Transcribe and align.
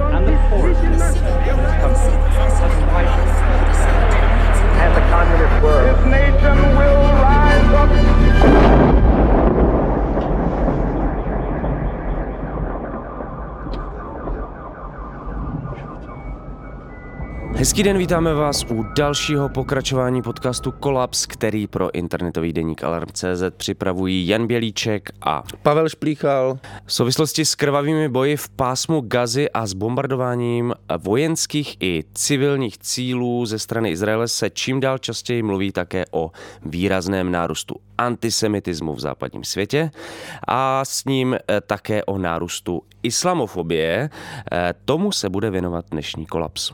and 0.00 0.26
the 0.26 0.32
10% 0.32 1.82
of 2.62 2.92
widened. 2.92 3.30
And 4.78 4.92
the 4.94 5.00
communist 5.10 5.62
world. 5.62 5.84
This 5.86 6.04
nation 6.06 6.56
will 6.76 7.02
rise 7.18 7.68
up. 7.74 9.17
Hezký 17.58 17.82
den, 17.82 17.98
vítáme 17.98 18.34
vás 18.34 18.64
u 18.70 18.82
dalšího 18.82 19.48
pokračování 19.48 20.22
podcastu 20.22 20.72
Kolaps, 20.72 21.26
který 21.26 21.66
pro 21.66 21.94
internetový 21.94 22.52
deník 22.52 22.84
Alarm.cz 22.84 23.42
připravují 23.56 24.28
Jan 24.28 24.46
Bělíček 24.46 25.10
a 25.22 25.42
Pavel 25.62 25.88
Šplíchal. 25.88 26.58
v 26.86 26.92
souvislosti 26.92 27.44
s 27.44 27.54
krvavými 27.54 28.08
boji 28.08 28.36
v 28.36 28.48
pásmu 28.48 29.00
Gazy 29.00 29.50
a 29.50 29.66
s 29.66 29.72
bombardováním 29.72 30.74
vojenských 30.98 31.76
i 31.80 32.04
civilních 32.14 32.78
cílů 32.78 33.46
ze 33.46 33.58
strany 33.58 33.90
Izraele 33.90 34.28
se 34.28 34.50
čím 34.50 34.80
dál 34.80 34.98
častěji 34.98 35.42
mluví 35.42 35.72
také 35.72 36.04
o 36.10 36.30
výrazném 36.62 37.32
nárůstu 37.32 37.74
antisemitismu 37.98 38.94
v 38.94 39.00
západním 39.00 39.44
světě 39.44 39.90
a 40.48 40.84
s 40.84 41.04
ním 41.04 41.34
eh, 41.34 41.60
také 41.60 42.04
o 42.04 42.18
nárůstu 42.18 42.82
islamofobie. 43.02 44.10
Eh, 44.52 44.74
Tomu 44.84 45.12
se 45.12 45.28
bude 45.28 45.50
věnovat 45.50 45.84
dnešní 45.90 46.26
kolaps. 46.26 46.72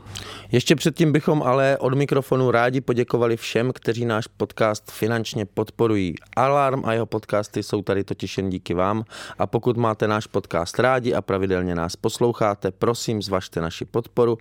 Ještě 0.51 0.74
předtím 0.75 1.11
bychom 1.11 1.43
ale 1.43 1.77
od 1.77 1.93
mikrofonu 1.93 2.51
rádi 2.51 2.81
poděkovali 2.81 3.37
všem, 3.37 3.71
kteří 3.73 4.05
náš 4.05 4.27
podcast 4.27 4.91
finančně 4.91 5.45
podporují. 5.45 6.15
Alarm 6.35 6.81
a 6.85 6.93
jeho 6.93 7.05
podcasty 7.05 7.63
jsou 7.63 7.81
tady 7.81 8.03
totiž 8.03 8.37
jen 8.37 8.49
díky 8.49 8.73
vám 8.73 9.03
a 9.39 9.47
pokud 9.47 9.77
máte 9.77 10.07
náš 10.07 10.27
podcast 10.27 10.79
rádi 10.79 11.13
a 11.13 11.21
pravidelně 11.21 11.75
nás 11.75 11.95
posloucháte, 11.95 12.71
prosím 12.71 13.21
zvažte 13.21 13.61
naši 13.61 13.85
podporu. 13.85 14.37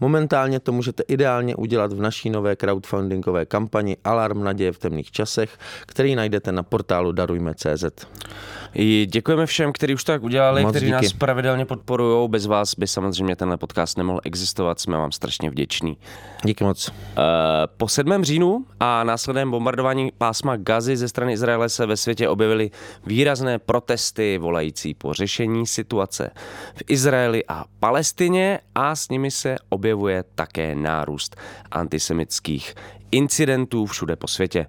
Momentálně 0.00 0.60
to 0.60 0.72
můžete 0.72 1.02
ideálně 1.08 1.56
udělat 1.56 1.92
v 1.92 2.00
naší 2.00 2.30
nové 2.30 2.56
crowdfundingové 2.56 3.46
kampani 3.46 3.96
Alarm 4.04 4.44
naděje 4.44 4.72
v 4.72 4.78
temných 4.78 5.10
časech, 5.10 5.58
který 5.86 6.14
najdete 6.14 6.52
na 6.52 6.62
portálu 6.62 7.12
darujme.cz. 7.12 7.84
I 8.74 9.06
děkujeme 9.10 9.46
všem, 9.46 9.72
kteří 9.72 9.94
už 9.94 10.04
to 10.04 10.12
tak 10.12 10.22
udělali, 10.22 10.62
Moc 10.62 10.70
kteří 10.72 10.86
díky. 10.86 10.92
nás 10.92 11.12
pravidelně 11.12 11.64
podporují. 11.64 12.28
Bez 12.28 12.46
vás 12.46 12.74
by 12.74 12.86
samozřejmě 12.86 13.36
tenhle 13.36 13.56
podcast 13.56 13.98
nemohl 13.98 14.20
existovat. 14.24 14.80
Jsme 14.80 14.96
vám 14.96 15.12
strašně 15.12 15.50
vděční. 15.50 15.96
Díky 16.44 16.64
moc. 16.64 16.90
Eh, 17.18 17.22
Po 17.76 17.88
7. 17.88 18.24
říjnu 18.24 18.66
a 18.80 19.04
následném 19.04 19.50
bombardování 19.50 20.12
pásma 20.18 20.56
Gazy 20.56 20.96
ze 20.96 21.08
strany 21.08 21.32
Izraele 21.32 21.68
se 21.68 21.86
ve 21.86 21.96
světě 21.96 22.28
objevily 22.28 22.70
výrazné 23.06 23.58
protesty 23.58 24.38
volající 24.38 24.94
po 24.94 25.12
řešení 25.14 25.66
situace 25.66 26.30
v 26.74 26.82
Izraeli 26.86 27.44
a 27.48 27.64
Palestině 27.80 28.60
a 28.74 28.96
s 28.96 29.08
nimi 29.08 29.30
se 29.30 29.56
objevuje 29.68 30.24
také 30.34 30.74
nárůst 30.74 31.36
antisemitských 31.70 32.74
incidentů 33.14 33.86
všude 33.86 34.16
po 34.16 34.28
světě. 34.28 34.66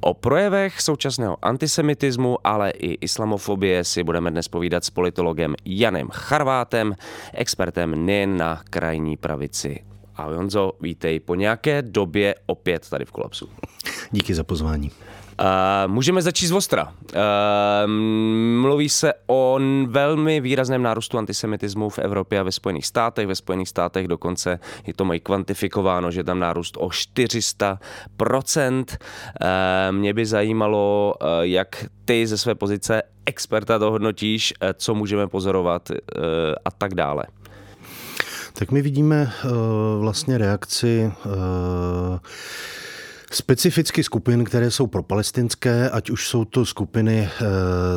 O 0.00 0.14
projevech 0.14 0.80
současného 0.80 1.36
antisemitismu, 1.42 2.38
ale 2.44 2.70
i 2.70 2.98
islamofobie 3.00 3.84
si 3.84 4.02
budeme 4.02 4.30
dnes 4.30 4.48
povídat 4.48 4.84
s 4.84 4.90
politologem 4.90 5.54
Janem 5.64 6.08
Charvátem, 6.12 6.94
expertem 7.34 8.06
nejen 8.06 8.36
na 8.36 8.62
krajní 8.70 9.16
pravici. 9.16 9.84
A 10.16 10.30
Jonzo, 10.30 10.72
vítej 10.80 11.20
po 11.20 11.34
nějaké 11.34 11.82
době 11.82 12.34
opět 12.46 12.88
tady 12.90 13.04
v 13.04 13.12
Kolapsu. 13.12 13.48
Díky 14.10 14.34
za 14.34 14.44
pozvání. 14.44 14.90
Uh, 15.40 15.92
můžeme 15.92 16.22
začít 16.22 16.46
z 16.46 16.52
Ostra. 16.52 16.84
Uh, 16.84 16.90
mluví 18.60 18.88
se 18.88 19.12
o 19.26 19.58
velmi 19.86 20.40
výrazném 20.40 20.82
nárůstu 20.82 21.18
antisemitismu 21.18 21.90
v 21.90 21.98
Evropě 21.98 22.40
a 22.40 22.42
ve 22.42 22.52
Spojených 22.52 22.86
státech. 22.86 23.26
Ve 23.26 23.34
Spojených 23.34 23.68
státech 23.68 24.08
dokonce 24.08 24.60
je 24.86 24.94
to 24.94 25.04
mají 25.04 25.20
kvantifikováno, 25.20 26.10
že 26.10 26.24
tam 26.24 26.38
nárůst 26.38 26.76
o 26.76 26.88
400%. 26.88 28.84
Uh, 28.88 28.96
mě 29.90 30.14
by 30.14 30.26
zajímalo, 30.26 31.14
jak 31.40 31.84
ty 32.04 32.26
ze 32.26 32.38
své 32.38 32.54
pozice 32.54 33.02
experta 33.26 33.78
to 33.78 33.90
hodnotíš, 33.90 34.54
co 34.74 34.94
můžeme 34.94 35.26
pozorovat 35.26 35.90
a 36.64 36.70
tak 36.70 36.94
dále. 36.94 37.24
Tak 38.52 38.70
my 38.70 38.82
vidíme 38.82 39.32
uh, 39.44 39.50
vlastně 40.00 40.38
reakci 40.38 41.12
uh, 41.26 41.32
specificky 43.32 44.04
skupin, 44.04 44.44
které 44.44 44.70
jsou 44.70 44.86
propalestinské, 44.86 45.90
ať 45.90 46.10
už 46.10 46.28
jsou 46.28 46.44
to 46.44 46.66
skupiny 46.66 47.28
uh, 47.40 47.46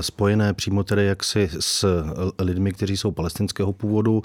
spojené 0.02 0.54
přímo 0.54 0.84
tedy 0.84 1.06
jaksi 1.06 1.50
s 1.60 2.04
lidmi, 2.40 2.72
kteří 2.72 2.98
jsou 2.98 3.12
palestinského 3.12 3.74
původu, 3.74 4.18
uh, 4.18 4.24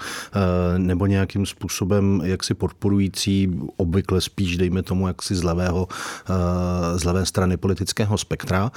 nebo 0.78 1.06
nějakým 1.06 1.47
způsobem 1.47 2.21
jaksi 2.25 2.55
podporující 2.55 3.61
obvykle 3.77 4.21
spíš, 4.21 4.56
dejme 4.56 4.83
tomu, 4.83 5.06
jaksi 5.06 5.34
z 5.34 5.43
levého, 5.43 5.89
uh, 5.89 6.99
z 6.99 7.05
levé 7.05 7.27
strany 7.27 7.56
politického 7.56 8.19
spektra, 8.19 8.71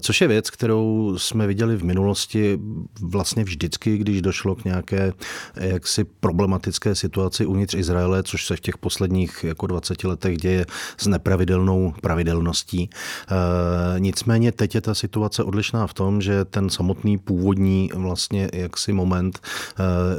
což 0.00 0.20
je 0.20 0.28
věc, 0.28 0.50
kterou 0.50 1.14
jsme 1.18 1.46
viděli 1.46 1.76
v 1.76 1.84
minulosti 1.84 2.58
vlastně 3.00 3.44
vždycky, 3.44 3.98
když 3.98 4.22
došlo 4.22 4.54
k 4.54 4.64
nějaké 4.64 5.12
jaksi 5.56 6.04
problematické 6.04 6.94
situaci 6.94 7.46
uvnitř 7.46 7.74
Izraele, 7.74 8.22
což 8.22 8.46
se 8.46 8.56
v 8.56 8.60
těch 8.60 8.78
posledních 8.78 9.44
jako 9.44 9.66
20 9.66 10.04
letech 10.04 10.36
děje 10.38 10.66
s 10.96 11.06
nepravidelnou 11.52 11.94
pravidelností. 12.00 12.90
E, 12.90 14.00
nicméně 14.00 14.52
teď 14.52 14.74
je 14.74 14.80
ta 14.80 14.94
situace 14.94 15.44
odlišná 15.44 15.86
v 15.86 15.94
tom, 15.94 16.20
že 16.20 16.44
ten 16.44 16.70
samotný 16.70 17.18
původní 17.18 17.90
vlastně 17.94 18.48
jaksi 18.52 18.92
moment 18.92 19.38
e, 19.38 19.42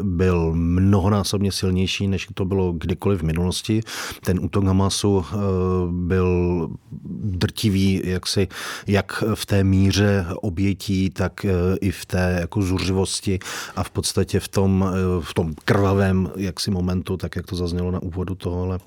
byl 0.03 0.51
mnohonásobně 0.55 1.51
silnější, 1.51 2.07
než 2.07 2.27
to 2.33 2.45
bylo 2.45 2.71
kdykoliv 2.71 3.19
v 3.19 3.23
minulosti. 3.23 3.81
Ten 4.25 4.39
útok 4.39 4.65
Hamasu 4.65 5.25
e, 5.25 5.35
byl 5.91 6.69
drtivý 7.23 8.01
jaksi 8.05 8.47
jak 8.87 9.23
v 9.33 9.45
té 9.45 9.63
míře 9.63 10.25
obětí, 10.35 11.09
tak 11.09 11.45
i 11.81 11.91
v 11.91 12.05
té 12.05 12.37
jako 12.39 12.61
zuřivosti 12.61 13.39
a 13.75 13.83
v 13.83 13.89
podstatě 13.89 14.39
v 14.39 14.47
tom, 14.47 14.85
v 15.21 15.33
tom 15.33 15.53
krvavém 15.65 16.31
jaksi 16.35 16.71
momentu, 16.71 17.17
tak 17.17 17.35
jak 17.35 17.45
to 17.45 17.55
zaznělo 17.55 17.91
na 17.91 18.01
úvodu 18.01 18.35
tohle, 18.35 18.79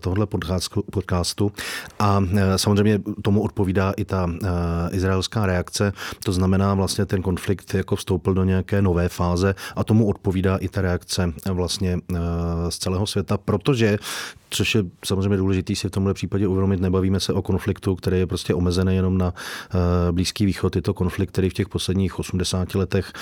tohle 0.00 0.26
podcastu, 0.26 0.82
podcastu. 0.82 1.15
A 1.98 2.22
e, 2.36 2.58
samozřejmě 2.58 3.00
tomu 3.22 3.42
odpovídá 3.42 3.92
i 3.96 4.04
ta 4.04 4.30
e, 4.30 4.96
izraelská 4.96 5.46
reakce. 5.46 5.92
To 6.24 6.32
znamená 6.32 6.74
vlastně 6.74 7.06
ten 7.06 7.22
konflikt 7.22 7.74
jako 7.74 7.96
vstoupil 7.96 8.34
do 8.34 8.44
nějaké 8.44 8.82
nové 8.82 9.08
fáze 9.08 9.54
a 9.76 9.84
tomu 9.84 10.06
odpovídá 10.06 10.56
i 10.56 10.68
ta 10.68 10.80
reakce 10.80 11.32
e, 11.46 11.52
vlastně 11.52 11.98
z 12.68 12.78
celého 12.78 13.06
světa, 13.06 13.36
protože 13.36 13.98
Což 14.56 14.74
je 14.74 14.84
samozřejmě 15.04 15.36
důležitý 15.36 15.76
si 15.76 15.88
v 15.88 15.90
tomhle 15.90 16.14
případě 16.14 16.46
uvědomit. 16.46 16.80
Nebavíme 16.80 17.20
se 17.20 17.32
o 17.32 17.42
konfliktu, 17.42 17.96
který 17.96 18.18
je 18.18 18.26
prostě 18.26 18.54
omezený 18.54 18.96
jenom 18.96 19.18
na 19.18 19.34
eh, 19.34 20.12
Blízký 20.12 20.46
východ. 20.46 20.76
Je 20.76 20.82
to 20.82 20.94
konflikt, 20.94 21.30
který 21.30 21.50
v 21.50 21.52
těch 21.52 21.68
posledních 21.68 22.18
80 22.18 22.74
letech 22.74 23.12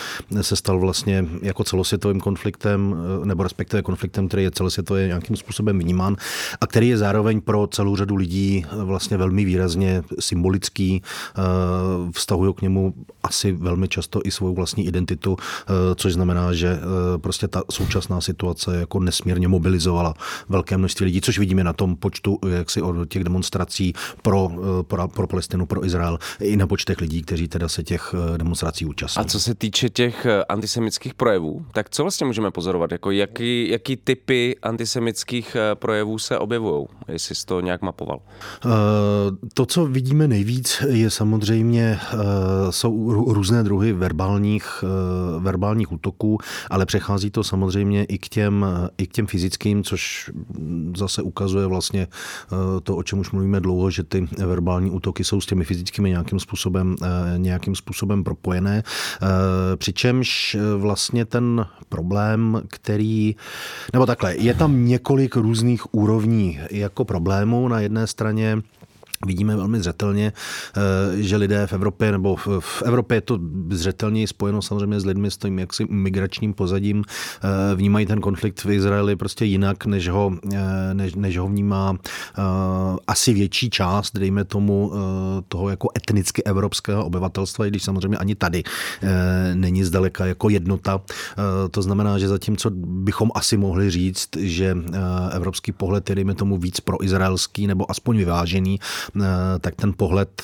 se 0.41 0.56
stal 0.56 0.81
vlastně 0.81 1.27
jako 1.43 1.65
celosvětovým 1.65 2.21
konfliktem, 2.21 2.97
eh, 3.23 3.27
nebo 3.27 3.43
respektive 3.43 3.83
konfliktem, 3.83 4.28
který 4.28 4.43
je 4.43 4.50
celosvětově 4.50 5.06
nějakým 5.06 5.37
způsobem 5.37 5.79
vnímán 5.79 6.17
a 6.61 6.67
který 6.67 6.88
je 6.88 6.99
zároveň 6.99 7.41
pro 7.41 7.67
celou 7.67 7.97
řadu 7.97 8.17
lidí 8.17 8.67
eh, 8.67 8.85
vlastně 8.85 9.17
velmi 9.17 9.44
výrazně 9.44 10.03
symbolický. 10.20 11.03
Vztahují 12.14 12.55
k 12.55 12.62
němu 12.62 12.94
asi 13.23 13.53
velmi 13.53 13.88
často 13.88 14.20
i 14.25 14.31
svou 14.31 14.55
vlastní 14.55 14.87
identitu, 14.87 15.37
což 15.97 16.12
znamená, 16.12 16.53
že 16.53 16.81
prostě 17.17 17.49
ta 17.49 17.62
současná 17.70 18.20
situace 18.20 18.76
jako 18.76 19.00
nesmírně 19.00 19.49
mobilizovala 19.49 20.14
velké 20.49 20.76
množství 20.76 21.05
lidí, 21.05 21.20
což 21.25 21.38
vidíme 21.38 21.65
na 21.65 21.73
tom 21.73 21.97
počtu 21.97 22.38
jaksi 22.49 22.82
od 22.82 23.09
těch 23.09 23.25
demonstrací 23.25 23.93
pro, 24.23 24.50
pro, 24.82 25.09
pro 25.09 25.26
Palestinu, 25.26 25.67
pro 25.67 25.85
Izrael, 25.85 26.19
i 26.41 26.56
na 26.56 26.67
počtech 26.67 27.00
lidí, 27.00 27.23
kteří 27.23 27.49
teda 27.49 27.69
se 27.69 27.82
těch 27.82 28.15
demonstrací 28.37 28.87
účastní. 28.87 29.21
A 29.21 29.25
co 29.25 29.41
se 29.41 29.55
týče 29.55 29.88
těch 29.88 30.26
antisemických 30.49 31.15
projevů, 31.15 31.67
tak 31.73 31.91
co 31.91 32.03
vlastně 32.03 32.26
můžeme 32.26 32.50
pozorovat? 32.50 32.93
Jako 32.93 33.11
jaký, 33.11 33.69
jaký 33.69 33.97
typy 33.97 34.56
antisemických 34.62 35.56
projevů 35.75 36.19
se 36.19 36.38
objevují, 36.38 36.87
jestli 37.09 37.35
jsi 37.35 37.47
to 37.47 37.61
nějak 37.61 37.82
mapoval? 37.82 38.21
To, 39.55 39.67
co 39.67 39.87
vidíme 39.87 40.29
nejvíc, 40.29 40.82
je 40.88 41.11
samozřejmě, 41.11 41.99
jsou 42.71 43.12
různé 43.32 43.62
druhy 43.62 43.93
verbálních, 43.93 44.85
verbálních 45.38 45.93
útoků, 45.93 46.38
ale 46.71 46.87
přechází 46.87 47.31
to 47.31 47.44
samozřejmě 47.44 48.05
i 48.05 48.19
k 48.19 48.29
těm, 48.29 48.67
i 48.99 49.06
k 49.06 49.12
těm 49.12 49.26
fyzickým, 49.26 49.85
což 49.85 50.31
zase 51.05 51.23
ukazuje 51.23 51.67
vlastně 51.67 52.06
to, 52.83 52.97
o 52.97 53.03
čem 53.03 53.19
už 53.19 53.31
mluvíme 53.31 53.61
dlouho, 53.61 53.91
že 53.91 54.03
ty 54.03 54.29
verbální 54.39 54.91
útoky 54.91 55.25
jsou 55.25 55.41
s 55.41 55.47
těmi 55.47 55.65
fyzickými 55.65 56.11
nějakým 56.11 56.41
způsobem, 56.41 56.97
nějakým 57.37 57.75
způsobem 57.75 58.25
propojené. 58.25 58.83
Přičemž 59.77 60.56
vlastně 60.77 61.25
ten 61.25 61.67
problém, 61.89 62.62
který, 62.69 63.37
nebo 63.93 64.06
takhle, 64.06 64.37
je 64.37 64.55
tam 64.55 64.87
několik 64.87 65.37
různých 65.37 65.95
úrovní 65.95 66.61
jako 66.71 67.05
problémů. 67.05 67.69
Na 67.69 67.81
jedné 67.81 68.07
straně 68.07 68.59
Vidíme 69.26 69.56
velmi 69.56 69.81
zřetelně, 69.81 70.32
eh, 70.76 71.23
že 71.23 71.37
lidé 71.37 71.67
v 71.67 71.73
Evropě, 71.73 72.12
nebo 72.12 72.37
v 72.61 72.82
Evropě 72.82 73.17
je 73.17 73.21
to 73.21 73.38
zřetelně 73.71 74.29
spojeno 74.29 74.62
samozřejmě 74.62 75.00
s 75.00 75.05
lidmi 75.05 75.31
s 75.31 75.37
tím 75.37 75.59
jaksi 75.59 75.87
migračním 75.91 76.55
pozadím, 76.55 77.05
eh, 77.05 77.75
vnímají 77.75 78.06
ten 78.06 78.21
konflikt 78.21 78.65
v 78.65 78.71
Izraeli 78.71 79.17
prostě 79.17 79.44
jinak, 79.44 79.87
než 79.87 80.09
ho, 80.09 80.32
eh, 80.53 80.94
než, 80.94 81.15
než 81.15 81.38
ho 81.38 81.47
vnímá 81.47 81.97
asi 83.06 83.35
větší 83.35 83.71
část, 83.71 84.19
dejme 84.19 84.44
tomu, 84.44 84.93
toho 85.49 85.69
jako 85.69 85.88
etnicky 85.97 86.44
evropského 86.44 87.05
obyvatelstva, 87.05 87.67
i 87.67 87.71
když 87.71 87.82
samozřejmě 87.82 88.19
ani 88.19 88.35
tady 88.35 88.62
není 89.55 89.85
zdaleka 89.85 90.26
jako 90.26 90.49
jednota. 90.49 91.00
To 91.71 91.82
znamená, 91.82 92.19
že 92.19 92.29
zatímco 92.29 92.71
bychom 92.76 93.31
asi 93.35 93.56
mohli 93.56 93.91
říct, 93.91 94.29
že 94.37 94.76
evropský 95.32 95.73
pohled 95.73 96.11
je, 96.11 96.15
dejme 96.15 96.35
tomu, 96.35 96.59
víc 96.59 96.81
pro 96.81 97.05
izraelský 97.05 97.67
nebo 97.67 97.91
aspoň 97.91 98.17
vyvážený, 98.17 98.81
tak 99.61 99.75
ten 99.75 99.93
pohled 99.96 100.43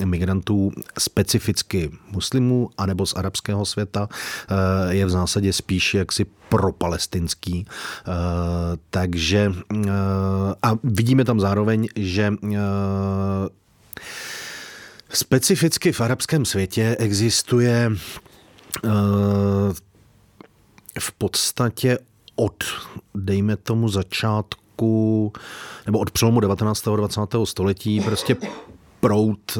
eh, 0.00 0.06
migrantů 0.06 0.72
specificky 0.98 1.90
muslimů 2.10 2.70
anebo 2.78 3.06
z 3.06 3.14
arabského 3.16 3.66
světa 3.66 4.08
eh, 4.10 4.94
je 4.94 5.06
v 5.06 5.10
zásadě 5.10 5.52
spíš 5.52 5.94
jaksi 5.94 6.26
propalestinský. 6.48 7.66
Takže 8.90 9.52
a 10.62 10.74
vidíme 10.84 11.24
tam 11.24 11.40
zároveň, 11.40 11.88
že 11.96 12.32
specificky 15.08 15.92
v 15.92 16.00
arabském 16.00 16.44
světě 16.44 16.96
existuje 16.98 17.92
v 20.98 21.12
podstatě 21.18 21.98
od, 22.36 22.64
dejme 23.14 23.56
tomu, 23.56 23.88
začátku 23.88 24.67
roku, 24.78 25.32
nebo 25.86 25.98
od 25.98 26.10
přelomu 26.10 26.40
19. 26.40 26.88
a 26.88 26.96
20. 26.96 27.20
století 27.44 28.00
prostě 28.00 28.36
prout 29.00 29.58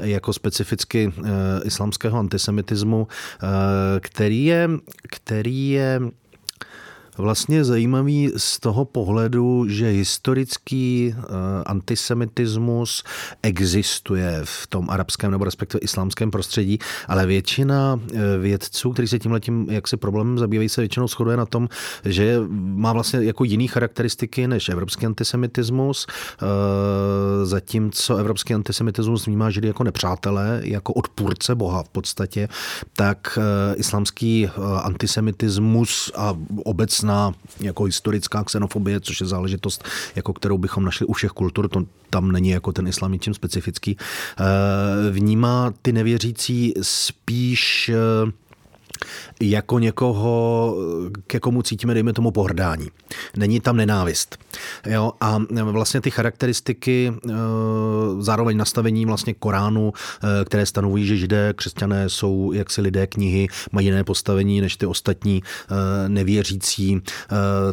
eh, 0.00 0.08
jako 0.08 0.32
specificky 0.32 1.12
eh, 1.18 1.30
islamského 1.64 2.18
antisemitismu, 2.18 3.08
eh, 3.42 3.46
který 4.00 4.44
je, 4.44 4.68
který 5.10 5.70
je 5.70 6.00
vlastně 7.18 7.64
zajímavý 7.64 8.30
z 8.36 8.60
toho 8.60 8.84
pohledu, 8.84 9.68
že 9.68 9.88
historický 9.88 11.14
uh, 11.16 11.24
antisemitismus 11.66 13.04
existuje 13.42 14.40
v 14.44 14.66
tom 14.66 14.90
arabském 14.90 15.30
nebo 15.30 15.44
respektive 15.44 15.80
islámském 15.80 16.30
prostředí, 16.30 16.78
ale 17.08 17.26
většina 17.26 18.00
eh, 18.14 18.38
vědců, 18.38 18.92
kteří 18.92 19.08
se 19.08 19.18
tímhletím 19.18 19.66
jak 19.70 19.88
se 19.88 19.96
problémem 19.96 20.38
zabývají, 20.38 20.68
se 20.68 20.80
většinou 20.80 21.08
shoduje 21.08 21.36
na 21.36 21.46
tom, 21.46 21.68
že 22.04 22.40
má 22.50 22.92
vlastně 22.92 23.20
jako 23.22 23.44
jiný 23.44 23.68
charakteristiky 23.68 24.48
než 24.48 24.68
evropský 24.68 25.06
antisemitismus, 25.06 26.06
uh, 26.06 26.48
zatímco 27.44 28.16
evropský 28.16 28.54
antisemitismus 28.54 29.26
vnímá 29.26 29.50
Židy 29.50 29.68
jako 29.68 29.84
nepřátelé, 29.84 30.60
jako 30.64 30.92
odpůrce 30.92 31.54
Boha 31.54 31.82
v 31.82 31.88
podstatě, 31.88 32.48
tak 32.96 33.38
islámský 33.76 34.50
antisemitismus 34.82 36.12
a 36.16 36.34
obecně 36.64 37.07
jasná 37.08 37.34
jako 37.60 37.84
historická 37.84 38.44
xenofobie, 38.44 39.00
což 39.00 39.20
je 39.20 39.26
záležitost, 39.26 39.84
jako 40.16 40.32
kterou 40.32 40.58
bychom 40.58 40.84
našli 40.84 41.06
u 41.06 41.12
všech 41.12 41.30
kultur, 41.30 41.68
to 41.68 41.84
tam 42.10 42.32
není 42.32 42.50
jako 42.50 42.72
ten 42.72 42.86
islám 42.86 43.12
ničím 43.12 43.34
specifický, 43.34 43.96
eh, 43.96 45.10
vnímá 45.10 45.72
ty 45.82 45.92
nevěřící 45.92 46.74
spíš 46.82 47.88
eh, 47.88 48.32
jako 49.40 49.78
někoho, 49.78 50.76
ke 51.26 51.40
komu 51.40 51.62
cítíme, 51.62 51.94
dejme 51.94 52.12
tomu, 52.12 52.30
pohrdání. 52.30 52.88
Není 53.36 53.60
tam 53.60 53.76
nenávist. 53.76 54.38
Jo? 54.86 55.12
A 55.20 55.38
vlastně 55.62 56.00
ty 56.00 56.10
charakteristiky, 56.10 57.12
eh, 57.12 57.32
zároveň 58.18 58.56
nastavení 58.56 59.06
vlastně 59.06 59.34
Koránu, 59.34 59.92
eh, 59.92 60.44
které 60.44 60.66
stanovují, 60.66 61.06
že 61.06 61.16
židé, 61.16 61.52
křesťané 61.56 62.08
jsou 62.08 62.52
jaksi 62.52 62.80
lidé 62.80 63.06
knihy, 63.06 63.48
mají 63.72 63.86
jiné 63.86 64.04
postavení 64.04 64.60
než 64.60 64.76
ty 64.76 64.86
ostatní 64.86 65.42
eh, 65.42 66.08
nevěřící, 66.08 67.00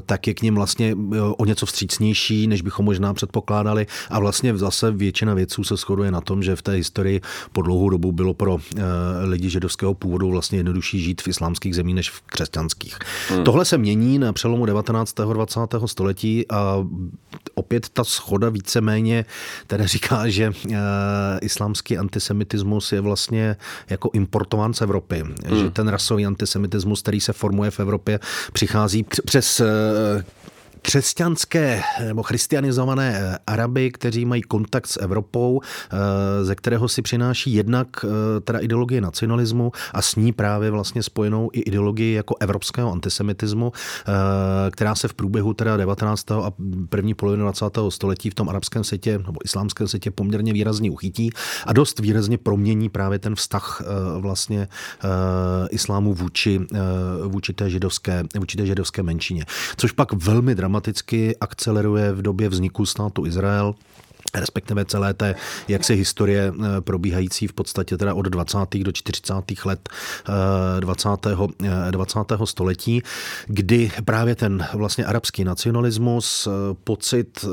tak 0.05 0.27
je 0.27 0.33
k 0.33 0.41
ním 0.41 0.55
vlastně 0.55 0.95
o 1.37 1.45
něco 1.45 1.65
vstřícnější, 1.65 2.47
než 2.47 2.61
bychom 2.61 2.85
možná 2.85 3.13
předpokládali. 3.13 3.87
A 4.09 4.19
vlastně 4.19 4.57
zase 4.57 4.91
většina 4.91 5.33
věců 5.33 5.63
se 5.63 5.75
shoduje 5.75 6.11
na 6.11 6.21
tom, 6.21 6.43
že 6.43 6.55
v 6.55 6.61
té 6.61 6.71
historii 6.71 7.21
po 7.51 7.61
dlouhou 7.61 7.89
dobu 7.89 8.11
bylo 8.11 8.33
pro 8.33 8.57
lidi 9.23 9.49
židovského 9.49 9.93
původu 9.93 10.29
vlastně 10.29 10.59
jednodušší 10.59 10.99
žít 10.99 11.14
v 11.21 11.27
islámských 11.27 11.75
zemích 11.75 11.95
než 11.95 12.09
v 12.09 12.21
křesťanských. 12.21 12.97
Hmm. 13.29 13.43
Tohle 13.43 13.65
se 13.65 13.77
mění 13.77 14.19
na 14.19 14.33
přelomu 14.33 14.65
19. 14.65 15.19
a 15.19 15.23
20. 15.23 15.59
století 15.85 16.45
a 16.49 16.85
opět 17.55 17.89
ta 17.89 18.03
schoda 18.03 18.49
víceméně 18.49 19.25
teda 19.67 19.85
říká, 19.95 20.29
že 20.29 20.43
e, 20.45 20.75
islámský 21.41 21.97
antisemitismus 21.97 22.91
je 22.91 23.01
vlastně 23.01 23.55
jako 23.89 24.09
importován 24.13 24.73
z 24.73 24.81
Evropy. 24.81 25.23
Hmm. 25.23 25.59
Že 25.59 25.69
ten 25.69 25.87
rasový 25.87 26.25
antisemitismus, 26.25 27.01
který 27.01 27.21
se 27.21 27.33
formuje 27.33 27.71
v 27.71 27.79
Evropě, 27.79 28.19
přichází 28.53 29.05
přes 29.25 29.59
e, 29.59 29.65
křesťanské 30.85 31.81
nebo 32.05 32.23
christianizované 32.23 33.17
eh, 33.17 33.37
Araby, 33.47 33.91
kteří 33.91 34.25
mají 34.25 34.41
kontakt 34.41 34.87
s 34.87 35.01
Evropou, 35.01 35.61
eh, 35.61 36.45
ze 36.45 36.55
kterého 36.55 36.87
si 36.87 37.01
přináší 37.01 37.53
jednak 37.53 37.87
eh, 38.03 38.41
teda 38.41 38.59
ideologie 38.59 39.01
nacionalismu 39.01 39.71
a 39.93 40.01
s 40.01 40.15
ní 40.15 40.33
právě 40.33 40.71
vlastně 40.71 41.03
spojenou 41.03 41.49
i 41.53 41.59
ideologii 41.59 42.13
jako 42.13 42.35
evropského 42.39 42.91
antisemitismu, 42.91 43.71
která 44.71 44.95
se 44.95 45.07
v 45.07 45.13
průběhu 45.13 45.53
teda 45.53 45.77
19. 45.77 46.31
a 46.31 46.51
první 46.89 47.13
poloviny 47.13 47.43
20. 47.43 47.65
století 47.89 48.29
v 48.29 48.33
tom 48.33 48.49
arabském 48.49 48.83
světě 48.83 49.17
nebo 49.17 49.39
islámském 49.43 49.87
světě 49.87 50.11
poměrně 50.11 50.53
výrazně 50.53 50.91
uchytí 50.91 51.29
a 51.65 51.73
dost 51.73 51.99
výrazně 51.99 52.37
promění 52.37 52.89
právě 52.89 53.19
ten 53.19 53.35
vztah 53.35 53.81
vlastně 54.17 54.67
islámu 55.69 56.13
vůči, 56.13 56.61
vůči, 57.27 57.53
té 57.53 57.69
židovské, 57.69 58.23
vůči 58.39 58.57
té 58.57 58.65
židovské 58.65 59.03
menšině. 59.03 59.45
Což 59.77 59.91
pak 59.91 60.13
velmi 60.13 60.55
dramaticky 60.55 60.74
dramaticky 60.75 61.35
akceleruje 61.37 62.11
v 62.11 62.21
době 62.21 62.49
vzniku 62.49 62.85
státu 62.85 63.25
Izrael 63.25 63.75
respektive 64.35 64.85
celé 64.85 65.13
té 65.13 65.35
jaksi 65.67 65.95
historie 65.95 66.51
eh, 66.51 66.81
probíhající 66.81 67.47
v 67.47 67.53
podstatě 67.53 67.97
teda 67.97 68.13
od 68.13 68.25
20. 68.25 68.57
do 68.83 68.91
40. 68.91 69.33
let 69.65 69.89
20. 70.79 71.09
Eh, 71.25 71.91
20. 71.91 72.31
Eh, 72.31 72.45
století, 72.45 73.01
kdy 73.47 73.91
právě 74.05 74.35
ten 74.35 74.67
vlastně 74.73 75.05
arabský 75.05 75.43
nacionalismus, 75.43 76.47
pocit 76.83 77.45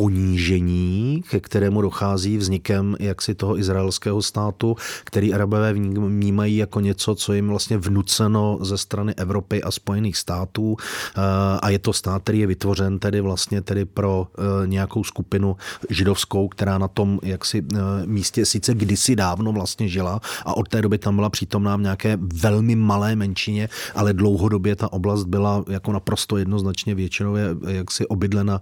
ponížení, 0.00 1.22
ke 1.30 1.40
kterému 1.40 1.82
dochází 1.82 2.36
vznikem 2.36 2.96
jaksi 3.00 3.34
toho 3.34 3.58
izraelského 3.58 4.22
státu, 4.22 4.76
který 5.04 5.34
Arabové 5.34 5.72
vnímají 5.72 6.56
jako 6.56 6.80
něco, 6.80 7.14
co 7.14 7.32
jim 7.32 7.48
vlastně 7.48 7.78
vnuceno 7.78 8.58
ze 8.60 8.78
strany 8.78 9.14
Evropy 9.14 9.62
a 9.62 9.70
Spojených 9.70 10.16
států. 10.16 10.76
Eh, 10.76 11.20
a 11.62 11.68
je 11.68 11.78
to 11.78 11.92
stát, 11.92 12.22
který 12.22 12.38
je 12.38 12.46
vytvořen 12.46 12.98
tedy 12.98 13.20
vlastně 13.20 13.60
tedy 13.60 13.84
pro 13.84 14.26
eh, 14.32 14.66
nějakou 14.66 15.04
skupinu 15.04 15.56
židovskou, 15.90 16.48
která 16.48 16.78
na 16.78 16.88
tom 16.88 17.20
jaksi 17.22 17.60
eh, 17.60 17.78
místě 18.06 18.46
sice 18.46 18.74
kdysi 18.74 19.16
dávno 19.16 19.52
vlastně 19.52 19.88
žila 19.88 20.20
a 20.44 20.56
od 20.56 20.68
té 20.68 20.82
doby 20.82 20.98
tam 20.98 21.16
byla 21.16 21.30
přítomná 21.30 21.76
v 21.76 21.80
nějaké 21.80 22.18
velmi 22.20 22.76
malé 22.76 23.16
menšině, 23.16 23.68
ale 23.94 24.12
dlouhodobě 24.12 24.76
ta 24.76 24.92
oblast 24.92 25.24
byla 25.24 25.64
jako 25.68 25.92
naprosto 25.92 26.36
jednoznačně 26.36 26.94
většinově 26.94 27.44
jaksi 27.68 28.06
obydlena 28.06 28.60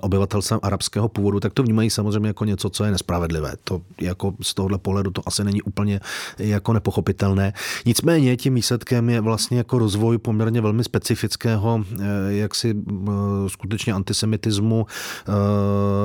obyvatelstvem 0.00 0.60
arabského 0.64 1.08
původu, 1.08 1.40
tak 1.40 1.52
to 1.52 1.62
vnímají 1.62 1.90
samozřejmě 1.90 2.28
jako 2.28 2.44
něco, 2.44 2.70
co 2.70 2.84
je 2.84 2.90
nespravedlivé. 2.90 3.52
To 3.64 3.80
jako 4.00 4.34
z 4.42 4.54
tohohle 4.54 4.78
pohledu 4.78 5.10
to 5.10 5.22
asi 5.26 5.44
není 5.44 5.62
úplně 5.62 6.00
jako 6.38 6.72
nepochopitelné. 6.72 7.52
Nicméně 7.86 8.36
tím 8.36 8.54
výsledkem 8.54 9.10
je 9.10 9.20
vlastně 9.20 9.58
jako 9.58 9.78
rozvoj 9.78 10.18
poměrně 10.18 10.60
velmi 10.60 10.84
specifického, 10.84 11.84
eh, 11.92 12.06
jaksi 12.28 12.74
eh, 12.74 13.10
skutečně 13.48 13.92
antisemitismu, 13.92 14.86
eh, 14.86 15.32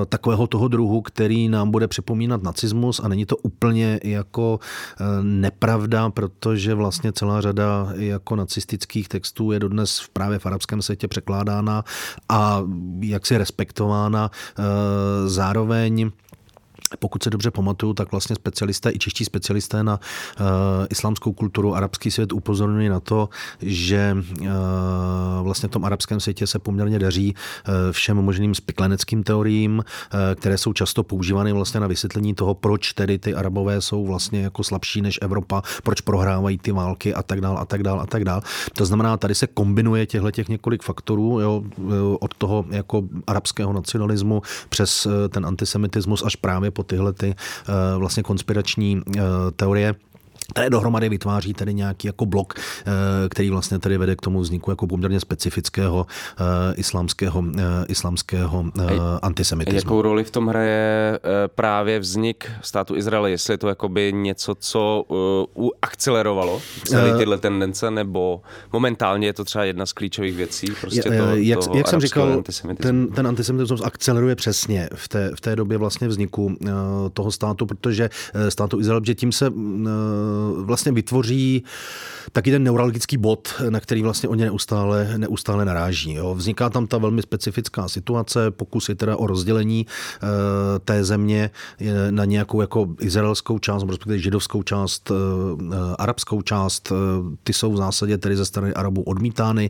takového 0.05 0.47
toho 0.47 0.67
druhu, 0.67 1.01
který 1.01 1.49
nám 1.49 1.71
bude 1.71 1.87
připomínat 1.87 2.43
nacismus 2.43 2.99
a 3.03 3.07
není 3.07 3.25
to 3.25 3.37
úplně 3.37 3.99
jako 4.03 4.59
nepravda, 5.21 6.09
protože 6.09 6.73
vlastně 6.73 7.11
celá 7.11 7.41
řada 7.41 7.89
jako 7.95 8.35
nacistických 8.35 9.07
textů 9.07 9.51
je 9.51 9.59
dodnes 9.59 10.03
právě 10.13 10.39
v 10.39 10.45
arabském 10.45 10.81
světě 10.81 11.07
překládána 11.07 11.83
a 12.29 12.63
jaksi 13.01 13.37
respektována. 13.37 14.31
Zároveň 15.25 16.11
pokud 16.99 17.23
se 17.23 17.29
dobře 17.29 17.51
pamatuju, 17.51 17.93
tak 17.93 18.11
vlastně 18.11 18.35
specialisté, 18.35 18.91
i 18.91 18.99
čeští 18.99 19.25
specialisté 19.25 19.83
na 19.83 19.99
uh, 20.39 20.45
islámskou 20.89 21.33
kulturu, 21.33 21.75
arabský 21.75 22.11
svět 22.11 22.33
upozorňují 22.33 22.89
na 22.89 22.99
to, 22.99 23.29
že 23.61 24.17
uh, 24.41 24.47
vlastně 25.41 25.69
v 25.69 25.71
tom 25.71 25.85
arabském 25.85 26.19
světě 26.19 26.47
se 26.47 26.59
poměrně 26.59 26.99
daří 26.99 27.35
uh, 27.35 27.73
všem 27.91 28.17
možným 28.17 28.55
spikleneckým 28.55 29.23
teoriím, 29.23 29.77
uh, 29.77 30.19
které 30.35 30.57
jsou 30.57 30.73
často 30.73 31.03
používány 31.03 31.53
vlastně 31.53 31.79
na 31.79 31.87
vysvětlení 31.87 32.33
toho, 32.35 32.53
proč 32.53 32.93
tedy 32.93 33.19
ty 33.19 33.33
arabové 33.35 33.81
jsou 33.81 34.05
vlastně 34.05 34.41
jako 34.41 34.63
slabší 34.63 35.01
než 35.01 35.19
Evropa, 35.21 35.61
proč 35.83 36.01
prohrávají 36.01 36.57
ty 36.57 36.71
války 36.71 37.13
a 37.13 37.23
tak 37.23 37.41
dál 37.41 37.57
a 37.57 37.65
tak 37.65 37.83
dál 37.83 37.99
a 38.01 38.05
tak 38.05 38.23
dál. 38.23 38.41
To 38.73 38.85
znamená, 38.85 39.17
tady 39.17 39.35
se 39.35 39.47
kombinuje 39.47 40.05
těchto 40.05 40.31
těch 40.31 40.49
několik 40.49 40.83
faktorů, 40.83 41.39
jo, 41.39 41.63
od 42.19 42.33
toho 42.33 42.65
jako 42.69 43.03
arabského 43.27 43.73
nacionalismu 43.73 44.41
přes 44.69 45.07
ten 45.29 45.45
antisemitismus 45.45 46.23
až 46.25 46.35
právě 46.35 46.71
po 46.79 46.83
tyhle 46.83 47.13
ty 47.13 47.35
eh, 47.35 47.97
vlastně 47.97 48.23
konspirační 48.23 49.01
eh, 49.17 49.21
teorie 49.55 49.95
které 50.53 50.69
dohromady 50.69 51.09
vytváří 51.09 51.53
tedy 51.53 51.73
nějaký 51.73 52.07
jako 52.07 52.25
blok, 52.25 52.53
eh, 52.57 52.91
který 53.29 53.49
vlastně 53.49 53.79
tedy 53.79 53.97
vede 53.97 54.15
k 54.15 54.21
tomu 54.21 54.39
vzniku 54.39 54.71
jako 54.71 54.87
poměrně 54.87 55.19
specifického 55.19 56.05
islámského, 56.75 57.43
islámského 57.87 58.65
antisemitismu. 59.21 59.77
Jakou 59.77 60.01
roli 60.01 60.23
v 60.23 60.31
tom 60.31 60.47
hraje 60.47 61.19
právě 61.55 61.99
vznik 61.99 62.51
státu 62.61 62.95
Izraele? 62.95 63.31
Jestli 63.31 63.53
je 63.53 63.57
to 63.57 63.67
jakoby 63.67 64.13
něco, 64.13 64.55
co 64.55 65.05
akcelerovalo 65.81 66.61
celé 66.85 67.17
tyhle 67.17 67.37
tendence, 67.37 67.91
nebo 67.91 68.41
momentálně 68.73 69.27
je 69.27 69.33
to 69.33 69.45
třeba 69.45 69.63
jedna 69.63 69.85
z 69.85 69.93
klíčových 69.93 70.35
věcí? 70.35 70.67
Prostě 70.81 71.03
to, 71.03 71.35
jak, 71.35 71.59
jak 71.73 71.87
jsem 71.87 71.99
říkal, 72.01 72.43
ten, 72.81 73.07
ten 73.07 73.27
antisemitismus 73.27 73.81
akceleruje 73.83 74.35
přesně 74.35 74.89
v 74.95 75.07
té, 75.07 75.31
v 75.35 75.41
té 75.41 75.55
době 75.55 75.77
vlastně 75.77 76.07
vzniku 76.07 76.55
toho 77.13 77.31
státu, 77.31 77.65
protože 77.65 78.09
státu 78.49 78.79
Izrael, 78.79 79.01
že 79.03 79.15
tím 79.15 79.31
se 79.31 79.51
vlastně 80.57 80.91
vytvoří 80.91 81.63
taky 82.31 82.51
ten 82.51 82.63
neurologický 82.63 83.17
bod, 83.17 83.53
na 83.69 83.79
který 83.79 84.01
vlastně 84.01 84.29
oni 84.29 84.43
neustále, 84.43 85.13
neustále 85.17 85.65
naráží. 85.65 86.13
Jo. 86.13 86.35
Vzniká 86.35 86.69
tam 86.69 86.87
ta 86.87 86.97
velmi 86.97 87.21
specifická 87.21 87.89
situace, 87.89 88.51
pokusy 88.51 88.95
teda 88.95 89.17
o 89.17 89.27
rozdělení 89.27 89.85
e, 89.85 90.79
té 90.79 91.03
země 91.03 91.49
na 92.09 92.25
nějakou 92.25 92.61
jako 92.61 92.87
izraelskou 92.99 93.59
část, 93.59 93.83
respektive 93.83 94.19
židovskou 94.19 94.63
část, 94.63 95.11
arabskou 95.99 96.41
část. 96.41 96.91
Ty 97.43 97.53
jsou 97.53 97.73
v 97.73 97.77
zásadě 97.77 98.17
tedy 98.17 98.35
ze 98.35 98.45
strany 98.45 98.73
Arabů 98.73 99.01
odmítány, 99.01 99.69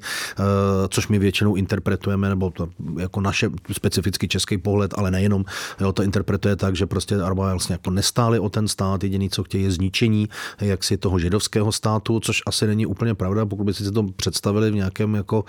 což 0.89 1.07
my 1.07 1.19
většinou 1.19 1.55
interpretujeme, 1.55 2.29
nebo 2.29 2.49
to 2.49 2.69
jako 2.97 3.21
naše 3.21 3.49
specifický 3.71 4.27
český 4.27 4.57
pohled, 4.57 4.93
ale 4.97 5.11
nejenom, 5.11 5.45
jo, 5.79 5.93
to 5.93 6.03
interpretuje 6.03 6.55
tak, 6.55 6.75
že 6.75 6.85
prostě 6.85 7.15
Arabové 7.15 7.51
vlastně 7.51 7.73
jako 7.73 7.91
nestáli 7.91 8.39
o 8.39 8.49
ten 8.49 8.67
stát, 8.67 9.03
jediný, 9.03 9.29
co 9.29 9.43
chtějí, 9.43 9.63
je 9.63 9.71
zničení 9.71 10.29
jaksi 10.61 10.97
toho 10.97 11.19
židovského 11.19 11.71
státu, 11.71 12.19
což 12.19 12.41
asi 12.45 12.67
není 12.67 12.85
úplně 12.85 13.15
pravda, 13.15 13.45
pokud 13.45 13.63
by 13.63 13.73
si 13.73 13.91
to 13.91 14.03
představili 14.03 14.71
v 14.71 14.75
nějakém 14.75 15.15
jako 15.15 15.45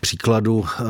příkladu, 0.00 0.64
eh, 0.66 0.84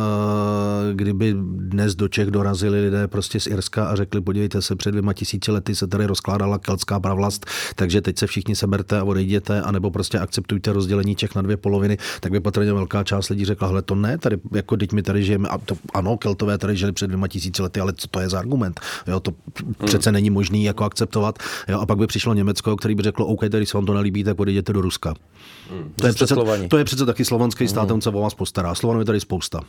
kdyby 0.94 1.34
dnes 1.56 1.94
do 1.94 2.08
Čech 2.08 2.30
dorazili 2.30 2.80
lidé 2.80 3.08
prostě 3.08 3.40
z 3.40 3.46
Irska 3.46 3.84
a 3.84 3.96
řekli, 3.96 4.20
podívejte 4.20 4.62
se, 4.62 4.76
před 4.76 4.90
dvěma 4.90 5.12
tisíci 5.12 5.52
lety 5.52 5.74
se 5.74 5.86
tady 5.86 6.06
rozkládala 6.06 6.58
keltská 6.58 7.00
pravlast, 7.00 7.46
takže 7.74 8.00
teď 8.00 8.18
se 8.18 8.26
všichni 8.26 8.56
seberte 8.56 8.98
a 8.98 9.04
odejděte, 9.04 9.62
anebo 9.62 9.90
prostě 9.90 10.18
akceptujte 10.18 10.72
rozdělení 10.72 11.16
Čech 11.16 11.34
na 11.34 11.42
dvě 11.42 11.56
poloviny, 11.56 11.98
tak 12.20 12.32
by 12.32 12.40
patrně 12.40 12.72
velká 12.72 13.04
část 13.04 13.28
lidí 13.28 13.44
řekla, 13.44 13.68
hele, 13.68 13.82
to 13.82 13.94
ne, 13.94 14.18
tady 14.18 14.36
jako 14.52 14.76
teď 14.76 14.92
my 14.92 15.02
tady 15.02 15.24
žijeme, 15.24 15.48
a 15.48 15.58
to, 15.58 15.76
ano, 15.94 16.16
keltové 16.16 16.58
tady 16.58 16.76
žili 16.76 16.92
před 16.92 17.06
dvěma 17.06 17.28
tisíci 17.28 17.62
lety, 17.62 17.80
ale 17.80 17.92
co 17.92 18.08
to 18.08 18.20
je 18.20 18.28
za 18.28 18.38
argument? 18.38 18.80
Jo, 19.06 19.20
to 19.20 19.32
přece 19.84 20.12
není 20.12 20.30
možný 20.30 20.64
jako 20.64 20.84
akceptovat. 20.84 21.38
Jo, 21.68 21.80
a 21.80 21.86
pak 21.86 21.98
by 21.98 22.06
přišlo 22.06 22.34
Německo, 22.34 22.76
který 22.76 22.94
by 22.94 23.02
řeklo, 23.02 23.26
OK, 23.26 23.48
tady 23.58 23.66
se 23.66 23.76
vám 23.76 23.86
to 23.86 23.94
nelíbí, 23.94 24.24
tak 24.24 24.40
odejděte 24.40 24.72
do 24.72 24.80
Ruska. 24.80 25.14
Hmm. 25.70 25.92
To, 25.96 26.06
je 26.06 26.12
přece, 26.12 26.34
to 26.68 26.78
je 26.78 26.84
přece 26.84 27.06
taky 27.06 27.24
slovanský 27.24 27.68
stát, 27.68 27.82
hmm. 27.82 27.92
on 27.92 28.00
se 28.00 28.10
o 28.10 28.20
vás 28.20 28.34
postará. 28.34 28.74
Slovanů 28.74 29.00
je 29.00 29.04
tady 29.04 29.20
spousta. 29.20 29.60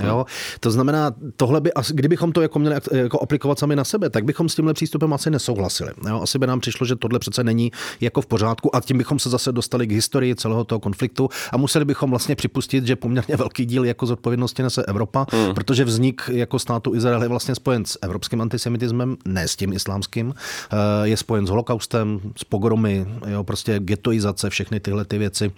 Jo? 0.00 0.26
To 0.60 0.70
znamená, 0.70 1.10
tohle 1.36 1.60
by, 1.60 1.70
kdybychom 1.90 2.32
to 2.32 2.42
jako 2.42 2.58
měli 2.58 2.76
jako 2.92 3.20
aplikovat 3.22 3.58
sami 3.58 3.76
na 3.76 3.84
sebe, 3.84 4.10
tak 4.10 4.24
bychom 4.24 4.48
s 4.48 4.54
tímhle 4.54 4.74
přístupem 4.74 5.12
asi 5.12 5.30
nesouhlasili. 5.30 5.90
Jo? 6.08 6.20
Asi 6.22 6.38
by 6.38 6.46
nám 6.46 6.60
přišlo, 6.60 6.86
že 6.86 6.96
tohle 6.96 7.18
přece 7.18 7.44
není 7.44 7.72
jako 8.00 8.20
v 8.20 8.26
pořádku 8.26 8.76
a 8.76 8.80
tím 8.80 8.98
bychom 8.98 9.18
se 9.18 9.30
zase 9.30 9.52
dostali 9.52 9.86
k 9.86 9.92
historii 9.92 10.34
celého 10.34 10.64
toho 10.64 10.80
konfliktu 10.80 11.28
a 11.52 11.56
museli 11.56 11.84
bychom 11.84 12.10
vlastně 12.10 12.36
připustit, 12.36 12.86
že 12.86 12.96
poměrně 12.96 13.36
velký 13.36 13.66
díl 13.66 13.84
jako 13.84 14.06
zodpovědnosti 14.06 14.62
nese 14.62 14.82
Evropa, 14.82 15.26
hmm. 15.32 15.54
protože 15.54 15.84
vznik 15.84 16.22
jako 16.32 16.58
státu 16.58 16.94
Izrael 16.94 17.22
je 17.22 17.28
vlastně 17.28 17.54
spojen 17.54 17.84
s 17.84 17.98
evropským 18.02 18.40
antisemitismem, 18.40 19.16
ne 19.24 19.48
s 19.48 19.56
tím 19.56 19.72
islámským, 19.72 20.34
eh, 20.72 20.76
je 21.08 21.16
spojen 21.16 21.46
s 21.46 21.50
holokaustem, 21.50 22.20
s 22.36 22.44
pogromy, 22.44 23.06
jo? 23.26 23.44
prostě 23.44 23.78
getoizace, 23.78 24.50
všechny 24.50 24.80
tyhle 24.80 25.04
ty 25.04 25.18
věci. 25.18 25.52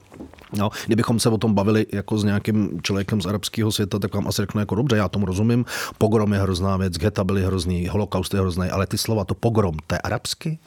No, 0.57 0.71
kdybychom 0.87 1.21
se 1.21 1.29
o 1.29 1.39
tom 1.39 1.55
bavili 1.55 1.87
jako 1.93 2.19
s 2.19 2.25
nějakým 2.25 2.81
člověkem 2.83 3.23
z 3.23 3.27
arabského 3.27 3.73
světa, 3.73 3.99
tak 3.99 4.15
vám 4.15 4.24
asi 4.29 4.43
řeknu 4.43 4.61
jako 4.61 4.75
dobře, 4.75 4.97
já 4.97 5.09
tomu 5.09 5.27
rozumím, 5.27 5.65
pogrom 5.99 6.33
je 6.33 6.41
hrozná 6.41 6.77
věc, 6.77 6.93
geta 6.99 7.25
byly 7.25 7.43
hrozný, 7.43 7.89
holokaust 7.89 8.35
je 8.35 8.41
hrozný, 8.41 8.71
ale 8.71 8.87
ty 8.87 8.99
slova, 8.99 9.25
to 9.25 9.35
pogrom, 9.35 9.77
to 9.87 9.95
je 9.95 9.99
arabsky? 9.99 10.59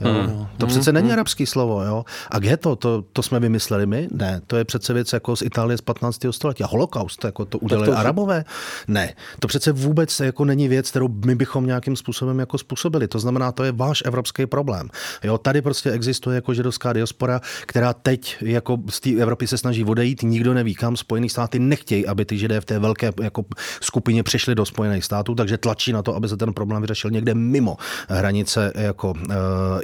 Jo, 0.00 0.12
hmm. 0.12 0.46
To 0.58 0.66
přece 0.66 0.92
není 0.92 1.08
hmm. 1.08 1.12
arabský 1.12 1.46
slovo. 1.46 1.82
Jo? 1.82 2.04
A 2.30 2.38
ghetto, 2.38 2.76
to, 2.76 3.04
to 3.12 3.22
jsme 3.22 3.40
vymysleli 3.40 3.86
my? 3.86 4.08
Ne, 4.12 4.40
to 4.46 4.56
je 4.56 4.64
přece 4.64 4.92
věc 4.92 5.12
jako 5.12 5.36
z 5.36 5.42
Itálie 5.42 5.78
z 5.78 5.80
15. 5.80 6.20
století. 6.30 6.64
A 6.64 6.66
holokaust, 6.66 7.24
jako 7.24 7.44
to 7.44 7.58
udělali 7.58 7.86
to 7.86 7.98
arabové? 7.98 8.44
Ne, 8.88 9.14
to 9.40 9.48
přece 9.48 9.72
vůbec 9.72 10.20
jako 10.20 10.44
není 10.44 10.68
věc, 10.68 10.90
kterou 10.90 11.08
my 11.08 11.34
bychom 11.34 11.66
nějakým 11.66 11.96
způsobem 11.96 12.38
jako 12.38 12.58
způsobili. 12.58 13.08
To 13.08 13.18
znamená, 13.18 13.52
to 13.52 13.64
je 13.64 13.72
váš 13.72 14.02
evropský 14.06 14.46
problém. 14.46 14.88
Jo, 15.24 15.38
tady 15.38 15.62
prostě 15.62 15.90
existuje 15.90 16.34
jako 16.34 16.54
židovská 16.54 16.92
diaspora, 16.92 17.40
která 17.66 17.92
teď 17.92 18.36
jako 18.40 18.78
z 18.90 19.00
té 19.00 19.10
Evropy 19.10 19.46
se 19.46 19.58
snaží 19.58 19.84
odejít, 19.84 20.22
nikdo 20.22 20.54
neví 20.54 20.74
kam. 20.74 20.96
Spojené 20.96 21.28
státy 21.28 21.58
nechtějí, 21.58 22.06
aby 22.06 22.24
ty 22.24 22.38
židé 22.38 22.60
v 22.60 22.64
té 22.64 22.78
velké 22.78 23.12
jako 23.22 23.44
skupině 23.80 24.22
přišli 24.22 24.54
do 24.54 24.64
Spojených 24.64 25.04
států, 25.04 25.34
takže 25.34 25.58
tlačí 25.58 25.92
na 25.92 26.02
to, 26.02 26.16
aby 26.16 26.28
se 26.28 26.36
ten 26.36 26.52
problém 26.52 26.82
vyřešil 26.82 27.10
někde 27.10 27.34
mimo 27.34 27.76
hranice 28.08 28.72
jako 28.74 29.10
uh, 29.10 29.34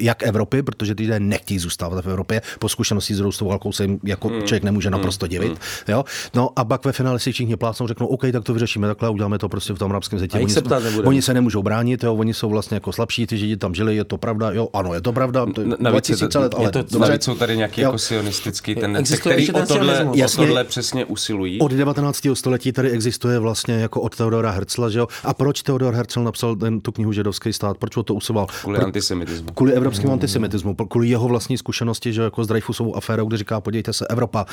jak 0.00 0.23
Evropy, 0.23 0.62
protože 0.62 0.95
ty 0.95 1.02
lidé 1.02 1.21
nechtějí 1.21 1.59
zůstávat 1.59 2.04
v 2.04 2.09
Evropě. 2.11 2.42
Po 2.59 2.69
zkušenosti 2.69 3.14
s 3.14 3.21
roustou 3.21 3.49
válkou 3.49 3.73
se 3.73 3.85
jim 3.85 4.00
jako 4.04 4.28
mm. 4.28 4.42
člověk 4.42 4.62
nemůže 4.62 4.88
mm. 4.88 4.92
naprosto 4.92 5.26
divit. 5.26 5.52
Mm. 5.52 5.59
Jo? 5.88 6.04
No 6.35 6.50
a 6.57 6.64
pak 6.64 6.85
ve 6.85 6.92
finále 6.92 7.19
si 7.19 7.33
všichni 7.33 7.57
plácnou, 7.57 7.87
řeknou, 7.87 8.07
OK, 8.07 8.23
tak 8.33 8.45
to 8.45 8.52
vyřešíme 8.52 8.88
takhle, 8.88 9.11
uděláme 9.11 9.38
to 9.38 9.49
prostě 9.49 9.73
v 9.73 9.78
tom 9.78 9.90
arabském 9.90 10.19
světě. 10.19 10.38
Oni, 10.38 10.49
se, 10.49 10.62
oni 11.04 11.23
se 11.23 11.35
nemůžou 11.35 11.62
bránit, 11.62 12.04
jo? 12.04 12.14
oni 12.14 12.35
jsou 12.35 12.50
vlastně 12.50 12.75
jako 12.75 12.92
slabší, 12.92 13.26
ty 13.26 13.38
židi 13.38 13.57
tam 13.57 13.75
žili, 13.75 13.97
je 13.97 14.04
to 14.04 14.19
pravda, 14.19 14.50
jo, 14.50 14.69
ano, 14.73 14.95
je 14.95 15.00
to 15.00 15.12
pravda. 15.12 15.47
To 15.54 15.61
je 15.61 15.66
navíc 15.66 16.07
2000 16.07 16.38
let, 16.38 16.54
ale 16.54 16.64
je 16.64 16.71
to, 16.71 16.78
dobře. 16.78 16.99
Navíc 16.99 17.25
jsou 17.25 17.35
tady 17.35 17.57
nějaký 17.57 17.80
jako 17.80 17.99
sionistický 17.99 18.75
tendence, 18.75 19.16
který 19.16 19.52
o 19.52 19.66
tohle, 19.66 20.04
o 20.04 20.28
tohle 20.37 20.64
přesně 20.64 21.04
usilují. 21.04 21.61
Od 21.61 21.73
19. 21.73 22.26
století 22.35 22.73
tady 22.73 22.90
existuje 22.90 23.38
vlastně 23.38 23.75
jako 23.75 24.00
od 24.00 24.16
Teodora 24.16 24.50
Herzla, 24.50 24.88
že 24.88 24.99
jo? 24.99 25.07
A 25.25 25.35
proč 25.35 25.62
Teodor 25.62 25.95
Herzl 25.95 26.23
napsal 26.23 26.57
ten, 26.57 26.80
tu 26.80 26.92
knihu 26.92 27.12
Židovský 27.12 27.52
stát? 27.52 27.78
Proč 27.78 27.97
o 27.97 28.02
to 28.02 28.14
usiloval? 28.14 28.47
Kvůli 28.61 28.78
Pro, 28.78 28.87
antisemitismu. 28.87 29.52
Kvůli 29.52 29.73
evropskému 29.73 29.89
mm. 29.99 30.12
antisemitismu 30.12 30.75
kvůli 30.75 31.09
jeho 31.09 31.28
vlastní 31.28 31.59
zkušenosti, 31.59 32.12
že 32.12 32.23
jako 32.23 32.44
s 32.44 32.47
Dreyfusovou 32.47 32.97
aférou, 32.97 33.26
kde 33.26 33.37
říká, 33.37 33.61
podívejte 33.61 33.92
se, 33.92 34.06
Evropa 34.06 34.47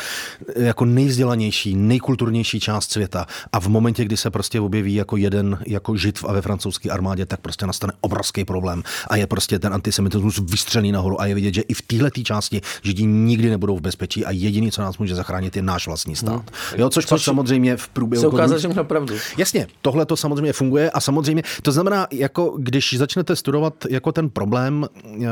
jako 0.56 0.86
nejvzdělanější, 0.86 1.76
nejkulturnější 1.76 2.60
část 2.60 2.92
světa 2.92 3.26
a 3.52 3.60
v 3.60 3.68
momentě, 3.68 4.06
kdy 4.06 4.18
se 4.18 4.30
prostě 4.30 4.62
objeví 4.62 4.94
jako 4.94 5.18
jeden 5.18 5.60
jako 5.68 5.96
žid 5.96 6.22
ve 6.22 6.42
francouzské 6.42 6.90
armádě, 6.90 7.26
tak 7.26 7.40
prostě 7.40 7.68
nastane 7.68 7.94
obrovský 8.02 8.46
problém 8.46 8.84
a 9.08 9.16
je 9.16 9.28
prostě 9.28 9.60
ten 9.60 9.74
antisemitismus 9.74 10.40
vystřelný 10.40 10.92
nahoru 10.92 11.22
a 11.22 11.26
je 11.26 11.36
vidět, 11.36 11.54
že 11.54 11.62
i 11.62 11.74
v 11.74 11.82
téhle 11.82 12.12
části 12.24 12.62
židi 12.84 13.06
nikdy 13.06 13.50
nebudou 13.50 13.78
v 13.78 13.82
bezpečí 13.82 14.26
a 14.26 14.32
jediný, 14.32 14.72
co 14.72 14.82
nás 14.82 14.98
může 14.98 15.16
zachránit, 15.16 15.56
je 15.56 15.62
náš 15.62 15.88
vlastní 15.88 16.16
stát. 16.16 16.32
Hmm. 16.32 16.80
Jo, 16.80 16.90
což, 16.90 17.06
což 17.06 17.24
samozřejmě 17.24 17.78
v 17.78 17.88
průběhu. 17.88 18.22
Se 18.22 18.28
ukázat, 18.28 18.58
že 18.58 18.68
pravdu. 18.84 19.16
Jasně, 19.38 19.68
tohle 19.82 20.06
to 20.06 20.18
samozřejmě 20.18 20.54
funguje 20.54 20.92
a 20.92 21.00
samozřejmě 21.00 21.44
to 21.62 21.72
znamená, 21.72 22.08
jako 22.12 22.56
když 22.58 22.98
začnete 22.98 23.36
studovat 23.36 23.74
jako 23.90 24.12
ten 24.12 24.30
problém, 24.30 24.86
eh, 25.06 25.27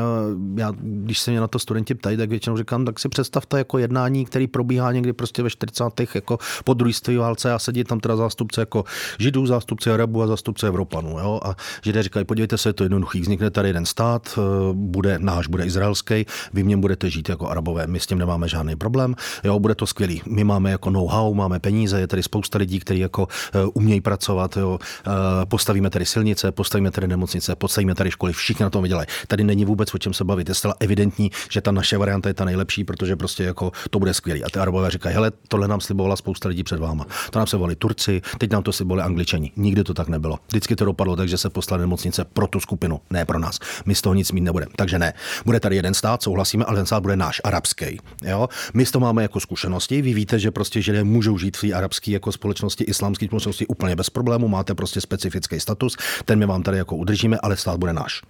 já, 0.56 0.72
když 0.78 1.18
se 1.18 1.30
mě 1.30 1.40
na 1.40 1.48
to 1.48 1.58
studenti 1.58 1.94
ptají, 1.94 2.16
tak 2.16 2.30
většinou 2.30 2.56
říkám, 2.56 2.84
tak 2.84 2.98
si 2.98 3.08
představte 3.08 3.58
jako 3.58 3.78
jednání, 3.78 4.24
který 4.24 4.46
probíhá 4.46 4.92
někdy 4.92 5.12
prostě 5.12 5.42
ve 5.42 5.50
40. 5.50 5.84
jako 6.14 6.38
po 6.64 6.74
druhé 6.74 7.18
válce 7.18 7.52
a 7.52 7.58
sedí 7.58 7.84
tam 7.84 8.00
teda 8.00 8.16
zástupce 8.16 8.60
jako 8.60 8.84
Židů, 9.18 9.46
zástupce 9.46 9.94
Arabů 9.94 10.22
a 10.22 10.26
zástupce 10.26 10.66
Evropanů. 10.66 11.18
Jo? 11.18 11.40
A 11.44 11.56
Židé 11.84 12.02
říkají, 12.02 12.24
podívejte 12.24 12.58
se, 12.58 12.68
je 12.68 12.72
to 12.72 12.82
jednoduchý, 12.82 13.20
vznikne 13.20 13.50
tady 13.50 13.68
jeden 13.68 13.86
stát, 13.86 14.38
bude 14.72 15.18
náš, 15.18 15.46
bude 15.46 15.64
izraelský, 15.64 16.26
vy 16.52 16.62
něm 16.62 16.80
budete 16.80 17.10
žít 17.10 17.28
jako 17.28 17.48
Arabové, 17.48 17.86
my 17.86 18.00
s 18.00 18.06
tím 18.06 18.18
nemáme 18.18 18.48
žádný 18.48 18.76
problém, 18.76 19.14
jo, 19.44 19.58
bude 19.58 19.74
to 19.74 19.86
skvělý. 19.86 20.22
My 20.26 20.44
máme 20.44 20.70
jako 20.70 20.90
know-how, 20.90 21.34
máme 21.34 21.60
peníze, 21.60 22.00
je 22.00 22.06
tady 22.06 22.22
spousta 22.22 22.58
lidí, 22.58 22.80
kteří 22.80 23.00
jako 23.00 23.28
umějí 23.74 24.00
pracovat, 24.00 24.56
jo, 24.56 24.78
postavíme 25.48 25.90
tady 25.90 26.04
silnice, 26.06 26.52
postavíme 26.52 26.90
tady 26.90 27.06
nemocnice, 27.08 27.56
postavíme 27.56 27.94
tady 27.94 28.10
školy, 28.10 28.32
všichni 28.32 28.62
na 28.62 28.70
tom 28.70 28.82
vydělají. 28.82 29.06
Tady 29.26 29.44
není 29.44 29.64
vůbec 29.64 29.85
o 29.94 29.98
čem 29.98 30.12
se 30.12 30.24
bavit. 30.24 30.48
Je 30.48 30.54
zcela 30.54 30.74
evidentní, 30.80 31.30
že 31.50 31.60
ta 31.60 31.70
naše 31.70 31.98
varianta 31.98 32.28
je 32.28 32.34
ta 32.34 32.44
nejlepší, 32.44 32.84
protože 32.84 33.16
prostě 33.16 33.44
jako 33.44 33.72
to 33.90 33.98
bude 33.98 34.14
skvělý. 34.14 34.44
A 34.44 34.50
ty 34.50 34.58
Arabové 34.58 34.90
říkají, 34.90 35.14
hele, 35.14 35.32
tohle 35.48 35.68
nám 35.68 35.80
slibovala 35.80 36.16
spousta 36.16 36.48
lidí 36.48 36.62
před 36.62 36.80
váma. 36.80 37.06
To 37.30 37.38
nám 37.38 37.46
volili 37.52 37.76
Turci, 37.76 38.22
teď 38.38 38.50
nám 38.50 38.62
to 38.62 38.72
slibovali 38.72 39.02
Angličani. 39.02 39.52
Nikdy 39.56 39.84
to 39.84 39.94
tak 39.94 40.08
nebylo. 40.08 40.38
Vždycky 40.48 40.76
to 40.76 40.84
dopadlo 40.84 41.16
tak, 41.16 41.28
že 41.28 41.38
se 41.38 41.50
poslali 41.50 41.80
nemocnice 41.80 42.24
pro 42.24 42.46
tu 42.46 42.60
skupinu, 42.60 43.00
ne 43.10 43.24
pro 43.24 43.38
nás. 43.38 43.58
My 43.86 43.94
z 43.94 44.02
toho 44.02 44.14
nic 44.14 44.32
mít 44.32 44.40
nebudeme. 44.40 44.72
Takže 44.76 44.98
ne. 44.98 45.12
Bude 45.44 45.60
tady 45.60 45.76
jeden 45.76 45.94
stát, 45.94 46.22
souhlasíme, 46.22 46.64
ale 46.64 46.76
ten 46.76 46.86
stát 46.86 47.00
bude 47.00 47.16
náš, 47.16 47.40
arabský. 47.44 47.98
Jo? 48.22 48.48
My 48.74 48.84
toho 48.96 49.06
máme 49.06 49.22
jako 49.22 49.40
zkušenosti. 49.40 50.02
Vy 50.02 50.14
víte, 50.14 50.38
že 50.38 50.50
prostě 50.50 50.82
židé 50.82 51.04
můžou 51.04 51.38
žít 51.38 51.56
v 51.56 51.60
té 51.60 51.72
arabské 51.72 52.10
jako 52.10 52.32
společnosti, 52.32 52.84
islámské 52.84 53.26
společnosti 53.26 53.66
úplně 53.66 53.96
bez 53.96 54.10
problému. 54.10 54.48
Máte 54.48 54.74
prostě 54.74 55.00
specifický 55.00 55.60
status, 55.60 55.96
ten 56.24 56.38
my 56.38 56.46
vám 56.46 56.62
tady 56.62 56.78
jako 56.78 56.96
udržíme, 56.96 57.38
ale 57.38 57.56
stát 57.56 57.76
bude 57.76 57.92
náš. 57.92 58.22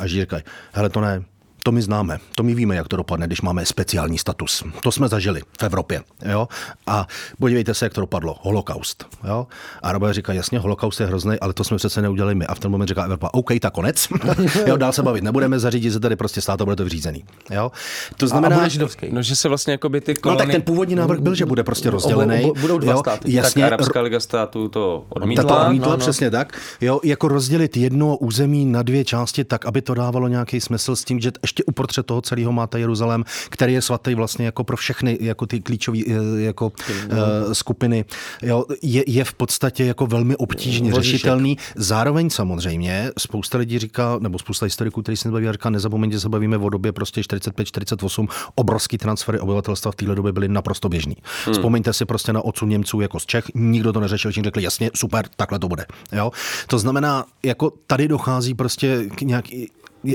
A 0.00 0.06
Židi 0.06 0.20
říkají, 0.20 0.42
hele 0.72 0.88
to 0.88 1.00
ne, 1.00 1.22
to 1.64 1.72
my 1.72 1.82
známe, 1.82 2.18
to 2.34 2.42
my 2.42 2.54
víme, 2.54 2.76
jak 2.76 2.88
to 2.88 2.96
dopadne, 2.96 3.26
když 3.26 3.40
máme 3.40 3.66
speciální 3.66 4.18
status. 4.18 4.64
To 4.82 4.92
jsme 4.92 5.08
zažili 5.08 5.40
v 5.60 5.62
Evropě. 5.62 6.00
Jo? 6.30 6.48
A 6.86 7.06
podívejte 7.38 7.74
se, 7.74 7.84
jak 7.84 7.92
to 7.92 8.00
dopadlo. 8.00 8.36
Holokaust. 8.40 9.06
Jo? 9.24 9.46
Arabové 9.82 10.14
říkají, 10.14 10.36
jasně, 10.36 10.58
holokaust 10.58 11.00
je 11.00 11.06
hrozný, 11.06 11.40
ale 11.40 11.52
to 11.52 11.64
jsme 11.64 11.76
přece 11.76 12.02
neudělali 12.02 12.34
my. 12.34 12.46
A 12.46 12.54
v 12.54 12.58
ten 12.58 12.70
moment 12.70 12.86
říká 12.86 13.04
Evropa, 13.04 13.30
OK, 13.32 13.50
tak 13.60 13.74
konec. 13.74 14.08
jo, 14.66 14.76
dál 14.76 14.92
se 14.92 15.02
bavit 15.02 15.24
nebudeme, 15.24 15.58
zařídit 15.58 15.92
se 15.92 16.00
tady 16.00 16.16
prostě 16.16 16.40
stát 16.40 16.60
a 16.60 16.64
bude 16.64 16.76
to 16.76 16.84
vřízený. 16.84 17.24
Jo? 17.50 17.72
To 18.16 18.28
znamená, 18.28 18.56
a 18.56 18.58
bude 18.58 18.70
židovský. 18.70 19.06
No, 19.12 19.22
že 19.22 19.36
se 19.36 19.48
vlastně 19.48 19.72
jako 19.72 19.88
by 19.88 20.00
ty 20.00 20.14
kolony... 20.14 20.38
No 20.38 20.44
tak 20.44 20.52
ten 20.52 20.62
původní 20.62 20.94
návrh 20.94 21.20
byl, 21.20 21.34
že 21.34 21.46
bude 21.46 21.64
prostě 21.64 21.90
rozdělený. 21.90 22.52
Budou 22.60 22.78
dva 22.78 22.92
jo? 22.92 22.98
státy. 22.98 23.34
Jasně, 23.34 23.62
tak 23.62 23.72
Arabská 23.72 24.00
liga 24.00 24.20
států 24.20 24.68
to 24.68 25.04
odmítla. 25.08 25.44
To 25.44 25.66
odmítla, 25.66 25.88
no, 25.88 25.92
no. 25.92 25.98
přesně 25.98 26.30
tak. 26.30 26.60
Jo, 26.80 27.00
jako 27.04 27.28
rozdělit 27.28 27.76
jedno 27.76 28.16
území 28.16 28.66
na 28.66 28.82
dvě 28.82 29.04
části 29.04 29.44
tak, 29.44 29.66
aby 29.66 29.82
to 29.82 29.94
dávalo 29.94 30.28
nějaký 30.28 30.60
smysl 30.60 30.96
s 30.96 31.04
tím, 31.04 31.20
že 31.20 31.32
ještě 31.52 31.64
uprostřed 31.64 32.06
toho 32.06 32.22
celého 32.22 32.52
máte 32.52 32.80
Jeruzalém, 32.80 33.24
který 33.48 33.72
je 33.72 33.82
svatý 33.82 34.14
vlastně 34.14 34.46
jako 34.46 34.64
pro 34.64 34.76
všechny 34.76 35.18
jako 35.20 35.46
ty 35.46 35.60
klíčové 35.60 35.98
eh, 36.08 36.40
jako 36.40 36.66
uh, 36.66 37.52
skupiny. 37.52 38.04
Jo, 38.42 38.64
je, 38.82 39.04
je, 39.06 39.24
v 39.24 39.34
podstatě 39.34 39.84
jako 39.84 40.06
velmi 40.06 40.36
obtížně 40.36 40.90
Vozíšek. 40.90 41.12
řešitelný. 41.12 41.58
Zároveň 41.76 42.30
samozřejmě 42.30 43.10
spousta 43.18 43.58
lidí 43.58 43.78
říká, 43.78 44.18
nebo 44.20 44.38
spousta 44.38 44.66
historiků, 44.66 45.02
který 45.02 45.16
se 45.16 45.28
nebaví, 45.28 45.52
říká, 45.52 45.70
nezapomeňte, 45.70 46.20
se 46.20 46.28
bavíme 46.28 46.56
o 46.56 46.68
době 46.68 46.92
prostě 46.92 47.20
45-48, 47.20 48.28
obrovský 48.54 48.98
transfery 48.98 49.38
obyvatelstva 49.40 49.92
v 49.92 49.94
téhle 49.94 50.14
době 50.14 50.32
byly 50.32 50.48
naprosto 50.48 50.88
běžný. 50.88 51.16
Hmm. 51.44 51.54
Vzpomeňte 51.54 51.92
si 51.92 52.04
prostě 52.04 52.32
na 52.32 52.44
odsud 52.44 52.66
Němců 52.66 53.00
jako 53.00 53.20
z 53.20 53.26
Čech, 53.26 53.44
nikdo 53.54 53.92
to 53.92 54.00
neřešil, 54.00 54.30
všichni 54.30 54.44
řekli, 54.44 54.62
jasně, 54.62 54.90
super, 54.94 55.28
takhle 55.36 55.58
to 55.58 55.68
bude. 55.68 55.86
Jo? 56.12 56.30
To 56.66 56.78
znamená, 56.78 57.24
jako 57.42 57.72
tady 57.86 58.08
dochází 58.08 58.54
prostě 58.54 59.04
k 59.14 59.20
nějaký 59.20 59.70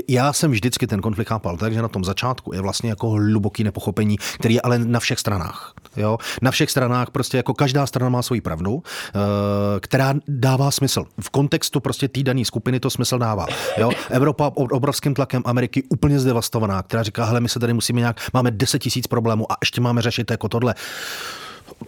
já 0.08 0.32
jsem 0.32 0.50
vždycky 0.50 0.86
ten 0.86 1.00
konflikt 1.00 1.28
chápal 1.28 1.56
tak, 1.56 1.72
že 1.72 1.82
na 1.82 1.88
tom 1.88 2.04
začátku 2.04 2.54
je 2.54 2.60
vlastně 2.60 2.90
jako 2.90 3.10
hluboký 3.10 3.64
nepochopení, 3.64 4.16
který 4.38 4.54
je 4.54 4.60
ale 4.60 4.78
na 4.78 5.00
všech 5.00 5.18
stranách. 5.18 5.72
Jo? 5.96 6.18
Na 6.42 6.50
všech 6.50 6.70
stranách 6.70 7.10
prostě 7.10 7.36
jako 7.36 7.54
každá 7.54 7.86
strana 7.86 8.08
má 8.08 8.22
svoji 8.22 8.40
pravdu, 8.40 8.82
eh, 8.82 9.80
která 9.80 10.14
dává 10.28 10.70
smysl. 10.70 11.04
V 11.20 11.30
kontextu 11.30 11.80
prostě 11.80 12.08
té 12.08 12.22
dané 12.22 12.44
skupiny 12.44 12.80
to 12.80 12.90
smysl 12.90 13.18
dává. 13.18 13.46
Jo? 13.76 13.90
Evropa 14.10 14.50
pod 14.50 14.72
obrovským 14.72 15.14
tlakem 15.14 15.42
Ameriky 15.44 15.82
úplně 15.88 16.20
zdevastovaná, 16.20 16.82
která 16.82 17.02
říká, 17.02 17.24
hele, 17.24 17.40
my 17.40 17.48
se 17.48 17.58
tady 17.58 17.72
musíme 17.72 18.00
nějak, 18.00 18.20
máme 18.32 18.50
10 18.50 18.78
tisíc 18.78 19.06
problémů 19.06 19.52
a 19.52 19.56
ještě 19.62 19.80
máme 19.80 20.02
řešit 20.02 20.30
jako 20.30 20.48
tohle 20.48 20.74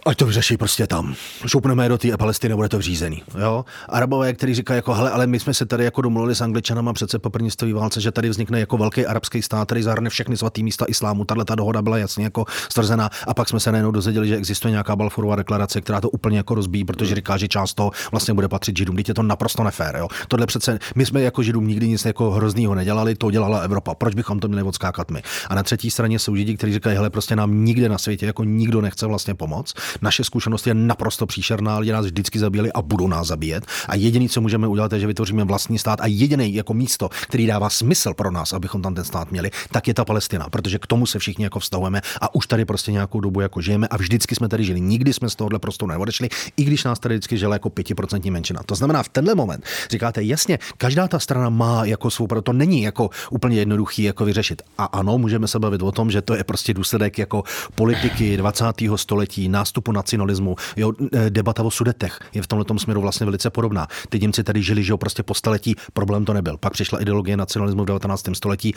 ať 0.05 0.17
to 0.17 0.25
vyřeší 0.25 0.57
prostě 0.57 0.87
tam. 0.87 1.15
Šoupneme 1.47 1.89
do 1.89 1.97
té 1.97 2.17
Palestiny, 2.17 2.55
bude 2.55 2.69
to 2.69 2.77
vřízený. 2.77 3.23
Jo? 3.39 3.65
Arabové, 3.89 4.33
kteří 4.33 4.55
říkají, 4.55 4.75
jako, 4.75 4.93
hele, 4.93 5.11
ale 5.11 5.27
my 5.27 5.39
jsme 5.39 5.53
se 5.53 5.65
tady 5.65 5.83
jako 5.83 6.01
domluvili 6.01 6.35
s 6.35 6.41
Angličanama 6.41 6.93
přece 6.93 7.19
po 7.19 7.29
první 7.29 7.51
světové 7.51 7.73
válce, 7.73 8.01
že 8.01 8.11
tady 8.11 8.29
vznikne 8.29 8.59
jako 8.59 8.77
velký 8.77 9.05
arabský 9.05 9.41
stát, 9.41 9.65
který 9.65 9.83
zahrne 9.83 10.09
všechny 10.09 10.37
svatý 10.37 10.63
místa 10.63 10.85
islámu. 10.87 11.25
Tahle 11.25 11.45
ta 11.45 11.55
dohoda 11.55 11.81
byla 11.81 11.97
jasně 11.97 12.23
jako 12.23 12.45
stvrzená 12.69 13.09
a 13.27 13.33
pak 13.33 13.49
jsme 13.49 13.59
se 13.59 13.71
najednou 13.71 13.91
dozvěděli, 13.91 14.27
že 14.27 14.35
existuje 14.35 14.71
nějaká 14.71 14.95
Balfourová 14.95 15.35
deklarace, 15.35 15.81
která 15.81 16.01
to 16.01 16.09
úplně 16.09 16.37
jako 16.37 16.55
rozbíjí, 16.55 16.85
protože 16.85 17.15
říká, 17.15 17.37
že 17.37 17.47
část 17.47 17.73
toho 17.73 17.91
vlastně 18.11 18.33
bude 18.33 18.47
patřit 18.47 18.77
Židům. 18.77 18.95
Teď 18.95 19.07
je 19.07 19.13
to 19.13 19.23
naprosto 19.23 19.63
nefér. 19.63 19.95
Jo? 19.95 20.07
Tohle 20.27 20.45
přece, 20.45 20.79
my 20.95 21.05
jsme 21.05 21.21
jako 21.21 21.43
Židům 21.43 21.67
nikdy 21.67 21.87
nic 21.87 22.05
jako 22.05 22.31
hroznýho 22.31 22.75
nedělali, 22.75 23.15
to 23.15 23.31
dělala 23.31 23.59
Evropa. 23.59 23.95
Proč 23.95 24.15
bychom 24.15 24.39
to 24.39 24.47
měli 24.47 24.63
odskákat 24.63 25.11
my? 25.11 25.23
A 25.47 25.55
na 25.55 25.63
třetí 25.63 25.91
straně 25.91 26.19
jsou 26.19 26.35
Židi, 26.35 26.57
kteří 26.57 26.73
říkají, 26.73 26.95
hele, 26.95 27.09
prostě 27.09 27.35
nám 27.35 27.65
nikde 27.65 27.89
na 27.89 27.97
světě 27.97 28.25
jako 28.25 28.43
nikdo 28.43 28.81
nechce 28.81 29.05
vlastně 29.05 29.33
pomoct. 29.33 29.70
Naše 30.01 30.23
zkušenost 30.23 30.67
je 30.67 30.73
naprosto 30.73 31.25
příšerná, 31.25 31.77
lidi 31.77 31.91
nás 31.91 32.05
vždycky 32.05 32.39
zabíjeli 32.39 32.71
a 32.71 32.81
budou 32.81 33.07
nás 33.07 33.27
zabíjet. 33.27 33.65
A 33.87 33.95
jediný, 33.95 34.29
co 34.29 34.41
můžeme 34.41 34.67
udělat, 34.67 34.93
je, 34.93 34.99
že 34.99 35.07
vytvoříme 35.07 35.43
vlastní 35.43 35.79
stát 35.79 36.01
a 36.01 36.05
jediný 36.05 36.53
jako 36.53 36.73
místo, 36.73 37.09
který 37.09 37.47
dává 37.47 37.69
smysl 37.69 38.13
pro 38.13 38.31
nás, 38.31 38.53
abychom 38.53 38.81
tam 38.81 38.95
ten 38.95 39.03
stát 39.03 39.31
měli, 39.31 39.51
tak 39.71 39.87
je 39.87 39.93
ta 39.93 40.05
Palestina, 40.05 40.49
protože 40.49 40.79
k 40.79 40.87
tomu 40.87 41.05
se 41.05 41.19
všichni 41.19 41.43
jako 41.43 41.59
vztahujeme 41.59 42.01
a 42.21 42.35
už 42.35 42.47
tady 42.47 42.65
prostě 42.65 42.91
nějakou 42.91 43.19
dobu 43.19 43.41
jako 43.41 43.61
žijeme 43.61 43.87
a 43.87 43.97
vždycky 43.97 44.35
jsme 44.35 44.47
tady 44.49 44.63
žili. 44.63 44.81
Nikdy 44.81 45.13
jsme 45.13 45.29
z 45.29 45.35
tohohle 45.35 45.59
prostoru 45.59 45.91
neodešli, 45.91 46.29
i 46.57 46.63
když 46.63 46.83
nás 46.83 46.99
tady 46.99 47.15
vždycky 47.15 47.37
žila 47.37 47.55
jako 47.55 47.69
pětiprocentní 47.69 48.31
menšina. 48.31 48.63
To 48.65 48.75
znamená, 48.75 49.03
v 49.03 49.09
tenhle 49.09 49.35
moment 49.35 49.65
říkáte, 49.89 50.23
jasně, 50.23 50.59
každá 50.77 51.07
ta 51.07 51.19
strana 51.19 51.49
má 51.49 51.85
jako 51.85 52.09
svou, 52.09 52.27
to 52.27 52.53
není 52.53 52.81
jako 52.81 53.09
úplně 53.29 53.57
jednoduchý 53.57 54.03
jako 54.03 54.25
vyřešit. 54.25 54.61
A 54.77 54.85
ano, 54.85 55.17
můžeme 55.17 55.47
se 55.47 55.59
bavit 55.59 55.81
o 55.81 55.91
tom, 55.91 56.11
že 56.11 56.21
to 56.21 56.35
je 56.35 56.43
prostě 56.43 56.73
důsledek 56.73 57.17
jako 57.17 57.43
politiky 57.75 58.37
20. 58.37 58.65
století, 58.95 59.49
nástupu 59.61 59.91
nacionalismu, 59.91 60.55
jo, 60.75 60.91
e, 61.13 61.29
debata 61.29 61.63
o 61.63 61.71
sudetech 61.71 62.19
je 62.33 62.41
v 62.41 62.47
tomto 62.47 62.79
směru 62.79 63.01
vlastně 63.01 63.25
velice 63.25 63.49
podobná. 63.49 63.87
Ty 64.09 64.19
Němci 64.19 64.43
tady 64.43 64.63
žili, 64.63 64.83
že 64.83 64.91
jo, 64.91 64.97
prostě 64.97 65.23
po 65.23 65.33
staletí, 65.33 65.75
problém 65.93 66.25
to 66.25 66.33
nebyl. 66.33 66.57
Pak 66.57 66.73
přišla 66.73 67.01
ideologie 67.01 67.37
nacionalismu 67.37 67.83
v 67.83 67.85
19. 67.85 68.25
století 68.33 68.73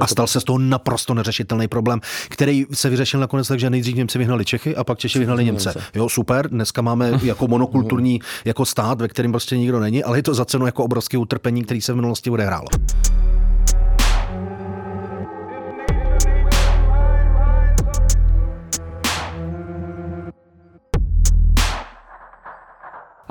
a 0.00 0.06
stal 0.06 0.26
se 0.26 0.40
z 0.40 0.44
toho 0.44 0.58
naprosto 0.58 1.14
neřešitelný 1.14 1.68
problém, 1.68 2.00
který 2.28 2.66
se 2.72 2.90
vyřešil 2.90 3.20
nakonec 3.20 3.48
tak, 3.48 3.60
že 3.60 3.70
nejdřív 3.70 3.96
Němci 3.96 4.18
vyhnali 4.18 4.44
Čechy 4.44 4.76
a 4.76 4.84
pak 4.84 4.98
Češi 4.98 5.18
vyhnali 5.18 5.44
Němce. 5.44 5.74
Jo, 5.94 6.08
super, 6.08 6.50
dneska 6.50 6.82
máme 6.82 7.12
jako 7.22 7.48
monokulturní 7.48 8.20
jako 8.44 8.66
stát, 8.66 9.00
ve 9.00 9.08
kterém 9.08 9.32
prostě 9.32 9.56
nikdo 9.56 9.80
není, 9.80 10.04
ale 10.04 10.18
je 10.18 10.22
to 10.22 10.34
za 10.34 10.44
cenu 10.44 10.66
jako 10.66 10.84
obrovské 10.84 11.18
utrpení, 11.18 11.64
který 11.64 11.80
se 11.80 11.92
v 11.92 11.96
minulosti 11.96 12.30
odehrálo. 12.30 12.68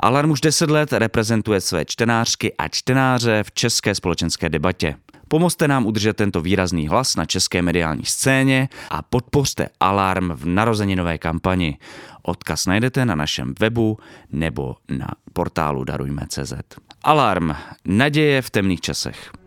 Alarm 0.02 0.30
už 0.30 0.40
10 0.40 0.70
let 0.70 0.92
reprezentuje 0.92 1.60
své 1.60 1.84
čtenářky 1.84 2.52
a 2.58 2.68
čtenáře 2.68 3.42
v 3.42 3.52
české 3.52 3.94
společenské 3.94 4.48
debatě. 4.48 4.94
Pomozte 5.28 5.68
nám 5.68 5.86
udržet 5.86 6.16
tento 6.16 6.40
výrazný 6.40 6.88
hlas 6.88 7.16
na 7.16 7.24
české 7.24 7.62
mediální 7.62 8.04
scéně 8.04 8.68
a 8.90 9.02
podpořte 9.02 9.68
Alarm 9.80 10.30
v 10.32 10.46
narozeninové 10.46 11.18
kampani. 11.18 11.78
Odkaz 12.22 12.66
najdete 12.66 13.04
na 13.04 13.14
našem 13.14 13.54
webu 13.60 13.98
nebo 14.32 14.76
na 14.88 15.08
portálu 15.32 15.84
darujme.cz. 15.84 16.52
Alarm. 17.02 17.52
Naděje 17.84 18.42
v 18.42 18.50
temných 18.50 18.80
časech. 18.80 19.39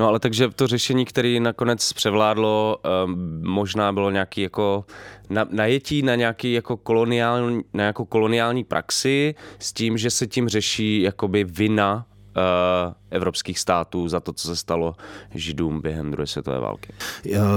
No 0.00 0.06
ale 0.08 0.20
takže 0.20 0.48
to 0.48 0.66
řešení, 0.66 1.04
které 1.04 1.40
nakonec 1.40 1.92
převládlo, 1.92 2.78
um, 3.04 3.40
možná 3.44 3.92
bylo 3.92 4.10
nějaký 4.10 4.40
jako 4.40 4.84
na, 5.30 5.46
najetí 5.50 6.02
na 6.02 6.14
nějaký 6.14 6.52
jako 6.52 6.76
koloniální, 6.76 7.62
na 7.74 7.84
jako 7.84 8.04
koloniální 8.04 8.64
praxi 8.64 9.34
s 9.58 9.72
tím, 9.72 9.98
že 9.98 10.10
se 10.10 10.26
tím 10.26 10.48
řeší 10.48 11.02
jakoby 11.02 11.44
vina 11.44 12.06
evropských 13.10 13.58
států 13.58 14.08
za 14.08 14.20
to, 14.20 14.32
co 14.32 14.48
se 14.48 14.56
stalo 14.56 14.94
židům 15.34 15.80
během 15.80 16.10
druhé 16.10 16.26
světové 16.26 16.60
války. 16.60 16.92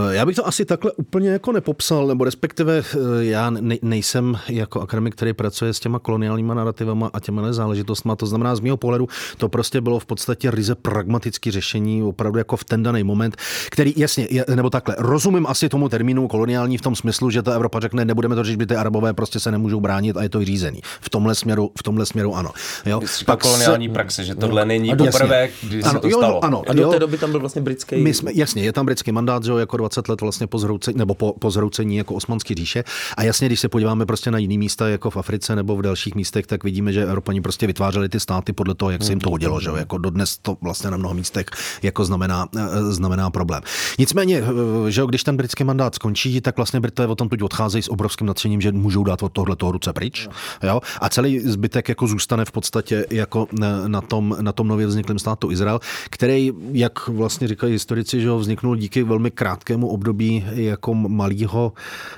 Já 0.10 0.26
bych 0.26 0.36
to 0.36 0.48
asi 0.48 0.66
takhle 0.66 0.92
úplně 0.92 1.30
jako 1.30 1.52
nepopsal, 1.52 2.08
nebo 2.08 2.24
respektive 2.24 2.78
eh, 2.78 2.98
já 3.20 3.52
nejsem 3.82 4.40
jako 4.50 4.82
akademik, 4.82 5.16
který 5.16 5.34
pracuje 5.34 5.74
s 5.74 5.80
těma 5.80 6.00
koloniálníma 6.00 6.54
narrativama 6.54 7.10
a 7.14 7.20
těma 7.20 7.54
záležitostmi. 7.54 8.12
To 8.18 8.26
znamená, 8.26 8.56
z 8.56 8.60
mého 8.60 8.78
pohledu 8.78 9.08
to 9.38 9.50
prostě 9.50 9.82
bylo 9.82 10.00
v 10.00 10.06
podstatě 10.06 10.52
ryze 10.52 10.76
pragmatické 10.76 11.52
řešení, 11.52 12.04
opravdu 12.04 12.38
jako 12.38 12.58
v 12.58 12.64
ten 12.64 12.84
daný 12.84 13.04
moment, 13.04 13.38
který 13.70 13.94
jasně, 13.98 14.28
nebo 14.56 14.70
takhle, 14.70 14.96
rozumím 14.98 15.48
asi 15.48 15.70
tomu 15.70 15.90
termínu 15.90 16.28
koloniální 16.28 16.78
v 16.78 16.82
tom 16.82 16.96
smyslu, 16.96 17.30
že 17.30 17.42
ta 17.42 17.54
Evropa 17.54 17.80
řekne, 17.80 18.06
nebudeme 18.06 18.36
to 18.36 18.44
řešit, 18.44 18.68
ty 18.68 18.76
Arabové 18.76 19.14
prostě 19.14 19.40
se 19.40 19.52
nemůžou 19.52 19.80
bránit 19.80 20.18
a 20.18 20.24
je 20.24 20.30
to 20.30 20.46
řízený. 20.46 20.82
V 21.02 21.10
tomhle 21.10 21.36
směru, 21.36 21.72
v 21.80 21.84
tomhle 21.84 22.06
směru 22.06 22.36
ano. 22.36 22.52
Jo? 22.86 23.02
Pak 23.26 23.42
koloniální 23.42 23.88
se, 23.88 23.94
praxe, 23.94 24.24
že 24.24 24.36
tohle 24.36 24.63
není 24.66 24.96
poprvé 24.96 25.50
kdy 25.64 25.84
ano, 25.84 25.94
se 25.94 26.00
to 26.00 26.08
jo, 26.08 26.18
stalo. 26.18 26.46
Ano, 26.46 26.64
a 26.68 26.74
do 26.74 26.90
té 26.90 27.00
doby 27.00 27.18
tam 27.18 27.32
byl 27.32 27.40
vlastně 27.40 27.62
britský... 27.62 27.96
My 27.96 28.14
jsme, 28.14 28.32
jasně, 28.34 28.64
je 28.64 28.74
tam 28.74 28.86
britský 28.86 29.12
mandát, 29.12 29.44
že 29.44 29.52
jo, 29.52 29.58
jako 29.58 29.78
20 29.78 30.10
let 30.10 30.22
vlastně 30.22 30.48
po 30.48 30.60
zhroucení, 30.60 30.98
nebo 30.98 31.14
po, 31.14 31.34
po 31.40 31.52
zhroucení 31.52 31.98
jako 31.98 32.14
osmanský 32.14 32.56
říše. 32.56 32.84
A 33.18 33.24
jasně, 33.24 33.48
když 33.48 33.60
se 33.60 33.70
podíváme 33.70 34.06
prostě 34.06 34.32
na 34.32 34.38
jiný 34.38 34.58
místa, 34.58 34.88
jako 34.88 35.10
v 35.10 35.18
Africe 35.18 35.56
nebo 35.56 35.76
v 35.76 35.82
dalších 35.82 36.16
místech, 36.16 36.48
tak 36.48 36.64
vidíme, 36.64 36.94
že 36.94 37.04
Evropani 37.04 37.42
prostě 37.42 37.68
vytvářeli 37.68 38.10
ty 38.10 38.20
státy 38.20 38.54
podle 38.54 38.76
toho, 38.76 38.92
jak 38.92 39.04
se 39.04 39.12
jim 39.12 39.20
to 39.20 39.30
hodilo, 39.30 39.60
že 39.60 39.70
jo, 39.70 39.76
jako 39.76 39.98
dodnes 39.98 40.38
to 40.38 40.58
vlastně 40.62 40.92
na 40.92 40.98
mnoha 40.98 41.14
místech 41.14 41.46
jako 41.84 42.06
znamená, 42.06 42.48
eh, 42.58 42.84
znamená 42.84 43.30
problém. 43.30 43.62
Nicméně, 44.00 44.44
eh, 44.88 44.92
že 44.92 45.02
jo, 45.02 45.08
když 45.08 45.24
ten 45.24 45.38
britský 45.38 45.64
mandát 45.64 45.96
skončí, 45.96 46.42
tak 46.42 46.58
vlastně 46.58 46.80
Britové 46.80 47.08
o 47.08 47.16
tom 47.16 47.30
teď 47.30 47.42
odcházejí 47.42 47.82
s 47.82 47.92
obrovským 47.92 48.28
nadšením, 48.28 48.62
že 48.62 48.72
můžou 48.72 49.04
dát 49.04 49.24
od 49.24 49.32
tohle 49.32 49.56
toho 49.56 49.72
ruce 49.72 49.94
pryč. 49.94 50.28
Jo. 50.64 50.82
A 51.02 51.10
celý 51.10 51.40
zbytek 51.40 51.90
jako 51.90 52.08
zůstane 52.08 52.46
v 52.46 52.52
podstatě 52.52 53.06
jako 53.10 53.48
na, 53.52 53.88
na 53.88 54.02
tom, 54.02 54.36
na 54.42 54.52
tom 54.54 54.68
nově 54.68 54.88
vzniklém 54.88 55.20
státu 55.20 55.52
Izrael, 55.52 55.80
který, 56.10 56.52
jak 56.72 57.08
vlastně 57.08 57.48
říkají 57.48 57.74
historici, 57.74 58.22
že 58.22 58.30
ho 58.30 58.40
vzniknul 58.40 58.76
díky 58.76 59.04
velmi 59.04 59.32
krátkému 59.32 59.88
období 59.88 60.46
jako 60.52 60.94
malého 60.94 61.74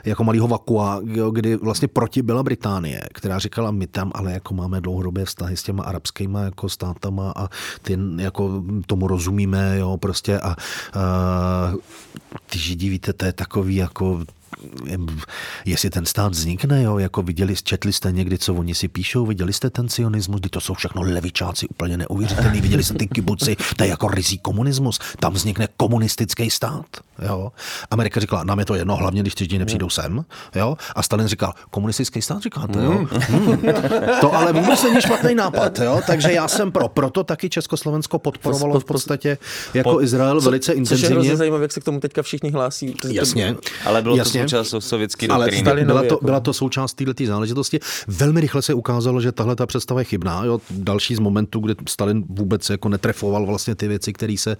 jako 0.06 0.24
malýho 0.24 0.48
vakua, 0.48 1.02
kdy 1.32 1.56
vlastně 1.56 1.88
proti 1.88 2.22
byla 2.22 2.44
Británie, 2.44 3.02
která 3.14 3.40
říkala, 3.40 3.72
my 3.72 3.88
tam 3.88 4.12
ale 4.16 4.32
jako 4.34 4.54
máme 4.54 4.82
dlouhodobé 4.82 5.26
vztahy 5.26 5.58
s 5.58 5.64
těma 5.64 5.84
arabskými 5.84 6.38
jako 6.44 6.70
státama 6.70 7.34
a 7.36 7.50
ty 7.82 7.98
jako 8.18 8.64
tomu 8.86 9.08
rozumíme, 9.08 9.78
jo, 9.78 9.98
prostě 9.98 10.40
a, 10.40 10.50
a 10.50 10.56
ty 12.50 12.60
židi, 12.60 12.90
víte, 12.90 13.14
to 13.14 13.26
je 13.26 13.34
takový 13.34 13.76
jako 13.76 14.24
jestli 15.66 15.90
ten 15.90 16.06
stát 16.06 16.32
vznikne, 16.32 16.84
jo, 16.84 16.98
jako 16.98 17.22
viděli, 17.22 17.56
četli 17.64 17.94
jste 17.94 18.12
někdy, 18.12 18.38
co 18.38 18.54
oni 18.54 18.76
si 18.76 18.88
píšou, 18.88 19.26
viděli 19.26 19.54
jste 19.54 19.70
ten 19.70 19.90
sionismus, 19.90 20.40
kdy 20.40 20.50
to 20.50 20.62
jsou 20.62 20.74
všechno 20.74 21.02
levičáci, 21.02 21.68
úplně 21.68 21.98
neuvěřitelný, 21.98 22.62
viděli 22.62 22.84
jste 22.84 22.94
ty 22.94 23.08
kibuci, 23.08 23.56
to 23.78 23.84
je 23.84 23.90
jako 23.90 24.08
rizí 24.08 24.38
komunismus, 24.38 25.00
tam 25.20 25.34
vznikne 25.34 25.68
komunistický 25.78 26.50
stát, 26.50 26.86
jo. 27.22 27.52
Amerika 27.92 28.20
říkala, 28.20 28.44
nám 28.44 28.60
je 28.60 28.66
to 28.66 28.76
jedno, 28.76 28.96
hlavně 28.96 29.22
když 29.22 29.36
ty 29.36 29.58
nepřijdou 29.58 29.90
sem, 29.90 30.26
jo. 30.56 30.78
A 30.96 31.04
Stalin 31.04 31.28
říkal, 31.28 31.54
komunistický 31.72 32.22
stát, 32.22 32.42
říkáte, 32.42 32.84
jo. 32.84 32.92
Hmm. 33.12 33.58
To 34.22 34.36
ale 34.36 34.54
vůbec 34.54 34.84
není 34.84 35.02
špatný 35.02 35.36
nápad, 35.36 35.80
jo. 35.80 36.02
Takže 36.08 36.32
já 36.32 36.48
jsem 36.48 36.72
pro, 36.72 36.88
proto 36.88 37.24
taky 37.24 37.50
Československo 37.50 38.20
podporovalo 38.20 38.80
v 38.80 38.86
podstatě 38.86 39.38
jako 39.74 40.02
Izrael 40.02 40.42
velice 40.42 40.74
intenzivně. 40.74 41.16
Což 41.16 41.28
je 41.28 41.38
zajímavé, 41.38 41.64
jak 41.64 41.72
se 41.72 41.80
k 41.80 41.84
tomu 41.84 42.00
teďka 42.00 42.22
všichni 42.22 42.52
hlásí. 42.52 42.96
Jasně. 43.12 43.56
Ale 43.86 44.02
bylo 44.02 44.16
jasně. 44.16 44.42
to 44.42 44.50
součást 44.50 44.76
sovětské 44.80 45.28
doktríny. 45.28 45.72
Ale 45.72 45.84
byla 45.84 46.02
to, 46.02 46.06
jako- 46.06 46.26
byla 46.26 46.40
to 46.40 46.54
součást 46.54 46.94
této 46.94 47.26
záležitosti. 47.26 47.80
Velmi 48.08 48.42
rychle 48.42 48.62
se 48.62 48.74
ukázalo, 48.74 49.22
že 49.22 49.32
tahle 49.32 49.56
ta 49.56 49.66
představa 49.66 50.02
je 50.02 50.06
chybná. 50.06 50.44
Jo? 50.46 50.60
Další 50.70 51.16
z 51.16 51.20
momentů, 51.20 51.60
kdy 51.60 51.76
Stalin 51.90 52.24
vůbec 52.30 52.70
jako 52.70 52.90
netrefoval 52.90 53.46
vlastně 53.46 53.76
ty 53.76 53.88
věci, 53.88 54.14
které 54.14 54.36
se, 54.38 54.58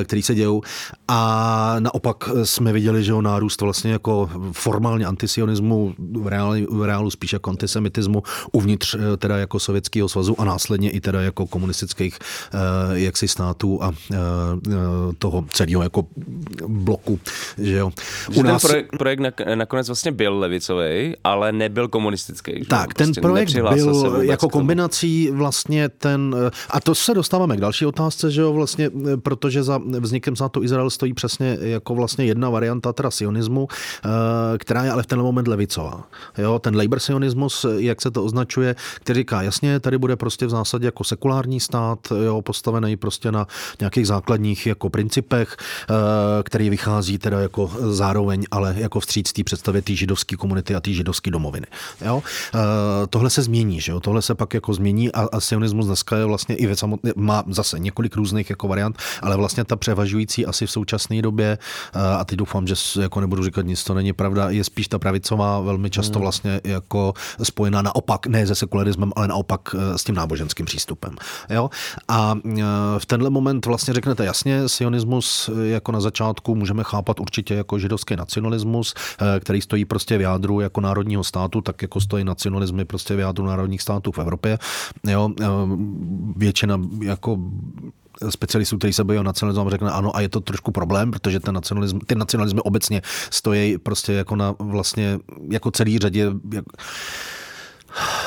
eh, 0.00 0.04
které 0.04 0.22
se 0.22 0.34
dějou. 0.34 0.62
A 1.08 1.71
naopak 1.80 2.28
jsme 2.44 2.72
viděli, 2.72 3.04
že 3.04 3.14
o 3.14 3.22
nárůst 3.22 3.60
vlastně 3.60 3.92
jako 3.92 4.30
formálně 4.52 5.06
antisionismu, 5.06 5.94
v 6.12 6.26
reálu, 6.26 6.54
v 6.70 6.84
reálu 6.84 7.10
spíš 7.10 7.32
jako 7.32 7.50
antisemitismu 7.50 8.22
uvnitř 8.52 8.94
eh, 8.94 9.16
teda 9.16 9.36
jako 9.38 9.58
Sovětského 9.58 10.08
svazu 10.08 10.40
a 10.40 10.44
následně 10.44 10.90
i 10.90 11.00
teda 11.00 11.20
jako 11.20 11.46
komunistických 11.46 12.18
eh, 12.18 12.58
jaksi 12.92 13.28
států 13.28 13.82
a 13.82 13.92
toho 15.18 15.44
celého 15.50 15.82
jako 15.82 16.06
bloku. 16.66 17.20
Že 17.58 17.76
jo. 17.76 17.92
U 18.34 18.42
nás... 18.42 18.62
ten 18.62 18.68
projekt, 18.70 18.96
projekt 18.98 19.20
nakonec 19.54 19.86
vlastně 19.86 20.12
byl 20.12 20.38
levicový, 20.38 21.16
ale 21.24 21.52
nebyl 21.52 21.88
komunistický. 21.88 22.52
Že? 22.58 22.64
Tak, 22.64 22.94
ten 22.94 23.06
prostě 23.06 23.20
projekt 23.20 23.52
byl 23.52 24.18
jako 24.20 24.48
kombinací 24.48 25.30
vlastně 25.30 25.88
ten, 25.88 26.36
a 26.70 26.80
to 26.80 26.94
se 26.94 27.14
dostáváme 27.14 27.56
k 27.56 27.60
další 27.60 27.86
otázce, 27.86 28.30
že 28.30 28.40
jo, 28.40 28.52
vlastně, 28.52 28.90
protože 29.22 29.62
za 29.62 29.80
vznikem 30.00 30.36
státu 30.36 30.62
Izrael 30.62 30.90
stojí 30.90 31.14
přesně 31.14 31.58
jako 31.62 31.94
vlastně 31.94 32.24
jedna 32.24 32.50
varianta 32.50 32.92
teda 32.92 33.10
sionismu, 33.10 33.68
eh, 33.70 34.08
která 34.58 34.84
je 34.84 34.90
ale 34.90 35.02
v 35.02 35.06
ten 35.06 35.18
moment 35.18 35.48
levicová. 35.48 36.04
Jo, 36.38 36.58
ten 36.58 36.76
labor 36.76 37.00
sionismus, 37.00 37.66
jak 37.76 38.02
se 38.02 38.10
to 38.10 38.24
označuje, 38.24 38.76
který 38.96 39.20
říká, 39.20 39.42
jasně, 39.42 39.80
tady 39.80 39.98
bude 39.98 40.16
prostě 40.16 40.46
v 40.46 40.50
zásadě 40.50 40.86
jako 40.86 41.04
sekulární 41.04 41.60
stát, 41.60 41.98
jo, 42.24 42.42
postavený 42.42 42.96
prostě 42.96 43.32
na 43.32 43.46
nějakých 43.80 44.06
základních 44.06 44.66
jako 44.66 44.90
principech, 44.90 45.56
eh, 45.58 45.94
který 46.42 46.70
vychází 46.70 47.18
teda 47.18 47.40
jako 47.40 47.70
zároveň, 47.80 48.44
ale 48.50 48.74
jako 48.78 49.00
vstříc 49.00 49.32
té 49.32 49.44
představě 49.44 49.82
té 49.82 49.94
židovské 49.94 50.36
komunity 50.36 50.74
a 50.74 50.80
té 50.80 50.92
židovské 50.92 51.30
domoviny. 51.30 51.66
Jo? 52.04 52.22
E, 52.54 53.06
tohle 53.06 53.30
se 53.30 53.42
změní, 53.42 53.80
že 53.80 53.92
jo? 53.92 54.00
tohle 54.00 54.22
se 54.22 54.34
pak 54.34 54.54
jako 54.54 54.74
změní 54.74 55.12
a, 55.12 55.28
a 55.32 55.40
sionismus 55.40 55.86
dneska 55.86 56.16
je 56.16 56.24
vlastně 56.24 56.54
i 56.54 56.66
ve 56.66 56.76
samotné, 56.76 57.12
má 57.16 57.44
zase 57.46 57.78
několik 57.78 58.16
různých 58.16 58.50
jako 58.50 58.68
variant, 58.68 58.96
ale 59.22 59.36
vlastně 59.36 59.64
ta 59.64 59.76
převažující 59.76 60.46
asi 60.46 60.66
v 60.66 60.70
současné 60.70 61.22
době, 61.22 61.51
e, 61.52 62.14
a 62.16 62.24
teď 62.24 62.38
doufám, 62.38 62.66
že 62.66 62.74
jako 63.00 63.20
nebudu 63.20 63.44
říkat 63.44 63.66
nic, 63.66 63.84
to 63.84 63.94
není 63.94 64.12
pravda, 64.12 64.50
je 64.50 64.64
spíš 64.64 64.88
ta 64.88 64.98
pravicová 64.98 65.60
velmi 65.60 65.90
často 65.90 66.18
hmm. 66.18 66.22
vlastně 66.22 66.60
jako 66.64 67.14
spojená 67.42 67.82
naopak, 67.82 68.26
ne 68.26 68.46
se 68.46 68.54
sekularismem, 68.54 69.12
ale 69.16 69.28
naopak 69.28 69.60
e, 69.74 69.98
s 69.98 70.04
tím 70.04 70.14
náboženským 70.14 70.66
přístupem. 70.66 71.14
Jo? 71.50 71.70
A 72.08 72.34
v 72.98 73.06
tenhle 73.06 73.30
moment 73.30 73.66
vlastně 73.66 73.94
řeknete 73.94 74.24
jasně, 74.24 74.68
sionismus 74.68 75.50
jako 75.62 75.92
na 75.92 76.00
začátku 76.00 76.54
můžeme 76.54 76.84
chápat 76.84 77.20
určitě 77.20 77.54
jako 77.54 77.78
židovský 77.78 78.16
nacionalismus, 78.16 78.94
Eh, 79.22 79.40
který 79.40 79.60
stojí 79.60 79.84
prostě 79.84 80.18
v 80.18 80.20
jádru 80.20 80.60
jako 80.60 80.80
národního 80.80 81.24
státu, 81.24 81.60
tak 81.60 81.82
jako 81.82 82.00
stojí 82.00 82.24
nacionalismy 82.24 82.84
prostě 82.84 83.16
v 83.16 83.20
jádru 83.20 83.46
národních 83.46 83.82
států 83.82 84.12
v 84.12 84.18
Evropě. 84.18 84.58
Jo, 85.06 85.30
eh, 85.40 85.46
většina 86.36 86.80
jako 87.02 87.38
specialistů, 88.30 88.78
který 88.78 88.92
se 88.92 89.04
bojí 89.04 89.18
o 89.18 89.22
nacionalismu, 89.22 89.70
řekne 89.70 89.90
ano 89.90 90.16
a 90.16 90.20
je 90.20 90.28
to 90.28 90.40
trošku 90.40 90.70
problém, 90.70 91.10
protože 91.10 91.40
ten 91.40 91.54
nacionalism, 91.54 91.98
ty 92.06 92.14
nacionalismy 92.14 92.60
obecně 92.60 93.02
stojí 93.30 93.78
prostě 93.78 94.12
jako 94.12 94.36
na 94.36 94.54
vlastně 94.58 95.18
jako 95.50 95.70
celý 95.70 95.98
řadě 95.98 96.32
jak, 96.52 96.64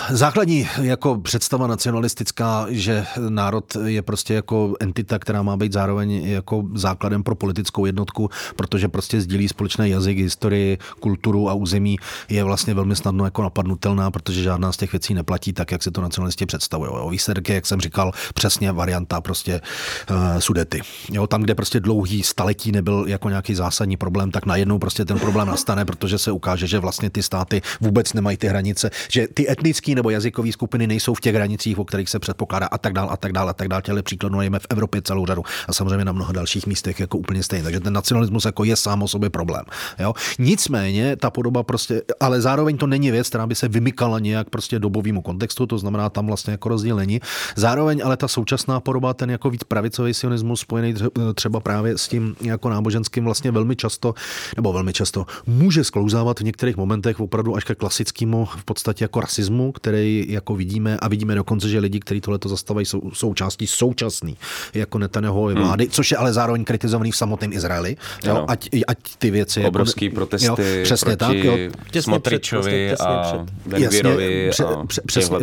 Základní 0.09 0.67
jako 0.81 1.19
představa 1.19 1.67
nacionalistická, 1.67 2.65
že 2.69 3.05
národ 3.29 3.77
je 3.85 4.01
prostě 4.01 4.33
jako 4.33 4.73
entita, 4.79 5.19
která 5.19 5.43
má 5.43 5.57
být 5.57 5.73
zároveň 5.73 6.11
jako 6.11 6.63
základem 6.75 7.23
pro 7.23 7.35
politickou 7.35 7.85
jednotku, 7.85 8.29
protože 8.55 8.87
prostě 8.87 9.21
sdílí 9.21 9.47
společný 9.47 9.89
jazyk, 9.89 10.17
historii, 10.17 10.77
kulturu 10.99 11.49
a 11.49 11.53
území, 11.53 11.97
je 12.29 12.43
vlastně 12.43 12.73
velmi 12.73 12.95
snadno 12.95 13.25
jako 13.25 13.43
napadnutelná, 13.43 14.11
protože 14.11 14.43
žádná 14.43 14.71
z 14.71 14.77
těch 14.77 14.91
věcí 14.91 15.13
neplatí 15.13 15.53
tak, 15.53 15.71
jak 15.71 15.83
se 15.83 15.91
to 15.91 16.01
nacionalisti 16.01 16.45
představují. 16.45 17.19
Je, 17.47 17.55
jak 17.55 17.65
jsem 17.65 17.81
říkal, 17.81 18.11
přesně 18.33 18.71
varianta 18.71 19.21
prostě 19.21 19.61
uh, 20.09 20.39
sudety. 20.39 20.81
Jo, 21.11 21.27
tam, 21.27 21.41
kde 21.41 21.55
prostě 21.55 21.79
dlouhý 21.79 22.23
staletí 22.23 22.71
nebyl 22.71 23.05
jako 23.07 23.29
nějaký 23.29 23.55
zásadní 23.55 23.97
problém, 23.97 24.31
tak 24.31 24.45
najednou 24.45 24.79
prostě 24.79 25.05
ten 25.05 25.19
problém 25.19 25.47
nastane, 25.47 25.85
protože 25.85 26.17
se 26.17 26.31
ukáže, 26.31 26.67
že 26.67 26.79
vlastně 26.79 27.09
ty 27.09 27.23
státy 27.23 27.61
vůbec 27.81 28.13
nemají 28.13 28.37
ty 28.37 28.47
hranice, 28.47 28.89
že 29.09 29.27
ty 29.27 29.54
etnické 29.59 29.95
nebo 29.95 30.09
jazykové 30.09 30.51
skupiny 30.51 30.87
nejsou 30.87 31.13
v 31.13 31.21
těch 31.21 31.35
hranicích, 31.35 31.79
o 31.79 31.85
kterých 31.85 32.09
se 32.09 32.19
předpokládá 32.19 32.65
a 32.67 32.77
tak 32.77 32.93
dál 32.93 33.07
a 33.11 33.17
tak 33.17 33.31
dál 33.31 33.49
a 33.49 33.53
tak 33.53 33.67
dál. 33.67 33.81
Těle 33.81 34.03
příkladů 34.03 34.35
najeme 34.35 34.59
v 34.59 34.67
Evropě 34.69 35.01
celou 35.01 35.25
řadu 35.25 35.43
a 35.67 35.73
samozřejmě 35.73 36.05
na 36.05 36.11
mnoha 36.11 36.31
dalších 36.31 36.67
místech 36.67 36.99
jako 36.99 37.17
úplně 37.17 37.43
stejně. 37.43 37.63
Takže 37.63 37.79
ten 37.79 37.93
nacionalismus 37.93 38.45
jako 38.45 38.63
je 38.63 38.75
sám 38.75 39.03
o 39.03 39.07
sobě 39.07 39.29
problém. 39.29 39.63
Jo? 39.99 40.13
Nicméně 40.39 41.15
ta 41.15 41.29
podoba 41.29 41.63
prostě, 41.63 42.01
ale 42.19 42.41
zároveň 42.41 42.77
to 42.77 42.87
není 42.87 43.11
věc, 43.11 43.29
která 43.29 43.47
by 43.47 43.55
se 43.55 43.67
vymykala 43.67 44.19
nějak 44.19 44.49
prostě 44.49 44.79
dobovému 44.79 45.21
kontextu, 45.21 45.65
to 45.65 45.77
znamená 45.77 46.09
tam 46.09 46.27
vlastně 46.27 46.51
jako 46.51 46.69
rozdíl 46.69 46.95
není. 46.95 47.21
Zároveň 47.55 48.01
ale 48.05 48.17
ta 48.17 48.27
současná 48.27 48.79
podoba, 48.79 49.13
ten 49.13 49.31
jako 49.31 49.49
víc 49.49 49.63
pravicový 49.63 50.13
sionismus 50.13 50.59
spojený 50.59 50.93
třeba 51.35 51.59
právě 51.59 51.97
s 51.97 52.07
tím 52.07 52.35
jako 52.41 52.69
náboženským 52.69 53.25
vlastně 53.25 53.51
velmi 53.51 53.75
často, 53.75 54.13
nebo 54.55 54.73
velmi 54.73 54.93
často 54.93 55.25
může 55.47 55.83
sklouzávat 55.83 56.39
v 56.39 56.43
některých 56.43 56.77
momentech 56.77 57.19
opravdu 57.19 57.55
až 57.55 57.63
ke 57.63 57.75
klasickému 57.75 58.45
v 58.45 58.63
podstatě 58.65 59.03
jako 59.03 59.19
rasismu 59.21 59.44
rasismu, 59.45 59.71
který 59.71 60.25
jako 60.29 60.55
vidíme 60.55 60.97
a 60.97 61.07
vidíme 61.07 61.35
dokonce, 61.35 61.69
že 61.69 61.79
lidi, 61.79 61.99
kteří 61.99 62.21
tohle 62.21 62.39
zastávají, 62.45 62.85
jsou 62.85 63.11
součástí 63.13 63.67
současný 63.67 64.37
jako 64.73 64.97
Netanyahu 64.97 65.45
hmm. 65.45 65.55
vlády, 65.55 65.83
hmm. 65.83 65.91
což 65.91 66.11
je 66.11 66.17
ale 66.17 66.33
zároveň 66.33 66.65
kritizovaný 66.65 67.11
v 67.11 67.17
samotném 67.17 67.53
Izraeli. 67.53 67.97
Jo, 68.23 68.45
ať, 68.47 68.69
ať 68.87 68.97
ty 69.17 69.31
věci... 69.31 69.59
Jako- 69.59 69.69
Obrovský 69.69 70.05
jako, 70.05 70.15
protesty 70.15 70.47
jo, 70.47 70.57
přesně 70.83 71.15
proti 71.15 71.17
tak, 71.17 71.35
jo. 71.37 71.57
Smotričovi 72.01 72.95
a 72.95 73.45
Benvirovi 73.65 74.45
Jasně, 74.45 74.65
a 74.65 74.85
přesně, 74.85 75.37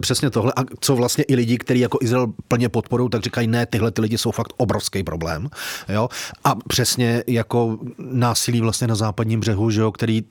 přesně 0.00 0.30
tohle. 0.30 0.52
A 0.56 0.64
co 0.80 0.96
vlastně 0.96 1.24
i 1.24 1.34
lidi, 1.34 1.58
kteří 1.58 1.80
jako 1.80 1.98
Izrael 2.02 2.32
plně 2.48 2.68
podporují, 2.68 3.10
tak 3.10 3.22
říkají, 3.22 3.46
ne, 3.46 3.66
tyhle 3.66 3.90
ty 3.90 4.00
lidi 4.00 4.18
jsou 4.18 4.30
fakt 4.30 4.52
obrovský 4.56 5.02
problém. 5.02 5.48
Jo? 5.88 6.08
A 6.44 6.54
přesně 6.68 7.24
jako 7.26 7.78
násilí 7.98 8.60
vlastně 8.60 8.86
na 8.86 8.94
západním 8.94 9.40
břehu, 9.40 9.70
že 9.70 9.80
jo, 9.80 9.92
který 9.92 10.24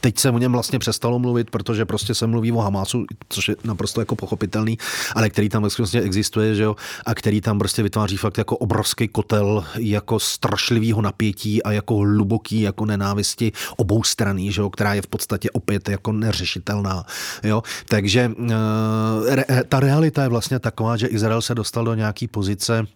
Teď 0.00 0.18
se 0.18 0.30
o 0.30 0.38
něm 0.38 0.52
vlastně 0.52 0.78
přestalo 0.78 1.18
mluvit, 1.18 1.50
protože 1.50 1.84
prostě 1.84 2.14
se 2.14 2.26
mluví 2.26 2.52
o 2.52 2.58
Hamasu, 2.58 3.04
což 3.28 3.48
je 3.48 3.56
naprosto 3.64 4.00
jako 4.00 4.16
pochopitelný, 4.16 4.78
ale 5.14 5.30
který 5.30 5.48
tam 5.48 5.62
vlastně 5.78 6.00
existuje, 6.00 6.54
že 6.54 6.62
jo, 6.62 6.76
a 7.06 7.14
který 7.14 7.40
tam 7.40 7.58
prostě 7.58 7.82
vytváří 7.82 8.16
fakt 8.16 8.38
jako 8.38 8.56
obrovský 8.56 9.08
kotel 9.08 9.64
jako 9.78 10.20
strašlivého 10.20 11.02
napětí 11.02 11.62
a 11.62 11.72
jako 11.72 11.96
hluboký 11.96 12.60
jako 12.60 12.86
nenávisti 12.86 13.52
obou 13.76 14.02
straný, 14.02 14.52
že 14.52 14.60
jo, 14.60 14.70
která 14.70 14.94
je 14.94 15.02
v 15.02 15.06
podstatě 15.06 15.50
opět 15.50 15.88
jako 15.88 16.12
neřešitelná, 16.12 17.04
jo. 17.42 17.62
Takže 17.88 18.30
e, 19.30 19.36
re, 19.36 19.44
ta 19.68 19.80
realita 19.80 20.22
je 20.22 20.28
vlastně 20.28 20.58
taková, 20.58 20.96
že 20.96 21.06
Izrael 21.06 21.42
se 21.42 21.54
dostal 21.54 21.84
do 21.84 21.94
nějaký 21.94 22.28
pozice, 22.28 22.86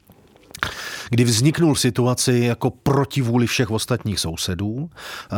kdy 1.11 1.25
vzniknul 1.25 1.75
v 1.75 1.81
situaci 1.81 2.33
jako 2.33 2.71
proti 2.71 3.23
vůli 3.23 3.47
všech 3.47 3.71
ostatních 3.71 4.21
sousedů. 4.21 4.90
Eh, 5.33 5.37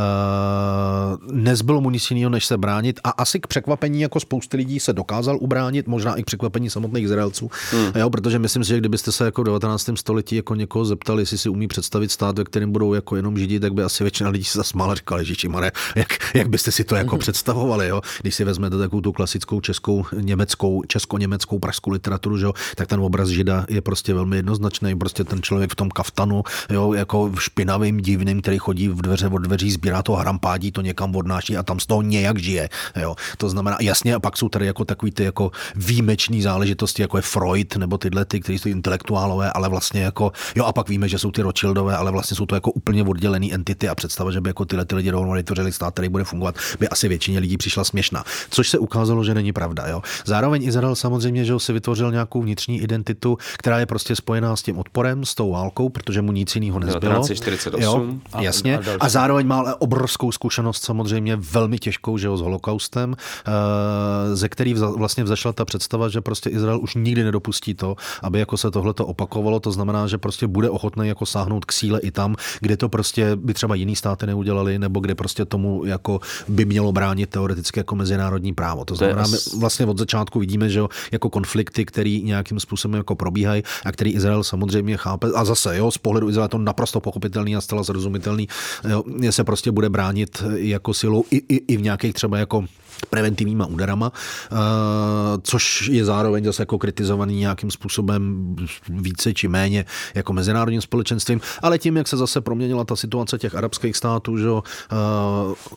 nezbylo 1.33 1.81
mu 1.81 1.91
nic 1.91 2.11
jiného, 2.11 2.31
než 2.31 2.47
se 2.47 2.59
bránit 2.59 3.01
a 3.05 3.11
asi 3.11 3.41
k 3.41 3.47
překvapení 3.47 4.01
jako 4.01 4.21
spousty 4.21 4.57
lidí 4.57 4.81
se 4.81 4.93
dokázal 4.93 5.39
ubránit, 5.41 5.87
možná 5.87 6.15
i 6.15 6.23
k 6.23 6.27
překvapení 6.27 6.71
samotných 6.71 7.05
Izraelců, 7.05 7.51
hmm. 7.73 7.93
jo, 7.95 8.11
protože 8.11 8.39
myslím 8.39 8.65
si, 8.65 8.69
že 8.69 8.79
kdybyste 8.79 9.13
se 9.13 9.25
jako 9.25 9.43
v 9.43 9.45
19. 9.45 9.91
století 9.95 10.37
jako 10.37 10.55
někoho 10.55 10.85
zeptali, 10.85 11.23
jestli 11.23 11.39
si 11.39 11.49
umí 11.49 11.69
představit 11.69 12.11
stát, 12.11 12.39
ve 12.39 12.45
kterém 12.45 12.73
budou 12.73 12.95
jako 12.95 13.17
jenom 13.17 13.39
židi, 13.39 13.61
tak 13.61 13.75
by 13.75 13.83
asi 13.83 14.05
většina 14.05 14.31
lidí 14.31 14.45
se 14.45 14.59
zasmála, 14.59 14.95
říkali, 14.95 15.25
že 15.25 15.49
Mare, 15.49 15.73
jak, 15.97 16.09
jak 16.35 16.49
byste 16.49 16.73
si 16.73 16.85
to 16.85 16.97
jako 16.97 17.11
hmm. 17.11 17.19
představovali, 17.19 17.89
jo? 17.89 18.01
když 18.23 18.35
si 18.35 18.45
vezmete 18.45 18.79
takovou 18.79 19.01
tu 19.01 19.13
klasickou 19.13 19.61
českou, 19.61 20.05
německou, 20.21 20.83
česko-německou 20.89 21.59
pražskou 21.59 21.91
literaturu, 21.91 22.39
že 22.39 22.45
jo? 22.45 22.53
tak 22.75 22.89
ten 22.89 23.01
obraz 23.01 23.29
žida 23.29 23.67
je 23.69 23.81
prostě 23.81 24.15
velmi 24.15 24.37
jednoznačný, 24.37 24.99
prostě 24.99 25.25
ten 25.25 25.43
člověk 25.43 25.56
člověk 25.57 25.73
v 25.73 25.77
tom 25.77 25.91
kaftanu, 25.91 26.43
jo, 26.71 26.93
jako 26.93 27.33
špinavým, 27.39 27.97
divným, 27.97 28.43
který 28.43 28.59
chodí 28.59 28.89
v 28.89 29.03
dveře 29.03 29.29
od 29.29 29.39
dveří, 29.39 29.71
sbírá 29.71 30.03
to 30.03 30.13
hrampádí, 30.13 30.73
to 30.73 30.81
někam 30.81 31.17
odnáší 31.17 31.57
a 31.57 31.63
tam 31.63 31.81
z 31.81 31.87
toho 31.87 32.03
nějak 32.03 32.39
žije. 32.39 32.69
Jo. 33.01 33.17
To 33.39 33.49
znamená, 33.49 33.77
jasně, 33.81 34.15
a 34.15 34.21
pak 34.21 34.37
jsou 34.37 34.49
tady 34.49 34.67
jako 34.67 34.85
takový 34.85 35.13
ty 35.13 35.25
jako 35.25 35.51
výjimečné 35.77 36.43
záležitosti, 36.43 37.03
jako 37.03 37.19
je 37.19 37.23
Freud 37.23 37.77
nebo 37.77 37.99
tyhle 37.99 38.25
ty, 38.25 38.41
kteří 38.41 38.59
jsou 38.59 38.69
intelektuálové, 38.69 39.53
ale 39.53 39.69
vlastně 39.69 40.03
jako, 40.03 40.33
jo, 40.55 40.65
a 40.65 40.73
pak 40.73 40.89
víme, 40.89 41.09
že 41.09 41.19
jsou 41.19 41.31
ty 41.31 41.43
Rothschildové, 41.43 41.97
ale 41.97 42.13
vlastně 42.13 42.37
jsou 42.37 42.47
to 42.47 42.55
jako 42.55 42.71
úplně 42.71 43.03
oddělené 43.03 43.49
entity 43.53 43.89
a 43.89 43.95
představa, 43.95 44.31
že 44.31 44.41
by 44.41 44.51
jako 44.51 44.65
tyhle 44.65 44.85
ty 44.85 44.95
lidi 44.95 45.11
dohromady 45.11 45.43
tvořili 45.43 45.73
stát, 45.73 45.95
který 45.95 46.09
bude 46.09 46.25
fungovat, 46.25 46.55
by 46.81 46.89
asi 46.89 47.09
většině 47.09 47.39
lidí 47.39 47.57
přišla 47.57 47.85
směšná. 47.85 48.25
Což 48.51 48.69
se 48.69 48.79
ukázalo, 48.79 49.25
že 49.25 49.35
není 49.35 49.53
pravda. 49.53 49.87
Jo. 49.87 50.03
Zároveň 50.25 50.63
Izrael 50.63 50.95
samozřejmě, 50.95 51.45
že 51.45 51.55
si 51.59 51.73
vytvořil 51.73 52.13
nějakou 52.13 52.43
vnitřní 52.43 52.81
identitu, 52.81 53.39
která 53.59 53.79
je 53.79 53.87
prostě 53.87 54.17
spojená 54.17 54.57
s 54.57 54.63
tím 54.63 54.79
odporem, 54.79 55.25
s 55.25 55.35
tou 55.35 55.46
tou 55.47 55.53
válkou, 55.53 55.89
protože 55.89 56.23
mu 56.23 56.33
nic 56.33 56.55
jiného 56.55 56.79
nezbylo. 56.79 57.21
1948. 57.21 57.83
Jo, 57.83 58.07
a, 58.33 58.43
jasně. 58.43 58.79
A, 58.79 58.83
a 59.01 59.09
zároveň 59.09 59.47
má 59.47 59.59
ale 59.59 59.75
obrovskou 59.75 60.33
zkušenost 60.33 60.85
samozřejmě 60.85 61.37
velmi 61.37 61.79
těžkou, 61.79 62.19
že 62.19 62.27
jo, 62.27 62.37
s 62.37 62.41
holokaustem, 62.41 63.15
eh, 63.15 64.37
ze 64.37 64.49
který 64.49 64.75
vlastně 64.75 65.25
vzešla 65.25 65.53
ta 65.53 65.65
představa, 65.65 66.09
že 66.09 66.21
prostě 66.21 66.51
Izrael 66.51 66.81
už 66.81 66.95
nikdy 66.95 67.25
nedopustí 67.25 67.75
to, 67.75 67.97
aby 68.23 68.39
jako 68.39 68.57
se 68.57 68.71
tohle 68.71 68.95
to 68.95 69.07
opakovalo. 69.07 69.61
To 69.61 69.73
znamená, 69.73 70.07
že 70.07 70.19
prostě 70.19 70.47
bude 70.47 70.71
ochotný 70.71 71.09
jako 71.09 71.27
sáhnout 71.27 71.65
k 71.65 71.73
síle 71.73 72.01
i 72.01 72.11
tam, 72.11 72.35
kde 72.61 72.77
to 72.77 72.89
prostě 72.89 73.37
by 73.37 73.55
třeba 73.55 73.75
jiný 73.75 73.97
státy 73.97 74.27
neudělali, 74.27 74.79
nebo 74.79 75.01
kde 75.01 75.15
prostě 75.15 75.45
tomu 75.45 75.85
jako 75.85 76.21
by 76.49 76.65
mělo 76.65 76.93
bránit 76.93 77.31
teoreticky 77.31 77.81
jako 77.81 77.95
mezinárodní 77.97 78.55
právo. 78.55 78.85
To 78.85 78.95
znamená, 78.95 79.27
my 79.27 79.37
vlastně 79.59 79.87
od 79.87 79.99
začátku 79.99 80.39
vidíme, 80.39 80.69
že 80.69 80.79
jo, 80.79 80.89
jako 81.13 81.31
konflikty, 81.31 81.85
které 81.85 82.19
nějakým 82.23 82.61
způsobem 82.61 82.99
jako 82.99 83.15
probíhají 83.15 83.63
a 83.85 83.93
který 83.93 84.11
Izrael 84.11 84.45
samozřejmě 84.45 84.97
chápe 84.97 85.27
a 85.37 85.45
zase, 85.45 85.77
jo, 85.77 85.91
z 85.91 85.99
pohledu 85.99 86.29
Izraele 86.29 86.49
to 86.49 86.59
naprosto 86.59 87.01
pochopitelný 87.01 87.57
a 87.57 87.61
zcela 87.61 87.83
zrozumitelný, 87.83 88.49
jo, 88.89 89.05
se 89.31 89.45
prostě 89.45 89.71
bude 89.71 89.89
bránit 89.89 90.43
jako 90.55 90.95
silou 90.95 91.25
i, 91.31 91.37
i, 91.37 91.73
i 91.73 91.77
v 91.77 91.83
nějakých 91.83 92.15
třeba 92.15 92.39
jako 92.39 92.65
preventivníma 93.11 93.67
úderama, 93.67 94.13
eh, 94.13 94.57
což 95.43 95.89
je 95.89 96.05
zároveň 96.05 96.45
zase 96.45 96.63
jako 96.63 96.79
kritizovaný 96.79 97.37
nějakým 97.37 97.71
způsobem 97.71 98.57
více 98.89 99.35
či 99.35 99.49
méně 99.49 99.85
jako 100.15 100.33
mezinárodním 100.33 100.81
společenstvím, 100.81 101.41
ale 101.63 101.79
tím, 101.79 101.97
jak 101.97 102.09
se 102.09 102.17
zase 102.17 102.41
proměnila 102.41 102.85
ta 102.85 102.97
situace 102.97 103.39
těch 103.39 103.55
arabských 103.55 103.97
států, 103.97 104.39
že 104.39 104.49
eh, 104.49 104.95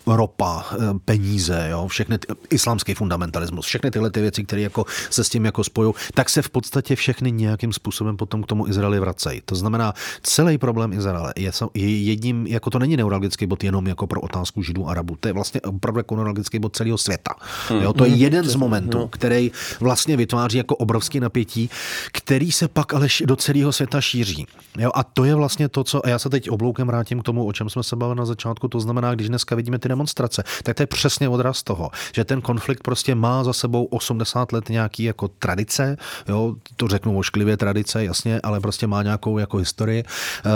ropa, 0.07 0.65
eh, 0.71 0.77
peníze, 1.05 1.67
jo, 1.71 1.87
všechny 1.87 2.17
ty, 2.17 2.27
islámský 2.49 2.93
fundamentalismus, 2.93 3.65
všechny 3.65 3.91
tyhle 3.91 4.09
ty 4.09 4.21
věci, 4.21 4.43
které 4.43 4.61
jako 4.61 4.85
se 5.09 5.23
s 5.23 5.29
tím 5.29 5.45
jako 5.45 5.63
spojují, 5.63 5.93
tak 6.13 6.29
se 6.29 6.41
v 6.41 6.49
podstatě 6.49 6.95
všechny 6.95 7.31
nějakým 7.31 7.73
způsobem 7.73 8.17
potom 8.17 8.43
k 8.43 8.45
tomu 8.45 8.67
Izraeli 8.67 8.99
vracejí. 8.99 9.41
To 9.45 9.55
znamená, 9.55 9.93
celý 10.23 10.57
problém 10.57 10.93
Izraele 10.93 11.33
je, 11.37 11.51
je 11.73 12.01
jedním, 12.03 12.47
jako 12.47 12.69
to 12.69 12.79
není 12.79 12.97
neuralgický 12.97 13.45
bod 13.45 13.63
jenom 13.63 13.87
jako 13.87 14.07
pro 14.07 14.21
otázku 14.21 14.63
židů 14.63 14.87
a 14.87 14.91
arabů, 14.91 15.17
to 15.19 15.27
je 15.27 15.33
vlastně 15.33 15.61
opravdu 15.61 15.99
jako 15.99 16.15
neuralgický 16.15 16.59
bod 16.59 16.75
celého 16.75 16.97
světa. 17.09 17.33
Hmm. 17.69 17.81
Jo, 17.81 17.93
to 17.93 18.05
je 18.05 18.11
hmm. 18.11 18.19
jeden 18.19 18.45
z 18.45 18.55
momentů, 18.55 18.97
hmm. 18.97 19.07
který 19.09 19.51
vlastně 19.79 20.17
vytváří 20.17 20.57
jako 20.57 20.75
obrovský 20.75 21.19
napětí, 21.19 21.69
který 22.11 22.51
se 22.51 22.67
pak 22.67 22.93
ale 22.93 23.07
do 23.25 23.35
celého 23.35 23.71
světa 23.71 24.01
šíří. 24.01 24.47
Jo, 24.77 24.91
a 24.93 25.03
to 25.03 25.23
je 25.23 25.35
vlastně 25.35 25.69
to, 25.69 25.83
co, 25.83 26.05
a 26.05 26.09
já 26.09 26.19
se 26.19 26.29
teď 26.29 26.49
obloukem 26.49 26.87
vrátím 26.87 27.19
k 27.19 27.23
tomu, 27.23 27.47
o 27.47 27.53
čem 27.53 27.69
jsme 27.69 27.83
se 27.83 27.95
bavili 27.95 28.17
na 28.17 28.25
začátku, 28.25 28.67
to 28.67 28.79
znamená, 28.79 29.15
když 29.15 29.29
dneska 29.29 29.55
vidíme 29.55 29.79
ty 29.79 29.89
demonstrace, 29.89 30.43
tak 30.63 30.75
to 30.75 30.83
je 30.83 30.87
přesně 30.87 31.29
odraz 31.29 31.63
toho, 31.63 31.89
že 32.13 32.25
ten 32.25 32.41
konflikt 32.41 32.83
prostě 32.83 33.15
má 33.15 33.43
za 33.43 33.53
sebou 33.53 33.85
80 33.85 34.51
let 34.51 34.69
nějaký 34.69 35.03
jako 35.03 35.27
tradice, 35.27 35.97
jo, 36.27 36.55
to 36.75 36.87
řeknu 36.87 37.17
ošklivě 37.17 37.57
tradice, 37.57 38.05
jasně, 38.05 38.39
ale 38.43 38.59
prostě 38.59 38.87
má 38.87 39.03
nějakou 39.03 39.37
jako 39.37 39.57
historii. 39.57 40.03
Eh, 40.03 40.49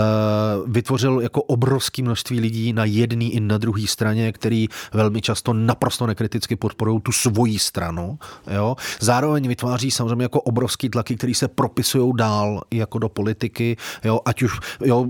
vytvořil 0.66 1.20
jako 1.20 1.42
obrovské 1.42 2.02
množství 2.02 2.40
lidí 2.40 2.72
na 2.72 2.84
jedné 2.84 3.24
i 3.24 3.40
na 3.40 3.58
druhé 3.58 3.86
straně, 3.86 4.32
který 4.32 4.68
velmi 4.92 5.20
často 5.20 5.52
naprosto 5.52 6.06
nekriticky 6.06 6.43
vždycky 6.44 6.56
podporují 6.56 7.00
tu 7.00 7.12
svoji 7.12 7.58
stranu. 7.58 8.18
Jo? 8.50 8.76
Zároveň 9.00 9.48
vytváří 9.48 9.90
samozřejmě 9.90 10.24
jako 10.24 10.40
obrovský 10.40 10.88
tlaky, 10.88 11.16
které 11.16 11.34
se 11.34 11.48
propisují 11.48 12.12
dál 12.16 12.62
jako 12.70 12.98
do 12.98 13.08
politiky. 13.08 13.76
Jo? 14.04 14.20
Ať 14.24 14.42
už 14.42 14.60
jo, 14.84 15.04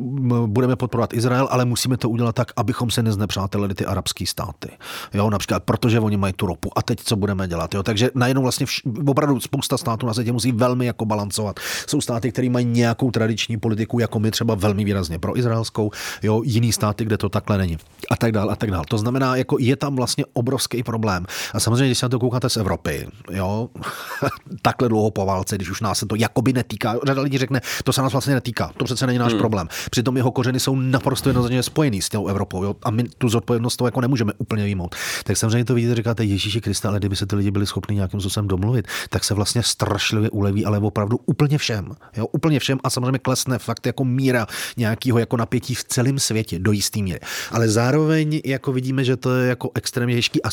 budeme 0.46 0.76
podporovat 0.76 1.14
Izrael, 1.14 1.48
ale 1.50 1.64
musíme 1.64 1.96
to 1.96 2.08
udělat 2.08 2.34
tak, 2.34 2.52
abychom 2.56 2.90
se 2.90 3.02
neznepřátelili 3.02 3.74
ty 3.74 3.86
arabské 3.86 4.26
státy. 4.26 4.68
Jo? 5.14 5.30
Například, 5.30 5.62
protože 5.62 6.00
oni 6.00 6.16
mají 6.16 6.32
tu 6.32 6.46
ropu. 6.46 6.70
A 6.78 6.82
teď 6.82 7.00
co 7.04 7.16
budeme 7.16 7.48
dělat? 7.48 7.74
Jo? 7.74 7.82
Takže 7.82 8.10
najednou 8.14 8.42
vlastně 8.42 8.66
vš- 8.66 9.10
opravdu 9.10 9.40
spousta 9.40 9.78
států 9.78 10.06
na 10.06 10.14
světě 10.14 10.32
musí 10.32 10.52
velmi 10.52 10.86
jako 10.86 11.04
balancovat. 11.04 11.60
Jsou 11.86 12.00
státy, 12.00 12.32
které 12.32 12.50
mají 12.50 12.66
nějakou 12.66 13.10
tradiční 13.10 13.56
politiku, 13.56 13.98
jako 13.98 14.18
my 14.20 14.30
třeba 14.30 14.54
velmi 14.54 14.84
výrazně 14.84 15.18
pro 15.18 15.38
izraelskou, 15.38 15.90
jo? 16.22 16.42
jiný 16.44 16.72
státy, 16.72 17.04
kde 17.04 17.18
to 17.18 17.28
takhle 17.28 17.58
není. 17.58 17.78
A 18.10 18.16
tak 18.16 18.32
dále, 18.32 18.52
a 18.52 18.56
tak. 18.56 18.70
To 18.88 18.98
znamená, 18.98 19.36
jako 19.36 19.56
je 19.60 19.76
tam 19.76 19.96
vlastně 19.96 20.24
obrovský 20.32 20.82
problém. 20.82 21.23
A 21.54 21.60
samozřejmě, 21.60 21.86
když 21.86 21.98
se 21.98 22.06
na 22.06 22.10
to 22.10 22.18
koukáte 22.18 22.48
z 22.48 22.56
Evropy, 22.56 23.08
jo, 23.30 23.68
takhle 24.62 24.88
dlouho 24.88 25.10
po 25.10 25.26
válce, 25.26 25.56
když 25.56 25.70
už 25.70 25.80
nás 25.80 25.98
se 25.98 26.06
to 26.06 26.14
jakoby 26.14 26.52
netýká, 26.52 26.96
řada 27.06 27.22
lidí 27.22 27.38
řekne, 27.38 27.60
to 27.84 27.92
se 27.92 28.02
nás 28.02 28.12
vlastně 28.12 28.34
netýká, 28.34 28.70
to 28.76 28.84
přece 28.84 29.06
není 29.06 29.18
náš 29.18 29.32
hmm. 29.32 29.38
problém. 29.38 29.68
Přitom 29.90 30.16
jeho 30.16 30.30
kořeny 30.30 30.60
jsou 30.60 30.76
naprosto 30.76 31.28
jednoznačně 31.28 31.62
spojený 31.62 32.02
s 32.02 32.08
tou 32.08 32.26
Evropou, 32.26 32.64
jo, 32.64 32.76
a 32.82 32.90
my 32.90 33.04
tu 33.04 33.28
zodpovědnost 33.28 33.76
to 33.76 33.84
jako 33.84 34.00
nemůžeme 34.00 34.32
úplně 34.38 34.64
výmout. 34.64 34.94
Tak 35.24 35.36
samozřejmě 35.36 35.64
to 35.64 35.74
vidíte, 35.74 35.94
říkáte, 35.94 36.24
Ježíši 36.24 36.60
Krista, 36.60 36.88
ale 36.88 36.98
kdyby 36.98 37.16
se 37.16 37.26
ty 37.26 37.36
lidi 37.36 37.50
byli 37.50 37.66
schopni 37.66 37.94
nějakým 37.94 38.20
způsobem 38.20 38.48
domluvit, 38.48 38.88
tak 39.08 39.24
se 39.24 39.34
vlastně 39.34 39.62
strašlivě 39.62 40.30
uleví, 40.30 40.64
ale 40.64 40.78
opravdu 40.78 41.20
úplně 41.26 41.58
všem. 41.58 41.90
Jo, 42.16 42.26
úplně 42.26 42.58
všem 42.58 42.78
a 42.84 42.90
samozřejmě 42.90 43.18
klesne 43.18 43.58
fakt 43.58 43.86
jako 43.86 44.04
míra 44.04 44.46
nějakého 44.76 45.18
jako 45.18 45.36
napětí 45.36 45.74
v 45.74 45.84
celém 45.84 46.18
světě 46.18 46.58
do 46.58 46.72
jistý 46.72 47.02
míry. 47.02 47.20
Ale 47.50 47.68
zároveň 47.68 48.40
jako 48.44 48.72
vidíme, 48.72 49.04
že 49.04 49.16
to 49.16 49.34
je 49.34 49.48
jako 49.48 49.70
extrémně 49.74 50.14
těžký 50.14 50.42
a 50.42 50.50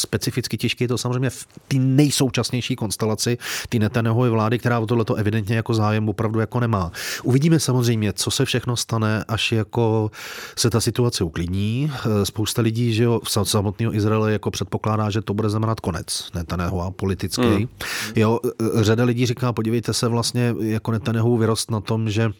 specificky 0.51 0.57
těžké 0.57 0.83
je 0.83 0.87
to 0.87 0.97
samozřejmě 0.97 1.29
v 1.29 1.45
té 1.67 1.77
nejsoučasnější 1.77 2.75
konstelaci 2.75 3.37
ty 3.69 3.79
Netanyahuovy 3.79 4.29
vlády, 4.29 4.59
která 4.59 4.79
o 4.79 4.85
tohleto 4.85 5.15
evidentně 5.15 5.55
jako 5.55 5.73
zájem 5.73 6.09
opravdu 6.09 6.39
jako 6.39 6.59
nemá. 6.59 6.91
Uvidíme 7.23 7.59
samozřejmě, 7.59 8.13
co 8.13 8.31
se 8.31 8.45
všechno 8.45 8.77
stane, 8.77 9.23
až 9.27 9.51
jako 9.51 10.11
se 10.57 10.69
ta 10.69 10.81
situace 10.81 11.23
uklidní. 11.23 11.91
Spousta 12.23 12.61
lidí, 12.61 12.93
že 12.93 13.03
jo, 13.03 13.19
samotného 13.43 13.95
Izraele 13.95 14.31
jako 14.31 14.51
předpokládá, 14.51 15.09
že 15.09 15.21
to 15.21 15.33
bude 15.33 15.49
znamenat 15.49 15.79
konec 15.79 16.29
Netanyahu 16.35 16.91
politický. 16.91 17.41
Mm. 17.41 17.67
Jo, 18.15 18.39
řada 18.81 19.03
lidí 19.03 19.25
říká, 19.25 19.53
podívejte 19.53 19.93
se 19.93 20.07
vlastně, 20.07 20.55
jako 20.59 20.91
Netanyahu 20.91 21.37
vyrost 21.37 21.71
na 21.71 21.81
tom, 21.81 22.09
že 22.09 22.31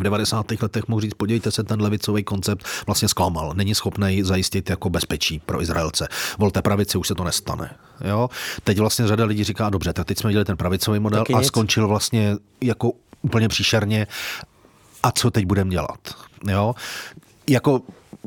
v 0.00 0.02
90. 0.02 0.62
letech 0.62 0.88
mohu 0.88 1.00
říct, 1.00 1.14
podívejte 1.14 1.50
se, 1.50 1.64
ten 1.64 1.82
levicový 1.82 2.24
koncept 2.24 2.66
vlastně 2.86 3.08
zklamal. 3.08 3.52
Není 3.54 3.74
schopný 3.74 4.22
zajistit 4.22 4.70
jako 4.70 4.90
bezpečí 4.90 5.40
pro 5.46 5.62
Izraelce. 5.62 6.08
Volte 6.38 6.62
pravici, 6.62 6.98
už 6.98 7.08
se 7.08 7.14
to 7.14 7.24
nestane. 7.24 7.74
Jo? 8.04 8.30
Teď 8.64 8.78
vlastně 8.78 9.06
řada 9.06 9.24
lidí 9.24 9.44
říká, 9.44 9.70
dobře, 9.70 9.92
tak 9.92 10.06
teď 10.06 10.18
jsme 10.18 10.28
viděli 10.28 10.44
ten 10.44 10.56
pravicový 10.56 10.98
model 10.98 11.20
Taky 11.20 11.32
a 11.34 11.38
nic. 11.38 11.46
skončil 11.46 11.88
vlastně 11.88 12.36
jako 12.60 12.92
úplně 13.22 13.48
příšerně. 13.48 14.06
A 15.02 15.12
co 15.12 15.30
teď 15.30 15.46
budeme 15.46 15.70
dělat? 15.70 15.98
Jo? 16.48 16.74
Jako 17.50 17.82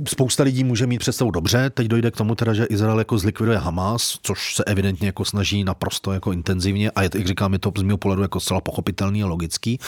spousta 0.07 0.43
lidí 0.43 0.63
může 0.63 0.87
mít 0.87 0.99
představu 0.99 1.31
dobře, 1.31 1.69
teď 1.69 1.87
dojde 1.87 2.11
k 2.11 2.17
tomu 2.17 2.35
teda, 2.35 2.53
že 2.53 2.65
Izrael 2.65 2.99
jako 2.99 3.17
zlikviduje 3.17 3.57
Hamas, 3.57 4.19
což 4.23 4.55
se 4.55 4.63
evidentně 4.63 5.07
jako 5.07 5.25
snaží 5.25 5.63
naprosto 5.63 6.11
jako 6.11 6.31
intenzivně 6.31 6.91
a 6.91 7.03
je, 7.03 7.09
jak 7.15 7.27
říkám, 7.27 7.53
je 7.53 7.59
to 7.59 7.71
z 7.77 7.81
mého 7.81 7.97
pohledu 7.97 8.21
jako 8.21 8.39
zcela 8.39 8.61
pochopitelný 8.61 9.23
a 9.23 9.27
logický. 9.27 9.79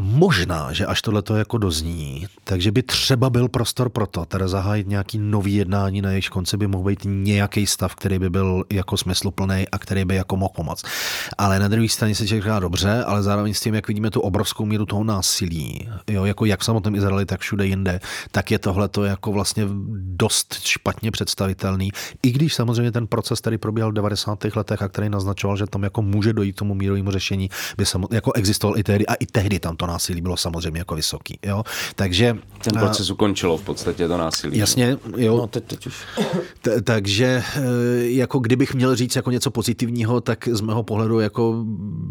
Možná, 0.00 0.72
že 0.72 0.86
až 0.86 1.02
tohle 1.02 1.22
to 1.22 1.36
jako 1.36 1.58
dozní, 1.58 2.26
takže 2.44 2.72
by 2.72 2.82
třeba 2.82 3.30
byl 3.30 3.48
prostor 3.48 3.88
pro 3.88 4.06
to, 4.06 4.24
teda 4.24 4.48
zahájit 4.48 4.88
nějaký 4.88 5.18
nový 5.18 5.54
jednání, 5.54 6.02
na 6.02 6.10
jejich 6.10 6.28
konci 6.28 6.56
by 6.56 6.66
mohl 6.66 6.84
být 6.84 7.00
nějaký 7.04 7.66
stav, 7.66 7.94
který 7.94 8.18
by 8.18 8.30
byl 8.30 8.64
jako 8.72 8.96
smysluplný 8.96 9.68
a 9.72 9.78
který 9.78 10.04
by 10.04 10.14
jako 10.14 10.36
mohl 10.36 10.52
pomoct. 10.56 10.84
Ale 11.38 11.58
na 11.58 11.68
druhé 11.68 11.88
straně 11.88 12.14
se 12.14 12.26
člověk 12.26 12.44
říká 12.44 12.58
dobře, 12.60 13.04
ale 13.04 13.22
zároveň 13.22 13.54
s 13.54 13.60
tím, 13.60 13.74
jak 13.74 13.88
vidíme 13.88 14.10
tu 14.10 14.20
obrovskou 14.20 14.64
míru 14.64 14.86
toho 14.86 15.04
násilí, 15.04 15.88
jo, 16.10 16.24
jako 16.24 16.44
jak 16.44 16.60
v 16.60 16.64
samotném 16.64 16.94
Izraeli, 16.94 17.26
tak 17.26 17.40
všude 17.40 17.66
jinde, 17.66 18.00
tak 18.30 18.50
je 18.50 18.58
tohle 18.58 18.88
to 18.88 19.04
jako 19.04 19.32
vlastně 19.32 19.64
dost 19.98 20.54
špatně 20.54 21.10
představitelný. 21.10 21.90
I 22.22 22.30
když 22.30 22.54
samozřejmě 22.54 22.92
ten 22.92 23.06
proces, 23.06 23.40
který 23.40 23.58
probíhal 23.58 23.90
v 23.90 23.94
90. 23.94 24.44
letech 24.56 24.82
a 24.82 24.88
který 24.88 25.08
naznačoval, 25.08 25.56
že 25.56 25.66
tam 25.66 25.82
jako 25.82 26.02
může 26.02 26.32
dojít 26.32 26.52
k 26.52 26.58
tomu 26.58 26.74
mírovému 26.74 27.10
řešení, 27.10 27.50
by 27.76 27.86
samo, 27.86 28.08
jako 28.10 28.32
existoval 28.32 28.78
i 28.78 28.82
tehdy 28.82 29.06
a 29.06 29.14
i 29.14 29.26
tehdy 29.26 29.58
tam 29.58 29.76
to 29.76 29.83
násilí 29.86 30.20
bylo 30.20 30.36
samozřejmě 30.36 30.80
jako 30.80 30.94
vysoký. 30.94 31.38
Jo? 31.42 31.64
Takže 31.94 32.36
Ten 32.64 32.72
proces 32.72 33.10
ukončilo 33.10 33.56
v 33.56 33.62
podstatě 33.62 34.08
to 34.08 34.16
násilí. 34.16 34.58
Jasně, 34.58 34.96
jo. 35.16 35.36
No, 35.36 35.46
teď, 35.46 35.64
teď 35.64 35.86
už. 35.86 35.94
T- 36.62 36.82
takže 36.82 37.42
eh, 37.56 37.60
jako 37.98 38.38
kdybych 38.38 38.74
měl 38.74 38.96
říct 38.96 39.16
jako 39.16 39.30
něco 39.30 39.50
pozitivního, 39.50 40.20
tak 40.20 40.48
z 40.52 40.60
mého 40.60 40.82
pohledu 40.82 41.20
jako 41.20 41.64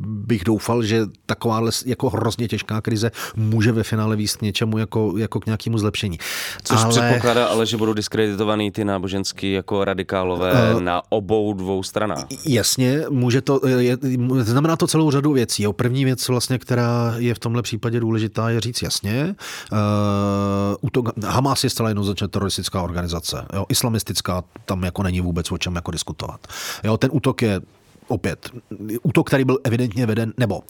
bych 0.06 0.44
doufal, 0.44 0.84
že 0.84 1.02
takováhle 1.26 1.72
jako 1.86 2.10
hrozně 2.10 2.48
těžká 2.48 2.82
krize 2.82 3.12
může 3.36 3.72
ve 3.72 3.84
finále 3.84 4.16
výst 4.16 4.38
k 4.38 4.42
něčemu 4.42 4.78
jako, 4.78 5.14
jako 5.18 5.40
k 5.40 5.46
nějakému 5.46 5.78
zlepšení. 5.78 6.20
Což 6.64 6.84
ale... 6.84 6.90
předpokládá 6.90 7.46
ale, 7.46 7.66
že 7.66 7.78
budou 7.78 7.94
diskreditovaný 7.94 8.72
ty 8.72 8.86
náboženský 8.86 9.52
jako 9.52 9.86
radikálové 9.86 10.74
uh, 10.74 10.82
na 10.82 11.02
obou 11.10 11.54
dvou 11.54 11.84
stranách. 11.84 12.26
Jasně, 12.46 13.02
může 13.10 13.42
to, 13.42 13.68
je, 13.68 13.98
znamená 14.40 14.76
to 14.76 14.88
celou 14.88 15.12
řadu 15.12 15.34
věcí. 15.34 15.64
Jo. 15.64 15.74
První 15.74 16.06
věc 16.06 16.28
vlastně, 16.28 16.60
která 16.60 17.16
je 17.18 17.34
v 17.34 17.40
tomhle 17.40 17.63
případě 17.64 18.00
důležitá, 18.00 18.50
je 18.50 18.62
říct 18.62 18.82
jasně. 18.82 19.36
Uh, 19.72 19.78
útok, 20.82 21.10
Hamas 21.26 21.64
je 21.64 21.70
zcela 21.70 21.90
jednoznačně 21.90 22.28
teroristická 22.28 22.82
organizace. 22.82 23.46
Jo. 23.54 23.66
Islamistická, 23.70 24.44
tam 24.66 24.84
jako 24.84 25.04
není 25.04 25.22
vůbec 25.22 25.52
o 25.52 25.58
čem 25.58 25.76
jako 25.76 25.92
diskutovat. 25.92 26.48
Jo, 26.84 26.98
ten 26.98 27.10
útok 27.14 27.42
je 27.42 27.62
opět 28.08 28.50
útok, 29.04 29.28
který 29.28 29.46
byl 29.46 29.60
evidentně 29.64 30.06
veden, 30.06 30.34
nebo 30.38 30.62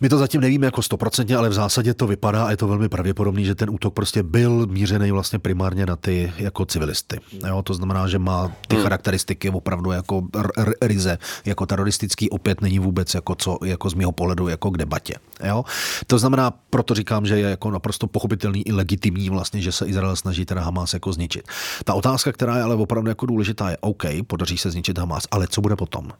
my 0.00 0.08
to 0.08 0.18
zatím 0.18 0.40
nevíme 0.40 0.66
jako 0.66 0.82
stoprocentně, 0.82 1.36
ale 1.36 1.48
v 1.48 1.52
zásadě 1.52 1.94
to 1.94 2.06
vypadá 2.06 2.46
a 2.46 2.50
je 2.50 2.56
to 2.56 2.68
velmi 2.68 2.88
pravděpodobný, 2.88 3.44
že 3.44 3.54
ten 3.54 3.70
útok 3.70 3.94
prostě 3.94 4.22
byl 4.22 4.66
mířený 4.66 5.10
vlastně 5.10 5.38
primárně 5.38 5.86
na 5.86 5.96
ty 5.96 6.32
jako 6.38 6.64
civilisty. 6.66 7.20
Jo, 7.48 7.62
to 7.62 7.74
znamená, 7.74 8.08
že 8.08 8.18
má 8.18 8.52
ty 8.68 8.76
charakteristiky 8.76 9.50
opravdu 9.50 9.90
jako 9.90 10.22
ryze, 10.82 11.18
jako 11.44 11.66
teroristický, 11.66 12.30
opět 12.30 12.60
není 12.60 12.78
vůbec 12.78 13.14
jako 13.14 13.34
co, 13.34 13.58
jako 13.64 13.90
z 13.90 13.94
mého 13.94 14.12
pohledu 14.12 14.48
jako 14.48 14.70
k 14.70 14.78
debatě. 14.78 15.14
Jo? 15.44 15.64
To 16.06 16.18
znamená, 16.18 16.50
proto 16.50 16.94
říkám, 16.94 17.26
že 17.26 17.38
je 17.38 17.50
jako 17.50 17.70
naprosto 17.70 18.06
pochopitelný 18.06 18.68
i 18.68 18.72
legitimní 18.72 19.30
vlastně, 19.30 19.60
že 19.60 19.72
se 19.72 19.86
Izrael 19.86 20.16
snaží 20.16 20.44
teda 20.44 20.60
Hamas 20.60 20.94
jako 20.94 21.12
zničit. 21.12 21.48
Ta 21.84 21.94
otázka, 21.94 22.32
která 22.32 22.56
je 22.56 22.62
ale 22.62 22.74
opravdu 22.74 23.08
jako 23.08 23.26
důležitá, 23.26 23.70
je 23.70 23.76
OK, 23.80 24.04
podaří 24.26 24.58
se 24.58 24.70
zničit 24.70 24.98
Hamas, 24.98 25.24
ale 25.30 25.46
co 25.46 25.60
bude 25.60 25.76
potom? 25.76 26.10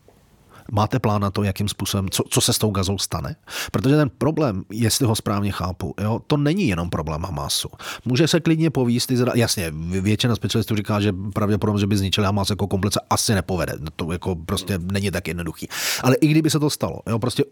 Máte 0.72 0.98
plán 0.98 1.22
na 1.22 1.30
to, 1.30 1.42
jakým 1.42 1.68
způsobem, 1.68 2.10
co, 2.10 2.22
co 2.30 2.40
se 2.40 2.52
s 2.52 2.58
tou 2.58 2.70
gazou 2.70 2.98
stane? 2.98 3.36
Protože 3.72 3.96
ten 3.96 4.10
problém, 4.18 4.64
jestli 4.70 5.06
ho 5.06 5.16
správně 5.16 5.52
chápu, 5.52 5.94
jo, 6.00 6.20
to 6.26 6.36
není 6.36 6.68
jenom 6.68 6.90
problém 6.90 7.22
Hamasu. 7.22 7.68
Může 8.04 8.28
se 8.28 8.40
klidně 8.40 8.70
povíst, 8.70 9.10
Izrael, 9.10 9.36
jasně, 9.36 9.72
většina 10.00 10.36
specialistů 10.36 10.76
říká, 10.76 11.00
že 11.00 11.12
pravděpodobně, 11.34 11.80
že 11.80 11.86
by 11.86 11.96
zničili 11.96 12.26
Hamas 12.26 12.50
jako 12.50 12.66
komplet 12.66 12.92
se 12.92 13.00
asi 13.10 13.34
nepovede. 13.34 13.72
To 13.96 14.12
jako 14.12 14.36
prostě 14.36 14.78
není 14.78 15.10
tak 15.10 15.28
jednoduchý. 15.28 15.68
Ale 16.02 16.16
i 16.16 16.26
kdyby 16.26 16.50
se 16.50 16.58
to 16.58 16.70
stalo, 16.70 17.00
jo, 17.08 17.18
prostě 17.18 17.44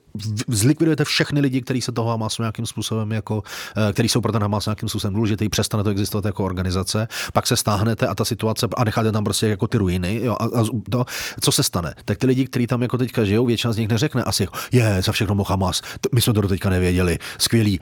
zlikvidujete 0.49 1.05
všechny 1.05 1.41
lidi, 1.41 1.63
kteří 1.63 1.81
se 1.81 1.93
toho 1.93 2.11
Hamasu 2.11 2.43
nějakým 2.43 2.67
způsobem 2.67 3.13
jako, 3.13 3.43
eh, 3.77 3.93
který 3.93 4.09
jsou 4.09 4.21
pro 4.21 4.33
ten 4.33 4.43
Hamas 4.43 4.67
nějakým 4.67 4.89
způsobem 4.89 5.15
důležitý, 5.15 5.49
přestane 5.49 5.85
to 5.85 5.91
existovat 5.91 6.25
jako 6.25 6.45
organizace, 6.45 7.09
pak 7.33 7.47
se 7.47 7.57
stáhnete 7.57 8.07
a 8.07 8.15
ta 8.15 8.25
situace 8.25 8.69
a 8.77 8.85
necháte 8.85 9.13
tam 9.13 9.25
prostě 9.25 9.49
jako 9.49 9.67
ty 9.67 9.79
ruiny, 9.79 10.21
jo, 10.23 10.37
a, 10.41 10.45
a 10.45 10.65
to, 10.91 11.05
co 11.41 11.53
se 11.53 11.63
stane? 11.63 11.95
Tak 12.05 12.19
ty 12.19 12.27
lidi, 12.27 12.47
kteří 12.47 12.67
tam 12.67 12.83
jako 12.83 12.99
teďka 13.05 13.25
žijou, 13.25 13.47
většina 13.47 13.73
z 13.73 13.77
nich 13.77 13.89
neřekne 13.89 14.23
asi, 14.23 14.49
je, 14.73 15.03
za 15.05 15.13
všechno 15.13 15.35
mohl 15.35 15.51
Hamas, 15.51 15.83
my 16.15 16.21
jsme 16.21 16.33
to 16.33 16.41
do 16.41 16.49
teďka 16.49 16.71
nevěděli, 16.71 17.19
skvělý, 17.39 17.81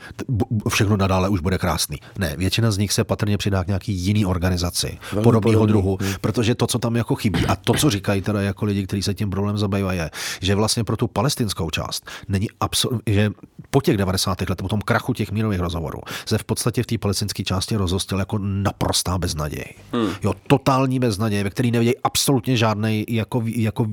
všechno 0.69 0.97
nadále 0.97 1.29
už 1.29 1.41
bude 1.41 1.59
krásný. 1.59 1.97
Ne, 2.19 2.35
většina 2.39 2.71
z 2.71 2.79
nich 2.79 2.93
se 2.93 3.05
patrně 3.05 3.39
přidá 3.39 3.65
k 3.65 3.67
nějaký 3.67 3.93
jiný 3.93 4.27
organizaci, 4.27 4.99
podobného 5.23 5.67
druhu, 5.67 5.99
protože 6.21 6.55
to, 6.55 6.67
co 6.67 6.79
tam 6.79 6.97
jako 6.97 7.15
chybí 7.15 7.47
a 7.47 7.57
to, 7.57 7.75
co 7.75 7.91
říkají 7.91 8.23
teda 8.23 8.43
jako 8.43 8.65
lidi, 8.65 8.87
kteří 8.87 9.03
se 9.03 9.15
tím 9.15 9.31
problém 9.31 9.59
zabývají, 9.59 9.99
je, 9.99 10.11
že 10.41 10.55
vlastně 10.55 10.85
pro 10.85 10.97
tu 10.97 11.07
palestinskou 11.07 11.71
část 11.71 12.11
není 12.29 12.49
absolutně, 12.61 13.15
že 13.15 13.31
po 13.73 13.81
těch 13.81 13.97
90. 13.97 14.41
letech, 14.41 14.57
po 14.57 14.69
tom 14.69 14.81
krachu 14.81 15.15
těch 15.15 15.33
mírových 15.33 15.61
rozhovorů, 15.61 15.99
se 16.27 16.39
v 16.39 16.45
podstatě 16.45 16.83
v 16.83 16.87
té 16.87 16.99
palestinské 16.99 17.43
části 17.43 17.77
rozhostil 17.77 18.19
jako 18.19 18.39
naprostá 18.39 19.19
beznaděj. 19.19 19.65
Hmm. 19.93 20.09
Jo, 20.23 20.35
totální 20.47 20.99
beznaděj, 20.99 21.45
ve 21.45 21.51
který 21.51 21.71
nevidějí 21.71 21.95
absolutně 22.05 22.57
žádný 22.57 23.05
jako, 23.09 23.43
jako 23.47 23.87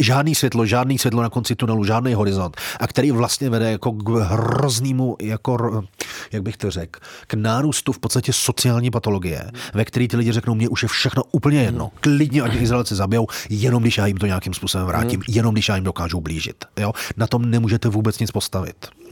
žádný 0.00 0.34
světlo, 0.34 0.66
žádný 0.66 0.98
světlo 0.98 1.22
na 1.22 1.28
konci 1.28 1.54
tunelu, 1.54 1.84
žádný 1.84 2.14
horizont 2.14 2.56
a 2.80 2.86
který 2.86 3.10
vlastně 3.10 3.50
vede 3.50 3.70
jako 3.70 3.92
k 3.92 4.08
hroznému, 4.08 5.16
jako, 5.22 5.82
jak 6.32 6.42
bych 6.42 6.56
to 6.56 6.70
řekl, 6.70 7.00
k 7.26 7.34
nárůstu 7.34 7.92
v 7.92 7.98
podstatě 7.98 8.32
sociální 8.32 8.90
patologie, 8.90 9.50
ve 9.74 9.84
který 9.84 10.08
ty 10.08 10.16
lidi 10.16 10.32
řeknou, 10.32 10.54
mě 10.54 10.68
už 10.68 10.82
je 10.82 10.88
všechno 10.88 11.22
úplně 11.32 11.62
jedno. 11.62 11.90
Klidně, 12.00 12.42
ať 12.42 12.54
Izraelci 12.54 12.94
zabijou, 12.94 13.26
jenom 13.48 13.82
když 13.82 13.98
já 13.98 14.06
jim 14.06 14.16
to 14.16 14.26
nějakým 14.26 14.54
způsobem 14.54 14.86
vrátím, 14.86 15.22
jenom 15.28 15.54
když 15.54 15.68
já 15.68 15.74
jim 15.74 15.84
dokážu 15.84 16.20
blížit. 16.20 16.64
Jo? 16.80 16.92
Na 17.16 17.26
tom 17.26 17.50
nemůžete 17.50 17.88
vůbec 17.88 18.18
nic 18.18 18.30
postavit. 18.30 18.59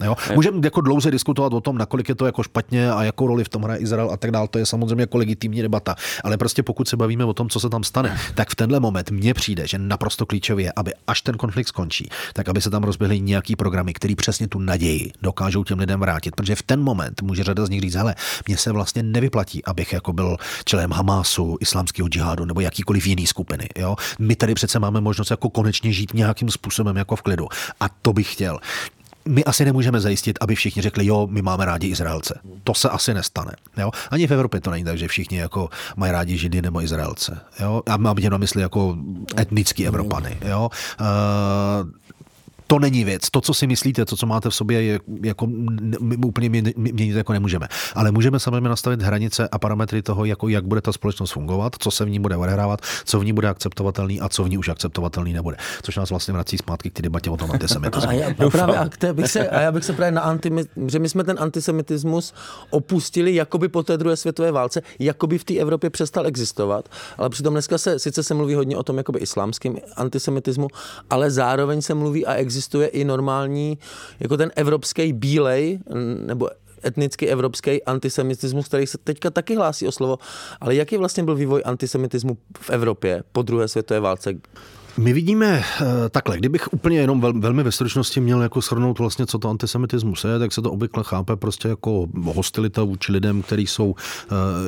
Jo? 0.04 0.16
Můžeme 0.34 0.61
jako 0.64 0.80
dlouze 0.80 1.11
diskutovat 1.11 1.52
o 1.52 1.61
tom, 1.61 1.78
nakolik 1.78 2.08
je 2.08 2.14
to 2.14 2.26
jako 2.26 2.42
špatně 2.42 2.92
a 2.92 3.02
jakou 3.02 3.26
roli 3.26 3.44
v 3.44 3.48
tom 3.48 3.62
hraje 3.62 3.80
Izrael 3.80 4.11
a 4.11 4.16
tak 4.16 4.30
dále. 4.30 4.48
To 4.48 4.58
je 4.58 4.66
samozřejmě 4.66 5.02
jako 5.02 5.18
legitimní 5.18 5.62
debata. 5.62 5.94
Ale 6.24 6.37
prostě 6.37 6.62
pokud 6.62 6.88
se 6.88 6.96
bavíme 6.96 7.24
o 7.24 7.34
tom, 7.34 7.48
co 7.48 7.61
se 7.61 7.68
tam 7.68 7.84
stane, 7.84 8.18
tak 8.34 8.50
v 8.50 8.54
tenhle 8.54 8.80
moment 8.80 9.11
mně 9.11 9.34
přijde, 9.34 9.66
že 9.66 9.78
naprosto 9.78 10.26
klíčově 10.26 10.64
je, 10.64 10.72
aby 10.76 10.92
až 11.06 11.22
ten 11.22 11.37
konflikt 11.37 11.68
skončí, 11.68 12.08
tak 12.32 12.48
aby 12.48 12.61
se 12.61 12.70
tam 12.70 12.82
rozběhly 12.82 13.20
nějaký 13.20 13.56
programy, 13.56 13.94
který 13.94 14.14
přesně 14.14 14.48
tu 14.48 14.58
naději 14.58 15.12
dokážou 15.22 15.64
těm 15.64 15.78
lidem 15.78 16.00
vrátit. 16.00 16.37
Protože 16.37 16.54
v 16.54 16.62
ten 16.62 16.80
moment 16.80 17.22
může 17.22 17.44
řada 17.44 17.66
z 17.66 17.70
nich 17.70 17.80
říct, 17.80 17.94
hele, 17.94 18.14
mně 18.46 18.56
se 18.56 18.72
vlastně 18.72 19.02
nevyplatí, 19.02 19.64
abych 19.64 19.92
jako 19.92 20.12
byl 20.12 20.37
členem 20.64 20.92
Hamásu, 20.92 21.56
islámského 21.61 22.08
džihádu 22.08 22.44
nebo 22.44 22.61
jakýkoliv 22.61 23.06
jiný 23.06 23.26
skupiny. 23.26 23.68
Jo? 23.78 23.96
My 24.18 24.37
tady 24.37 24.54
přece 24.54 24.78
máme 24.78 25.00
možnost 25.00 25.30
jako 25.30 25.50
konečně 25.50 25.92
žít 25.92 26.14
nějakým 26.14 26.50
způsobem 26.50 26.96
jako 26.96 27.16
v 27.16 27.22
klidu. 27.22 27.48
A 27.80 27.88
to 27.88 28.12
bych 28.12 28.32
chtěl 28.32 28.58
my 29.28 29.44
asi 29.44 29.64
nemůžeme 29.64 30.00
zajistit, 30.00 30.38
aby 30.40 30.54
všichni 30.54 30.82
řekli, 30.82 31.06
jo, 31.06 31.26
my 31.30 31.42
máme 31.42 31.64
rádi 31.64 31.88
Izraelce. 31.88 32.40
To 32.64 32.74
se 32.74 32.88
asi 32.88 33.14
nestane. 33.14 33.52
Jo? 33.76 33.90
Ani 34.10 34.26
v 34.26 34.30
Evropě 34.30 34.60
to 34.60 34.70
není 34.70 34.84
tak, 34.84 34.98
že 34.98 35.08
všichni 35.08 35.38
jako 35.38 35.68
mají 35.96 36.12
rádi 36.12 36.38
Židy 36.38 36.62
nebo 36.62 36.82
Izraelce. 36.82 37.40
Jo? 37.60 37.82
A 37.86 37.96
mám 37.96 38.16
tě 38.16 38.30
na 38.30 38.38
mysli 38.38 38.62
jako 38.62 38.96
etnický 39.38 39.86
Evropany. 39.86 40.38
Jo? 40.44 40.70
Uh, 41.00 41.06
to 42.70 42.78
není 42.78 43.04
věc. 43.04 43.31
To, 43.31 43.40
co 43.40 43.54
si 43.54 43.66
myslíte, 43.66 44.04
to, 44.04 44.16
co 44.16 44.26
máte 44.26 44.50
v 44.50 44.54
sobě, 44.54 44.83
je 44.83 45.00
jako 45.22 45.46
my 46.00 46.16
úplně 46.16 46.48
měnit 46.76 47.16
jako 47.16 47.33
nemůžeme. 47.33 47.68
Ale 47.94 48.12
můžeme 48.12 48.40
samozřejmě 48.40 48.68
nastavit 48.68 49.02
hranice 49.02 49.48
a 49.48 49.59
parametry 49.59 50.02
toho, 50.02 50.24
jako 50.24 50.48
jak 50.48 50.64
bude 50.64 50.81
ta 50.81 50.92
společnost 50.92 51.31
fungovat, 51.31 51.76
co 51.78 51.90
se 51.90 52.04
v 52.04 52.11
ní 52.11 52.20
bude 52.20 52.37
odehrávat, 52.37 52.81
co 53.04 53.20
v 53.20 53.24
ní 53.24 53.33
bude 53.33 53.48
akceptovatelný 53.48 54.20
a 54.20 54.28
co 54.28 54.44
v 54.44 54.48
ní 54.48 54.59
už 54.59 54.68
akceptovatelný 54.68 55.33
nebude. 55.33 55.57
Což 55.83 55.96
nás 55.96 56.11
vlastně 56.11 56.35
vrací 56.35 56.59
zpátky 56.59 56.90
k 56.90 56.92
té 56.92 57.02
debatě 57.02 57.31
o 57.31 57.37
tom 57.37 57.50
antisemitismu. 57.50 58.09
A 58.09 58.12
já, 58.12 58.28
a 58.46 58.50
právě, 58.50 58.78
a, 58.78 59.12
bych 59.12 59.31
se, 59.31 59.48
a 59.48 59.61
já 59.61 59.72
bych 59.72 59.85
se 59.85 59.92
právě 59.92 60.12
na 60.12 60.20
anti, 60.20 60.50
že 60.87 60.98
my 60.98 61.09
jsme 61.09 61.24
ten 61.24 61.37
antisemitismus 61.40 62.35
opustili 62.70 63.35
jakoby 63.35 63.68
po 63.68 63.83
té 63.83 63.96
druhé 63.96 64.16
světové 64.16 64.52
válce, 64.52 64.83
jakoby 64.98 65.38
v 65.38 65.44
té 65.44 65.54
Evropě 65.54 65.90
přestal 65.90 66.26
existovat, 66.26 66.88
ale 67.18 67.31
přitom 67.31 67.54
dneska 67.54 67.78
se, 67.78 67.98
sice 67.98 68.22
se 68.22 68.35
mluví 68.35 68.54
hodně 68.54 68.76
o 68.76 68.83
tom 68.83 68.96
jakoby 68.96 69.18
islámském 69.18 69.76
antisemitismu, 69.96 70.68
ale 71.11 71.31
zároveň 71.31 71.83
se 71.83 71.94
mluví 71.94 72.26
a 72.26 72.35
existuje 72.35 72.57
i 72.86 73.04
normální, 73.04 73.78
jako 74.20 74.36
ten 74.36 74.52
evropský 74.56 75.12
bílej, 75.12 75.78
nebo 76.26 76.48
etnicky 76.86 77.28
evropský 77.28 77.84
antisemitismus, 77.84 78.66
který 78.66 78.86
se 78.86 78.98
teďka 78.98 79.30
taky 79.30 79.56
hlásí 79.56 79.88
o 79.88 79.92
slovo. 79.92 80.18
Ale 80.60 80.74
jaký 80.74 80.96
vlastně 80.96 81.22
byl 81.22 81.34
vývoj 81.34 81.62
antisemitismu 81.64 82.38
v 82.60 82.70
Evropě 82.70 83.22
po 83.32 83.42
druhé 83.42 83.68
světové 83.68 84.00
válce? 84.00 84.34
My 84.98 85.12
vidíme 85.12 85.58
uh, 85.58 85.87
takhle, 86.11 86.38
kdybych 86.38 86.72
úplně 86.72 86.98
jenom 86.98 87.20
vel, 87.20 87.32
velmi 87.40 87.62
ve 87.62 87.72
stručnosti 87.72 88.20
měl 88.20 88.42
jako 88.42 88.61
shrnout 88.61 88.98
vlastně, 88.98 89.26
co 89.26 89.38
to 89.38 89.50
antisemitismus 89.50 90.24
je, 90.24 90.38
tak 90.38 90.52
se 90.52 90.62
to 90.62 90.72
obvykle 90.72 91.04
chápe 91.04 91.37
prostě 91.37 91.68
jako 91.68 92.06
hostilita 92.24 92.82
vůči 92.82 93.12
lidem, 93.12 93.42
kteří 93.42 93.66
jsou 93.66 93.87
uh, 93.90 93.96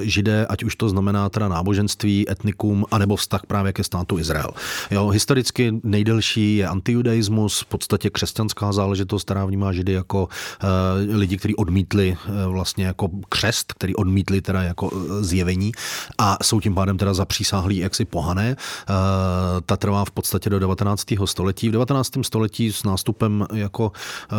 židé, 0.02 0.46
ať 0.46 0.64
už 0.64 0.76
to 0.76 0.88
znamená 0.88 1.28
teda 1.28 1.48
náboženství, 1.48 2.30
etnikum, 2.30 2.84
anebo 2.90 3.16
vztah 3.16 3.40
právě 3.46 3.72
ke 3.72 3.84
státu 3.84 4.18
Izrael. 4.18 4.50
Jo, 4.90 5.08
historicky 5.08 5.80
nejdelší 5.82 6.56
je 6.56 6.68
antijudaismus, 6.68 7.60
v 7.60 7.66
podstatě 7.66 8.10
křesťanská 8.10 8.72
záležitost, 8.72 9.24
která 9.24 9.44
vnímá 9.44 9.72
židy 9.72 9.92
jako 9.92 10.28
uh, 10.62 11.16
lidi, 11.16 11.36
kteří 11.36 11.56
odmítli 11.56 12.16
vlastně 12.46 12.84
jako 12.84 13.08
křest, 13.28 13.72
který 13.72 13.96
odmítli 13.96 14.40
teda 14.40 14.62
jako 14.62 14.90
zjevení 15.20 15.72
a 16.18 16.36
jsou 16.42 16.60
tím 16.60 16.74
pádem 16.74 16.98
teda 16.98 17.14
zapřísáhlí 17.14 17.76
jaksi 17.76 18.04
pohané. 18.04 18.56
Ta 19.66 19.76
trvá 19.76 20.04
v 20.04 20.10
podstatě 20.20 20.50
do 20.50 20.58
19. 20.58 21.04
století. 21.24 21.68
V 21.68 21.72
19. 21.72 22.12
století 22.22 22.72
s 22.72 22.84
nástupem 22.84 23.46
jako 23.54 23.92
uh, 23.92 24.38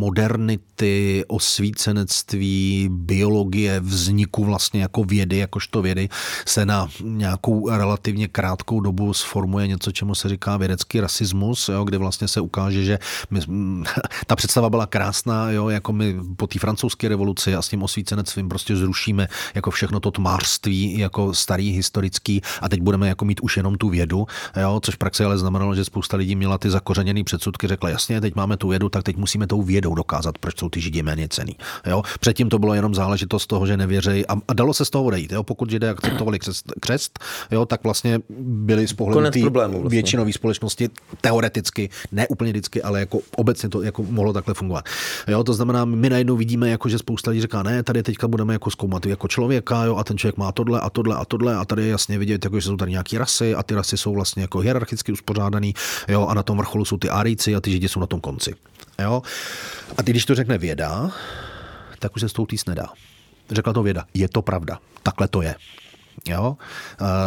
modernity, 0.00 1.24
osvícenectví, 1.28 2.88
biologie, 2.90 3.80
vzniku 3.80 4.44
vlastně 4.44 4.80
jako 4.82 5.04
vědy, 5.04 5.36
jakožto 5.36 5.82
vědy, 5.82 6.08
se 6.46 6.66
na 6.66 6.88
nějakou 7.00 7.68
relativně 7.68 8.28
krátkou 8.28 8.80
dobu 8.80 9.14
sformuje 9.14 9.66
něco, 9.66 9.92
čemu 9.92 10.14
se 10.14 10.28
říká 10.28 10.56
vědecký 10.56 11.00
rasismus, 11.00 11.68
jo, 11.68 11.84
kde 11.84 11.98
vlastně 11.98 12.28
se 12.28 12.40
ukáže, 12.40 12.84
že 12.84 12.98
my, 13.30 13.40
ta 14.26 14.36
představa 14.36 14.70
byla 14.70 14.86
krásná, 14.86 15.50
jo, 15.50 15.68
jako 15.68 15.92
my 15.92 16.16
po 16.36 16.46
té 16.46 16.58
francouzské 16.58 17.08
revoluci 17.08 17.54
a 17.54 17.62
s 17.62 17.68
tím 17.68 17.82
osvícenectvím 17.82 18.48
prostě 18.48 18.76
zrušíme 18.76 19.28
jako 19.54 19.70
všechno 19.70 20.00
to 20.00 20.10
tmářství, 20.10 20.98
jako 20.98 21.34
starý 21.34 21.70
historický 21.70 22.40
a 22.60 22.68
teď 22.68 22.80
budeme 22.80 23.08
jako 23.08 23.24
mít 23.24 23.40
už 23.40 23.56
jenom 23.56 23.74
tu 23.74 23.88
vědu, 23.88 24.26
jo, 24.60 24.80
což 24.82 24.94
v 24.94 24.98
praxi 24.98 25.24
ale 25.24 25.38
znamenalo, 25.38 25.74
že 25.74 25.84
spousta 25.84 26.16
lidí 26.16 26.36
měla 26.36 26.58
ty 26.58 26.70
zakořeněné 26.70 27.24
předsudky, 27.24 27.68
řekla 27.68 27.90
jasně, 27.90 28.20
teď 28.20 28.34
máme 28.34 28.56
tu 28.56 28.68
vědu, 28.68 28.88
tak 28.88 29.02
teď 29.02 29.16
musíme 29.16 29.46
tou 29.46 29.62
vědou 29.62 29.94
dokázat, 29.94 30.38
proč 30.38 30.58
jsou 30.58 30.68
ty 30.68 30.80
židi 30.80 31.02
méně 31.02 31.28
cený. 31.28 31.56
Jo. 31.86 32.02
Předtím 32.20 32.48
to 32.48 32.58
bylo 32.58 32.74
jenom 32.74 32.94
záležitost 32.94 33.46
toho, 33.46 33.66
že 33.66 33.76
nevěřejí 33.76 34.26
a, 34.26 34.34
a 34.48 34.52
dalo 34.54 34.74
se 34.74 34.84
z 34.84 34.90
toho 34.90 35.04
odejít. 35.04 35.32
Jo. 35.32 35.42
Pokud 35.42 35.70
židé 35.70 35.90
akceptovali 35.90 36.38
křest, 36.38 36.72
křest 36.80 37.18
jo, 37.50 37.66
tak 37.66 37.84
vlastně 37.84 38.20
byli 38.40 38.88
z 38.88 38.92
pohledu 38.92 39.20
vlastně. 39.20 39.90
většinové 39.90 40.32
společnosti 40.32 40.90
teoreticky, 41.20 41.90
ne 42.12 42.28
úplně 42.28 42.50
vždycky, 42.50 42.82
ale 42.82 43.00
jako 43.00 43.18
obecně 43.36 43.68
to 43.68 43.82
jako 43.82 44.02
mohlo 44.02 44.32
takhle 44.32 44.54
fungovat. 44.54 44.84
Jo, 45.28 45.44
to 45.44 45.54
znamená, 45.54 45.84
my 45.84 46.10
najednou 46.10 46.36
vidíme, 46.36 46.70
jako, 46.70 46.88
že 46.88 46.98
spousta 46.98 47.30
lidí 47.30 47.40
říká, 47.40 47.62
ne, 47.62 47.82
tady 47.82 48.02
teďka 48.02 48.28
budeme 48.28 48.52
jako 48.52 48.70
zkoumat 48.70 49.06
jako 49.06 49.28
člověka, 49.28 49.84
jo, 49.84 49.96
a 49.96 50.04
ten 50.04 50.18
člověk 50.18 50.36
má 50.36 50.52
tohle 50.52 50.80
a 50.80 50.90
tohle 50.90 51.16
a 51.16 51.24
tohle 51.24 51.56
a 51.56 51.64
tady 51.64 51.82
je 51.82 51.88
jasně 51.88 52.18
vidět, 52.18 52.44
jako, 52.44 52.60
že 52.60 52.66
jsou 52.66 52.76
tady 52.76 52.90
nějaké 52.90 53.18
rasy 53.18 53.54
a 53.54 53.62
ty 53.62 53.74
rasy 53.74 53.96
jsou 53.96 54.14
vlastně 54.14 54.41
jako 54.42 54.58
hierarchicky 54.58 55.12
uspořádaný, 55.12 55.74
jo, 56.08 56.26
a 56.26 56.34
na 56.34 56.42
tom 56.42 56.58
vrcholu 56.58 56.84
jsou 56.84 56.96
ty 56.96 57.10
árijci 57.10 57.54
a 57.54 57.60
ty 57.60 57.70
židi 57.70 57.88
jsou 57.88 58.00
na 58.00 58.06
tom 58.06 58.20
konci. 58.20 58.54
Jo. 59.02 59.22
A 59.96 60.02
ty, 60.02 60.10
když 60.10 60.24
to 60.24 60.34
řekne 60.34 60.58
věda, 60.58 61.10
tak 61.98 62.16
už 62.16 62.20
se 62.20 62.28
s 62.28 62.32
tou 62.32 62.46
týs 62.46 62.66
nedá. 62.66 62.86
Řekla 63.50 63.72
to 63.72 63.82
věda, 63.82 64.04
je 64.14 64.28
to 64.28 64.42
pravda, 64.42 64.78
takhle 65.02 65.28
to 65.28 65.42
je. 65.42 65.54
Jo? 66.28 66.56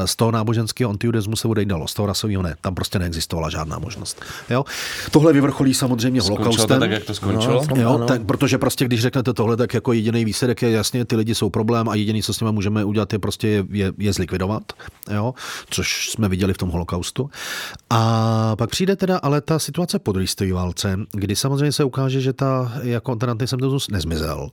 Z 0.05 0.15
toho 0.15 0.31
náboženského 0.31 0.91
antijudaismu 0.91 1.35
se 1.35 1.47
odejdalo, 1.47 1.87
z 1.87 1.93
toho 1.93 2.05
rasového 2.05 2.41
ne. 2.41 2.55
Tam 2.61 2.75
prostě 2.75 2.99
neexistovala 2.99 3.49
žádná 3.49 3.79
možnost. 3.79 4.21
Jo? 4.49 4.65
Tohle 5.11 5.33
vyvrcholí 5.33 5.73
samozřejmě 5.73 6.21
holokaustem. 6.21 6.79
tak, 6.79 6.91
jak 6.91 7.03
to 7.03 7.13
skončilo? 7.13 7.65
No, 7.75 7.81
jo, 7.81 8.05
tak, 8.07 8.25
protože 8.25 8.57
prostě, 8.57 8.85
když 8.85 9.01
řeknete 9.01 9.33
tohle, 9.33 9.57
tak 9.57 9.73
jako 9.73 9.93
jediný 9.93 10.25
výsledek 10.25 10.61
je 10.61 10.71
jasně, 10.71 11.05
ty 11.05 11.15
lidi 11.15 11.35
jsou 11.35 11.49
problém 11.49 11.89
a 11.89 11.95
jediný, 11.95 12.23
co 12.23 12.33
s 12.33 12.39
nimi 12.39 12.51
můžeme 12.51 12.85
udělat, 12.85 13.13
je 13.13 13.19
prostě 13.19 13.47
je, 13.47 13.65
je, 13.69 13.93
je 13.97 14.13
zlikvidovat, 14.13 14.63
jo? 15.13 15.33
což 15.69 16.09
jsme 16.09 16.29
viděli 16.29 16.53
v 16.53 16.57
tom 16.57 16.69
holokaustu. 16.69 17.29
A 17.89 18.55
pak 18.55 18.69
přijde 18.69 18.95
teda 18.95 19.17
ale 19.17 19.41
ta 19.41 19.59
situace 19.59 19.99
po 19.99 20.11
druhé 20.11 20.53
válce, 20.53 20.99
kdy 21.11 21.35
samozřejmě 21.35 21.71
se 21.71 21.83
ukáže, 21.83 22.21
že 22.21 22.33
ta, 22.33 22.73
jako 22.81 23.15
ten 23.15 23.29
antisemitismus 23.29 23.89
nezmizel, 23.89 24.49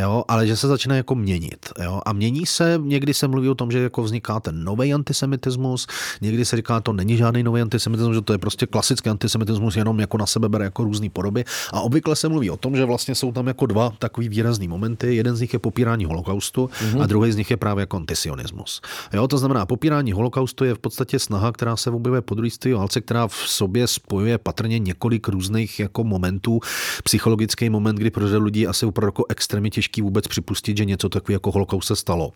jo? 0.00 0.24
ale 0.28 0.46
že 0.46 0.56
se 0.56 0.68
začne 0.68 0.96
jako 0.96 1.14
měnit. 1.14 1.68
Jo? 1.82 2.00
A 2.06 2.12
mění 2.12 2.46
se, 2.46 2.80
někdy 2.82 3.14
se 3.14 3.28
mluví 3.28 3.48
o 3.48 3.54
tom, 3.54 3.70
že 3.72 3.78
jako 3.78 4.02
vzniká 4.02 4.40
ten 4.40 4.64
nový 4.64 4.94
antisemitismus. 4.94 5.86
Někdy 6.20 6.44
se 6.44 6.56
říká, 6.56 6.80
to 6.80 6.92
není 6.92 7.16
žádný 7.16 7.42
nový 7.42 7.60
antisemitismus, 7.60 8.14
že 8.14 8.20
to 8.20 8.32
je 8.32 8.38
prostě 8.38 8.66
klasický 8.66 9.10
antisemitismus, 9.10 9.76
jenom 9.76 10.00
jako 10.00 10.18
na 10.18 10.26
sebe 10.26 10.48
bere 10.48 10.64
jako 10.64 10.84
různé 10.84 11.10
podoby. 11.10 11.44
A 11.72 11.80
obvykle 11.80 12.16
se 12.16 12.28
mluví 12.28 12.50
o 12.50 12.56
tom, 12.56 12.76
že 12.76 12.84
vlastně 12.84 13.14
jsou 13.14 13.32
tam 13.32 13.46
jako 13.46 13.66
dva 13.66 13.92
takový 13.98 14.28
výrazný 14.28 14.68
momenty. 14.68 15.16
Jeden 15.16 15.36
z 15.36 15.40
nich 15.40 15.52
je 15.52 15.58
popírání 15.58 16.04
holokaustu 16.04 16.66
mm-hmm. 16.66 17.02
a 17.02 17.06
druhý 17.06 17.32
z 17.32 17.36
nich 17.36 17.50
je 17.50 17.56
právě 17.56 17.82
jako 17.82 17.96
antisionismus. 17.96 18.80
Jo, 19.12 19.28
to 19.28 19.38
znamená, 19.38 19.66
popírání 19.66 20.12
holokaustu 20.12 20.64
je 20.64 20.74
v 20.74 20.78
podstatě 20.78 21.18
snaha, 21.18 21.52
která 21.52 21.76
se 21.76 21.90
objevuje 21.90 22.20
po 22.20 22.34
druhé 22.34 22.74
válce, 22.74 23.00
která 23.00 23.28
v 23.28 23.34
sobě 23.34 23.86
spojuje 23.86 24.38
patrně 24.38 24.78
několik 24.78 25.28
různých 25.28 25.80
jako 25.80 26.04
momentů. 26.04 26.60
Psychologický 27.04 27.70
moment, 27.70 27.96
kdy 27.96 28.10
pro 28.10 28.24
lidí 28.38 28.66
asi 28.66 28.86
opravdu 28.86 29.08
jako 29.08 29.24
extrémně 29.28 29.70
těžký 29.70 30.02
vůbec 30.02 30.28
připustit, 30.28 30.76
že 30.76 30.84
něco 30.84 31.08
takového 31.08 31.34
jako 31.36 31.50
holokaust 31.50 31.88
se 31.88 31.96
stalo. 31.96 32.32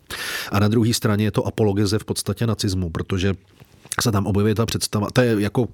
A 0.53 0.61
na 0.61 0.69
druhé 0.69 0.95
straně 0.95 1.26
je 1.27 1.31
to 1.31 1.47
apologeze 1.47 1.99
v 1.99 2.05
podstatě 2.05 2.47
nacismu, 2.47 2.91
protože 2.91 3.35
se 4.01 4.13
tam 4.13 4.27
objevuje 4.27 4.55
ta 4.55 4.67
představa, 4.67 5.07
to 5.13 5.21
je 5.21 5.41
jako, 5.41 5.69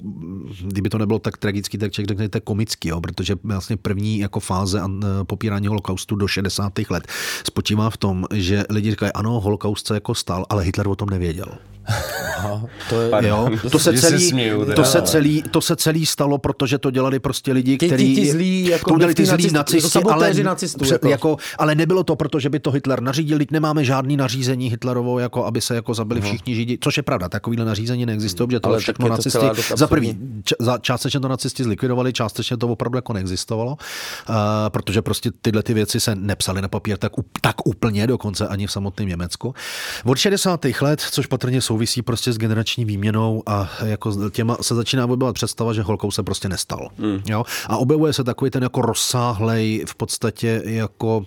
kdyby 0.63 0.89
to 0.89 0.99
nebylo 0.99 1.19
tak 1.19 1.37
tragický, 1.37 1.79
tak 1.79 1.93
člověk 1.93 2.09
řekne, 2.09 2.29
to 2.29 2.37
je 2.37 2.41
komický, 2.41 2.89
jo, 2.89 3.01
protože 3.01 3.35
vlastně 3.45 3.77
první 3.77 4.19
jako 4.19 4.41
fáze 4.41 4.83
popírání 5.23 5.67
holokaustu 5.67 6.17
do 6.17 6.29
60. 6.29 6.73
let 6.91 7.07
spočívá 7.47 7.91
v 7.91 7.97
tom, 7.97 8.27
že 8.35 8.65
lidi 8.71 8.91
říkají, 8.91 9.13
ano, 9.13 9.41
holokaust 9.41 9.87
se 9.87 9.95
jako 9.95 10.15
stal, 10.15 10.47
ale 10.49 10.63
Hitler 10.63 10.89
o 10.89 10.97
tom 10.97 11.11
nevěděl. 11.11 11.47
Aha, 11.87 12.67
to, 12.89 13.01
je, 13.01 13.29
jo, 13.29 13.49
to, 13.71 13.79
se 13.79 13.93
celý, 13.93 14.29
směju, 14.29 14.75
to, 14.75 14.85
se 14.85 15.03
celý, 15.03 15.43
to 15.43 15.61
se 15.61 15.77
celý 15.77 16.07
stalo, 16.07 16.39
protože 16.39 16.79
to 16.79 16.91
dělali 16.91 17.19
prostě 17.19 17.53
lidi, 17.53 17.77
kteří... 17.77 18.15
Ti, 18.15 18.21
ti 18.21 18.31
zlí, 18.31 18.67
jako 18.67 18.91
to 18.91 18.99
dělali 18.99 19.15
ty 19.15 19.27
zlí 19.27 19.51
nacisti, 19.53 19.99
ale, 20.03 20.35
nacistů, 20.35 20.85
jako. 20.93 21.09
jako. 21.09 21.37
ale 21.59 21.75
nebylo 21.75 22.05
to, 22.05 22.17
protože 22.17 22.49
by 22.49 22.61
to 22.61 22.71
Hitler 22.71 23.03
nařídil, 23.03 23.39
nemáme 23.51 23.85
žádný 23.85 24.17
nařízení 24.17 24.71
Hitlerovo, 24.71 25.19
jako 25.19 25.45
aby 25.45 25.61
se 25.61 25.75
jako 25.75 25.95
zabili 25.95 26.21
všichni 26.21 26.55
židi, 26.55 26.79
což 26.81 26.97
je 26.97 27.03
pravda, 27.03 27.29
takovýhle 27.29 27.65
nařízení 27.65 28.07
neexistuje, 28.07 28.49
že 28.51 28.61
to 28.61 28.69
ale 28.69 28.79
všechno 28.79 29.09
nacisti, 29.09 29.39
to 29.69 29.77
za 29.77 29.87
prvý, 29.87 30.19
za, 30.61 30.79
částečně 30.79 31.21
to 31.21 31.29
nacisti 31.29 31.65
zlikvidovali, 31.65 32.13
částečně 32.13 32.57
to 32.57 32.69
opravdu 32.69 32.99
jako 32.99 33.13
neexistovalo, 33.13 33.71
uh, 33.71 34.37
protože 34.69 35.03
prostě 35.03 35.31
tyhle 35.43 35.63
ty 35.63 35.75
věci 35.75 36.01
se 36.01 36.15
nepsaly 36.15 36.63
na 36.63 36.69
papír 36.69 36.97
tak, 36.97 37.13
tak 37.41 37.67
úplně, 37.67 38.07
dokonce 38.07 38.49
ani 38.49 38.67
v 38.67 38.73
samotném 38.73 39.09
Německu. 39.09 39.55
Od 40.05 40.19
60. 40.19 40.67
let, 40.81 41.01
což 41.11 41.27
patrně 41.27 41.61
jsou 41.61 41.72
souvisí 41.73 42.03
prostě 42.03 42.33
s 42.33 42.39
generační 42.39 42.85
výměnou 42.85 43.43
a 43.47 43.71
jako 43.85 44.31
těma 44.31 44.57
se 44.61 44.75
začíná 44.75 45.05
objevovat 45.05 45.35
představa, 45.35 45.73
že 45.73 45.83
holkou 45.83 46.11
se 46.11 46.23
prostě 46.23 46.49
nestal. 46.49 46.89
Mm. 46.99 47.23
Jo? 47.27 47.45
A 47.67 47.77
objevuje 47.77 48.13
se 48.13 48.25
takový 48.25 48.51
ten 48.51 48.63
jako 48.63 48.83
rozsáhlej 48.83 49.85
v 49.89 49.95
podstatě 49.95 50.63
jako 50.65 51.19
uh, 51.19 51.25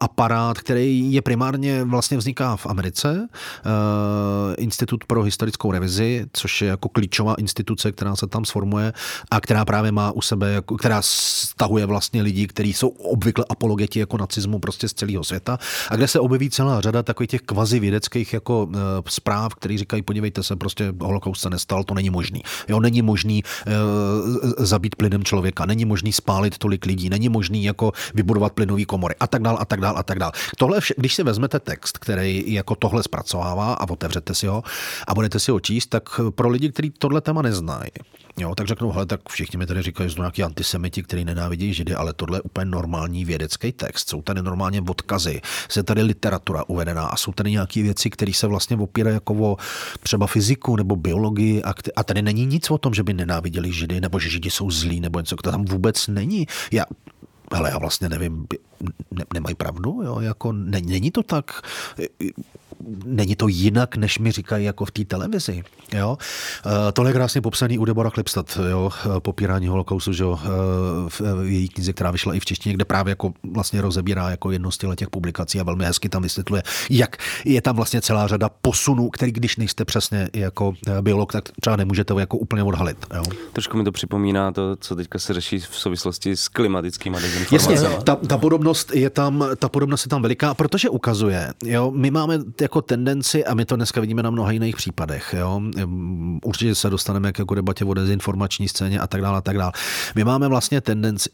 aparát, 0.00 0.58
který 0.58 1.12
je 1.12 1.22
primárně 1.22 1.84
vlastně 1.84 2.16
vzniká 2.16 2.56
v 2.56 2.66
Americe, 2.66 3.28
uh, 3.28 4.54
Institut 4.58 5.04
pro 5.04 5.22
historickou 5.22 5.72
revizi, 5.72 6.26
což 6.32 6.62
je 6.62 6.68
jako 6.68 6.88
klíčová 6.88 7.34
instituce, 7.34 7.92
která 7.92 8.16
se 8.16 8.26
tam 8.26 8.44
sformuje 8.44 8.92
a 9.30 9.40
která 9.40 9.64
právě 9.64 9.92
má 9.92 10.12
u 10.12 10.20
sebe, 10.20 10.52
jako, 10.52 10.76
která 10.76 11.02
stahuje 11.02 11.86
vlastně 11.86 12.22
lidi, 12.22 12.46
kteří 12.46 12.72
jsou 12.72 12.88
obvykle 12.88 13.44
apologeti 13.48 13.98
jako 13.98 14.16
nacismu 14.16 14.58
prostě 14.58 14.88
z 14.88 14.94
celého 14.94 15.24
světa 15.24 15.58
a 15.90 15.96
kde 15.96 16.08
se 16.08 16.20
objeví 16.20 16.50
celá 16.50 16.80
řada 16.80 17.02
takových 17.02 17.30
těch 17.30 17.40
kvazi 17.40 17.80
vědeckých 17.80 18.32
jako 18.32 18.64
uh, 18.64 18.74
zpráv, 19.08 19.54
který 19.66 19.78
říkají, 19.78 20.02
podívejte 20.02 20.42
se, 20.42 20.56
prostě 20.56 20.92
holokaust 21.00 21.42
se 21.42 21.50
nestal, 21.50 21.84
to 21.84 21.94
není 21.94 22.10
možný. 22.10 22.42
Jo, 22.68 22.80
není 22.80 23.02
možný 23.02 23.42
e, 23.66 23.72
zabít 24.64 24.96
plynem 24.96 25.24
člověka, 25.24 25.66
není 25.66 25.84
možný 25.84 26.12
spálit 26.12 26.58
tolik 26.58 26.86
lidí, 26.86 27.10
není 27.10 27.28
možný 27.28 27.64
jako 27.64 27.92
vybudovat 28.14 28.52
plynové 28.52 28.84
komory 28.84 29.14
a 29.20 29.26
tak 29.26 29.42
dál 29.42 29.58
a 29.60 29.64
tak 29.64 29.80
dál 29.80 29.98
a 29.98 30.02
tak 30.02 30.18
dál. 30.18 30.32
Tohle, 30.56 30.80
vše, 30.80 30.94
když 30.96 31.14
si 31.14 31.22
vezmete 31.22 31.60
text, 31.60 31.98
který 31.98 32.52
jako 32.52 32.74
tohle 32.74 33.02
zpracovává 33.02 33.74
a 33.74 33.90
otevřete 33.90 34.34
si 34.34 34.46
ho 34.46 34.62
a 35.06 35.14
budete 35.14 35.40
si 35.40 35.50
ho 35.50 35.60
číst, 35.60 35.86
tak 35.86 36.20
pro 36.30 36.48
lidi, 36.48 36.72
kteří 36.72 36.90
tohle 36.90 37.20
téma 37.20 37.42
neznají, 37.42 37.90
Jo, 38.38 38.54
tak 38.54 38.66
řeknou, 38.66 38.92
hele, 38.92 39.06
tak 39.06 39.20
všichni 39.28 39.58
mi 39.58 39.66
tady 39.66 39.82
říkají, 39.82 40.08
že 40.08 40.14
jsou 40.14 40.22
nějaký 40.22 40.42
antisemiti, 40.42 41.02
kteří 41.02 41.24
nenávidí 41.24 41.74
židy, 41.74 41.94
ale 41.94 42.12
tohle 42.12 42.38
je 42.38 42.42
úplně 42.42 42.64
normální 42.64 43.24
vědecký 43.24 43.72
text. 43.72 44.08
Jsou 44.08 44.22
tady 44.22 44.42
normálně 44.42 44.82
odkazy, 44.88 45.40
je 45.76 45.82
tady 45.82 46.02
literatura 46.02 46.64
uvedená 46.68 47.06
a 47.06 47.16
jsou 47.16 47.32
tady 47.32 47.50
nějaké 47.50 47.82
věci, 47.82 48.10
které 48.10 48.32
se 48.32 48.46
vlastně 48.46 48.76
opírají 48.76 49.14
jako 49.14 49.34
o 49.34 49.56
třeba 50.00 50.26
fyziku 50.26 50.76
nebo 50.76 50.96
biologii 50.96 51.62
a, 51.62 51.74
a 51.96 52.04
tady 52.04 52.22
není 52.22 52.46
nic 52.46 52.70
o 52.70 52.78
tom, 52.78 52.94
že 52.94 53.02
by 53.02 53.14
nenáviděli 53.14 53.72
židy 53.72 54.00
nebo 54.00 54.18
že 54.18 54.30
židi 54.30 54.50
jsou 54.50 54.70
zlí 54.70 55.00
nebo 55.00 55.20
něco, 55.20 55.36
to 55.36 55.50
tam 55.50 55.64
vůbec 55.64 56.08
není. 56.08 56.46
Já 56.72 56.84
ale 57.50 57.70
já 57.70 57.78
vlastně 57.78 58.08
nevím, 58.08 58.46
ne, 59.10 59.24
nemají 59.34 59.54
pravdu, 59.54 60.02
jo, 60.04 60.20
jako 60.20 60.52
ne, 60.52 60.80
není 60.80 61.10
to 61.10 61.22
tak, 61.22 61.62
není 63.04 63.36
to 63.36 63.48
jinak, 63.48 63.96
než 63.96 64.18
mi 64.18 64.32
říkají 64.32 64.64
jako 64.64 64.84
v 64.84 64.90
té 64.90 65.04
televizi. 65.04 65.64
Jo? 65.92 66.18
E, 66.88 66.92
tohle 66.92 67.10
je 67.10 67.14
krásně 67.14 67.40
popsaný 67.40 67.78
u 67.78 67.84
Debora 67.84 68.10
Klipstad, 68.10 68.58
jo? 68.70 68.90
popírání 69.18 69.66
holokaustu, 69.68 70.12
že 70.12 70.24
jo? 70.24 70.38
v 71.08 71.20
její 71.44 71.68
knize, 71.68 71.92
která 71.92 72.10
vyšla 72.10 72.34
i 72.34 72.40
v 72.40 72.44
češtině, 72.44 72.74
kde 72.74 72.84
právě 72.84 73.10
jako 73.10 73.32
vlastně 73.52 73.80
rozebírá 73.80 74.30
jako 74.30 74.50
jedno 74.50 74.70
z 74.70 74.78
těch 74.96 75.10
publikací 75.10 75.60
a 75.60 75.62
velmi 75.62 75.84
hezky 75.84 76.08
tam 76.08 76.22
vysvětluje, 76.22 76.62
jak 76.90 77.16
je 77.44 77.62
tam 77.62 77.76
vlastně 77.76 78.00
celá 78.00 78.26
řada 78.26 78.48
posunů, 78.48 79.10
který 79.10 79.32
když 79.32 79.56
nejste 79.56 79.84
přesně 79.84 80.28
jako 80.32 80.74
biolog, 81.00 81.32
tak 81.32 81.44
třeba 81.60 81.76
nemůžete 81.76 82.14
jako 82.18 82.36
úplně 82.36 82.62
odhalit. 82.62 83.06
Jo? 83.14 83.22
Trošku 83.52 83.76
mi 83.76 83.84
to 83.84 83.92
připomíná 83.92 84.52
to, 84.52 84.76
co 84.76 84.96
teďka 84.96 85.18
se 85.18 85.34
řeší 85.34 85.58
v 85.58 85.76
souvislosti 85.76 86.36
s 86.36 86.48
klimatickými 86.48 87.16
dezinformacemi. 87.20 87.74
Jasně, 87.74 88.04
ta, 88.04 88.16
ta, 88.16 88.36
podobnost 88.66 88.94
je 88.94 89.10
tam, 89.10 89.44
ta 89.56 89.68
podobnost 89.68 90.06
je 90.06 90.08
tam 90.08 90.22
veliká, 90.22 90.54
protože 90.54 90.88
ukazuje, 90.88 91.52
jo, 91.64 91.90
my 91.94 92.10
máme 92.10 92.38
jako 92.60 92.82
tendenci, 92.82 93.44
a 93.44 93.54
my 93.54 93.64
to 93.64 93.76
dneska 93.76 94.00
vidíme 94.00 94.22
na 94.22 94.30
mnoha 94.30 94.50
jiných 94.50 94.76
případech, 94.76 95.34
jo, 95.38 95.60
určitě 96.44 96.74
se 96.74 96.90
dostaneme 96.90 97.32
k 97.32 97.38
jako 97.38 97.54
debatě 97.54 97.84
o 97.84 97.94
dezinformační 97.94 98.68
scéně 98.68 99.00
a 99.00 99.06
tak 99.06 99.20
dále, 99.20 99.38
a 99.38 99.40
tak 99.40 99.58
dále. 99.58 99.72
My 100.14 100.24
máme 100.24 100.48
vlastně 100.48 100.80
tendenci, 100.80 101.30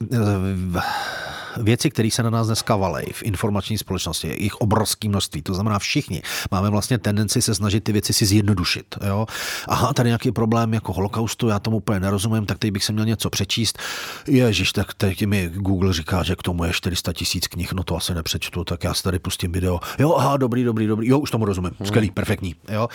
věci, 1.56 1.90
které 1.90 2.10
se 2.10 2.22
na 2.22 2.30
nás 2.30 2.46
dneska 2.46 2.76
valej 2.76 3.06
v 3.12 3.22
informační 3.22 3.78
společnosti, 3.78 4.28
je 4.28 4.42
jich 4.42 4.54
obrovské 4.54 5.08
množství. 5.08 5.42
To 5.42 5.54
znamená, 5.54 5.78
všichni 5.78 6.22
máme 6.50 6.70
vlastně 6.70 6.98
tendenci 6.98 7.42
se 7.42 7.54
snažit 7.54 7.84
ty 7.84 7.92
věci 7.92 8.12
si 8.12 8.26
zjednodušit. 8.26 8.94
Jo? 9.06 9.26
Aha, 9.68 9.92
tady 9.92 10.08
nějaký 10.08 10.32
problém 10.32 10.74
jako 10.74 10.92
holokaustu, 10.92 11.48
já 11.48 11.58
tomu 11.58 11.76
úplně 11.76 12.00
nerozumím, 12.00 12.46
tak 12.46 12.58
teď 12.58 12.70
bych 12.70 12.84
se 12.84 12.92
měl 12.92 13.04
něco 13.04 13.30
přečíst. 13.30 13.78
Ježíš, 14.26 14.72
tak 14.72 14.94
teď 14.94 15.26
mi 15.26 15.50
Google 15.54 15.92
říká, 15.92 16.22
že 16.22 16.36
k 16.36 16.42
tomu 16.42 16.64
je 16.64 16.72
400 16.72 17.12
tisíc 17.12 17.46
knih, 17.46 17.72
no 17.72 17.82
to 17.84 17.96
asi 17.96 18.14
nepřečtu, 18.14 18.64
tak 18.64 18.84
já 18.84 18.94
si 18.94 19.02
tady 19.02 19.18
pustím 19.18 19.52
video. 19.52 19.80
Jo, 19.98 20.14
aha, 20.14 20.36
dobrý, 20.36 20.64
dobrý, 20.64 20.86
dobrý, 20.86 21.08
jo, 21.08 21.18
už 21.18 21.30
tomu 21.30 21.44
rozumím, 21.44 21.72
skvělý, 21.84 22.10
perfektní. 22.10 22.54
Jo? 22.68 22.88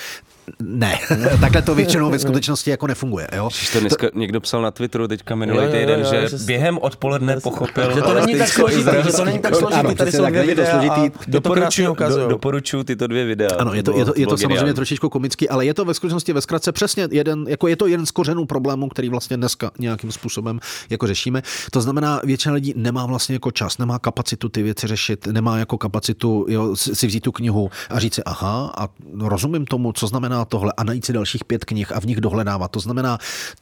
Ne, 0.60 1.00
takhle 1.42 1.62
to 1.62 1.76
většinou 1.76 2.10
ve 2.10 2.20
skutečnosti 2.20 2.70
jako 2.70 2.88
nefunguje. 2.88 3.28
Jo? 3.36 3.50
to 3.74 3.80
dneska 3.80 4.10
to... 4.10 4.20
někdo 4.20 4.42
psal 4.42 4.62
na 4.62 4.72
Twitteru 4.72 5.08
teďka 5.08 5.36
minulý 5.36 5.68
týden, 5.72 6.06
že 6.06 6.28
během 6.46 6.78
odpoledne 6.78 7.40
pochopil, 7.40 7.96
že 7.96 8.02
to 8.02 8.14
není 8.14 8.38
tak 8.38 8.48
složitý, 8.48 8.92
že 9.06 9.12
to 9.12 9.26
není 9.26 9.40
tak 9.40 9.56
složitý, 9.56 9.96
tady 9.96 10.12
jsou 10.12 10.26
dvě 10.26 10.44
videa 10.46 10.72
složitý. 10.72 11.18
Doporučuju, 11.28 11.96
do, 12.10 12.28
doporučuju 12.28 12.84
tyto 12.84 13.08
dvě 13.08 13.26
videa. 13.26 13.50
Ano, 13.60 13.74
je 13.74 13.84
to, 13.84 13.98
je 13.98 14.06
to, 14.06 14.14
je 14.16 14.28
to 14.28 14.38
samozřejmě 14.38 14.74
trošičku 14.74 15.10
komický, 15.10 15.50
ale 15.50 15.66
je 15.66 15.74
to 15.74 15.86
ve 15.86 15.94
skutečnosti 15.94 16.34
ve 16.34 16.42
zkratce 16.42 16.72
přesně 16.72 17.08
jeden, 17.12 17.46
jako 17.48 17.68
je 17.68 17.76
to 17.76 17.88
jeden 17.88 18.06
z 18.06 18.12
kořenů 18.12 18.46
problémů, 18.46 18.90
který 18.90 19.10
vlastně 19.10 19.38
dneska 19.38 19.72
nějakým 19.80 20.12
způsobem 20.12 20.60
jako 20.90 21.08
řešíme. 21.08 21.42
To 21.72 21.82
znamená, 21.82 22.22
většina 22.24 22.54
lidí 22.54 22.74
nemá 22.76 23.06
vlastně 23.06 23.36
jako 23.36 23.52
čas, 23.52 23.78
nemá 23.78 24.00
kapacitu 24.00 24.50
ty 24.50 24.64
věci 24.64 24.88
řešit, 24.88 25.28
nemá 25.28 25.58
jako 25.58 25.78
kapacitu 25.78 26.46
jo, 26.50 26.76
si 26.76 27.08
vzít 27.08 27.24
tu 27.24 27.32
knihu 27.32 27.70
a 27.90 28.00
říct 28.00 28.16
si, 28.16 28.24
aha, 28.24 28.74
a 28.78 28.90
rozumím 29.20 29.66
tomu, 29.66 29.94
co 29.94 30.08
znamená 30.08 30.37
tohle 30.46 30.74
a 30.78 30.84
najít 30.84 31.06
si 31.06 31.14
dalších 31.14 31.46
pět 31.46 31.66
knih 31.66 31.92
a 31.92 32.00
v 32.00 32.06
nich 32.06 32.22
dohledávat. 32.22 32.72
To 32.72 32.80
znamená, 32.80 33.18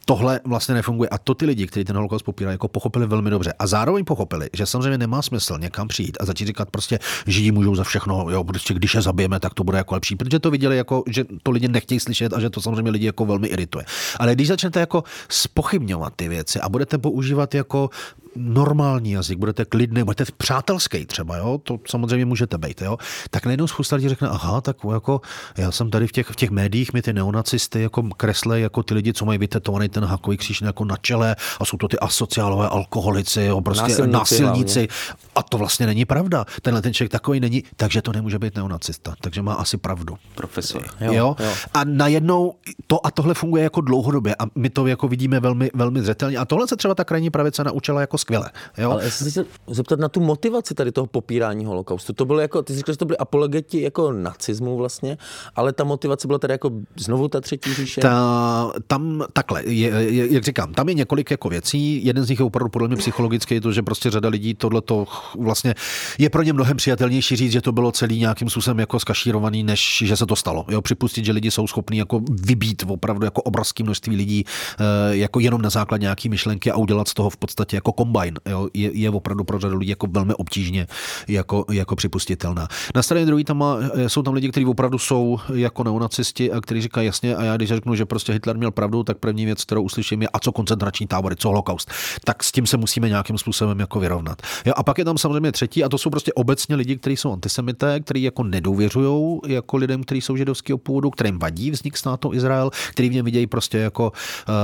tohle 0.05 0.39
vlastně 0.43 0.75
nefunguje. 0.75 1.09
A 1.09 1.17
to 1.17 1.35
ty 1.35 1.45
lidi, 1.45 1.67
kteří 1.67 1.85
ten 1.85 1.95
holokaust 1.95 2.25
popírají, 2.25 2.53
jako 2.53 2.67
pochopili 2.67 3.07
velmi 3.07 3.29
dobře. 3.29 3.53
A 3.59 3.67
zároveň 3.67 4.05
pochopili, 4.05 4.49
že 4.53 4.65
samozřejmě 4.65 4.97
nemá 4.97 5.21
smysl 5.21 5.57
někam 5.59 5.87
přijít 5.87 6.17
a 6.19 6.25
začít 6.25 6.47
říkat 6.47 6.69
prostě, 6.71 6.99
židi 7.27 7.51
můžou 7.51 7.75
za 7.75 7.83
všechno, 7.83 8.25
jo, 8.29 8.43
prostě 8.43 8.73
když 8.73 8.95
je 8.95 9.01
zabijeme, 9.01 9.39
tak 9.39 9.53
to 9.53 9.63
bude 9.63 9.77
jako 9.77 9.93
lepší, 9.93 10.15
protože 10.15 10.39
to 10.39 10.51
viděli 10.51 10.77
jako, 10.77 11.03
že 11.07 11.25
to 11.43 11.51
lidi 11.51 11.67
nechtějí 11.67 11.99
slyšet 11.99 12.33
a 12.33 12.39
že 12.39 12.49
to 12.49 12.61
samozřejmě 12.61 12.91
lidi 12.91 13.05
jako 13.05 13.25
velmi 13.25 13.47
irituje. 13.47 13.85
Ale 14.19 14.35
když 14.35 14.47
začnete 14.47 14.79
jako 14.79 15.03
spochybňovat 15.29 16.13
ty 16.15 16.29
věci 16.29 16.59
a 16.59 16.69
budete 16.69 16.97
používat 16.97 17.55
jako 17.55 17.89
normální 18.35 19.11
jazyk, 19.11 19.37
budete 19.37 19.65
klidný, 19.65 20.03
budete 20.03 20.25
přátelský 20.37 21.05
třeba, 21.05 21.37
jo, 21.37 21.59
to 21.63 21.79
samozřejmě 21.87 22.25
můžete 22.25 22.57
být, 22.57 22.81
jo, 22.81 22.97
tak 23.29 23.45
najednou 23.45 23.67
spousta 23.67 23.95
lidí 23.95 24.09
řekne, 24.09 24.27
aha, 24.27 24.61
tak 24.61 24.77
jako 24.93 25.21
já 25.57 25.71
jsem 25.71 25.91
tady 25.91 26.07
v 26.07 26.11
těch, 26.11 26.27
v 26.27 26.35
těch 26.35 26.49
médiích, 26.49 26.93
mi 26.93 27.01
ty 27.01 27.13
neonacisty 27.13 27.81
jako 27.81 28.03
kresle 28.03 28.59
jako 28.59 28.83
ty 28.83 28.93
lidi, 28.93 29.13
co 29.13 29.25
mají 29.25 29.39
vytetovaný 29.39 29.89
ten 29.89 30.05
hakový 30.05 30.37
kříž 30.37 30.61
jako 30.61 30.85
na 30.85 30.97
čele 31.01 31.35
a 31.59 31.65
jsou 31.65 31.77
to 31.77 31.87
ty 31.87 31.99
asociálové 31.99 32.69
alkoholici, 32.69 33.41
jo, 33.41 33.61
prostě 33.61 33.81
násilníci, 33.81 34.11
násilníci. 34.11 34.87
A 35.35 35.43
to 35.43 35.57
vlastně 35.57 35.85
není 35.85 36.05
pravda. 36.05 36.45
Tenhle 36.61 36.81
ten 36.81 36.93
člověk 36.93 37.11
takový 37.11 37.39
není, 37.39 37.63
takže 37.75 38.01
to 38.01 38.11
nemůže 38.11 38.39
být 38.39 38.55
neonacista. 38.55 39.15
Takže 39.21 39.41
má 39.41 39.53
asi 39.53 39.77
pravdu. 39.77 40.15
Profesor. 40.35 40.85
Jo, 41.01 41.13
jo? 41.13 41.35
jo. 41.39 41.53
A 41.73 41.83
najednou 41.83 42.55
to 42.87 43.05
a 43.05 43.11
tohle 43.11 43.33
funguje 43.33 43.63
jako 43.63 43.81
dlouhodobě 43.81 44.35
a 44.39 44.43
my 44.55 44.69
to 44.69 44.87
jako 44.87 45.07
vidíme 45.07 45.39
velmi, 45.39 45.71
velmi 45.73 46.01
zřetelně. 46.01 46.37
A 46.37 46.45
tohle 46.45 46.67
se 46.67 46.75
třeba 46.75 46.95
ta 46.95 47.03
krajní 47.03 47.29
pravice 47.29 47.63
naučila 47.63 48.01
jako 48.01 48.17
skvěle. 48.25 48.49
Jo? 48.77 48.91
Ale 48.91 49.03
já 49.03 49.09
jsem 49.09 49.31
se 49.31 49.45
zeptat 49.67 49.99
na 49.99 50.09
tu 50.09 50.19
motivaci 50.19 50.73
tady 50.73 50.91
toho 50.91 51.07
popírání 51.07 51.65
holokaustu. 51.65 52.13
To 52.13 52.25
bylo 52.25 52.39
jako, 52.39 52.61
ty 52.61 52.73
jsi 52.73 52.77
říkal, 52.77 52.93
že 52.93 52.97
to 52.97 53.05
byly 53.05 53.17
apologeti 53.17 53.81
jako 53.81 54.11
nacismu 54.11 54.77
vlastně, 54.77 55.17
ale 55.55 55.73
ta 55.73 55.83
motivace 55.83 56.27
byla 56.27 56.39
tady 56.39 56.53
jako 56.53 56.71
znovu 56.95 57.27
ta 57.27 57.41
třetí 57.41 57.73
říše? 57.73 58.01
Ta, 58.01 58.71
tam 58.87 59.23
takhle, 59.33 59.63
je, 59.65 59.89
je, 59.89 60.33
jak 60.33 60.43
říkám, 60.43 60.73
tam 60.73 60.89
je 60.89 60.93
několik 60.93 61.31
jako 61.31 61.49
věcí. 61.49 62.05
Jeden 62.05 62.23
z 62.23 62.29
nich 62.29 62.39
je 62.39 62.45
opravdu 62.45 62.69
podle 62.69 62.87
mě 62.87 62.97
psychologický, 62.97 63.59
to, 63.59 63.71
že 63.71 63.81
prostě 63.81 64.09
řada 64.09 64.29
lidí 64.29 64.53
tohle 64.53 64.81
to 64.81 65.05
vlastně 65.39 65.75
je 66.17 66.29
pro 66.29 66.43
ně 66.43 66.53
mnohem 66.53 66.77
přijatelnější 66.77 67.35
říct, 67.35 67.51
že 67.51 67.61
to 67.61 67.71
bylo 67.71 67.91
celý 67.91 68.19
nějakým 68.19 68.49
způsobem 68.49 68.79
jako 68.79 68.99
skašírovaný, 68.99 69.63
než 69.63 70.03
že 70.05 70.17
se 70.17 70.25
to 70.25 70.35
stalo. 70.35 70.65
Jo, 70.69 70.81
připustit, 70.81 71.25
že 71.25 71.31
lidi 71.31 71.51
jsou 71.51 71.67
schopní 71.67 71.97
jako 71.97 72.21
vybít 72.29 72.83
opravdu 72.87 73.25
jako 73.25 73.41
obrovské 73.41 73.83
množství 73.83 74.15
lidí 74.15 74.45
eh, 74.45 75.15
jako 75.15 75.39
jenom 75.39 75.61
na 75.61 75.69
základě 75.69 76.01
nějaký 76.01 76.29
myšlenky 76.29 76.71
a 76.71 76.75
udělat 76.75 77.07
z 77.07 77.13
toho 77.13 77.29
v 77.29 77.37
podstatě 77.37 77.77
jako 77.77 77.93
kombajn 78.15 78.39
jo, 78.45 78.67
je, 78.73 78.91
je 78.93 79.09
opravdu 79.09 79.43
pro 79.43 79.59
řadu 79.59 79.77
lidí 79.77 79.89
jako 79.89 80.07
velmi 80.07 80.33
obtížně 80.33 80.87
jako, 81.27 81.65
jako 81.71 81.95
připustitelná. 81.95 82.67
Na 82.95 83.03
straně 83.03 83.25
druhé 83.25 83.43
tam 83.43 83.57
má, 83.57 83.77
jsou 84.07 84.21
tam 84.21 84.33
lidi, 84.33 84.49
kteří 84.49 84.65
opravdu 84.65 84.97
jsou 84.97 85.39
jako 85.53 85.83
neonacisti 85.83 86.51
a 86.51 86.61
kteří 86.61 86.81
říkají 86.81 87.05
jasně, 87.05 87.35
a 87.35 87.43
já 87.43 87.57
když 87.57 87.69
řeknu, 87.69 87.95
že 87.95 88.05
prostě 88.05 88.33
Hitler 88.33 88.57
měl 88.57 88.71
pravdu, 88.71 89.03
tak 89.03 89.17
první 89.17 89.45
věc, 89.45 89.63
kterou 89.63 89.81
uslyším, 89.81 90.21
je 90.21 90.27
a 90.33 90.39
co 90.39 90.51
koncentrační 90.51 91.07
tábory, 91.07 91.35
co 91.35 91.47
holokaust. 91.47 91.91
Tak 92.23 92.43
s 92.43 92.51
tím 92.51 92.65
se 92.65 92.77
musíme 92.77 93.09
nějakým 93.09 93.37
způsobem 93.37 93.79
jako 93.79 93.99
vyrovnat. 93.99 94.41
Jo, 94.65 94.73
a 94.75 94.83
pak 94.83 94.97
je 94.97 95.05
tam 95.05 95.17
samozřejmě 95.17 95.51
třetí, 95.51 95.83
a 95.83 95.89
to 95.89 95.97
jsou 95.97 96.09
prostě 96.09 96.33
obecně 96.33 96.75
lidi, 96.75 96.95
kteří 96.95 97.17
jsou 97.17 97.33
antisemité, 97.33 97.99
kteří 97.99 98.23
jako 98.23 98.43
nedůvěřují 98.43 99.39
jako 99.47 99.77
lidem, 99.77 100.03
kteří 100.03 100.21
jsou 100.21 100.37
židovského 100.37 100.77
původu, 100.77 101.09
kterým 101.09 101.39
vadí 101.39 101.71
vznik 101.71 101.97
státu 101.97 102.33
Izrael, 102.33 102.71
který 102.91 103.09
v 103.09 103.13
něm 103.13 103.25
vidějí 103.25 103.47
prostě 103.47 103.77
jako 103.77 104.11
uh, 104.11 104.55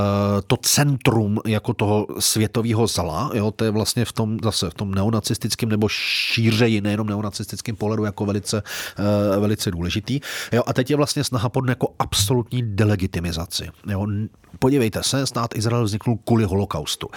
to 0.46 0.56
centrum 0.56 1.38
jako 1.46 1.74
toho 1.74 2.06
světového 2.18 2.86
zla. 2.86 3.30
Jo, 3.34 3.41
to 3.50 3.64
je 3.64 3.70
vlastně 3.70 4.04
v 4.04 4.12
tom 4.12 4.38
zase 4.44 4.70
v 4.70 4.74
tom 4.74 4.94
neonacistickém 4.94 5.68
nebo 5.68 5.88
šířeji, 5.88 6.80
nejenom 6.80 7.06
neonacistickém 7.06 7.76
pohledu 7.76 8.04
jako 8.04 8.26
velice, 8.26 8.62
uh, 9.36 9.40
velice 9.40 9.70
důležitý. 9.70 10.20
Jo, 10.52 10.62
a 10.66 10.72
teď 10.72 10.90
je 10.90 10.96
vlastně 10.96 11.24
snaha 11.24 11.48
pod 11.48 11.68
jako 11.68 11.94
absolutní 11.98 12.62
delegitimizaci. 12.62 13.68
Jo. 13.88 14.06
Podívejte 14.58 15.02
se, 15.02 15.26
stát 15.26 15.56
Izrael 15.56 15.84
vzniknul 15.84 16.18
kvůli 16.24 16.44
holokaustu. 16.44 17.08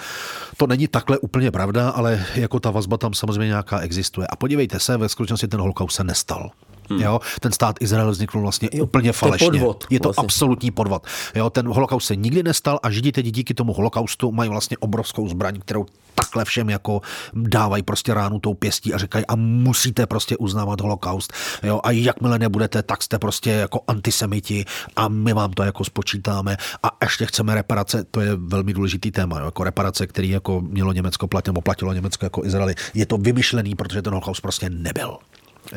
To 0.56 0.66
není 0.66 0.88
takhle 0.88 1.18
úplně 1.18 1.50
pravda, 1.50 1.88
ale 1.88 2.26
jako 2.34 2.60
ta 2.60 2.70
vazba 2.70 2.96
tam 2.96 3.14
samozřejmě 3.14 3.46
nějaká 3.46 3.78
existuje. 3.78 4.26
A 4.26 4.36
podívejte 4.36 4.80
se, 4.80 4.96
ve 4.96 5.08
skutečnosti 5.08 5.48
ten 5.48 5.60
holokaust 5.60 5.96
se 5.96 6.04
nestal. 6.04 6.50
Hmm. 6.90 7.00
Jo, 7.00 7.20
ten 7.40 7.52
stát 7.52 7.76
Izrael 7.80 8.10
vznikl 8.10 8.40
vlastně 8.40 8.68
jo, 8.72 8.84
úplně 8.84 9.12
falešně. 9.12 9.46
To 9.46 9.54
je, 9.54 9.60
podvod, 9.60 9.84
je 9.90 10.00
to 10.00 10.08
vlastně. 10.08 10.24
absolutní 10.24 10.70
podvod. 10.70 11.06
Jo, 11.34 11.50
ten 11.50 11.68
holokaust 11.68 12.06
se 12.06 12.16
nikdy 12.16 12.42
nestal 12.42 12.78
a 12.82 12.90
židi 12.90 13.12
teď 13.12 13.26
díky 13.26 13.54
tomu 13.54 13.72
holokaustu 13.72 14.32
mají 14.32 14.50
vlastně 14.50 14.78
obrovskou 14.78 15.28
zbraň, 15.28 15.60
kterou 15.60 15.86
takhle 16.14 16.44
všem 16.44 16.70
jako 16.70 17.00
dávají 17.34 17.82
prostě 17.82 18.14
ránu 18.14 18.40
tou 18.40 18.54
pěstí 18.54 18.94
a 18.94 18.98
říkají 18.98 19.26
a 19.26 19.36
musíte 19.36 20.06
prostě 20.06 20.36
uznávat 20.36 20.80
holokaust. 20.80 21.32
Jo, 21.62 21.80
a 21.84 21.90
jakmile 21.90 22.38
nebudete, 22.38 22.82
tak 22.82 23.02
jste 23.02 23.18
prostě 23.18 23.50
jako 23.50 23.80
antisemiti 23.88 24.64
a 24.96 25.08
my 25.08 25.32
vám 25.32 25.52
to 25.52 25.62
jako 25.62 25.84
spočítáme 25.84 26.56
a 26.82 26.90
ještě 27.02 27.26
chceme 27.26 27.54
reparace, 27.54 28.04
to 28.04 28.20
je 28.20 28.36
velmi 28.36 28.72
důležitý 28.72 29.10
téma, 29.10 29.38
jo, 29.38 29.44
jako 29.44 29.64
reparace, 29.64 30.06
který 30.06 30.30
jako 30.30 30.60
mělo 30.60 30.92
Německo 30.92 31.28
platit, 31.28 31.48
nebo 31.48 31.60
platilo 31.60 31.92
Německo 31.92 32.26
jako 32.26 32.44
Izraeli. 32.44 32.74
Je 32.94 33.06
to 33.06 33.16
vymyšlený, 33.16 33.74
protože 33.74 34.02
ten 34.02 34.12
holokaust 34.12 34.40
prostě 34.40 34.70
nebyl. 34.70 35.18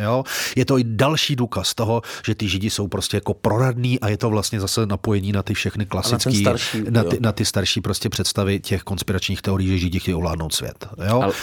Jo? 0.04 0.24
Je 0.56 0.66
to 0.66 0.78
i 0.78 0.84
další 0.84 1.36
důkaz 1.36 1.76
toho, 1.76 2.02
že 2.26 2.36
ty 2.36 2.48
židi 2.48 2.70
jsou 2.70 2.88
prostě 2.88 3.18
jako 3.18 3.34
proradní 3.34 4.00
a 4.00 4.10
je 4.10 4.18
to 4.18 4.30
vlastně 4.30 4.60
zase 4.60 4.86
napojení 4.86 5.32
na 5.32 5.44
ty 5.44 5.54
všechny 5.54 5.86
klasické, 5.86 6.30
na, 6.30 6.36
starší, 6.36 6.84
na, 6.90 7.04
ty, 7.04 7.18
na 7.20 7.32
ty 7.32 7.46
starší 7.46 7.82
prostě 7.82 8.10
představy 8.10 8.60
těch 8.60 8.82
konspiračních 8.84 9.42
teorií, 9.42 9.68
že 9.68 9.78
židi 9.78 10.00
chtějí 10.00 10.16
ovládnout 10.16 10.54
svět. 10.54 10.88
Jo? 11.10 11.22
Ale, 11.22 11.34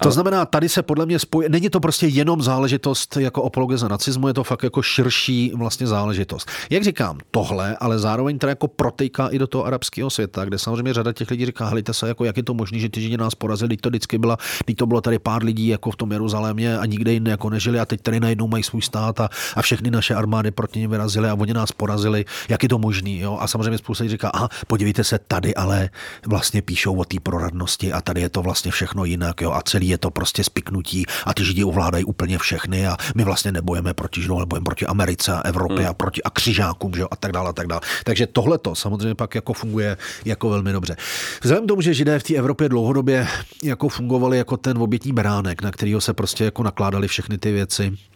to 0.00 0.06
ale... 0.06 0.12
znamená, 0.12 0.46
tady 0.46 0.68
se 0.68 0.82
podle 0.82 1.06
mě 1.06 1.18
spojí, 1.18 1.48
není 1.48 1.70
to 1.70 1.80
prostě 1.80 2.06
jenom 2.06 2.42
záležitost 2.42 3.16
jako 3.16 3.44
apologeza 3.44 3.88
nacismu, 3.88 4.28
je 4.28 4.34
to 4.34 4.44
fakt 4.44 4.62
jako 4.62 4.82
širší 4.82 5.52
vlastně 5.54 5.86
záležitost. 5.86 6.48
Jak 6.70 6.84
říkám, 6.84 7.18
tohle, 7.30 7.76
ale 7.80 7.98
zároveň 7.98 8.38
teda 8.38 8.50
jako 8.50 8.68
protejká 8.68 9.28
i 9.28 9.38
do 9.38 9.46
toho 9.46 9.64
arabského 9.64 10.10
světa, 10.10 10.44
kde 10.44 10.58
samozřejmě 10.58 10.94
řada 10.94 11.12
těch 11.12 11.30
lidí 11.30 11.46
říká, 11.46 11.66
hlejte 11.66 11.94
se, 11.94 12.08
jako 12.08 12.24
jak 12.24 12.36
je 12.36 12.42
to 12.42 12.54
možné, 12.54 12.78
že 12.78 12.88
ty 12.88 13.00
židi 13.00 13.16
nás 13.16 13.34
porazili, 13.34 13.76
to 13.76 13.88
vždycky 13.88 14.18
byla, 14.18 14.36
to 14.76 14.86
bylo 14.86 15.00
tady 15.00 15.18
pár 15.18 15.44
lidí 15.44 15.66
jako 15.66 15.90
v 15.90 15.96
tom 15.96 16.12
Jeruzalémě 16.12 16.78
a 16.78 16.86
nikde 16.86 17.12
jinde 17.12 17.30
jako 17.30 17.50
nežili 17.50 17.80
a 17.80 17.86
teď 17.90 18.00
tady 18.00 18.20
najednou 18.20 18.48
mají 18.48 18.62
svůj 18.62 18.82
stát 18.82 19.20
a, 19.20 19.28
a 19.56 19.62
všechny 19.62 19.90
naše 19.90 20.14
armády 20.14 20.50
proti 20.50 20.78
nim 20.78 20.90
vyrazily 20.90 21.28
a 21.28 21.34
oni 21.34 21.54
nás 21.54 21.72
porazili. 21.72 22.24
Jak 22.48 22.62
je 22.62 22.68
to 22.68 22.78
možný? 22.78 23.18
Jo? 23.18 23.38
A 23.40 23.46
samozřejmě 23.46 23.78
spousta 23.78 24.08
říká, 24.08 24.28
aha, 24.28 24.48
podívejte 24.66 25.04
se, 25.04 25.18
tady 25.18 25.54
ale 25.54 25.90
vlastně 26.26 26.62
píšou 26.62 26.96
o 26.96 27.04
té 27.04 27.20
proradnosti 27.20 27.92
a 27.92 28.00
tady 28.00 28.20
je 28.20 28.28
to 28.28 28.42
vlastně 28.42 28.70
všechno 28.70 29.04
jinak. 29.04 29.40
Jo? 29.40 29.52
A 29.52 29.62
celý 29.62 29.88
je 29.88 29.98
to 29.98 30.10
prostě 30.10 30.44
spiknutí 30.44 31.06
a 31.26 31.34
ty 31.34 31.44
židi 31.44 31.64
ovládají 31.64 32.04
úplně 32.04 32.38
všechny 32.38 32.86
a 32.86 32.96
my 33.14 33.24
vlastně 33.24 33.52
nebojeme 33.52 33.94
proti 33.94 34.22
židům, 34.22 34.36
ale 34.36 34.46
bojeme 34.46 34.64
proti 34.64 34.86
Americe 34.86 35.32
a 35.32 35.40
Evropě 35.40 35.78
hmm. 35.78 35.90
a 35.90 35.94
proti 35.94 36.22
a 36.22 36.30
křižákům 36.30 36.92
že 36.94 37.00
jo? 37.00 37.08
a 37.10 37.16
tak 37.16 37.32
dále 37.32 37.50
a 37.50 37.52
tak 37.52 37.66
dále. 37.66 37.80
Takže 38.04 38.26
tohle 38.26 38.58
to 38.58 38.74
samozřejmě 38.74 39.14
pak 39.14 39.34
jako 39.34 39.52
funguje 39.52 39.96
jako 40.24 40.50
velmi 40.50 40.72
dobře. 40.72 40.96
Vzhledem 41.42 41.64
k 41.64 41.68
tomu, 41.68 41.80
že 41.80 41.94
židé 41.94 42.18
v 42.18 42.22
té 42.22 42.34
Evropě 42.34 42.68
dlouhodobě 42.68 43.28
jako 43.62 43.88
fungovali 43.88 44.38
jako 44.38 44.56
ten 44.56 44.78
obětní 44.78 45.12
beránek, 45.12 45.62
na 45.62 45.70
kterého 45.70 46.00
se 46.00 46.12
prostě 46.12 46.44
jako 46.44 46.62
nakládali 46.62 47.08
všechny 47.08 47.38
ty 47.38 47.52
věci, 47.52 47.79
Uh, 47.80 48.09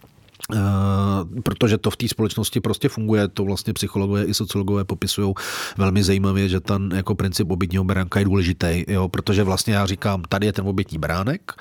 protože 1.42 1.78
to 1.78 1.90
v 1.90 1.96
té 1.96 2.08
společnosti 2.08 2.60
prostě 2.60 2.88
funguje, 2.88 3.28
to 3.28 3.44
vlastně 3.44 3.72
psychologové 3.72 4.24
i 4.24 4.34
sociologové 4.34 4.84
popisují 4.84 5.34
velmi 5.76 6.04
zajímavě, 6.04 6.48
že 6.48 6.60
ten 6.60 6.90
jako 6.94 7.14
princip 7.14 7.50
obětního 7.50 7.84
beránka 7.84 8.18
je 8.18 8.24
důležitý, 8.24 8.84
jo, 8.88 9.08
protože 9.08 9.42
vlastně 9.42 9.74
já 9.74 9.86
říkám, 9.86 10.22
tady 10.22 10.46
je 10.46 10.52
ten 10.52 10.68
obětní 10.68 10.98
beránek 10.98 11.52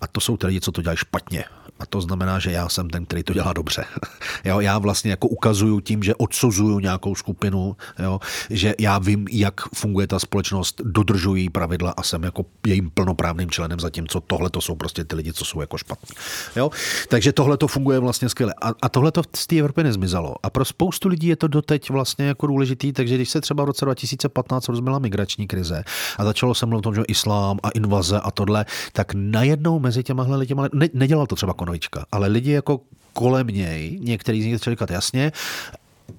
a 0.00 0.06
to 0.06 0.20
jsou 0.20 0.36
ty 0.36 0.46
lidi, 0.46 0.60
co 0.60 0.72
to 0.72 0.82
dělají 0.82 0.96
špatně. 0.96 1.44
A 1.80 1.86
to 1.86 2.00
znamená, 2.00 2.38
že 2.38 2.50
já 2.50 2.68
jsem 2.68 2.90
ten, 2.90 3.06
který 3.06 3.22
to 3.22 3.32
dělá 3.32 3.52
dobře. 3.52 3.84
jo, 4.44 4.60
já 4.60 4.78
vlastně 4.78 5.10
jako 5.10 5.28
ukazuju 5.28 5.80
tím, 5.80 6.02
že 6.02 6.14
odsuzuju 6.14 6.80
nějakou 6.80 7.14
skupinu, 7.14 7.76
jo, 7.98 8.20
že 8.50 8.74
já 8.78 8.98
vím, 8.98 9.26
jak 9.30 9.60
funguje 9.74 10.06
ta 10.06 10.18
společnost, 10.18 10.80
dodržují 10.84 11.50
pravidla 11.50 11.90
a 11.90 12.02
jsem 12.02 12.22
jako 12.22 12.44
jejím 12.66 12.90
plnoprávným 12.90 13.50
členem, 13.50 13.80
zatímco 13.80 14.20
tohle 14.20 14.50
to 14.50 14.60
jsou 14.60 14.74
prostě 14.74 15.04
ty 15.04 15.16
lidi, 15.16 15.32
co 15.32 15.44
jsou 15.44 15.60
jako 15.60 15.78
špatní. 15.78 16.16
Jo? 16.56 16.70
Takže 17.08 17.32
tohle 17.32 17.56
to 17.56 17.68
funguje 17.68 17.98
vlastně 17.98 18.27
skvěle. 18.28 18.54
A, 18.62 18.72
a 18.82 18.88
tohle 18.88 19.12
to 19.12 19.22
z 19.36 19.46
té 19.46 19.56
Evropy 19.56 19.82
nezmizelo. 19.82 20.34
A 20.42 20.50
pro 20.50 20.64
spoustu 20.64 21.08
lidí 21.08 21.26
je 21.26 21.36
to 21.36 21.48
doteď 21.48 21.90
vlastně 21.90 22.26
jako 22.26 22.46
důležitý, 22.46 22.92
takže 22.92 23.14
když 23.14 23.30
se 23.30 23.40
třeba 23.40 23.64
v 23.64 23.66
roce 23.66 23.84
2015 23.84 24.68
rozbila 24.68 24.98
migrační 24.98 25.46
krize 25.46 25.84
a 26.18 26.24
začalo 26.24 26.54
se 26.54 26.66
mluvit 26.66 26.78
o 26.78 26.82
tom, 26.82 26.94
že 26.94 27.02
islám 27.08 27.58
a 27.62 27.70
invaze 27.70 28.20
a 28.20 28.30
tohle, 28.30 28.66
tak 28.92 29.12
najednou 29.14 29.78
mezi 29.78 30.02
těma 30.02 30.22
lidmi, 30.36 30.62
ne, 30.72 30.88
nedělal 30.94 31.26
to 31.26 31.36
třeba 31.36 31.54
Konovička, 31.54 32.04
ale 32.12 32.28
lidi 32.28 32.50
jako 32.50 32.80
kolem 33.12 33.46
něj, 33.46 33.98
některý 34.00 34.42
z 34.42 34.44
nich 34.44 34.54
začali 34.54 34.74
říkat 34.74 34.90
jasně, 34.90 35.32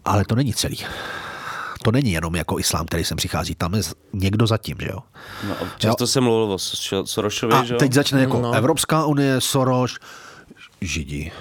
ale 0.06 0.26
to 0.26 0.36
není 0.36 0.54
celý 0.54 0.78
to 1.84 1.92
není 1.92 2.12
jenom 2.12 2.36
jako 2.36 2.60
islám, 2.60 2.86
který 2.86 3.04
sem 3.04 3.18
přichází, 3.18 3.56
tam 3.56 3.74
je 3.74 3.82
někdo 4.14 4.48
zatím, 4.48 4.78
že 4.82 4.88
jo. 4.90 5.00
No, 5.48 5.56
často 5.78 6.04
jo. 6.04 6.08
se 6.08 6.22
mluvilo 6.22 6.54
o 6.54 6.58
Sorošovi, 7.06 7.54
a 7.54 7.64
že 7.64 7.74
jo? 7.74 7.80
teď 7.80 7.94
začne 7.94 8.22
jako 8.22 8.40
no. 8.40 8.54
Evropská 8.54 9.06
unie, 9.06 9.42
Soros, 9.42 9.98
Židi. 10.82 11.32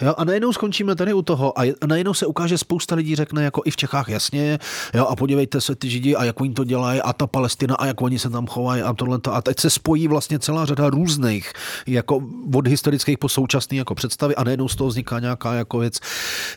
Jo, 0.00 0.14
a 0.18 0.24
najednou 0.24 0.52
skončíme 0.52 0.94
tady 0.94 1.12
u 1.12 1.22
toho 1.22 1.58
a 1.60 1.74
najednou 1.86 2.14
se 2.14 2.26
ukáže 2.26 2.58
spousta 2.58 2.94
lidí 2.94 3.16
řekne 3.16 3.44
jako 3.44 3.62
i 3.64 3.70
v 3.70 3.76
Čechách 3.76 4.08
jasně, 4.08 4.58
jo, 4.94 5.06
a 5.06 5.16
podívejte 5.16 5.60
se 5.60 5.74
ty 5.74 5.90
Židi 5.90 6.16
a 6.16 6.24
jak 6.24 6.40
oni 6.40 6.54
to 6.54 6.64
dělají 6.64 7.02
a 7.02 7.12
ta 7.12 7.26
Palestina 7.26 7.74
a 7.74 7.86
jak 7.86 8.02
oni 8.02 8.18
se 8.18 8.30
tam 8.30 8.46
chovají 8.46 8.82
a 8.82 8.92
tohle 8.92 9.18
a 9.30 9.42
teď 9.42 9.60
se 9.60 9.70
spojí 9.70 10.08
vlastně 10.08 10.38
celá 10.38 10.64
řada 10.64 10.90
různých 10.90 11.52
jako 11.86 12.20
od 12.54 12.66
historických 12.66 13.18
po 13.18 13.28
současný 13.28 13.76
jako 13.76 13.94
představy 13.94 14.36
a 14.36 14.44
najednou 14.44 14.68
z 14.68 14.76
toho 14.76 14.88
vzniká 14.88 15.18
nějaká 15.18 15.54
jako 15.54 15.78
věc, 15.78 16.00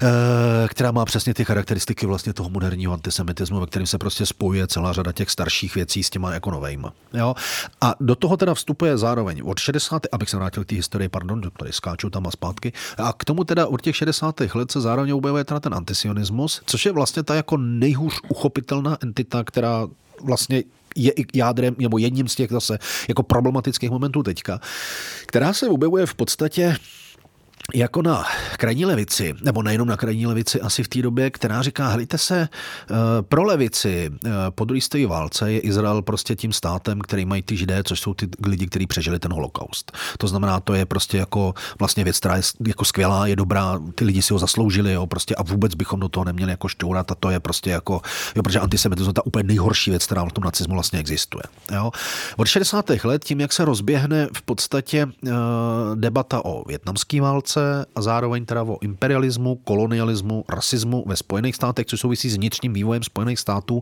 eh, 0.02 0.68
která 0.68 0.92
má 0.92 1.06
přesně 1.06 1.34
ty 1.34 1.46
charakteristiky 1.46 2.06
vlastně 2.06 2.34
toho 2.34 2.50
moderního 2.50 2.94
antisemitismu, 2.94 3.60
ve 3.60 3.66
kterém 3.66 3.88
se 3.88 3.98
prostě 3.98 4.26
spojuje 4.26 4.68
celá 4.68 4.94
řada 4.94 5.12
těch 5.12 5.30
starších 5.30 5.76
věcí 5.76 6.04
s 6.04 6.10
těma 6.10 6.34
jako 6.34 6.52
novejma. 6.52 6.94
Jo? 7.14 7.36
A 7.82 7.96
do 8.00 8.16
toho 8.16 8.38
teda 8.38 8.54
vstupuje 8.54 8.98
zároveň 8.98 9.42
od 9.46 9.60
60. 9.60 10.02
abych 10.12 10.30
se 10.30 10.38
vrátil 10.38 10.64
k 10.64 10.68
té 10.68 10.76
historii, 10.76 11.10
pardon, 11.10 11.42
tady 11.58 11.74
skáču 11.74 12.10
tam 12.10 12.28
a 12.28 12.32
zpátky, 12.32 12.74
a 12.98 13.14
k 13.14 13.26
tomu 13.32 13.44
teda 13.44 13.68
od 13.68 13.82
těch 13.82 13.96
60. 13.96 14.42
let 14.54 14.72
se 14.72 14.82
zároveň 14.82 15.12
objevuje 15.12 15.44
teda 15.44 15.60
ten 15.60 15.74
antisionismus, 15.74 16.62
což 16.66 16.86
je 16.86 16.92
vlastně 16.92 17.24
ta 17.24 17.36
jako 17.36 17.58
nejhůř 17.58 18.22
uchopitelná 18.28 18.98
entita, 19.04 19.44
která 19.44 19.88
vlastně 20.24 20.64
je 20.96 21.12
i 21.12 21.26
jádrem, 21.34 21.76
nebo 21.78 21.98
jedním 21.98 22.28
z 22.28 22.36
těch 22.36 22.52
zase 22.52 22.80
jako 23.08 23.24
problematických 23.24 23.90
momentů 23.90 24.24
teďka, 24.24 24.60
která 25.26 25.54
se 25.54 25.68
objevuje 25.68 26.06
v 26.06 26.16
podstatě 26.16 26.76
jako 27.74 28.02
na 28.02 28.26
krajní 28.58 28.86
levici, 28.86 29.34
nebo 29.42 29.64
nejenom 29.64 29.88
na 29.88 29.98
krajní 29.98 30.28
levici, 30.28 30.62
asi 30.62 30.84
v 30.84 30.88
té 30.88 31.02
době, 31.02 31.30
která 31.30 31.62
říká, 31.62 31.88
hlíte 31.88 32.18
se, 32.18 32.42
eh, 32.42 32.96
pro 33.22 33.44
levici 33.44 34.12
eh, 34.26 34.30
po 34.50 34.66
druhé 34.66 34.82
stojí 34.82 35.06
válce 35.06 35.52
je 35.52 35.60
Izrael 35.60 36.02
prostě 36.02 36.36
tím 36.36 36.54
státem, 36.54 37.02
který 37.02 37.26
mají 37.26 37.42
ty 37.42 37.58
židé, 37.58 37.84
což 37.84 38.00
jsou 38.00 38.14
ty 38.14 38.28
lidi, 38.46 38.68
kteří 38.68 38.88
přežili 38.88 39.20
ten 39.20 39.34
holokaust. 39.34 39.92
To 40.18 40.28
znamená, 40.28 40.60
to 40.60 40.74
je 40.74 40.86
prostě 40.86 41.18
jako 41.18 41.54
vlastně 41.80 42.04
věc, 42.04 42.20
která 42.20 42.36
je 42.36 42.42
jako 42.68 42.86
skvělá, 42.86 43.28
je 43.28 43.36
dobrá, 43.36 43.80
ty 43.96 44.06
lidi 44.06 44.22
si 44.22 44.34
ho 44.34 44.40
zasloužili, 44.40 44.94
jo, 44.94 45.08
prostě 45.08 45.36
a 45.36 45.44
vůbec 45.44 45.76
bychom 45.76 46.00
do 46.00 46.10
toho 46.10 46.24
neměli 46.24 46.52
jako 46.52 46.68
šťourat 46.68 47.12
a 47.12 47.16
to 47.16 47.30
je 47.30 47.40
prostě 47.40 47.70
jako, 47.70 48.02
jo, 48.36 48.44
protože 48.44 48.60
antisemitismus 48.60 49.10
je 49.10 49.14
ta 49.14 49.26
úplně 49.26 49.44
nejhorší 49.44 49.90
věc, 49.90 50.06
která 50.06 50.26
v 50.26 50.32
tom 50.32 50.44
nacismu 50.44 50.74
vlastně 50.74 51.00
existuje. 51.00 51.44
Jo. 51.72 51.92
Od 52.38 52.48
60. 52.48 52.90
let 53.04 53.26
tím, 53.26 53.40
jak 53.40 53.54
se 53.54 53.66
rozběhne 53.66 54.28
v 54.36 54.42
podstatě 54.42 55.06
uh, 55.06 55.32
debata 55.96 56.46
o 56.46 56.64
větnamské 56.68 57.22
válce, 57.22 57.61
válce 57.62 57.86
a 57.96 58.02
zároveň 58.02 58.46
teda 58.46 58.64
o 58.64 58.78
imperialismu, 58.82 59.56
kolonialismu, 59.56 60.46
rasismu 60.50 61.04
ve 61.08 61.16
Spojených 61.16 61.56
státech, 61.56 61.86
což 61.86 62.00
souvisí 62.00 62.30
s 62.30 62.36
vnitřním 62.36 62.74
vývojem 62.74 63.04
Spojených 63.04 63.40
států, 63.40 63.82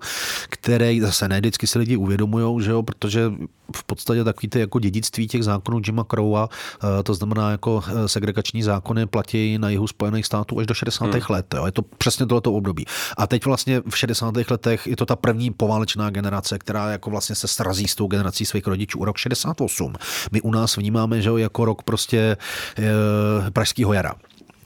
které 0.50 1.00
zase 1.02 1.28
ne 1.28 1.40
vždycky 1.40 1.68
si 1.68 1.80
lidi 1.80 1.96
uvědomují, 1.96 2.64
že 2.64 2.72
jo, 2.72 2.84
protože 2.84 3.32
v 3.76 3.84
podstatě 3.84 4.24
takový 4.24 4.48
ty 4.48 4.60
jako 4.60 4.80
dědictví 4.80 5.28
těch 5.28 5.44
zákonů 5.44 5.82
Jima 5.86 6.04
Crowa, 6.04 6.50
eh, 6.50 7.04
to 7.04 7.14
znamená 7.14 7.52
jako 7.52 7.84
eh, 7.88 8.08
segregační 8.08 8.64
zákony 8.64 9.06
platí 9.06 9.58
na 9.58 9.70
jihu 9.70 9.88
Spojených 9.88 10.26
států 10.26 10.60
až 10.60 10.66
do 10.68 10.74
60. 10.74 11.06
Hmm. 11.06 11.22
let. 11.30 11.54
Jo. 11.54 11.66
Je 11.66 11.72
to 11.72 11.82
přesně 11.82 12.26
tohleto 12.26 12.54
období. 12.54 12.86
A 13.18 13.28
teď 13.28 13.46
vlastně 13.46 13.82
v 13.90 13.98
60. 13.98 14.36
letech 14.52 14.88
je 14.88 14.96
to 14.96 15.06
ta 15.06 15.16
první 15.16 15.52
poválečná 15.52 16.10
generace, 16.10 16.60
která 16.60 16.92
jako 16.92 17.10
vlastně 17.10 17.36
se 17.36 17.48
srazí 17.48 17.88
s 17.88 17.96
tou 17.96 18.08
generací 18.08 18.46
svých 18.46 18.68
rodičů. 18.68 19.06
Rok 19.06 19.18
68. 19.18 19.94
My 20.32 20.42
u 20.42 20.52
nás 20.52 20.78
vnímáme, 20.78 21.22
že 21.22 21.30
jo, 21.30 21.38
jako 21.38 21.66
rok 21.66 21.84
prostě 21.84 22.38
e, 22.78 23.52
pražského 23.60 23.94
jara. 23.94 24.16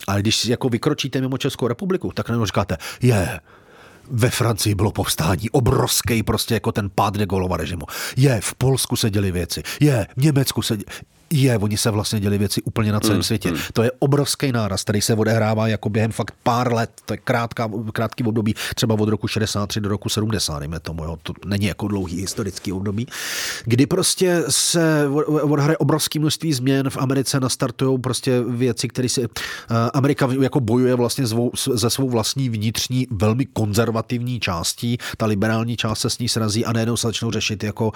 Ale 0.07 0.21
když 0.21 0.45
jako 0.45 0.69
vykročíte 0.69 1.21
mimo 1.21 1.37
Českou 1.37 1.67
republiku, 1.67 2.11
tak 2.13 2.29
najednou 2.29 2.45
říkáte, 2.45 2.77
je, 3.01 3.39
ve 4.11 4.29
Francii 4.29 4.75
bylo 4.75 4.91
povstání, 4.91 5.49
obrovský 5.49 6.23
prostě 6.23 6.53
jako 6.53 6.71
ten 6.71 6.89
pád 6.89 7.17
de 7.17 7.25
Gaulleova 7.25 7.57
režimu. 7.57 7.85
Je, 8.17 8.41
v 8.41 8.53
Polsku 8.55 8.95
se 8.95 9.09
děly 9.09 9.31
věci, 9.31 9.63
je, 9.79 10.07
v 10.17 10.21
Německu 10.21 10.61
se 10.61 10.77
děly 10.77 10.85
je, 11.33 11.57
oni 11.57 11.77
se 11.77 11.91
vlastně 11.91 12.19
děli 12.19 12.37
věci 12.37 12.61
úplně 12.61 12.91
na 12.91 12.99
celém 12.99 13.17
mm, 13.17 13.23
světě. 13.23 13.51
Mm. 13.51 13.57
To 13.73 13.83
je 13.83 13.91
obrovský 13.99 14.51
náraz, 14.51 14.83
který 14.83 15.01
se 15.01 15.15
odehrává 15.15 15.67
jako 15.67 15.89
během 15.89 16.11
fakt 16.11 16.35
pár 16.43 16.73
let, 16.73 16.89
to 17.05 17.13
je 17.13 17.17
krátká, 17.17 17.69
krátký 17.93 18.23
období, 18.23 18.55
třeba 18.75 18.95
od 18.95 19.09
roku 19.09 19.27
63 19.27 19.81
do 19.81 19.89
roku 19.89 20.09
70, 20.09 20.59
dejme 20.59 20.79
tomu, 20.79 21.03
jo. 21.03 21.17
to 21.23 21.33
není 21.45 21.65
jako 21.65 21.87
dlouhý 21.87 22.21
historický 22.21 22.73
období, 22.73 23.07
kdy 23.65 23.85
prostě 23.85 24.43
se 24.49 25.07
odhraje 25.41 25.77
obrovské 25.77 26.19
množství 26.19 26.53
změn 26.53 26.89
v 26.89 26.97
Americe, 26.97 27.39
nastartují 27.39 27.99
prostě 27.99 28.41
věci, 28.41 28.87
které 28.87 29.09
si 29.09 29.21
uh, 29.21 29.27
Amerika 29.93 30.29
jako 30.41 30.59
bojuje 30.59 30.95
vlastně 30.95 31.25
zvou, 31.25 31.51
ze 31.73 31.89
svou 31.89 32.09
vlastní 32.09 32.49
vnitřní, 32.49 33.07
velmi 33.11 33.45
konzervativní 33.45 34.39
částí, 34.39 34.97
ta 35.17 35.25
liberální 35.25 35.77
část 35.77 35.99
se 35.99 36.09
s 36.09 36.19
ní 36.19 36.29
srazí 36.29 36.65
a 36.65 36.73
najednou 36.73 36.97
se 36.97 37.07
začnou 37.07 37.31
řešit 37.31 37.63
jako 37.63 37.87
uh, 37.87 37.91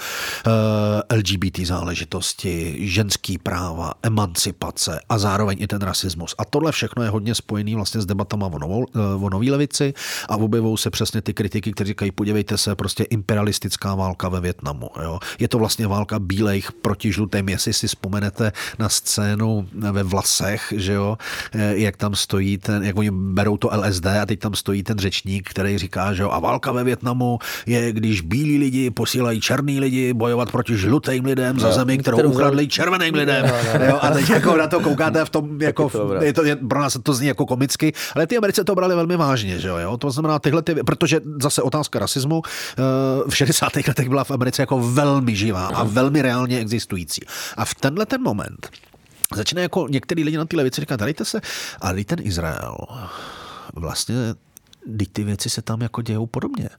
eh, 1.09 1.15
LGBT 1.15 1.59
záležitosti, 1.59 2.75
ženský 2.79 3.26
lidský 3.28 3.38
práva, 3.38 3.93
emancipace 4.03 4.99
a 5.09 5.17
zároveň 5.19 5.57
i 5.59 5.67
ten 5.67 5.82
rasismus. 5.82 6.36
A 6.38 6.45
tohle 6.45 6.71
všechno 6.71 7.03
je 7.03 7.09
hodně 7.09 7.36
spojený 7.36 7.75
vlastně 7.75 8.01
s 8.01 8.05
debatama 8.05 8.47
o, 8.47 8.59
novou, 8.59 8.86
eh, 8.95 8.99
o 8.99 9.30
nový 9.30 9.51
levici 9.51 9.93
a 10.30 10.36
objevou 10.36 10.78
se 10.78 10.89
přesně 10.89 11.21
ty 11.21 11.34
kritiky, 11.34 11.71
kteří 11.71 11.88
říkají, 11.88 12.11
podívejte 12.11 12.57
se, 12.57 12.75
prostě 12.75 13.03
imperialistická 13.03 13.95
válka 13.95 14.30
ve 14.30 14.39
Větnamu. 14.39 14.89
Jo. 15.03 15.19
Je 15.39 15.47
to 15.47 15.57
vlastně 15.59 15.88
válka 15.88 16.19
bílejch 16.19 16.71
proti 16.71 17.11
žlutým, 17.11 17.49
jestli 17.49 17.73
si 17.73 17.88
vzpomenete 17.88 18.51
na 18.80 18.89
scénu 18.89 19.67
ve 19.73 20.03
Vlasech, 20.03 20.73
že 20.75 20.93
jo, 20.93 21.17
eh, 21.53 21.78
jak 21.78 21.97
tam 21.97 22.15
stojí 22.15 22.57
ten, 22.57 22.84
jak 22.84 22.97
oni 22.97 23.11
berou 23.11 23.57
to 23.57 23.69
LSD 23.73 24.05
a 24.05 24.25
teď 24.25 24.39
tam 24.39 24.53
stojí 24.55 24.84
ten 24.84 24.97
řečník, 24.97 25.49
který 25.49 25.78
říká, 25.78 26.13
že 26.13 26.23
jo, 26.23 26.30
a 26.32 26.39
válka 26.39 26.71
ve 26.71 26.84
Větnamu 26.84 27.39
je, 27.65 27.91
když 27.91 28.21
bílí 28.21 28.57
lidi 28.57 28.91
posílají 28.91 29.41
černý 29.41 29.80
lidi 29.80 30.13
bojovat 30.13 30.51
proti 30.51 30.78
žlutým 30.78 31.25
lidem 31.25 31.59
za 31.59 31.71
zemi, 31.71 31.97
kterou 31.97 32.32
ukradli 32.32 32.67
červeným 33.08 33.16
lidem. 33.16 33.45
No, 33.47 33.74
no, 33.74 33.80
no. 33.80 33.86
Jo, 33.86 33.99
a 34.01 34.12
teď 34.18 34.30
jako 34.30 34.58
na 34.58 34.68
to 34.68 34.80
koukáte 34.80 35.26
v 35.26 35.30
tom, 35.30 35.62
jako, 35.62 35.91
je 36.22 36.34
to, 36.34 36.43
je, 36.43 36.55
pro 36.55 36.80
nás 36.80 36.97
to 37.03 37.14
zní 37.14 37.28
jako 37.28 37.45
komicky, 37.45 37.93
ale 38.16 38.28
ty 38.28 38.38
Americe 38.38 38.64
to 38.64 38.76
brali 38.76 38.95
velmi 38.95 39.18
vážně, 39.18 39.60
že 39.60 39.68
jo? 39.68 39.97
To 39.97 40.12
znamená 40.12 40.39
tyhle, 40.39 40.62
ty, 40.62 40.76
protože 40.76 41.22
zase 41.41 41.62
otázka 41.62 41.99
rasismu 41.99 42.41
eh, 42.45 42.84
v 43.30 43.36
60. 43.36 43.76
letech 43.76 44.10
byla 44.10 44.24
v 44.24 44.32
Americe 44.32 44.62
jako 44.62 44.80
velmi 44.80 45.36
živá 45.36 45.68
a 45.68 45.84
velmi 45.84 46.22
reálně 46.22 46.60
existující. 46.60 47.22
A 47.58 47.66
v 47.66 47.76
tenhle 47.76 48.05
ten 48.05 48.22
moment 48.22 48.70
začne 49.36 49.62
jako 49.62 49.88
některý 49.89 50.24
lidi 50.24 50.38
na 50.38 50.45
ty 50.45 50.55
levici 50.58 50.82
říkat, 50.82 50.99
dejte 50.99 51.26
se, 51.26 51.41
ale 51.82 52.03
ten 52.03 52.20
Izrael 52.22 52.78
vlastně 53.76 54.16
teď 54.97 55.09
ty 55.11 55.23
věci 55.23 55.49
se 55.49 55.61
tam 55.61 55.81
jako 55.81 56.01
dějou 56.01 56.25
podobně. 56.25 56.69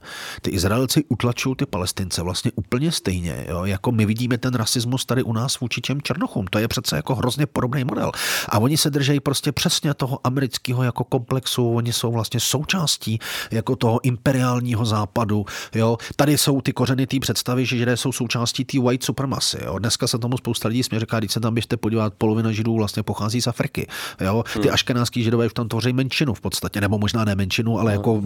Ty 0.42 0.50
Izraelci 0.50 1.04
utlačují 1.08 1.56
ty 1.56 1.66
Palestince 1.66 2.22
vlastně 2.22 2.52
úplně 2.54 2.92
stejně, 2.92 3.46
jo? 3.48 3.64
jako 3.64 3.92
my 3.92 4.06
vidíme 4.06 4.38
ten 4.38 4.54
rasismus 4.54 5.04
tady 5.04 5.22
u 5.22 5.32
nás 5.32 5.60
vůči 5.60 5.80
těm 5.80 6.02
Černochům. 6.02 6.46
To 6.46 6.58
je 6.58 6.68
přece 6.68 6.96
jako 6.96 7.14
hrozně 7.14 7.46
podobný 7.46 7.84
model. 7.84 8.12
A 8.48 8.58
oni 8.58 8.76
se 8.76 8.90
držejí 8.90 9.20
prostě 9.20 9.52
přesně 9.52 9.94
toho 9.94 10.18
amerického 10.24 10.82
jako 10.82 11.04
komplexu, 11.04 11.74
oni 11.74 11.92
jsou 11.92 12.12
vlastně 12.12 12.40
součástí 12.40 13.18
jako 13.50 13.76
toho 13.76 14.04
imperiálního 14.04 14.84
západu. 14.84 15.46
Jo? 15.74 15.96
Tady 16.16 16.38
jsou 16.38 16.60
ty 16.60 16.72
kořeny 16.72 17.06
té 17.06 17.20
představy, 17.20 17.66
že 17.66 17.76
židé 17.76 17.96
jsou 17.96 18.12
součástí 18.12 18.64
té 18.64 18.80
white 18.80 19.04
supremacy. 19.04 19.58
Jo? 19.64 19.78
Dneska 19.78 20.06
se 20.06 20.18
tomu 20.18 20.36
spousta 20.36 20.68
lidí 20.68 20.82
směří, 20.82 21.00
říká, 21.00 21.18
když 21.18 21.32
se 21.32 21.40
tam 21.40 21.54
běžte 21.54 21.76
podívat, 21.76 22.14
polovina 22.18 22.52
židů 22.52 22.74
vlastně 22.74 23.02
pochází 23.02 23.40
z 23.42 23.46
Afriky. 23.46 23.86
Jo? 24.20 24.44
Ty 24.52 24.58
hmm. 24.58 24.74
aškenáský 24.74 25.22
židové 25.22 25.46
už 25.46 25.54
tam 25.54 25.68
tvoří 25.68 25.92
menšinu 25.92 26.34
v 26.34 26.40
podstatě, 26.40 26.80
nebo 26.80 26.98
možná 26.98 27.24
ne 27.24 27.34
menšinu, 27.34 27.78
ale 27.78 27.97
jako 27.98 28.22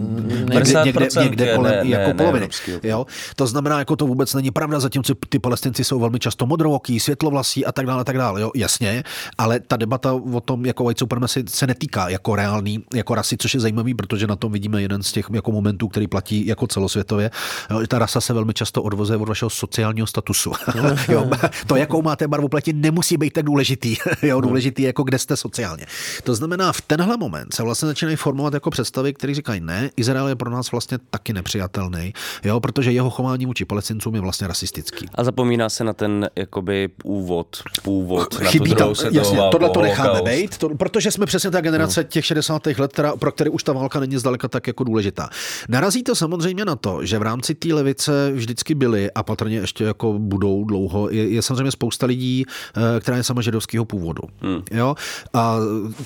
někde, 0.53 0.81
někde, 0.85 1.07
někde 1.23 1.55
kolem, 1.55 1.73
ne, 1.73 1.89
jako 1.89 2.07
ne, 2.07 2.13
poloviny. 2.13 2.49
Ne, 2.67 2.89
jo? 2.89 3.05
To 3.35 3.47
znamená, 3.47 3.79
jako 3.79 3.95
to 3.95 4.07
vůbec 4.07 4.33
není 4.33 4.51
pravda, 4.51 4.79
zatímco 4.79 5.15
ty 5.29 5.39
palestinci 5.39 5.83
jsou 5.83 5.99
velmi 5.99 6.19
často 6.19 6.45
modrovoký, 6.45 6.99
světlovlasí 6.99 7.65
a 7.65 7.71
tak 7.71 7.85
dále, 7.85 8.01
a 8.01 8.03
tak 8.03 8.17
dále. 8.17 8.41
Jo? 8.41 8.51
Jasně, 8.55 9.03
ale 9.37 9.59
ta 9.59 9.77
debata 9.77 10.13
o 10.13 10.41
tom, 10.41 10.65
jako 10.65 10.83
white 10.83 10.99
supremacy 10.99 11.43
se 11.47 11.67
netýká 11.67 12.09
jako 12.09 12.35
reální, 12.35 12.83
jako 12.93 13.15
rasy, 13.15 13.37
což 13.37 13.53
je 13.53 13.59
zajímavý, 13.59 13.93
protože 13.93 14.27
na 14.27 14.35
tom 14.35 14.51
vidíme 14.51 14.81
jeden 14.81 15.03
z 15.03 15.11
těch 15.11 15.25
jako 15.33 15.51
momentů, 15.51 15.87
který 15.87 16.07
platí 16.07 16.47
jako 16.47 16.67
celosvětově. 16.67 17.31
Jo? 17.71 17.81
Ta 17.87 17.99
rasa 17.99 18.21
se 18.21 18.33
velmi 18.33 18.53
často 18.53 18.83
odvozuje 18.83 19.17
od 19.17 19.27
vašeho 19.29 19.49
sociálního 19.49 20.07
statusu. 20.07 20.51
jo? 21.09 21.29
To, 21.67 21.75
jakou 21.75 22.01
máte 22.01 22.27
barvu 22.27 22.47
pleti, 22.47 22.73
nemusí 22.73 23.17
být 23.17 23.33
tak 23.33 23.45
důležitý. 23.45 23.95
jo? 24.21 24.41
Důležitý 24.41 24.83
jako 24.83 25.03
kde 25.03 25.19
jste 25.19 25.37
sociálně. 25.37 25.85
To 26.23 26.35
znamená, 26.35 26.73
v 26.73 26.81
tenhle 26.81 27.17
moment 27.17 27.53
se 27.53 27.63
vlastně 27.63 27.87
začínají 27.87 28.15
formovat 28.15 28.53
jako 28.53 28.69
představy, 28.69 29.13
které 29.13 29.33
říkají, 29.53 29.81
ne, 29.81 29.89
Izrael 29.97 30.27
je 30.27 30.35
pro 30.35 30.49
nás 30.49 30.71
vlastně 30.71 30.97
taky 31.09 31.33
nepřijatelný, 31.33 32.13
jo, 32.43 32.59
protože 32.59 32.91
jeho 32.91 33.09
chování 33.09 33.45
vůči 33.45 33.65
palestincům 33.65 34.15
je 34.15 34.21
vlastně 34.21 34.47
rasistický. 34.47 35.05
A 35.15 35.23
zapomíná 35.23 35.69
se 35.69 35.83
na 35.83 35.93
ten 35.93 36.29
jakoby 36.35 36.89
úvod, 37.03 37.63
původ, 37.83 38.35
Chybí 38.35 38.69
na 38.69 38.75
tu 38.75 38.93
tam, 38.93 39.11
jasně, 39.11 39.39
tohle 39.51 39.69
to 39.69 39.81
necháme 39.81 40.21
být, 40.21 40.57
to, 40.57 40.69
protože 40.69 41.11
jsme 41.11 41.25
přesně 41.25 41.51
ta 41.51 41.61
generace 41.61 42.03
no. 42.03 42.07
těch 42.09 42.25
60. 42.25 42.67
let, 42.77 42.93
která, 42.93 43.15
pro 43.15 43.31
které 43.31 43.49
už 43.49 43.63
ta 43.63 43.73
válka 43.73 43.99
není 43.99 44.17
zdaleka 44.17 44.47
tak 44.47 44.67
jako 44.67 44.83
důležitá. 44.83 45.29
Narazí 45.69 46.03
to 46.03 46.15
samozřejmě 46.15 46.65
na 46.65 46.75
to, 46.75 47.05
že 47.05 47.19
v 47.19 47.21
rámci 47.21 47.55
té 47.55 47.73
levice 47.73 48.31
vždycky 48.31 48.75
byly 48.75 49.11
a 49.11 49.23
patrně 49.23 49.57
ještě 49.57 49.83
jako 49.83 50.13
budou 50.19 50.63
dlouho, 50.65 51.09
je, 51.09 51.29
je 51.29 51.41
samozřejmě 51.41 51.71
spousta 51.71 52.05
lidí, 52.05 52.45
eh, 52.45 52.99
která 52.99 53.17
je 53.17 53.23
sama 53.23 53.41
židovského 53.41 53.85
původu. 53.85 54.21
Hmm. 54.41 54.61
Jo? 54.71 54.95
A 55.33 55.57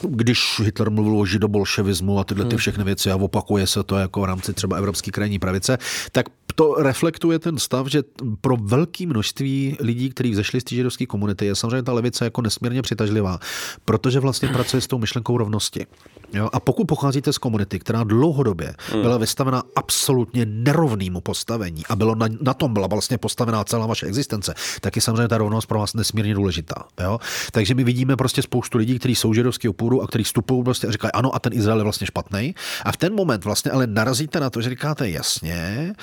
když 0.04 0.62
Hitler 0.64 0.90
mluvil 0.90 1.20
o 1.20 1.26
židobolševismu 1.26 2.20
a 2.20 2.24
tyhle 2.24 2.46
ty 2.46 2.50
hmm. 2.50 2.58
všechny 2.58 2.84
věci 2.84 3.12
a 3.12 3.16
opakuje 3.38 3.68
se 3.68 3.84
to 3.84 3.96
jako 3.96 4.22
v 4.22 4.26
rámci 4.26 4.54
třeba 4.54 4.78
evropské 4.78 5.12
krajní 5.12 5.40
pravice, 5.40 5.78
tak 6.12 6.26
to 6.56 6.76
reflektuje 6.78 7.40
ten 7.40 7.58
stav, 7.58 7.88
že 7.88 8.04
pro 8.42 8.58
velké 8.58 9.06
množství 9.06 9.78
lidí, 9.80 10.10
kteří 10.10 10.32
vzešli 10.32 10.62
z 10.62 10.64
té 10.64 10.76
židovské 10.76 11.06
komunity, 11.06 11.46
je 11.46 11.56
samozřejmě 11.56 11.84
ta 11.84 11.94
levice 11.94 12.26
jako 12.26 12.42
nesmírně 12.42 12.82
přitažlivá, 12.82 13.40
protože 13.86 14.20
vlastně 14.20 14.50
pracuje 14.50 14.82
s 14.82 14.88
tou 14.88 14.98
myšlenkou 14.98 15.38
rovnosti. 15.38 15.86
Jo? 16.34 16.50
A 16.54 16.60
pokud 16.60 16.86
pocházíte 16.86 17.34
z 17.34 17.38
komunity, 17.38 17.80
která 17.80 18.04
dlouhodobě 18.04 18.76
hmm. 18.92 19.02
byla 19.02 19.18
vystavena 19.18 19.64
absolutně 19.76 20.46
nerovnému 20.46 21.22
postavení 21.22 21.86
a 21.90 21.96
bylo 21.96 22.16
na, 22.16 22.28
na 22.42 22.54
tom 22.54 22.74
byla 22.74 22.88
vlastně 22.88 23.18
postavená 23.18 23.64
celá 23.64 23.86
vaše 23.86 24.06
existence, 24.06 24.54
tak 24.82 24.96
je 24.96 25.02
samozřejmě 25.02 25.28
ta 25.28 25.38
rovnost 25.38 25.66
pro 25.66 25.80
vás 25.80 25.94
nesmírně 25.94 26.34
důležitá. 26.34 26.84
Jo? 27.02 27.20
Takže 27.52 27.76
my 27.76 27.84
vidíme 27.84 28.16
prostě 28.16 28.42
spoustu 28.42 28.78
lidí, 28.78 29.00
kteří 29.00 29.16
jsou 29.16 29.34
židovského 29.34 29.74
půdu 29.74 30.02
a 30.02 30.08
kteří 30.08 30.24
vstupují 30.24 30.64
prostě 30.64 30.88
a 30.88 30.92
říkají, 30.92 31.12
ano, 31.12 31.36
a 31.36 31.40
ten 31.40 31.54
Izrael 31.54 31.80
je 31.80 31.84
vlastně 31.84 32.08
špatný. 32.08 32.56
A 32.86 32.92
v 32.92 32.98
ten 32.98 33.16
moment 33.16 33.27
vlastně 33.44 33.72
ale 33.72 33.88
narazíte 33.88 34.40
na 34.40 34.50
to, 34.50 34.62
že 34.62 34.70
říkáte 34.70 35.10
jasně, 35.10 35.94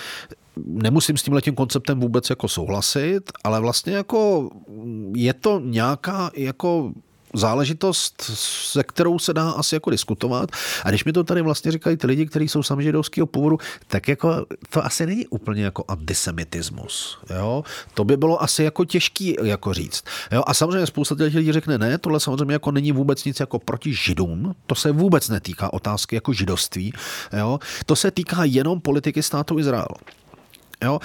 nemusím 0.56 1.16
s 1.16 1.22
tím 1.22 1.34
letím 1.34 1.54
konceptem 1.54 2.00
vůbec 2.00 2.30
jako 2.30 2.48
souhlasit, 2.48 3.32
ale 3.44 3.60
vlastně 3.60 3.92
jako 3.92 4.50
je 5.16 5.34
to 5.34 5.60
nějaká 5.64 6.30
jako 6.36 6.92
záležitost, 7.34 8.22
se 8.34 8.82
kterou 8.82 9.18
se 9.18 9.34
dá 9.34 9.50
asi 9.50 9.74
jako 9.74 9.90
diskutovat. 9.90 10.50
A 10.84 10.88
když 10.88 11.04
mi 11.04 11.12
to 11.12 11.24
tady 11.24 11.42
vlastně 11.42 11.72
říkají 11.72 11.96
ty 11.96 12.06
lidi, 12.06 12.26
kteří 12.26 12.48
jsou 12.48 12.62
sami 12.62 12.82
židovského 12.82 13.26
původu, 13.26 13.58
tak 13.86 14.08
jako 14.08 14.46
to 14.70 14.84
asi 14.84 15.06
není 15.06 15.26
úplně 15.26 15.64
jako 15.64 15.84
antisemitismus. 15.88 17.18
Jo? 17.36 17.64
To 17.94 18.04
by 18.04 18.16
bylo 18.16 18.42
asi 18.42 18.62
jako 18.62 18.84
těžký 18.84 19.36
jako 19.42 19.74
říct. 19.74 20.04
Jo? 20.32 20.42
A 20.46 20.54
samozřejmě 20.54 20.86
spousta 20.86 21.14
těch 21.14 21.34
lidí 21.34 21.52
řekne, 21.52 21.78
ne, 21.78 21.98
tohle 21.98 22.20
samozřejmě 22.20 22.52
jako 22.52 22.70
není 22.70 22.92
vůbec 22.92 23.24
nic 23.24 23.40
jako 23.40 23.58
proti 23.58 23.94
židům, 23.94 24.54
to 24.66 24.74
se 24.74 24.92
vůbec 24.92 25.28
netýká 25.28 25.72
otázky 25.72 26.14
jako 26.14 26.32
židovství, 26.32 26.92
jo? 27.38 27.58
to 27.86 27.96
se 27.96 28.10
týká 28.10 28.44
jenom 28.44 28.80
politiky 28.80 29.22
státu 29.22 29.58
Izrael. 29.58 29.88
Jo? 30.84 30.98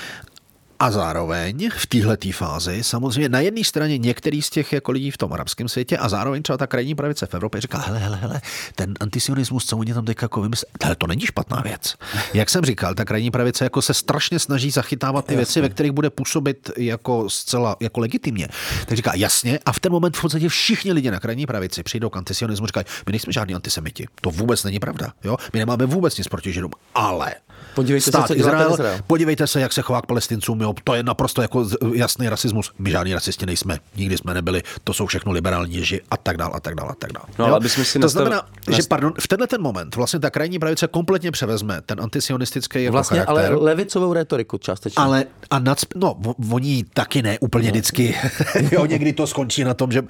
A 0.82 0.92
zároveň 0.92 1.70
v 1.78 1.86
této 1.86 2.30
fázi 2.32 2.84
samozřejmě 2.84 3.30
na 3.30 3.40
jedné 3.40 3.64
straně 3.64 3.98
některý 3.98 4.42
z 4.42 4.50
těch 4.50 4.74
jako 4.74 4.92
lidí 4.92 5.12
v 5.12 5.18
tom 5.18 5.34
arabském 5.34 5.70
světě 5.70 5.98
a 5.98 6.10
zároveň 6.10 6.44
třeba 6.44 6.58
ta 6.58 6.68
krajní 6.68 6.96
pravice 6.96 7.26
v 7.26 7.34
Evropě 7.34 7.62
říká, 7.62 7.78
hele, 7.78 8.00
hele, 8.00 8.18
hele, 8.18 8.42
ten 8.76 8.94
antisionismus, 9.00 9.66
co 9.66 9.78
oni 9.78 9.94
tam 9.94 10.06
teď 10.06 10.18
jako 10.22 10.42
vymyslí, 10.42 10.68
to 10.98 11.08
není 11.08 11.22
špatná 11.22 11.62
věc. 11.62 11.96
Jak 12.34 12.50
jsem 12.50 12.66
říkal, 12.66 12.96
ta 12.96 13.06
krajní 13.06 13.32
pravice 13.32 13.64
jako 13.64 13.82
se 13.82 13.94
strašně 13.94 14.40
snaží 14.40 14.72
zachytávat 14.72 15.26
ty 15.26 15.34
jasně. 15.34 15.38
věci, 15.38 15.62
ve 15.62 15.70
kterých 15.70 15.92
bude 15.92 16.10
působit 16.10 16.72
jako 16.78 17.30
zcela 17.30 17.76
jako 17.80 18.00
legitimně. 18.00 18.48
Tak 18.86 18.98
říká, 18.98 19.12
jasně, 19.16 19.60
a 19.66 19.72
v 19.72 19.80
ten 19.80 19.92
moment 19.92 20.18
v 20.18 20.22
podstatě 20.22 20.50
všichni 20.50 20.94
lidi 20.94 21.12
na 21.12 21.20
krajní 21.20 21.46
pravici 21.46 21.84
přijdou 21.84 22.10
k 22.10 22.18
antisionismu, 22.18 22.68
říkají, 22.68 22.86
my 23.06 23.12
nejsme 23.12 23.34
žádní 23.34 23.56
antisemiti. 23.56 24.06
To 24.22 24.30
vůbec 24.30 24.64
není 24.64 24.80
pravda. 24.80 25.14
Jo? 25.24 25.38
My 25.54 25.60
nemáme 25.60 25.86
vůbec 25.86 26.18
nic 26.18 26.28
proti 26.28 26.54
židům, 26.54 26.72
ale 26.96 27.34
Podívejte 27.76 28.12
stát 28.12 28.22
se, 28.22 28.28
co 28.28 28.40
Izrael, 28.40 28.72
Izrael. 28.74 29.00
Podívejte 29.08 29.48
se, 29.48 29.62
jak 29.62 29.74
se 29.74 29.82
chová 29.82 30.02
k 30.02 30.06
palestincům. 30.06 30.62
Jo. 30.62 30.69
To 30.84 30.94
je 30.94 31.04
naprosto 31.04 31.42
jako 31.42 31.66
jasný 31.94 32.30
rasismus. 32.30 32.72
My 32.80 32.92
žádní 32.92 33.14
rasisti 33.14 33.46
nejsme, 33.46 33.80
nikdy 33.96 34.18
jsme 34.18 34.34
nebyli. 34.34 34.64
To 34.84 34.94
jsou 34.94 35.06
všechno 35.06 35.32
liberální 35.32 35.76
ježi 35.76 36.02
a 36.12 36.18
tak 36.18 36.38
dále 36.38 36.52
a 36.54 36.60
tak 36.60 36.76
dále 36.76 36.90
a 36.90 36.96
tak 36.96 37.14
dále. 37.14 37.26
No, 37.40 37.46
ale 37.46 37.70
si 37.70 37.94
to 37.94 38.00
nastav... 38.00 38.10
znamená, 38.10 38.36
nastav... 38.36 38.76
že 38.76 38.82
pardon, 38.90 39.14
v 39.20 39.28
tenhle 39.28 39.48
ten 39.48 39.62
moment 39.62 39.96
vlastně 39.96 40.20
ta 40.20 40.30
krajní 40.30 40.60
pravice 40.60 40.88
kompletně 40.88 41.32
převezme 41.32 41.82
ten 41.82 42.02
antisionistický 42.02 42.84
jako 42.84 42.92
vlastně, 42.92 43.20
charakter. 43.20 43.52
ale 43.52 43.56
levicovou 43.56 44.14
retoriku 44.14 44.58
částečně. 44.58 45.04
Ale 45.04 45.26
a 45.50 45.60
nad, 45.60 45.78
no, 45.96 46.20
oni 46.54 46.86
taky 46.94 47.22
ne 47.22 47.40
úplně 47.40 47.68
no. 47.68 47.72
vždycky. 47.72 48.16
jo, 48.72 48.86
někdy 48.86 49.14
to 49.14 49.28
skončí 49.28 49.64
na 49.64 49.74
tom, 49.74 49.92
že 49.92 50.04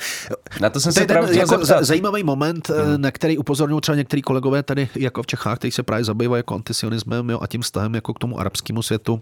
na 0.62 0.70
to 0.70 0.80
jsem 0.80 0.92
se 0.92 1.06
ten, 1.06 1.28
jako 1.32 1.66
zajímavý 1.82 2.24
moment, 2.24 2.70
hmm. 2.70 3.02
na 3.02 3.12
který 3.12 3.38
upozorňují 3.38 3.82
třeba 3.82 3.96
některý 3.96 4.22
kolegové 4.22 4.64
tady 4.64 4.90
jako 4.96 5.24
v 5.24 5.28
Čechách, 5.28 5.58
kteří 5.58 5.72
se 5.72 5.84
právě 5.84 6.06
zabývají 6.06 6.40
jako 6.40 6.56
antisionismem 6.56 7.30
jo, 7.30 7.40
a 7.42 7.48
tím 7.48 7.62
vztahem 7.62 7.96
jako 7.96 8.14
k 8.14 8.20
tomu 8.20 8.40
arabskému 8.40 8.82
světu. 8.82 9.22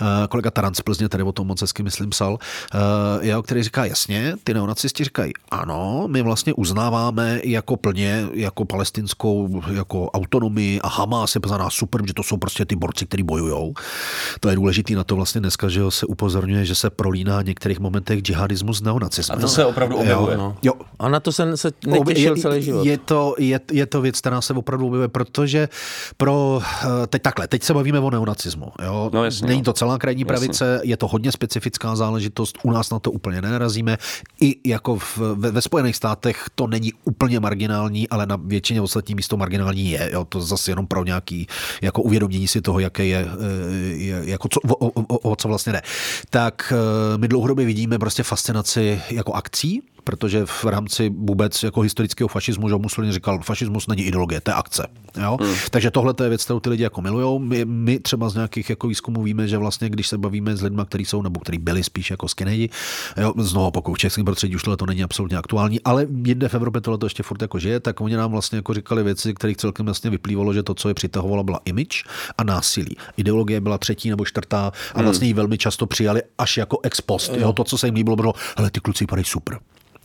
Eh, 0.00 0.28
kolega 0.28 0.50
Taran 0.50 0.74
z 0.74 0.80
Plzně 0.80 1.08
tady 1.08 1.22
o 1.22 1.32
tom 1.32 1.46
moc 1.46 1.60
hezky, 1.60 1.82
myslím, 1.82 2.10
psal, 2.10 2.38
eh, 2.74 3.28
jo, 3.28 3.42
který 3.42 3.62
říká 3.62 3.84
jasně, 3.84 4.34
ty 4.44 4.54
neonacisti 4.54 5.04
říkají, 5.04 5.32
ano, 5.50 6.04
my 6.06 6.22
vlastně 6.22 6.54
uznáváme 6.54 7.40
jako 7.44 7.76
plně, 7.76 8.26
jako 8.32 8.64
palestinskou 8.64 9.62
jako 9.72 10.10
autonomii 10.10 10.80
a 10.80 10.88
Hamas 10.88 11.34
je 11.34 11.40
za 11.46 11.58
nás 11.58 11.74
super, 11.74 12.06
že 12.06 12.14
to 12.14 12.22
jsou 12.22 12.36
prostě 12.36 12.64
ty 12.64 12.76
borci, 12.76 13.06
kteří 13.06 13.22
bojují. 13.22 13.74
To 14.40 14.48
je 14.48 14.56
důležitý 14.56 14.94
na 14.94 15.04
to 15.04 15.16
vlastně 15.16 15.40
dneska, 15.40 15.68
že 15.68 15.80
se 15.88 16.06
upozorňuje, 16.06 16.64
že 16.64 16.74
se 16.74 16.90
prolíná 16.90 17.40
v 17.40 17.44
některých 17.44 17.80
momentech 17.80 18.20
džihadismus 18.20 18.78
s 18.78 18.82
neonacismem. 18.82 19.38
A 19.38 19.40
to 19.40 19.48
se 19.48 19.64
opravdu 19.64 19.96
objevuje. 19.96 20.34
Jo, 20.34 20.40
no. 20.40 20.56
jo. 20.62 20.72
A 20.98 21.08
na 21.08 21.20
to 21.20 21.32
jsem 21.32 21.56
se 21.56 21.70
netěšil 21.86 22.36
celý 22.36 22.62
život. 22.62 22.86
Je 22.86 22.98
to, 22.98 23.34
je, 23.38 23.60
je 23.72 23.86
to 23.86 24.00
věc, 24.00 24.20
která 24.20 24.40
se 24.40 24.52
opravdu 24.52 24.86
objevuje, 24.86 25.08
protože 25.08 25.68
pro, 26.16 26.60
eh, 26.62 27.06
teď 27.06 27.22
takhle, 27.22 27.48
teď 27.48 27.62
se 27.62 27.74
bavíme 27.74 28.00
o 28.00 28.10
neonacismu. 28.10 28.72
Jo? 28.84 29.10
No, 29.12 29.24
jasně. 29.24 29.43
Není 29.46 29.62
to 29.62 29.72
celá 29.72 29.98
krajní 29.98 30.24
pravice, 30.24 30.72
Jasně. 30.72 30.90
je 30.90 30.96
to 30.96 31.08
hodně 31.08 31.32
specifická 31.32 31.96
záležitost, 31.96 32.58
u 32.62 32.70
nás 32.70 32.90
na 32.90 32.98
to 32.98 33.10
úplně 33.10 33.42
nenarazíme. 33.42 33.98
I 34.40 34.56
jako 34.70 34.96
v, 34.96 35.18
ve, 35.18 35.50
ve 35.50 35.62
Spojených 35.62 35.96
státech 35.96 36.44
to 36.54 36.66
není 36.66 36.92
úplně 37.04 37.40
marginální, 37.40 38.08
ale 38.08 38.26
na 38.26 38.36
většině 38.36 38.80
ostatních 38.80 39.16
místo 39.16 39.36
marginální 39.36 39.90
je. 39.90 40.10
Jo? 40.12 40.24
To 40.24 40.40
zase 40.40 40.70
jenom 40.70 40.86
pro 40.86 41.04
nějaký 41.04 41.46
jako 41.82 42.02
uvědomění 42.02 42.48
si 42.48 42.60
toho, 42.60 42.78
jaké 42.78 43.04
je, 43.04 43.26
eh, 43.26 43.96
je 43.96 44.22
jako 44.24 44.48
co, 44.48 44.60
o, 44.60 44.86
o, 44.86 45.02
o, 45.08 45.18
o 45.18 45.36
co 45.36 45.48
vlastně 45.48 45.72
jde. 45.72 45.82
Tak 46.30 46.72
eh, 46.76 47.18
my 47.18 47.28
dlouhodobě 47.28 47.66
vidíme 47.66 47.98
prostě 47.98 48.22
fascinaci 48.22 49.02
jako 49.10 49.32
akcí, 49.32 49.82
protože 50.04 50.46
v 50.46 50.64
rámci 50.64 51.10
vůbec 51.18 51.62
jako 51.62 51.80
historického 51.80 52.28
fašismu, 52.28 52.68
že 52.68 52.74
Mussolini 52.74 53.12
říkal, 53.12 53.38
fašismus 53.42 53.86
není 53.86 54.02
ideologie, 54.02 54.40
to 54.40 54.50
je 54.50 54.54
akce. 54.54 54.86
Jo? 55.22 55.38
Hmm. 55.40 55.54
Takže 55.70 55.90
tohle 55.90 56.14
je 56.22 56.28
věc, 56.28 56.44
kterou 56.44 56.60
ty 56.60 56.70
lidi 56.70 56.82
jako 56.82 57.02
milují. 57.02 57.40
My, 57.40 57.64
my, 57.64 57.98
třeba 57.98 58.28
z 58.28 58.34
nějakých 58.34 58.70
jako 58.70 58.88
výzkumů 58.88 59.22
víme, 59.22 59.48
že 59.48 59.58
vlastně, 59.58 59.88
když 59.88 60.08
se 60.08 60.18
bavíme 60.18 60.56
s 60.56 60.62
lidmi, 60.62 60.82
kteří 60.86 61.04
jsou 61.04 61.22
nebo 61.22 61.40
kteří 61.40 61.58
byli 61.58 61.84
spíš 61.84 62.10
jako 62.10 62.28
skinheadi, 62.28 62.68
jo, 63.16 63.32
znovu 63.38 63.70
pokud 63.70 63.94
v 63.94 63.98
českém 63.98 64.24
prostředí 64.24 64.56
už 64.56 64.62
tohle 64.62 64.76
to 64.76 64.86
není 64.86 65.02
absolutně 65.02 65.38
aktuální, 65.38 65.80
ale 65.80 66.06
jinde 66.24 66.48
v 66.48 66.54
Evropě 66.54 66.80
tohle 66.80 66.98
to 66.98 67.06
ještě 67.06 67.22
furt 67.22 67.42
jako 67.42 67.58
žije, 67.58 67.80
tak 67.80 68.00
oni 68.00 68.16
nám 68.16 68.30
vlastně 68.30 68.56
jako 68.56 68.74
říkali 68.74 69.02
věci, 69.02 69.34
kterých 69.34 69.56
celkem 69.56 69.86
jasně 69.86 70.10
vyplývalo, 70.10 70.54
že 70.54 70.62
to, 70.62 70.74
co 70.74 70.88
je 70.88 70.94
přitahovalo, 70.94 71.44
byla 71.44 71.60
image 71.64 72.04
a 72.38 72.44
násilí. 72.44 72.96
Ideologie 73.16 73.60
byla 73.60 73.78
třetí 73.78 74.10
nebo 74.10 74.24
čtvrtá 74.24 74.72
a 74.94 74.98
hmm. 74.98 75.04
vlastně 75.04 75.26
ji 75.26 75.34
velmi 75.34 75.58
často 75.58 75.86
přijali 75.86 76.22
až 76.38 76.56
jako 76.56 76.78
ex 76.82 77.00
post. 77.00 77.32
Jo. 77.34 77.40
Jo, 77.40 77.52
to, 77.52 77.64
co 77.64 77.78
se 77.78 77.86
jim 77.86 77.94
líbilo, 77.94 78.16
bylo, 78.16 78.34
ale 78.56 78.70
ty 78.70 78.80
kluci 78.80 79.04
vypadají 79.04 79.24
super. 79.24 79.58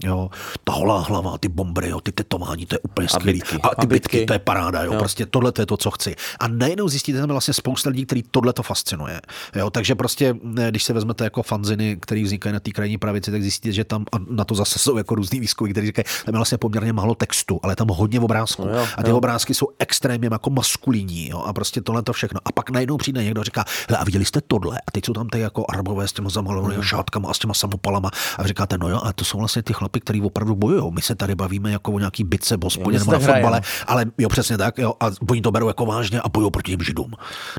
Jo, 0.03 0.29
ta 0.63 0.73
holá 0.73 0.99
hlava, 1.01 1.37
ty 1.37 1.47
bombry, 1.47 1.89
jo, 1.89 2.01
ty 2.01 2.11
tetování, 2.11 2.65
to 2.65 2.75
je 2.75 2.79
úplně 2.79 3.07
skvělý. 3.07 3.39
bitky. 3.39 3.55
A 3.63 3.69
ty 3.69 3.75
A 3.77 3.85
bitky, 3.85 4.17
bitky. 4.17 4.25
to 4.25 4.33
je 4.33 4.39
paráda, 4.39 4.83
jo, 4.83 4.93
Jo. 4.93 4.99
prostě 4.99 5.25
tohle 5.25 5.51
to 5.51 5.61
je 5.61 5.65
to, 5.65 5.77
co 5.77 5.91
chci. 5.91 6.15
A 6.39 6.47
najednou 6.47 6.89
zjistíte, 6.89 7.15
že 7.17 7.21
tam 7.21 7.29
je 7.29 7.33
vlastně 7.33 7.53
spousta 7.53 7.89
lidí, 7.89 8.05
který 8.05 8.23
tohle 8.31 8.53
to 8.53 8.63
fascinuje. 8.63 9.21
Jo, 9.55 9.69
takže 9.69 9.95
prostě, 9.95 10.35
když 10.69 10.83
se 10.83 10.93
vezmete 10.93 11.23
jako 11.23 11.43
fanziny, 11.43 11.97
které 12.01 12.23
vznikají 12.23 12.53
na 12.53 12.59
té 12.59 12.71
krajní 12.71 12.97
pravici, 12.97 13.31
tak 13.31 13.41
zjistíte, 13.41 13.73
že 13.73 13.83
tam 13.83 14.05
a 14.13 14.15
na 14.29 14.45
to 14.45 14.55
zase 14.55 14.79
jsou 14.79 14.97
jako 14.97 15.15
různý 15.15 15.39
výzkumy, 15.39 15.71
které 15.71 15.87
říkají, 15.87 16.05
tam 16.25 16.35
je 16.35 16.37
vlastně 16.37 16.57
poměrně 16.57 16.93
málo 16.93 17.15
textu, 17.15 17.59
ale 17.63 17.75
tam 17.75 17.87
hodně 17.87 18.19
obrázků. 18.19 18.65
No 18.65 18.77
jo, 18.77 18.87
a 18.97 19.03
ty 19.03 19.09
jo. 19.09 19.17
obrázky 19.17 19.53
jsou 19.53 19.67
extrémně 19.79 20.29
jako 20.31 20.49
maskulinní, 20.49 21.29
jo, 21.29 21.39
a 21.39 21.53
prostě 21.53 21.81
tohle 21.81 22.01
to 22.03 22.13
všechno. 22.13 22.39
A 22.45 22.51
pak 22.51 22.69
najednou 22.69 22.97
přijde 22.97 23.23
někdo 23.23 23.41
a 23.41 23.43
říká, 23.43 23.65
a 23.99 24.03
viděli 24.03 24.25
jste 24.25 24.41
tohle? 24.47 24.77
A 24.87 24.91
teď 24.91 25.05
jsou 25.05 25.13
tam 25.13 25.27
ty 25.29 25.39
jako 25.39 25.65
arabové 25.69 26.07
s 26.07 26.13
těma 26.13 26.29
zamalovanými 26.29 26.83
šátkama 26.83 27.29
a 27.29 27.33
s 27.33 27.39
těma 27.39 27.53
samopalama. 27.53 28.11
A 28.37 28.47
říkáte, 28.47 28.77
no 28.77 28.89
jo, 28.89 28.99
a 29.03 29.13
to 29.13 29.25
jsou 29.25 29.37
vlastně 29.37 29.63
ty 29.63 29.73
chlapy, 29.73 29.88
kteří 29.99 30.21
opravdu 30.21 30.55
bojují. 30.55 30.93
My 30.93 31.01
se 31.01 31.15
tady 31.15 31.35
bavíme 31.35 31.71
jako 31.71 31.91
o 31.91 31.99
nějaký 31.99 32.23
bitce, 32.23 32.57
si 32.69 32.79
nebo 32.79 33.11
na 33.11 33.19
fotbale, 33.19 33.61
ale 33.87 34.05
jo, 34.17 34.29
přesně 34.29 34.57
tak, 34.57 34.77
jo, 34.77 34.93
a 34.99 35.11
oni 35.29 35.41
to 35.41 35.51
berou 35.51 35.67
jako 35.67 35.85
vážně 35.85 36.21
a 36.21 36.29
bojují 36.29 36.51
proti 36.51 36.71
těm 36.71 36.83
židům. 36.83 37.13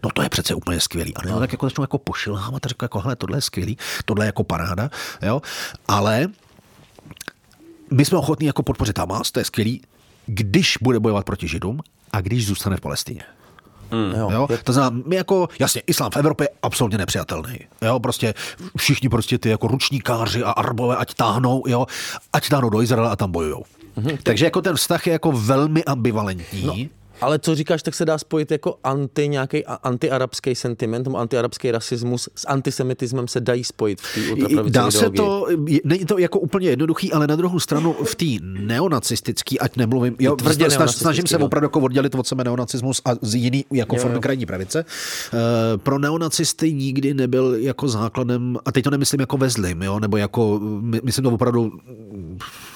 No 0.05 0.11
to 0.15 0.23
je 0.23 0.29
přece 0.29 0.55
úplně 0.55 0.81
skvělý. 0.81 1.15
A 1.15 1.27
no. 1.27 1.41
tak 1.41 1.53
jako 1.53 1.67
začnou 1.67 1.83
jako 1.85 1.99
pošilhávat 1.99 2.67
a 2.67 2.69
říkají, 2.69 2.85
jako, 2.85 3.01
hele, 3.01 3.17
tohle 3.17 3.37
je 3.37 3.43
skvělý, 3.43 3.79
tohle 4.05 4.25
je 4.25 4.27
jako 4.27 4.45
paráda, 4.45 4.91
jo, 5.23 5.43
ale 5.89 6.27
my 7.91 8.05
jsme 8.05 8.19
ochotní 8.19 8.47
jako 8.47 8.63
podpořit 8.63 8.99
Hamas, 8.99 9.31
to 9.31 9.39
je 9.39 9.45
skvělý, 9.45 9.83
když 10.27 10.79
bude 10.81 11.01
bojovat 11.01 11.27
proti 11.27 11.49
židům 11.49 11.81
a 12.13 12.21
když 12.21 12.47
zůstane 12.47 12.77
v 12.77 12.81
Palestině. 12.81 13.23
Jo. 14.19 14.31
Jo? 14.31 14.49
To 14.65 14.73
znamená, 14.73 15.03
my 15.07 15.17
jako, 15.17 15.49
jasně, 15.59 15.83
islám 15.87 16.11
v 16.11 16.17
Evropě 16.17 16.45
je 16.45 16.49
absolutně 16.63 16.99
nepřijatelný. 16.99 17.59
Jo? 17.83 18.01
Prostě 18.01 18.35
všichni 18.77 19.09
prostě 19.09 19.39
ty 19.39 19.49
jako 19.49 19.67
ručníkáři 19.67 20.45
a 20.45 20.51
arbové, 20.51 20.97
ať 20.97 21.15
táhnou, 21.15 21.63
jo? 21.67 21.87
ať 22.33 22.49
táhnou 22.49 22.71
do 22.71 22.83
Izraela 22.83 23.11
a 23.11 23.17
tam 23.17 23.33
bojujou. 23.33 23.65
Takže 24.23 24.45
jako 24.45 24.63
ten 24.63 24.77
vztah 24.77 25.07
je 25.07 25.13
jako 25.13 25.33
velmi 25.33 25.85
ambivalentní. 25.85 26.67
No, 26.67 26.75
ale 27.21 27.39
co 27.39 27.55
říkáš, 27.55 27.83
tak 27.83 27.95
se 27.95 28.05
dá 28.05 28.19
spojit 28.19 28.51
jako 28.51 28.79
anti 28.85 29.29
nějaký 29.29 29.65
antiarabský 29.67 30.55
sentiment, 30.55 31.09
antiarabský 31.17 31.71
rasismus 31.71 32.29
s 32.37 32.47
antisemitismem 32.49 33.29
se 33.29 33.41
dají 33.41 33.65
spojit 33.65 34.01
v 34.01 34.15
té 34.65 34.71
Dá 34.71 34.91
se 34.91 35.07
ideologii. 35.07 35.17
to, 35.17 35.47
je- 35.69 35.81
není 35.85 36.05
to 36.05 36.19
jako 36.19 36.39
úplně 36.41 36.69
jednoduchý, 36.71 37.13
ale 37.13 37.27
na 37.27 37.37
druhou 37.37 37.61
stranu 37.61 37.93
v 38.05 38.15
té 38.15 38.25
neonacistický, 38.43 39.61
ať 39.61 39.77
nemluvím, 39.77 40.17
jo, 40.19 40.37
tvrdě 40.37 40.71
snaž, 40.71 40.91
snažím 40.97 41.27
se 41.27 41.39
no. 41.39 41.47
opravdu 41.47 41.65
jako 41.65 41.81
oddělit 41.81 42.15
od 42.15 42.27
sebe 42.27 42.45
neonacismus 42.45 43.03
a 43.05 43.11
z 43.23 43.35
jiný 43.35 43.65
jako 43.73 43.97
Jo, 43.97 44.03
formy 44.03 44.15
jo. 44.17 44.21
krajní 44.21 44.47
pravice. 44.47 44.85
Eh, 44.85 45.79
Pro 45.79 45.99
neonacisty 45.99 46.73
nikdy 46.73 47.15
nebyl 47.15 47.55
jako 47.55 47.89
základem, 47.89 48.57
a 48.65 48.73
teď 48.73 48.85
to 48.85 48.91
nemyslím 48.91 49.21
jako 49.21 49.37
ve 49.37 49.51
zlým, 49.51 49.83
jo, 49.83 50.01
nebo 50.01 50.17
jako, 50.17 50.61
my- 50.81 51.01
myslím 51.05 51.23
to 51.23 51.31
opravdu 51.31 51.73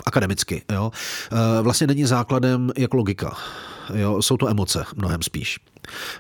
akademicky, 0.05 0.63
jo, 0.73 0.91
Eh, 1.33 1.63
vlastně 1.63 1.87
není 1.87 2.05
základem 2.05 2.71
jako 2.77 2.97
logika. 2.97 3.37
Jo, 3.95 4.23
jsou 4.23 4.37
to 4.37 4.49
emoce 4.49 4.85
mnohem 4.97 5.23
spíš. 5.23 5.59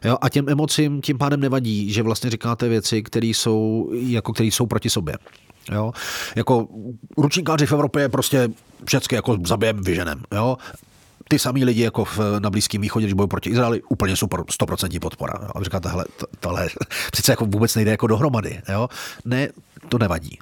Jo, 0.05 0.19
a 0.21 0.29
těm 0.29 0.49
emocím 0.49 1.01
tím 1.01 1.19
pádem 1.19 1.41
nevadí, 1.41 1.93
že 1.93 2.03
vlastně 2.03 2.31
říkáte 2.31 2.69
věci, 2.69 3.03
které 3.03 3.27
jsou, 3.27 3.91
jako, 3.93 4.33
které 4.33 4.47
jsou 4.47 4.67
proti 4.67 4.91
sobě. 4.91 5.15
Jo? 5.73 5.93
Jako 6.37 6.69
ručníkáři 7.17 7.67
v 7.67 7.73
Evropě 7.73 8.09
prostě 8.09 8.49
všechny 8.85 9.15
jako 9.15 9.37
zabijem, 9.47 9.83
vyženem. 9.83 10.23
Jo? 10.33 10.57
Ty 11.29 11.39
samý 11.39 11.65
lidi 11.65 11.83
jako 11.83 12.05
v, 12.05 12.19
na 12.39 12.51
Blízkém 12.51 12.81
východě, 12.81 13.07
když 13.07 13.15
bojují 13.15 13.29
proti 13.29 13.51
Izraeli, 13.51 13.83
úplně 13.83 14.17
super, 14.17 14.41
100% 14.41 15.01
podpora. 15.01 15.35
Jo? 15.43 15.49
A 15.55 15.63
říkáte, 15.63 15.89
hele, 15.89 16.05
to, 16.17 16.27
tohle 16.41 16.69
přece 17.13 17.33
jako 17.33 17.47
vůbec 17.47 17.75
nejde 17.75 17.91
jako 17.91 18.07
dohromady. 18.07 18.61
Jo? 18.69 18.89
Ne, 19.25 19.49
to 19.89 19.99
nevadí. 19.99 20.39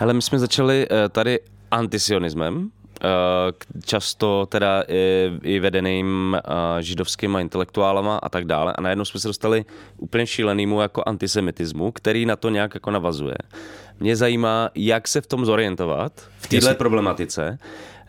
Hele, 0.00 0.14
my 0.14 0.22
jsme 0.22 0.38
začali 0.38 0.86
eh, 0.90 1.08
tady 1.08 1.40
antisionismem, 1.70 2.70
eh, 3.00 3.08
často 3.84 4.46
teda 4.46 4.82
i, 4.88 5.30
i 5.42 5.60
vedeným 5.60 6.36
eh, 6.36 6.82
židovskýma 6.82 7.40
intelektuálama 7.40 8.16
a 8.16 8.28
tak 8.28 8.44
dále. 8.44 8.72
A 8.72 8.80
najednou 8.80 9.04
jsme 9.04 9.20
se 9.20 9.28
dostali 9.28 9.64
úplně 9.96 10.26
šílenému 10.26 10.80
jako 10.80 11.02
antisemitismu, 11.06 11.92
který 11.92 12.26
na 12.26 12.36
to 12.36 12.50
nějak 12.50 12.74
jako 12.74 12.90
navazuje. 12.90 13.34
Mě 14.00 14.16
zajímá, 14.16 14.70
jak 14.74 15.08
se 15.08 15.20
v 15.20 15.26
tom 15.26 15.44
zorientovat, 15.44 16.12
v 16.38 16.48
této 16.48 16.74
problematice, 16.74 17.58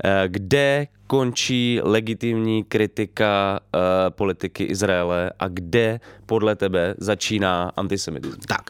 eh, 0.03 0.23
kde 0.27 0.87
končí 1.11 1.79
legitimní 1.83 2.63
kritika 2.63 3.59
eh, 3.75 3.79
politiky 4.09 4.63
Izraele 4.63 5.31
a 5.39 5.47
kde 5.47 5.99
podle 6.25 6.55
tebe 6.55 6.95
začíná 6.97 7.71
antisemitismus. 7.75 8.45
Tak, 8.47 8.61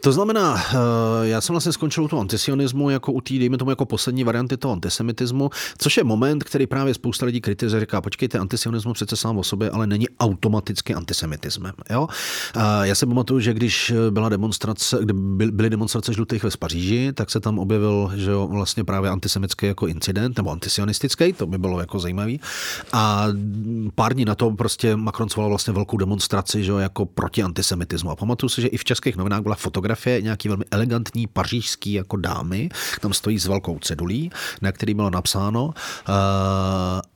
to 0.00 0.12
znamená, 0.12 0.56
eh, 0.58 0.74
já 1.22 1.40
jsem 1.40 1.54
vlastně 1.54 1.72
skončil 1.72 2.04
u 2.04 2.08
toho 2.08 2.20
antisionismu 2.20 2.90
jako 2.90 3.12
u 3.12 3.20
té, 3.20 3.34
dejme 3.38 3.58
tomu, 3.58 3.70
jako 3.70 3.86
poslední 3.86 4.24
varianty 4.24 4.56
toho 4.56 4.72
antisemitismu, 4.72 5.50
což 5.78 5.96
je 5.96 6.04
moment, 6.04 6.44
který 6.44 6.66
právě 6.66 6.94
spousta 6.94 7.26
lidí 7.26 7.40
kritizuje, 7.40 7.80
říká, 7.80 8.00
počkejte, 8.00 8.38
antisionismus 8.38 8.94
přece 8.94 9.16
sám 9.16 9.38
o 9.38 9.42
sobě, 9.42 9.70
ale 9.70 9.86
není 9.86 10.08
automaticky 10.20 10.94
antisemitismem. 10.94 11.72
Jo? 11.90 12.08
A 12.54 12.84
Já 12.84 12.94
si 12.94 13.06
pamatuju, 13.06 13.40
že 13.40 13.54
když 13.54 13.92
byla 14.10 14.28
demonstrace, 14.28 14.98
kdy 15.02 15.12
byl- 15.12 15.52
byly 15.52 15.70
demonstrace 15.70 16.12
žlutých 16.12 16.42
ve 16.42 16.50
Paříži, 16.58 17.12
tak 17.12 17.30
se 17.30 17.40
tam 17.40 17.58
objevil, 17.58 18.12
že 18.16 18.30
jo, 18.30 18.46
vlastně 18.46 18.84
právě 18.84 19.10
antisemický 19.10 19.66
jako 19.66 19.86
incident, 19.86 20.36
nebo 20.36 20.50
antisionistický, 20.50 21.32
to 21.32 21.46
by 21.46 21.58
bylo 21.58 21.83
jako 21.84 21.98
zajímavý. 21.98 22.40
A 22.92 23.26
pár 23.94 24.14
dní 24.14 24.24
na 24.24 24.34
to 24.34 24.50
prostě 24.50 24.96
Macron 24.96 25.28
svolal 25.28 25.48
vlastně 25.48 25.72
velkou 25.72 25.96
demonstraci, 25.96 26.64
že 26.64 26.72
jako 26.72 27.06
proti 27.06 27.42
antisemitismu. 27.42 28.10
A 28.10 28.16
pamatuju 28.16 28.50
si, 28.50 28.62
že 28.62 28.68
i 28.68 28.76
v 28.76 28.84
českých 28.84 29.16
novinách 29.16 29.42
byla 29.42 29.54
fotografie 29.54 30.22
nějaký 30.22 30.48
velmi 30.48 30.64
elegantní 30.70 31.26
pařížský 31.26 31.92
jako 31.92 32.16
dámy, 32.16 32.68
tam 33.00 33.12
stojí 33.12 33.38
s 33.38 33.46
velkou 33.46 33.78
cedulí, 33.78 34.30
na 34.62 34.72
který 34.72 34.94
bylo 34.94 35.10
napsáno 35.10 35.64
uh, 35.64 35.74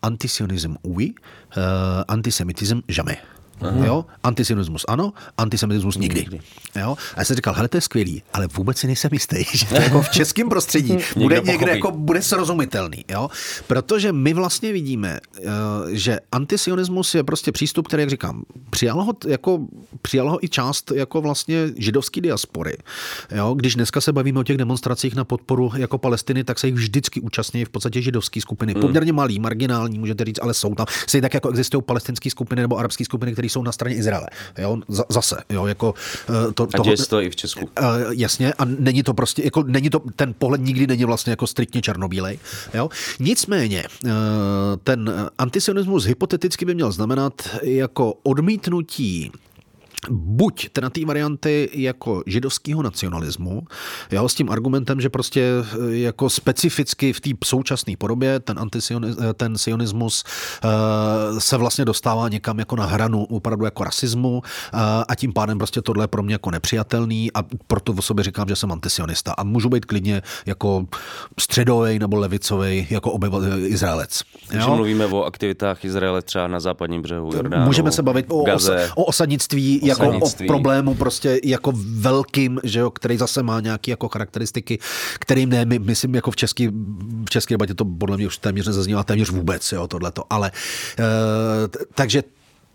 antisionism 0.02 0.74
oui, 0.82 1.14
uh, 1.56 1.62
antisemitism 2.08 2.78
jamais. 2.88 3.37
Aha. 3.60 3.86
Jo? 3.86 4.04
Antisionismus 4.22 4.84
ano, 4.88 5.12
antisemitismus 5.38 5.96
nikdy. 5.96 6.40
Jo? 6.76 6.96
A 7.14 7.20
já 7.20 7.24
jsem 7.24 7.36
říkal, 7.36 7.54
hele, 7.54 7.68
to 7.68 7.76
je 7.76 7.80
skvělý, 7.80 8.22
ale 8.32 8.46
vůbec 8.46 8.78
si 8.78 8.86
nejsem 8.86 9.10
jistý, 9.12 9.44
že 9.54 9.66
to 9.66 9.74
jako 9.74 10.02
v 10.02 10.08
českém 10.08 10.48
prostředí 10.48 10.98
bude 11.16 11.34
někde 11.36 11.52
pochopí. 11.52 11.70
jako 11.70 11.90
bude 11.90 12.22
srozumitelný. 12.22 13.04
Jo? 13.08 13.28
Protože 13.66 14.12
my 14.12 14.34
vlastně 14.34 14.72
vidíme, 14.72 15.20
eh, 15.38 15.42
že 15.88 16.18
antisionismus 16.32 17.14
je 17.14 17.22
prostě 17.24 17.52
přístup, 17.52 17.88
který, 17.88 18.00
jak 18.00 18.10
říkám, 18.10 18.42
přijalo 18.70 19.04
ho, 19.04 19.12
jako, 19.26 19.60
přijalo 20.02 20.30
ho 20.30 20.44
i 20.44 20.48
část 20.48 20.92
jako 20.94 21.20
vlastně 21.20 21.68
židovské 21.76 22.20
diaspory. 22.20 22.76
Jo? 23.36 23.54
Když 23.54 23.74
dneska 23.74 24.00
se 24.00 24.12
bavíme 24.12 24.40
o 24.40 24.42
těch 24.42 24.56
demonstracích 24.56 25.14
na 25.14 25.24
podporu 25.24 25.72
jako 25.76 25.98
Palestiny, 25.98 26.44
tak 26.44 26.58
se 26.58 26.66
jich 26.66 26.74
vždycky 26.76 27.20
účastní 27.20 27.64
v 27.64 27.68
podstatě 27.68 28.02
židovské 28.02 28.40
skupiny. 28.40 28.74
Poměrně 28.74 29.12
malý, 29.12 29.38
marginální, 29.38 29.98
můžete 29.98 30.24
říct, 30.24 30.38
ale 30.42 30.54
jsou 30.54 30.74
tam. 30.74 30.86
Stejně 31.06 31.22
tak 31.22 31.34
jako 31.34 31.48
existují 31.48 31.82
palestinské 31.82 32.30
skupiny 32.30 32.62
nebo 32.62 32.76
arabské 32.76 33.04
skupiny, 33.04 33.32
které 33.32 33.47
jsou 33.48 33.62
na 33.62 33.72
straně 33.72 33.96
Izraele. 33.96 34.26
Jo? 34.58 34.78
Zase, 35.08 35.36
jo? 35.50 35.66
jako 35.66 35.94
eh, 36.48 36.52
to, 36.52 36.68
A 36.74 36.78
děje 36.78 36.96
to 36.96 37.20
i 37.20 37.30
v 37.30 37.36
Česku. 37.36 37.60
Uh, 37.60 37.86
jasně, 38.10 38.52
a 38.52 38.64
není 38.64 39.02
to 39.02 39.14
prostě, 39.14 39.42
jako 39.44 39.62
není 39.62 39.90
to, 39.90 40.00
ten 40.16 40.34
pohled 40.38 40.60
nikdy 40.60 40.86
není 40.86 41.04
vlastně 41.04 41.30
jako 41.30 41.46
striktně 41.46 41.82
černobílej. 41.82 42.38
Jo? 42.74 42.88
Nicméně, 43.20 43.84
uh, 44.04 44.10
ten 44.84 45.30
antisionismus 45.38 46.04
hypoteticky 46.04 46.64
by 46.64 46.74
měl 46.74 46.92
znamenat 46.92 47.48
jako 47.62 48.14
odmítnutí 48.22 49.32
buď 50.10 50.68
teda 50.72 50.90
té 50.90 51.04
varianty 51.04 51.70
jako 51.72 52.22
židovského 52.26 52.82
nacionalismu, 52.82 53.62
jo, 54.10 54.28
s 54.28 54.34
tím 54.34 54.50
argumentem, 54.50 55.00
že 55.00 55.08
prostě 55.08 55.42
eh, 55.42 55.96
jako 55.96 56.30
specificky 56.30 57.12
v 57.12 57.20
té 57.20 57.30
současné 57.44 57.94
podobě 57.98 58.40
ten, 58.40 58.58
eh, 58.58 59.34
ten 59.34 59.58
sionismus 59.58 60.24
uh, 60.64 61.38
se 61.38 61.56
vlastně 61.56 61.84
dostává 61.84 62.28
někam 62.28 62.58
jako 62.58 62.76
na 62.76 62.86
hranu 62.86 63.24
opravdu 63.24 63.64
jako 63.64 63.84
rasismu 63.84 64.42
a 65.08 65.14
tím 65.14 65.32
pádem 65.32 65.58
prostě 65.58 65.82
tohle 65.82 66.04
je 66.04 66.08
pro 66.08 66.22
mě 66.22 66.34
jako 66.34 66.50
nepřijatelný 66.50 67.32
a 67.32 67.42
proto 67.66 67.92
o 67.92 68.02
sobě 68.02 68.24
říkám, 68.24 68.48
že 68.48 68.56
jsem 68.56 68.72
antisionista 68.72 69.32
a 69.32 69.44
můžu 69.44 69.68
být 69.68 69.84
klidně 69.84 70.22
jako 70.46 70.86
středový 71.40 71.98
nebo 71.98 72.16
levicový 72.16 72.86
jako 72.90 73.12
obyvatel 73.12 73.58
Izraelec. 73.58 74.22
Takže 74.48 74.66
mluvíme 74.66 75.06
o 75.06 75.24
aktivitách 75.24 75.84
Izraele 75.84 76.22
třeba 76.22 76.46
na 76.46 76.60
západním 76.60 77.02
břehu 77.02 77.30
Jordánu, 77.34 77.64
Můžeme 77.64 77.92
se 77.92 78.02
bavit 78.02 78.26
o, 78.28 78.44
Gaze. 78.44 78.90
o 78.94 79.04
osadnictví 79.04 79.80
jako 79.88 80.18
o 80.18 80.30
problému 80.46 80.94
prostě 80.94 81.40
jako 81.44 81.72
velkým, 81.76 82.60
že 82.64 82.78
jo, 82.78 82.90
který 82.90 83.16
zase 83.16 83.42
má 83.42 83.60
nějaké 83.60 83.90
jako 83.90 84.08
charakteristiky, 84.08 84.78
kterým 85.18 85.48
ne, 85.48 85.64
my, 85.64 85.78
myslím, 85.78 86.14
jako 86.14 86.30
v 86.30 86.36
české 86.36 86.70
v 87.24 87.30
české 87.30 87.54
debatě 87.54 87.74
to 87.74 87.84
podle 87.84 88.16
mě 88.16 88.26
už 88.26 88.38
téměř 88.38 88.66
nezaznívá 88.66 89.04
téměř 89.04 89.30
vůbec, 89.30 89.72
jo, 89.72 89.88
tohleto, 89.88 90.22
ale 90.30 90.50
e, 91.64 91.68
t- 91.68 91.78
takže 91.94 92.22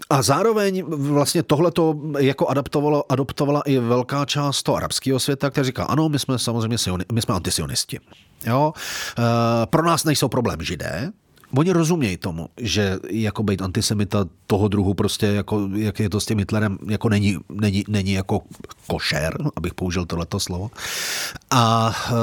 a 0.09 0.21
zároveň 0.21 0.83
vlastně 0.87 1.43
tohleto 1.43 1.95
jako 2.19 2.47
adaptovalo, 2.47 3.11
adoptovala 3.11 3.61
i 3.61 3.79
velká 3.79 4.25
část 4.25 4.63
toho 4.63 4.75
arabského 4.75 5.19
světa, 5.19 5.49
která 5.49 5.65
říká, 5.65 5.83
ano, 5.83 6.09
my 6.09 6.19
jsme 6.19 6.39
samozřejmě 6.39 6.77
sioni, 6.77 7.05
my 7.11 7.21
jsme 7.21 7.35
antisionisti. 7.35 7.99
Jo? 8.45 8.73
E, 9.17 9.65
pro 9.65 9.85
nás 9.85 10.03
nejsou 10.03 10.27
problém 10.27 10.61
židé, 10.61 11.11
Oni 11.57 11.71
rozumějí 11.71 12.17
tomu, 12.17 12.49
že 12.57 12.99
jako 13.09 13.43
být 13.43 13.61
antisemita 13.61 14.25
toho 14.47 14.67
druhu 14.67 14.93
prostě, 14.93 15.25
jako, 15.25 15.69
jak 15.75 15.99
je 15.99 16.09
to 16.09 16.19
s 16.19 16.25
tím 16.25 16.39
Hitlerem, 16.39 16.77
jako 16.87 17.09
není, 17.09 17.37
není, 17.49 17.83
není 17.87 18.13
jako 18.13 18.41
košer, 18.87 19.37
abych 19.55 19.73
použil 19.73 20.05
tohleto 20.05 20.39
slovo. 20.39 20.71
A 21.51 21.93
e, 22.09 22.13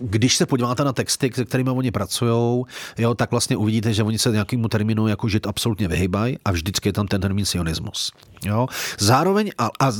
když 0.00 0.36
se 0.36 0.46
podíváte 0.46 0.84
na 0.84 0.92
texty, 0.92 1.30
se 1.34 1.44
kterými 1.44 1.70
oni 1.70 1.90
pracují, 1.90 2.64
jo, 2.98 3.14
tak 3.16 3.30
vlastně 3.30 3.56
uvidíte, 3.56 3.94
že 3.94 4.02
oni 4.02 4.18
se 4.18 4.30
nějakému 4.30 4.68
termínu 4.68 5.08
jako 5.08 5.28
žid 5.28 5.46
absolutně 5.46 5.88
vyhybají 5.88 6.38
a 6.44 6.52
vždycky 6.52 6.88
je 6.88 6.92
tam 6.92 7.06
ten 7.06 7.20
termín 7.20 7.44
sionismus. 7.44 8.12
Jo. 8.44 8.66
Zároveň 8.98 9.50
a, 9.58 9.70
a 9.80 9.92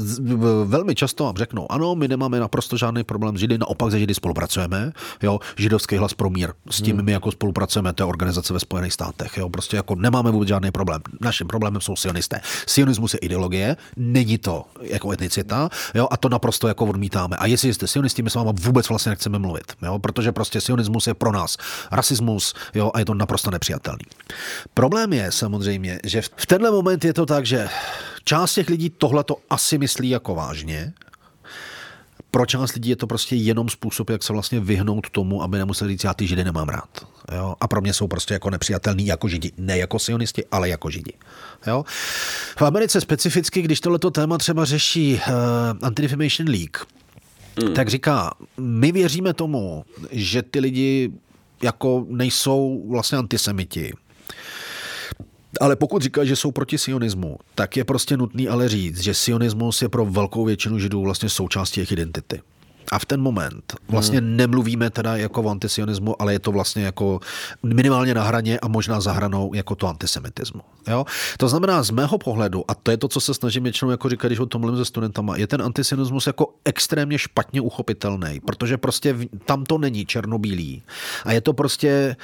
velmi 0.65 0.95
často 0.95 1.25
vám 1.25 1.37
řeknou, 1.37 1.73
ano, 1.73 1.95
my 1.95 2.09
nemáme 2.09 2.41
naprosto 2.41 2.77
žádný 2.77 3.05
problém 3.05 3.37
s 3.37 3.41
židy, 3.41 3.59
naopak 3.59 3.91
se 3.91 3.99
židy 3.99 4.15
spolupracujeme, 4.15 4.93
jo, 5.23 5.39
židovský 5.57 5.97
hlas 5.97 6.15
pro 6.15 6.31
mír, 6.31 6.53
s 6.71 6.83
tím 6.83 7.03
my 7.03 7.13
jako 7.13 7.33
spolupracujeme, 7.33 7.78
to 7.95 8.03
je 8.03 8.07
organizace 8.07 8.53
ve 8.53 8.61
Spojených 8.61 8.93
státech, 8.93 9.37
jo, 9.37 9.49
prostě 9.49 9.77
jako 9.77 9.95
nemáme 9.95 10.31
vůbec 10.31 10.49
žádný 10.49 10.71
problém. 10.71 11.01
Naším 11.21 11.47
problémem 11.47 11.81
jsou 11.81 11.97
sionisté. 11.97 12.41
Sionismus 12.67 13.15
je 13.15 13.19
ideologie, 13.19 13.77
není 13.97 14.39
to 14.39 14.65
jako 14.81 15.13
etnicita, 15.13 15.69
jo, 15.95 16.09
a 16.11 16.17
to 16.17 16.29
naprosto 16.29 16.69
jako 16.69 16.87
odmítáme. 16.87 17.37
A 17.37 17.47
jestli 17.47 17.75
jste 17.75 17.87
sionisti, 17.87 18.23
my 18.23 18.31
s 18.31 18.35
váma 18.35 18.53
vůbec 18.55 18.89
vlastně 18.89 19.11
nechceme 19.11 19.39
mluvit, 19.39 19.73
jo, 19.83 19.99
protože 19.99 20.33
prostě 20.33 20.61
sionismus 20.61 21.07
je 21.07 21.15
pro 21.15 21.33
nás 21.33 21.57
rasismus, 21.91 22.55
jo, 22.75 22.91
a 22.95 22.99
je 22.99 23.05
to 23.05 23.15
naprosto 23.15 23.51
nepřijatelný. 23.51 24.05
Problém 24.75 25.13
je 25.13 25.33
samozřejmě, 25.33 26.01
že 26.05 26.23
v 26.37 26.47
tenhle 26.47 26.71
moment 26.71 27.05
je 27.05 27.13
to 27.13 27.27
tak, 27.27 27.47
že 27.47 27.69
část 28.25 28.55
těch 28.55 28.69
lidí 28.69 28.91
tohle 28.91 29.25
to 29.25 29.37
asi 29.51 29.79
myslí 29.79 30.09
jako 30.09 30.35
vážně, 30.35 30.93
pro 32.39 32.47
část 32.47 32.73
lidí 32.73 32.91
je 32.91 32.97
to 32.97 33.07
prostě 33.07 33.37
jenom 33.37 33.69
způsob, 33.69 34.11
jak 34.11 34.23
se 34.23 34.33
vlastně 34.33 34.61
vyhnout 34.61 35.11
tomu, 35.11 35.43
aby 35.43 35.59
nemuseli 35.59 35.91
říct, 35.91 36.05
já 36.05 36.15
ty 36.15 36.27
židy 36.27 36.45
nemám 36.45 36.69
rád. 36.69 36.89
Jo? 37.37 37.55
A 37.61 37.69
pro 37.69 37.81
mě 37.81 37.93
jsou 37.93 38.09
prostě 38.09 38.35
jako 38.35 38.51
nepřijatelný 38.51 39.07
jako 39.07 39.29
židi. 39.29 39.53
Ne 39.59 39.79
jako 39.79 39.99
sionisti, 39.99 40.45
ale 40.51 40.69
jako 40.69 40.91
židi. 40.91 41.13
Jo? 41.67 41.85
V 42.59 42.63
Americe 42.63 43.01
specificky, 43.01 43.63
když 43.63 43.81
tohleto 43.81 44.11
téma 44.11 44.39
třeba 44.39 44.65
řeší 44.65 45.15
uh, 45.15 45.89
Anti-Defamation 45.89 46.49
League, 46.49 46.77
mm. 47.63 47.75
tak 47.75 47.89
říká, 47.89 48.35
my 48.59 48.93
věříme 48.93 49.35
tomu, 49.35 49.85
že 50.11 50.43
ty 50.43 50.61
lidi 50.61 51.11
jako 51.63 52.07
nejsou 52.09 52.85
vlastně 52.91 53.19
antisemiti, 53.19 53.93
ale 55.61 55.77
pokud 55.77 56.03
říká, 56.03 56.25
že 56.25 56.37
jsou 56.37 56.51
proti 56.51 56.79
sionismu, 56.79 57.39
tak 57.55 57.77
je 57.77 57.85
prostě 57.85 58.17
nutný 58.17 58.49
ale 58.49 58.69
říct, 58.69 59.01
že 59.01 59.15
sionismus 59.15 59.83
je 59.83 59.89
pro 59.89 60.05
velkou 60.05 60.45
většinu 60.45 60.79
židů 60.79 61.03
vlastně 61.03 61.29
součástí 61.29 61.81
jejich 61.81 61.93
identity. 61.93 62.41
A 62.93 62.99
v 62.99 63.05
ten 63.05 63.21
moment 63.21 63.75
vlastně 63.89 64.19
hmm. 64.19 64.37
nemluvíme 64.37 64.91
teda 64.91 65.17
jako 65.17 65.43
o 65.43 65.51
antisionismu, 65.51 66.23
ale 66.23 66.33
je 66.33 66.39
to 66.39 66.53
vlastně 66.53 66.85
jako 66.85 67.21
minimálně 67.63 68.15
na 68.15 68.23
hraně 68.23 68.61
a 68.61 68.69
možná 68.69 69.01
za 69.01 69.13
hranou 69.13 69.55
jako 69.55 69.75
to 69.75 69.87
antisemitismu. 69.89 70.61
Jo? 70.89 71.05
To 71.37 71.49
znamená 71.49 71.83
z 71.83 71.91
mého 71.91 72.19
pohledu, 72.19 72.65
a 72.69 72.75
to 72.75 72.91
je 72.91 72.97
to, 72.97 73.09
co 73.09 73.21
se 73.21 73.35
snažím 73.35 73.63
většinou 73.63 73.91
jako 73.91 74.09
říkat, 74.09 74.29
když 74.29 74.39
o 74.39 74.47
tom 74.47 74.61
mluvím 74.61 74.79
se 74.79 74.85
studentama, 74.85 75.37
je 75.37 75.47
ten 75.47 75.63
antisionismus 75.63 76.27
jako 76.27 76.55
extrémně 76.65 77.19
špatně 77.19 77.61
uchopitelný, 77.61 78.41
protože 78.41 78.77
prostě 78.77 79.17
tam 79.45 79.65
to 79.65 79.79
není 79.79 80.07
černobílý. 80.07 80.83
A 81.25 81.33
je 81.33 81.41
to 81.41 81.53
prostě 81.53 82.17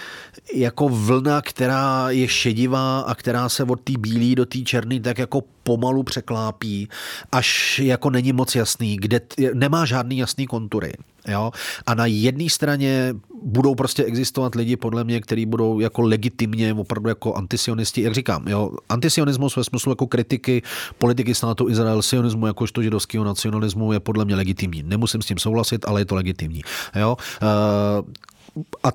jako 0.55 0.89
vlna, 0.89 1.43
která 1.43 2.11
je 2.11 2.29
šedivá 2.29 3.01
a 3.01 3.15
která 3.15 3.49
se 3.49 3.65
od 3.65 3.81
té 3.81 3.93
bílé 3.99 4.35
do 4.35 4.47
té 4.47 4.59
černé 4.59 5.01
tak 5.01 5.19
jako 5.19 5.43
pomalu 5.65 6.03
překlápí, 6.03 6.89
až 7.33 7.79
jako 7.79 8.11
není 8.11 8.33
moc 8.33 8.55
jasný, 8.55 8.97
kde 8.97 9.21
t- 9.21 9.51
nemá 9.55 9.85
žádný 9.85 10.19
jasný 10.19 10.47
kontury. 10.47 10.93
Jo? 11.29 11.51
A 11.87 11.95
na 11.95 12.07
jedné 12.07 12.51
straně 12.51 13.15
budou 13.43 13.75
prostě 13.75 14.05
existovat 14.05 14.55
lidi, 14.55 14.77
podle 14.77 15.05
mě, 15.05 15.21
kteří 15.21 15.47
budou 15.47 15.81
jako 15.81 16.03
legitimně, 16.03 16.75
opravdu 16.75 17.09
jako 17.09 17.35
antisionisti, 17.35 18.03
jak 18.03 18.15
říkám, 18.15 18.49
jo, 18.49 18.71
antisionismus 18.89 19.57
ve 19.57 19.65
smyslu 19.65 19.93
jako 19.93 20.07
kritiky 20.07 20.63
politiky 20.99 21.35
státu 21.35 21.69
Izrael, 21.69 22.03
sionismu 22.03 22.47
jakožto 22.47 22.83
židovského 22.83 23.25
nacionalismu 23.25 23.93
je 23.93 24.01
podle 24.01 24.25
mě 24.25 24.37
legitimní. 24.37 24.83
Nemusím 24.83 25.23
s 25.23 25.27
tím 25.27 25.39
souhlasit, 25.39 25.85
ale 25.89 26.01
je 26.01 26.05
to 26.05 26.15
legitimní. 26.15 26.63
Jo? 26.97 27.17
Uh, 27.43 27.49
a 28.83 28.89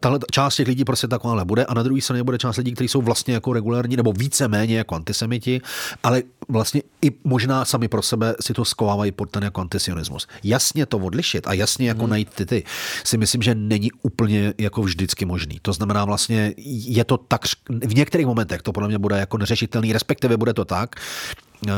tahle 0.00 0.18
část 0.30 0.56
těch 0.56 0.68
lidí 0.68 0.84
prostě 0.84 1.08
takováhle 1.08 1.44
bude 1.44 1.64
a 1.64 1.74
na 1.74 1.82
druhé 1.82 2.00
straně 2.00 2.22
bude 2.22 2.38
část 2.38 2.56
lidí, 2.56 2.72
kteří 2.72 2.88
jsou 2.88 3.02
vlastně 3.02 3.34
jako 3.34 3.52
regulární 3.52 3.96
nebo 3.96 4.12
víceméně 4.12 4.78
jako 4.78 4.94
antisemiti, 4.94 5.60
ale 6.02 6.22
vlastně 6.48 6.82
i 7.02 7.12
možná 7.24 7.64
sami 7.64 7.88
pro 7.88 8.02
sebe 8.02 8.34
si 8.40 8.52
to 8.52 8.64
skovávají 8.64 9.12
pod 9.12 9.30
ten 9.30 9.42
jako 9.42 9.60
antisionismus. 9.60 10.26
Jasně 10.42 10.86
to 10.86 10.98
odlišit 10.98 11.46
a 11.46 11.52
jasně 11.52 11.88
jako 11.88 12.00
hmm. 12.00 12.10
najít 12.10 12.28
ty, 12.34 12.46
ty 12.46 12.64
si 13.04 13.18
myslím, 13.18 13.42
že 13.42 13.54
není 13.54 13.92
úplně 14.02 14.54
jako 14.58 14.82
vždycky 14.82 15.24
možný. 15.24 15.58
To 15.62 15.72
znamená 15.72 16.04
vlastně 16.04 16.54
je 16.56 17.04
to 17.04 17.16
tak, 17.16 17.40
v 17.68 17.94
některých 17.94 18.26
momentech 18.26 18.62
to 18.62 18.72
podle 18.72 18.88
mě 18.88 18.98
bude 18.98 19.18
jako 19.18 19.38
neřešitelný, 19.38 19.92
respektive 19.92 20.36
bude 20.36 20.54
to 20.54 20.64
tak, 20.64 20.96
eh, 21.68 21.70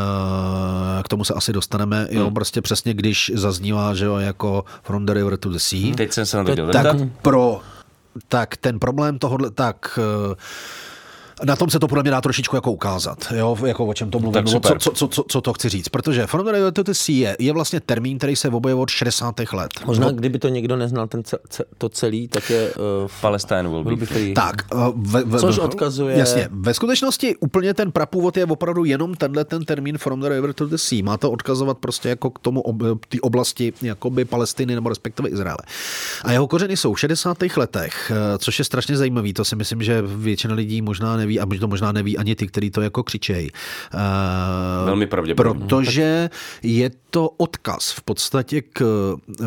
k 1.04 1.08
tomu 1.08 1.24
se 1.24 1.34
asi 1.34 1.52
dostaneme, 1.52 2.08
jo, 2.10 2.30
prostě 2.30 2.62
přesně 2.62 2.94
když 2.94 3.32
zaznívá, 3.34 3.94
že 3.94 4.04
jo, 4.04 4.16
jako 4.16 4.64
From 4.82 5.06
the 5.06 5.14
River 5.14 5.36
to 5.36 5.48
the 5.50 5.58
Sea, 5.58 5.94
Teď 5.94 6.12
jsem 6.12 6.26
se 6.26 6.36
na 6.36 6.44
to 6.44 6.66
tak 6.66 6.96
pro 7.22 7.60
tak 8.28 8.56
ten 8.56 8.78
problém 8.78 9.18
tohohle, 9.18 9.50
tak 9.50 9.98
eh, 9.98 10.34
na 11.44 11.56
tom 11.56 11.70
se 11.70 11.78
to 11.78 11.88
podle 11.88 12.02
mě 12.02 12.10
dá 12.10 12.20
trošičku 12.20 12.56
jako 12.56 12.72
ukázat, 12.72 13.32
jo, 13.36 13.56
jako 13.66 13.86
o 13.86 13.94
čem 13.94 14.10
to 14.10 14.18
mluvím, 14.18 14.44
nebo 14.44 14.60
co, 14.60 14.74
co, 14.78 14.90
co, 14.90 15.08
co, 15.08 15.24
co, 15.28 15.40
to 15.40 15.52
chci 15.52 15.68
říct, 15.68 15.88
protože 15.88 16.26
From 16.26 16.44
the 16.46 16.52
River 16.52 16.72
to 16.72 16.82
the 16.82 16.92
Sea 16.92 17.14
je, 17.14 17.36
je 17.38 17.52
vlastně 17.52 17.80
termín, 17.80 18.18
který 18.18 18.36
se 18.36 18.48
objevil 18.48 18.82
od 18.82 18.90
60. 18.90 19.34
let. 19.52 19.70
Možná, 19.86 20.10
kdyby 20.10 20.38
to 20.38 20.48
někdo 20.48 20.76
neznal 20.76 21.06
ten 21.06 21.24
ce, 21.24 21.38
ce, 21.48 21.64
to 21.78 21.88
celý, 21.88 22.28
tak 22.28 22.50
je 22.50 22.70
uh, 22.74 23.10
Palestine 23.20 23.62
will 23.62 23.84
be 23.96 24.06
free. 24.06 24.34
Tak, 24.34 24.54
eh, 24.72 24.76
ve, 24.94 25.24
ve, 25.24 25.38
Což 25.38 25.58
odkazuje- 25.58 26.16
Jasně, 26.18 26.48
ve 26.50 26.74
skutečnosti 26.74 27.36
úplně 27.36 27.74
ten 27.74 27.92
prapůvod 27.92 28.36
je 28.36 28.44
opravdu 28.46 28.84
jenom 28.84 29.14
tenhle 29.14 29.44
ten 29.44 29.64
termín 29.64 29.98
from 29.98 30.20
the 30.20 30.28
river 30.28 30.52
to 30.52 30.66
the 30.66 30.76
sea. 30.76 31.02
Má 31.04 31.16
to 31.16 31.30
odkazovat 31.30 31.78
prostě 31.78 32.08
jako 32.08 32.30
k 32.30 32.38
tomu 32.38 32.60
ob, 32.60 32.76
té 33.08 33.20
oblasti 33.20 33.72
jakoby 33.82 34.24
Palestiny 34.24 34.74
nebo 34.74 34.88
respektive 34.88 35.28
Izraele. 35.28 35.58
A 36.24 36.32
jeho 36.32 36.46
kořeny 36.46 36.76
jsou 36.76 36.94
v 36.94 37.00
60. 37.00 37.56
letech, 37.56 38.12
eh, 38.14 38.38
což 38.38 38.58
je 38.58 38.64
strašně 38.64 38.96
zajímavý. 38.96 39.32
To 39.32 39.44
si 39.44 39.56
myslím, 39.56 39.82
že 39.82 40.02
většina 40.02 40.54
lidí 40.54 40.82
možná 40.82 41.16
neví, 41.16 41.25
a 41.40 41.46
to 41.60 41.68
možná 41.68 41.92
neví 41.92 42.18
ani 42.18 42.34
ty, 42.34 42.46
kteří 42.46 42.70
to 42.70 42.80
jako 42.80 43.02
křičejí. 43.02 43.50
Eh, 43.94 44.84
Velmi 44.84 45.06
pravděpodobně. 45.06 45.66
Protože 45.66 46.30
je 46.62 46.90
to 47.10 47.28
odkaz 47.28 47.90
v 47.90 48.02
podstatě 48.02 48.62
k 48.62 48.82
eh, 48.82 49.44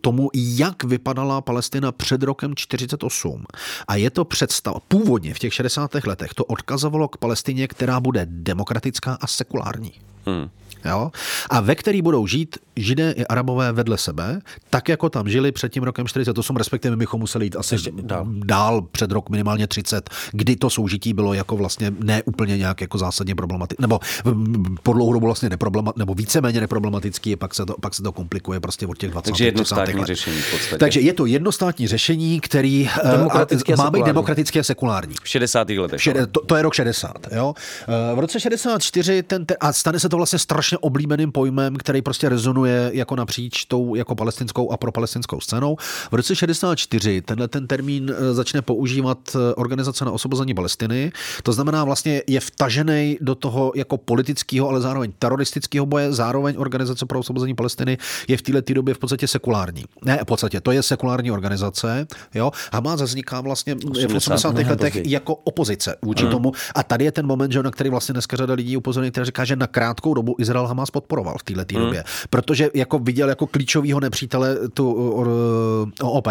tomu, 0.00 0.30
jak 0.34 0.84
vypadala 0.84 1.40
Palestina 1.40 1.92
před 1.92 2.22
rokem 2.22 2.54
48. 2.54 3.44
A 3.88 3.96
je 3.96 4.10
to 4.10 4.24
představa, 4.24 4.80
původně 4.88 5.34
v 5.34 5.38
těch 5.38 5.54
60. 5.54 5.90
letech 6.06 6.34
to 6.34 6.44
odkazovalo 6.44 7.08
k 7.08 7.16
Palestině, 7.16 7.68
která 7.68 8.00
bude 8.00 8.26
demokratická 8.30 9.18
a 9.20 9.26
sekulární. 9.26 9.92
Hmm. 10.26 10.50
Jo? 10.84 11.10
A 11.50 11.60
ve 11.60 11.74
který 11.74 12.02
budou 12.02 12.26
žít 12.26 12.58
židé 12.76 13.12
i 13.12 13.24
arabové 13.26 13.72
vedle 13.72 13.98
sebe, 13.98 14.40
tak 14.70 14.88
jako 14.88 15.08
tam 15.10 15.28
žili 15.28 15.52
před 15.52 15.72
tím 15.72 15.82
rokem 15.82 16.06
48, 16.06 16.56
respektive 16.56 16.96
my 16.96 17.00
bychom 17.00 17.20
museli 17.20 17.46
jít 17.46 17.56
asi 17.56 17.76
dál. 18.02 18.26
dál 18.28 18.82
před 18.92 19.10
rok 19.12 19.30
minimálně 19.30 19.66
30, 19.66 20.10
kdy 20.32 20.56
to 20.56 20.70
soužití 20.70 21.12
bylo 21.12 21.34
jako 21.34 21.56
vlastně 21.56 21.92
ne 22.00 22.22
úplně 22.22 22.58
nějak 22.58 22.80
jako 22.80 22.98
zásadně 22.98 23.34
problematické, 23.34 23.80
nebo 23.82 24.00
po 24.82 24.92
dlouhou 24.92 25.12
dobu 25.12 25.26
vlastně 25.26 25.48
neproblematické, 25.48 25.98
nebo 25.98 26.14
víceméně 26.14 26.60
neproblematický, 26.60 27.36
pak 27.36 27.54
se 27.54 27.66
to, 27.66 27.74
pak 27.80 27.94
se 27.94 28.02
to 28.02 28.12
komplikuje 28.12 28.60
prostě 28.60 28.86
od 28.86 28.98
těch 28.98 29.10
20. 29.10 29.24
Takže 29.30 29.34
30. 29.44 29.44
jednostátní 29.44 29.94
let. 30.00 30.06
řešení 30.06 30.36
v 30.40 30.50
podstatě. 30.50 30.76
Takže 30.78 31.00
je 31.00 31.12
to 31.12 31.26
jednostátní 31.26 31.88
řešení, 31.88 32.40
který 32.40 32.90
eh, 33.04 33.12
Demokratický 33.12 33.72
a 33.72 33.76
má 33.76 33.84
být 33.84 33.86
sekulární. 33.90 34.06
demokratický 34.12 34.60
a 34.60 34.62
sekulární. 34.62 35.14
v 35.22 35.28
60. 35.28 35.68
letech. 35.70 36.02
Šede, 36.02 36.26
to, 36.26 36.40
to 36.40 36.56
je 36.56 36.62
rok 36.62 36.74
60. 36.74 37.12
Jo? 37.34 37.54
Eh, 37.88 38.14
V 38.14 38.18
roce 38.18 38.40
64 38.40 39.22
ten, 39.22 39.46
te- 39.46 39.56
a 39.56 39.72
stane 39.72 40.00
se 40.00 40.08
to 40.08 40.16
vlastně 40.16 40.38
strašně 40.38 40.71
strašně 40.72 40.78
oblíbeným 40.78 41.32
pojmem, 41.32 41.76
který 41.76 42.02
prostě 42.02 42.28
rezonuje 42.28 42.90
jako 42.94 43.16
napříč 43.16 43.64
tou 43.64 43.94
jako 43.94 44.14
palestinskou 44.14 44.72
a 44.72 44.76
propalestinskou 44.76 45.40
scénou. 45.40 45.76
V 46.10 46.14
roce 46.14 46.36
64 46.36 47.22
tenhle 47.22 47.48
ten 47.48 47.66
termín 47.66 48.10
eh, 48.10 48.34
začne 48.34 48.62
používat 48.62 49.18
eh, 49.34 49.54
Organizace 49.54 50.04
na 50.04 50.10
osobození 50.10 50.54
Palestiny. 50.54 51.12
To 51.42 51.52
znamená 51.52 51.84
vlastně 51.84 52.22
je 52.26 52.40
vtažený 52.40 53.18
do 53.20 53.34
toho 53.34 53.72
jako 53.76 53.96
politického, 53.98 54.68
ale 54.68 54.80
zároveň 54.80 55.12
teroristického 55.18 55.86
boje. 55.86 56.12
Zároveň 56.12 56.54
Organizace 56.58 57.06
pro 57.06 57.18
osvobození 57.18 57.54
Palestiny 57.54 57.98
je 58.28 58.36
v 58.36 58.42
této 58.42 58.74
době 58.74 58.94
v 58.94 58.98
podstatě 58.98 59.28
sekulární. 59.28 59.84
Ne, 60.04 60.18
v 60.22 60.24
podstatě 60.24 60.60
to 60.60 60.72
je 60.72 60.82
sekulární 60.82 61.30
organizace. 61.30 62.06
Jo? 62.34 62.50
Hamas 62.72 63.02
vzniká 63.02 63.40
vlastně 63.40 63.74
v 64.08 64.14
80. 64.16 64.54
letech 64.54 65.06
jako 65.06 65.34
opozice 65.34 65.96
vůči 66.02 66.22
hmm. 66.22 66.32
tomu. 66.32 66.52
A 66.74 66.82
tady 66.82 67.04
je 67.04 67.12
ten 67.12 67.26
moment, 67.26 67.52
že 67.52 67.62
na 67.62 67.70
který 67.70 67.90
vlastně 67.90 68.12
dneska 68.12 68.36
řada 68.36 68.54
lidí 68.54 68.76
upozorňuje, 68.76 69.10
která 69.10 69.24
říká, 69.24 69.44
že 69.44 69.56
na 69.56 69.66
krátkou 69.66 70.14
dobu 70.14 70.36
Izrael 70.38 70.61
Hamas 70.66 70.90
podporoval 70.90 71.38
v 71.38 71.42
této 71.42 71.74
hmm. 71.74 71.84
době. 71.84 72.04
Protože 72.30 72.70
jako 72.74 72.98
viděl 72.98 73.28
jako 73.28 73.46
klíčového 73.46 74.00
nepřítele 74.00 74.68
tu 74.68 74.92
OOP, 76.02 76.28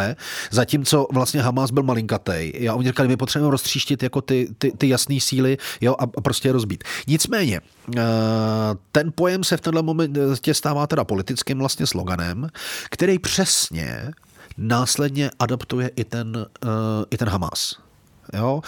zatímco 0.52 1.08
vlastně 1.14 1.42
Hamas 1.42 1.72
byl 1.72 1.84
malinkatej. 1.84 2.54
Jo? 2.60 2.76
Oni 2.76 2.88
říkali, 2.88 3.08
my 3.08 3.18
potřebujeme 3.18 3.52
roztříštit 3.52 4.04
jako 4.04 4.22
ty, 4.22 4.48
ty, 4.58 4.72
ty 4.72 4.90
jasné 4.90 5.20
síly 5.20 5.58
jo? 5.82 5.96
a 6.00 6.08
prostě 6.08 6.52
rozbít. 6.52 6.84
Nicméně, 7.08 7.62
eh, 7.98 8.02
ten 8.92 9.12
pojem 9.16 9.44
se 9.44 9.58
v 9.58 9.62
tenhle 9.62 9.82
momentě 9.82 10.54
stává 10.54 10.88
teda 10.88 11.04
politickým 11.04 11.58
vlastně 11.58 11.88
sloganem, 11.88 12.48
který 12.90 13.20
přesně 13.20 14.12
následně 14.58 15.30
adaptuje 15.40 15.92
i 15.96 16.04
ten, 16.04 16.48
uh, 16.66 16.70
i 17.12 17.18
ten 17.18 17.30
Hamas. 17.30 17.76
Jo? 18.34 18.62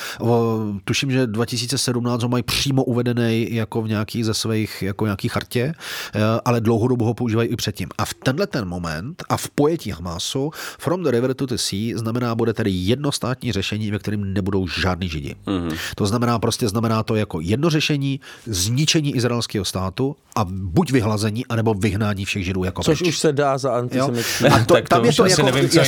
Tuším, 0.86 1.12
že 1.12 1.28
2017 1.28 2.24
ho 2.24 2.30
mají 2.30 2.44
přímo 2.44 2.84
uvedený 2.84 3.48
jako 3.52 3.82
v 3.82 3.88
nějaký 3.88 4.24
ze 4.24 4.34
svých 4.34 4.82
jako 4.82 5.06
nějaký 5.06 5.28
chartě, 5.28 5.74
eh, 6.16 6.20
ale 6.46 6.62
dlouhodobu 6.62 7.06
ho 7.06 7.14
používají 7.14 7.50
i 7.50 7.56
předtím. 7.56 7.90
A 7.98 8.06
v 8.06 8.14
tenhle 8.14 8.48
ten 8.48 8.66
moment 8.66 9.24
a 9.30 9.38
v 9.38 9.50
pojetí 9.50 9.92
Hamasu 9.92 10.52
From 10.80 11.04
the 11.04 11.12
River 11.12 11.34
to 11.34 11.46
the 11.46 11.56
Sea 11.56 11.98
znamená, 11.98 12.36
bude 12.36 12.54
tedy 12.54 12.72
jednostátní 12.72 13.52
řešení, 13.52 13.92
ve 13.92 14.00
kterém 14.00 14.34
nebudou 14.34 14.68
žádný 14.68 15.10
židi. 15.10 15.36
Mm-hmm. 15.46 15.78
To 15.96 16.06
znamená 16.06 16.40
prostě 16.40 16.70
znamená 16.70 17.04
to 17.04 17.16
jako 17.16 17.40
jedno 17.42 17.70
řešení, 17.70 18.20
zničení 18.46 19.16
izraelského 19.16 19.66
státu 19.66 20.16
a 20.36 20.46
buď 20.50 20.92
vyhlazení, 20.92 21.46
anebo 21.46 21.74
vyhnání 21.74 22.26
všech 22.26 22.46
židů 22.46 22.64
jako 22.64 22.84
Což 22.84 23.02
už 23.02 23.20
se 23.20 23.34
dá 23.34 23.58
za 23.58 23.74
antisemitský. 23.74 24.46
A 24.46 24.66
to, 24.66 24.76
tam 24.90 25.06
je 25.06 25.14
to 25.14 25.26
jako, 25.26 25.46
nevím, 25.46 25.70
co 25.70 25.80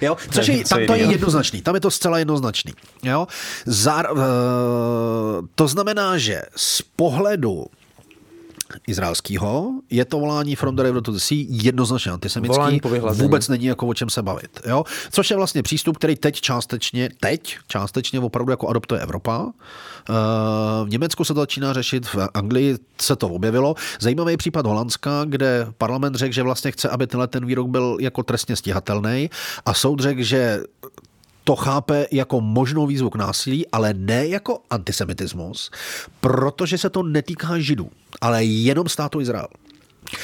jo, 0.00 0.16
což 0.30 0.48
je, 0.48 0.64
tam 0.64 0.78
to 0.86 0.94
je 0.94 1.02
jednoznačný. 1.02 1.62
Tam 1.62 1.74
je 1.74 1.80
to 1.80 1.90
zcela 1.90 2.18
jednoznačný. 2.18 2.29
Jo? 3.02 3.26
Zár, 3.66 4.12
uh, 4.12 4.18
to 5.54 5.68
znamená, 5.68 6.18
že 6.18 6.42
z 6.56 6.82
pohledu 6.82 7.66
izraelského, 8.86 9.72
je 9.90 10.04
to 10.04 10.18
volání 10.18 10.56
From 10.56 10.76
the 10.76 10.82
River 10.82 11.02
to 11.02 11.12
the 11.12 11.18
Sea 11.18 11.44
jednoznačně 11.48 12.12
antisemický, 12.12 12.80
vůbec 13.12 13.48
není 13.48 13.64
jako 13.64 13.86
o 13.86 13.94
čem 13.94 14.10
se 14.10 14.22
bavit. 14.22 14.60
Jo? 14.66 14.84
Což 15.10 15.30
je 15.30 15.36
vlastně 15.36 15.62
přístup, 15.62 15.98
který 15.98 16.16
teď 16.16 16.40
částečně, 16.40 17.08
teď 17.20 17.56
částečně 17.66 18.20
opravdu 18.20 18.50
jako 18.50 18.68
adoptuje 18.68 19.00
Evropa. 19.00 19.46
Eh, 19.46 20.12
v 20.84 20.88
Německu 20.88 21.24
se 21.24 21.34
to 21.34 21.40
začíná 21.40 21.72
řešit, 21.72 22.06
v 22.06 22.16
Anglii 22.34 22.76
se 23.00 23.16
to 23.16 23.28
objevilo. 23.28 23.74
Zajímavý 24.00 24.36
případ 24.36 24.66
Holandska, 24.66 25.24
kde 25.24 25.66
parlament 25.78 26.14
řekl, 26.14 26.34
že 26.34 26.42
vlastně 26.42 26.70
chce, 26.72 26.88
aby 26.88 27.06
tenhle 27.06 27.26
ten 27.26 27.46
výrok 27.46 27.68
byl 27.68 27.96
jako 28.00 28.22
trestně 28.22 28.56
stíhatelný 28.56 29.30
a 29.66 29.74
soud 29.74 30.00
řekl, 30.00 30.22
že 30.22 30.60
to 31.44 31.56
chápe 31.56 32.06
jako 32.12 32.40
možnou 32.40 32.86
výzvu 32.86 33.10
k 33.10 33.16
násilí, 33.16 33.66
ale 33.68 33.94
ne 33.94 34.26
jako 34.26 34.58
antisemitismus, 34.70 35.70
protože 36.20 36.78
se 36.78 36.90
to 36.90 37.02
netýká 37.02 37.58
židů, 37.58 37.90
ale 38.20 38.44
jenom 38.44 38.88
státu 38.88 39.20
Izrael. 39.20 39.48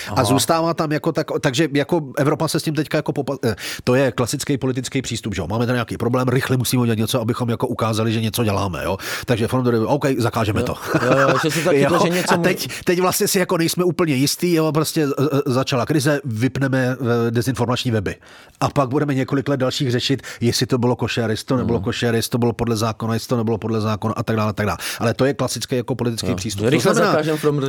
Aha. 0.07 0.17
A 0.17 0.25
zůstává 0.25 0.75
tam 0.75 0.93
jako 0.93 1.13
tak, 1.13 1.27
takže 1.41 1.69
jako 1.73 2.01
Evropa 2.19 2.49
se 2.49 2.61
s 2.61 2.63
tím 2.63 2.75
teďka 2.75 2.99
jako 2.99 3.13
popa- 3.13 3.39
eh, 3.45 3.57
to 3.85 3.95
je 3.95 4.13
klasický 4.13 4.59
politický 4.59 5.03
přístup, 5.03 5.35
že 5.35 5.43
jo? 5.43 5.47
Máme 5.47 5.67
tady 5.67 5.77
nějaký 5.77 5.97
problém, 5.97 6.29
rychle 6.29 6.57
musíme 6.57 6.83
udělat 6.83 6.99
něco, 6.99 7.21
abychom 7.21 7.51
jako 7.51 7.67
ukázali, 7.67 8.13
že 8.13 8.21
něco 8.21 8.45
děláme, 8.45 8.85
jo? 8.85 8.97
Takže 9.25 9.49
front 9.49 9.69
OK, 9.87 10.07
zakážeme 10.19 10.61
jo. 10.61 10.67
to. 10.67 10.75
Jo, 11.21 11.39
že 11.43 11.51
se 11.51 11.61
taky 11.61 11.81
jo? 11.91 12.01
Že 12.03 12.09
něco... 12.09 12.35
A 12.35 12.37
teď, 12.37 12.69
teď 12.85 13.01
vlastně 13.01 13.29
si 13.29 13.39
jako 13.39 13.59
nejsme 13.59 13.85
úplně 13.85 14.15
jistí, 14.15 14.53
jo? 14.55 14.73
prostě 14.73 15.07
začala 15.47 15.87
krize, 15.87 16.21
vypneme 16.25 16.97
eh, 17.27 17.31
dezinformační 17.31 17.91
weby. 17.91 18.15
A 18.61 18.69
pak 18.69 18.89
budeme 18.89 19.15
několik 19.15 19.49
let 19.49 19.61
dalších 19.61 19.91
řešit, 19.91 20.23
jestli 20.41 20.67
to 20.67 20.79
bylo 20.79 20.97
košer, 20.97 21.31
jestli 21.31 21.47
to 21.47 21.57
nebylo 21.57 21.79
hmm. 21.79 21.85
košer, 21.85 22.15
jestli 22.15 22.31
to 22.31 22.39
bylo 22.39 22.53
podle 22.53 22.77
zákona, 22.77 23.15
jestli 23.15 23.29
to 23.29 23.37
nebylo 23.37 23.59
podle 23.59 23.81
zákona 23.81 24.15
a 24.17 24.23
tak 24.23 24.37
dále, 24.37 24.51
a 24.51 24.53
tak 24.53 24.67
dále. 24.67 24.79
Ale 24.99 25.15
to 25.15 25.25
je 25.25 25.35
klasický 25.35 25.77
jako 25.77 25.95
politický 25.95 26.29
jo. 26.29 26.37
přístup. 26.37 26.67
Rychle 26.69 26.95
zakážeme 26.95 27.39
from 27.39 27.61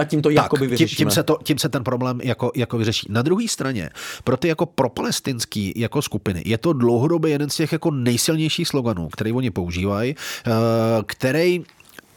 a 0.00 0.04
tím 0.04 0.22
to 0.22 0.30
jakoby 0.30 0.66
vyřešíme. 0.66 0.88
Tím, 0.88 0.96
tím, 0.96 1.10
se 1.10 1.22
to, 1.22 1.38
tím 1.48 1.58
se 1.58 1.68
ten 1.68 1.84
problém 1.84 2.20
jako, 2.22 2.52
jako 2.56 2.78
vyřeší. 2.78 3.06
Na 3.10 3.22
druhé 3.22 3.48
straně, 3.48 3.90
pro 4.24 4.36
ty 4.36 4.48
jako 4.48 4.66
propalestinský 4.66 5.72
jako 5.76 6.02
skupiny, 6.02 6.42
je 6.46 6.58
to 6.58 6.72
dlouhodobě 6.72 7.30
jeden 7.30 7.50
z 7.50 7.56
těch 7.56 7.72
jako 7.72 7.90
nejsilnějších 7.90 8.68
sloganů, 8.68 9.08
který 9.08 9.32
oni 9.32 9.50
používají, 9.50 10.14
eh, 10.14 10.50
který 11.06 11.64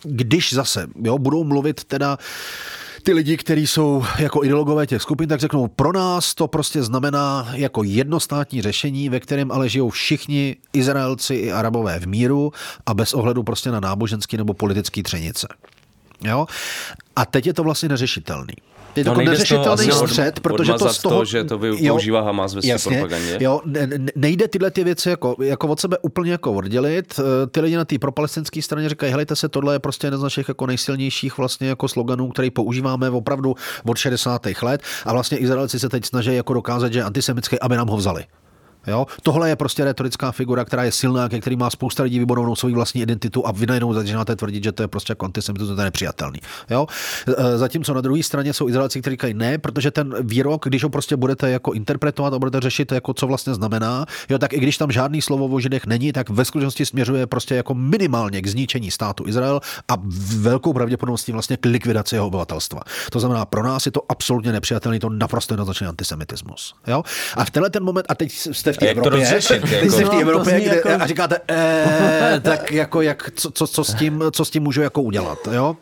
když 0.03 0.53
zase 0.53 0.87
jo, 1.03 1.17
budou 1.17 1.43
mluvit 1.43 1.83
teda 1.83 2.17
ty 3.03 3.13
lidi, 3.13 3.37
kteří 3.37 3.67
jsou 3.67 4.03
jako 4.19 4.43
ideologové 4.43 4.87
těch 4.87 5.01
skupin, 5.01 5.29
tak 5.29 5.39
řeknou, 5.39 5.67
pro 5.67 5.93
nás 5.93 6.35
to 6.35 6.47
prostě 6.47 6.83
znamená 6.83 7.47
jako 7.53 7.83
jednostátní 7.83 8.61
řešení, 8.61 9.09
ve 9.09 9.19
kterém 9.19 9.51
ale 9.51 9.69
žijou 9.69 9.89
všichni 9.89 10.55
Izraelci 10.73 11.35
i 11.35 11.51
Arabové 11.51 11.99
v 11.99 12.07
míru 12.07 12.51
a 12.85 12.93
bez 12.93 13.13
ohledu 13.13 13.43
prostě 13.43 13.71
na 13.71 13.79
náboženský 13.79 14.37
nebo 14.37 14.53
politický 14.53 15.03
třenice. 15.03 15.47
Jo? 16.23 16.45
A 17.15 17.25
teď 17.25 17.45
je 17.47 17.53
to 17.53 17.63
vlastně 17.63 17.89
neřešitelný. 17.89 18.53
Je 18.95 19.03
to 19.03 19.13
no, 19.13 19.21
neřešitelný 19.21 19.91
střed, 19.91 20.39
protože 20.39 20.73
to 20.73 20.89
z 20.89 20.97
toho... 20.97 21.19
To, 21.19 21.25
že 21.25 21.43
to 21.43 21.59
používá 21.87 22.21
Hamas 22.21 22.55
ve 22.55 22.61
své 22.61 22.95
propagandě. 22.95 23.37
Jo, 23.39 23.61
nejde 24.15 24.47
tyhle 24.47 24.71
ty 24.71 24.83
věci 24.83 25.09
jako, 25.09 25.35
jako 25.43 25.67
od 25.67 25.79
sebe 25.79 25.97
úplně 26.01 26.31
jako 26.31 26.53
oddělit. 26.53 27.19
Eh, 27.19 27.47
ty 27.47 27.61
lidi 27.61 27.75
na 27.75 27.85
té 27.85 27.99
propalestinské 27.99 28.61
straně 28.61 28.89
říkají, 28.89 29.11
helejte 29.11 29.35
se, 29.35 29.49
tohle 29.49 29.75
je 29.75 29.79
prostě 29.79 30.07
jeden 30.07 30.19
z 30.19 30.23
našich 30.23 30.47
jako 30.47 30.67
nejsilnějších 30.67 31.37
vlastně 31.37 31.67
jako 31.67 31.87
sloganů, 31.87 32.29
který 32.29 32.51
používáme 32.51 33.09
opravdu 33.09 33.55
od 33.85 33.97
60. 33.97 34.41
let 34.61 34.81
a 35.05 35.13
vlastně 35.13 35.37
Izraelci 35.37 35.79
se 35.79 35.89
teď 35.89 36.05
snaží 36.05 36.35
jako 36.35 36.53
dokázat, 36.53 36.93
že 36.93 36.99
je 36.99 37.03
antisemický, 37.03 37.59
aby 37.59 37.77
nám 37.77 37.87
ho 37.87 37.97
vzali. 37.97 38.25
Jo? 38.87 39.05
Tohle 39.23 39.49
je 39.49 39.55
prostě 39.55 39.83
retorická 39.83 40.31
figura, 40.31 40.65
která 40.65 40.83
je 40.83 40.91
silná, 40.91 41.29
ke 41.29 41.39
který 41.39 41.55
má 41.55 41.69
spousta 41.69 42.03
lidí 42.03 42.19
vybudovanou 42.19 42.55
svou 42.55 42.73
vlastní 42.73 43.01
identitu 43.01 43.47
a 43.47 43.51
vy 43.51 43.67
najednou 43.67 43.93
začínáte 43.93 44.35
tvrdit, 44.35 44.63
že 44.63 44.71
to 44.71 44.83
je 44.83 44.87
prostě 44.87 45.11
jako 45.11 45.25
antisemitismus, 45.25 45.75
to 45.75 45.81
je 45.81 45.85
nepřijatelný. 45.85 46.39
Jo? 46.69 46.87
E, 47.37 47.57
zatímco 47.57 47.93
na 47.93 48.01
druhé 48.01 48.23
straně 48.23 48.53
jsou 48.53 48.69
Izraelci, 48.69 49.01
kteří 49.01 49.13
říkají 49.13 49.33
ne, 49.33 49.57
protože 49.57 49.91
ten 49.91 50.15
výrok, 50.21 50.65
když 50.65 50.83
ho 50.83 50.89
prostě 50.89 51.15
budete 51.15 51.49
jako 51.49 51.73
interpretovat 51.73 52.33
a 52.33 52.39
budete 52.39 52.59
řešit, 52.59 52.91
jako 52.91 53.13
co 53.13 53.27
vlastně 53.27 53.53
znamená, 53.53 54.05
jo, 54.29 54.39
tak 54.39 54.53
i 54.53 54.59
když 54.59 54.77
tam 54.77 54.91
žádný 54.91 55.21
slovo 55.21 55.47
o 55.47 55.59
židech 55.59 55.85
není, 55.85 56.13
tak 56.13 56.29
ve 56.29 56.45
skutečnosti 56.45 56.85
směřuje 56.85 57.27
prostě 57.27 57.55
jako 57.55 57.73
minimálně 57.73 58.41
k 58.41 58.47
zničení 58.47 58.91
státu 58.91 59.27
Izrael 59.27 59.61
a 59.87 59.93
velkou 60.39 60.73
pravděpodobností 60.73 61.31
vlastně 61.31 61.57
k 61.57 61.65
likvidaci 61.65 62.15
jeho 62.15 62.27
obyvatelstva. 62.27 62.81
To 63.11 63.19
znamená, 63.19 63.45
pro 63.45 63.63
nás 63.63 63.85
je 63.85 63.91
to 63.91 64.01
absolutně 64.09 64.51
nepřijatelný, 64.51 64.99
to 64.99 65.09
naprosto 65.09 65.53
jednoznačný 65.53 65.87
antisemitismus. 65.87 66.73
Jo? 66.87 67.03
A 67.35 67.45
v 67.45 67.49
tenhle 67.49 67.69
ten 67.69 67.83
moment, 67.83 68.05
a 68.09 68.15
teď 68.15 68.31
jste 68.31 68.70
jste 68.73 68.85
v 68.85 68.87
té 68.87 68.91
Evropě. 68.91 69.11
To 69.11 69.17
rozřešit, 69.17 69.71
jako? 69.71 69.91
jste 69.91 70.05
v 70.05 70.09
té 70.09 70.15
no, 70.15 70.21
Evropě 70.21 70.61
kde, 70.61 70.75
jako... 70.75 70.89
a 71.03 71.07
říkáte, 71.07 71.39
e, 71.49 72.39
tak 72.43 72.71
jako 72.71 73.01
jak, 73.01 73.31
co, 73.35 73.51
co, 73.51 73.67
co, 73.67 73.83
s 73.83 73.93
tím, 73.93 74.23
co 74.31 74.45
s 74.45 74.49
tím 74.49 74.63
můžu 74.63 74.81
jako 74.81 75.01
udělat. 75.01 75.39
Jo? 75.51 75.75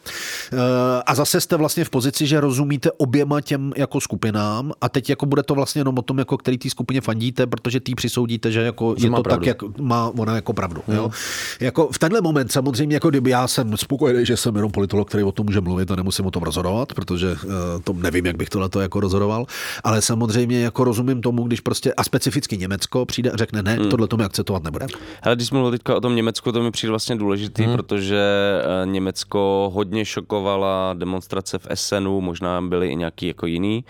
E, 0.53 1.01
a 1.05 1.15
zase 1.15 1.41
jste 1.41 1.55
vlastně 1.55 1.85
v 1.85 1.89
pozici, 1.89 2.27
že 2.27 2.39
rozumíte 2.39 2.91
oběma 2.91 3.41
těm 3.41 3.73
jako 3.75 4.01
skupinám 4.01 4.71
a 4.81 4.89
teď 4.89 5.09
jako 5.09 5.25
bude 5.25 5.43
to 5.43 5.55
vlastně 5.55 5.79
jenom 5.79 5.97
o 5.97 6.01
tom, 6.01 6.19
jako 6.19 6.37
který 6.37 6.57
té 6.57 6.69
skupině 6.69 7.01
fandíte, 7.01 7.47
protože 7.47 7.79
tý 7.79 7.95
přisoudíte, 7.95 8.51
že 8.51 8.61
jako 8.61 8.95
že 8.97 9.07
je 9.07 9.11
to 9.11 9.23
pravdu. 9.23 9.45
tak, 9.45 9.47
jak 9.47 9.77
má 9.77 10.11
ona 10.17 10.35
jako 10.35 10.53
pravdu. 10.53 10.81
Jo? 10.87 11.03
Hmm. 11.03 11.11
Jako 11.59 11.89
v 11.91 11.99
tenhle 11.99 12.21
moment 12.21 12.51
samozřejmě, 12.51 12.95
jako 12.95 13.09
kdyby 13.09 13.29
já 13.29 13.47
jsem 13.47 13.77
spokojený, 13.77 14.25
že 14.25 14.37
jsem 14.37 14.55
jenom 14.55 14.71
politolog, 14.71 15.09
který 15.09 15.23
o 15.23 15.31
tom 15.31 15.45
může 15.45 15.61
mluvit 15.61 15.91
a 15.91 15.95
nemusím 15.95 16.25
o 16.25 16.31
tom 16.31 16.43
rozhodovat, 16.43 16.93
protože 16.93 17.31
uh, 17.31 17.51
to 17.83 17.93
nevím, 17.93 18.25
jak 18.25 18.37
bych 18.37 18.49
tohle 18.49 18.69
jako 18.81 18.99
rozhodoval, 18.99 19.45
ale 19.83 20.01
samozřejmě 20.01 20.59
jako 20.59 20.83
rozumím 20.83 21.21
tomu, 21.21 21.43
když 21.43 21.59
prostě 21.59 21.93
a 21.93 22.03
specificky 22.03 22.57
Němec 22.57 22.78
Německo 22.79 23.05
přijde 23.05 23.31
a 23.31 23.37
řekne 23.37 23.63
ne, 23.63 23.73
hmm. 23.73 23.89
tohle 23.89 24.07
to 24.07 24.17
my 24.17 24.23
akceptovat 24.23 24.63
nebude. 24.63 24.87
Ale 25.23 25.35
když 25.35 25.51
mluvil 25.51 25.71
teďka 25.71 25.95
o 25.95 26.01
tom 26.01 26.15
Německu, 26.15 26.51
to 26.51 26.63
mi 26.63 26.71
přijde 26.71 26.89
vlastně 26.89 27.15
důležitý, 27.15 27.63
hmm. 27.63 27.75
protože 27.75 28.21
eh, 28.61 28.85
Německo 28.85 29.71
hodně 29.73 30.05
šokovala 30.05 30.93
demonstrace 30.93 31.59
v 31.59 31.67
Essenu, 31.69 32.21
možná 32.21 32.61
byly 32.61 32.87
i 32.87 32.95
nějaký 32.95 33.27
jako 33.27 33.45
jiný 33.45 33.85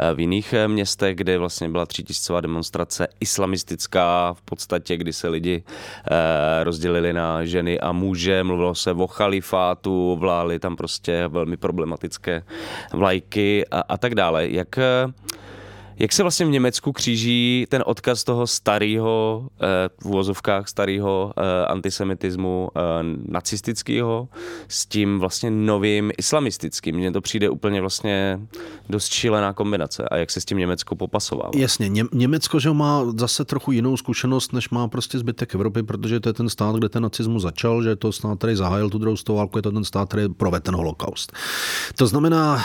eh, 0.00 0.14
v 0.14 0.20
jiných 0.20 0.52
eh, 0.52 0.68
městech, 0.68 1.16
kde 1.16 1.38
vlastně 1.38 1.68
byla 1.68 1.86
třítisícová 1.86 2.40
demonstrace 2.40 3.08
islamistická 3.20 4.32
v 4.32 4.42
podstatě, 4.42 4.96
kdy 4.96 5.12
se 5.12 5.28
lidi 5.28 5.64
rozdělili 6.62 7.12
na 7.12 7.44
ženy 7.44 7.80
a 7.80 7.92
muže, 7.92 8.44
mluvilo 8.44 8.74
se 8.74 8.92
o 8.92 9.06
chalifátu, 9.06 10.16
vlály 10.20 10.58
tam 10.58 10.76
prostě 10.76 11.28
velmi 11.28 11.56
problematické 11.56 12.42
vlajky 12.92 13.66
a, 13.70 13.80
a 13.80 13.96
tak 13.96 14.14
dále. 14.14 14.48
Jak 14.48 14.78
Jak 15.98 16.12
se 16.12 16.22
vlastně 16.22 16.46
v 16.46 16.48
Německu 16.48 16.92
kříží 16.92 17.66
ten 17.68 17.82
odkaz 17.86 18.24
toho 18.24 18.46
starého, 18.46 19.48
eh, 19.62 19.66
v 20.02 20.06
úvozovkách 20.06 20.68
starého 20.68 21.32
eh, 21.36 21.66
antisemitismu 21.66 22.68
eh, 22.76 22.80
nacistického 23.28 24.28
s 24.68 24.86
tím 24.86 25.18
vlastně 25.18 25.50
novým 25.50 26.12
islamistickým? 26.18 26.96
Mně 26.96 27.12
to 27.12 27.20
přijde 27.20 27.50
úplně 27.50 27.80
vlastně 27.80 28.40
dost 28.88 29.12
šílená 29.12 29.52
kombinace. 29.52 30.08
A 30.10 30.16
jak 30.16 30.30
se 30.30 30.40
s 30.40 30.44
tím 30.44 30.58
Německo 30.58 30.96
popasová? 30.96 31.50
Jasně, 31.54 31.88
Ně- 31.88 32.04
Německo 32.12 32.58
že 32.58 32.70
má 32.70 33.04
zase 33.16 33.44
trochu 33.44 33.72
jinou 33.72 33.96
zkušenost, 33.96 34.52
než 34.52 34.70
má 34.70 34.88
prostě 34.88 35.18
zbytek 35.18 35.54
Evropy, 35.54 35.82
protože 35.82 36.20
to 36.20 36.28
je 36.28 36.32
ten 36.32 36.48
stát, 36.48 36.76
kde 36.76 36.88
ten 36.88 37.02
nacismus 37.02 37.42
začal, 37.42 37.82
že 37.82 37.88
je 37.88 37.96
to 37.96 38.12
stát, 38.12 38.38
který 38.38 38.54
zahájil 38.56 38.90
tu 38.90 38.98
druhou 38.98 39.16
válku, 39.28 39.58
je 39.58 39.62
to 39.62 39.72
ten 39.72 39.84
stát, 39.84 40.08
který 40.08 40.28
provedl 40.28 40.62
ten 40.62 40.74
holokaust. 40.74 41.32
To 41.96 42.06
znamená, 42.06 42.64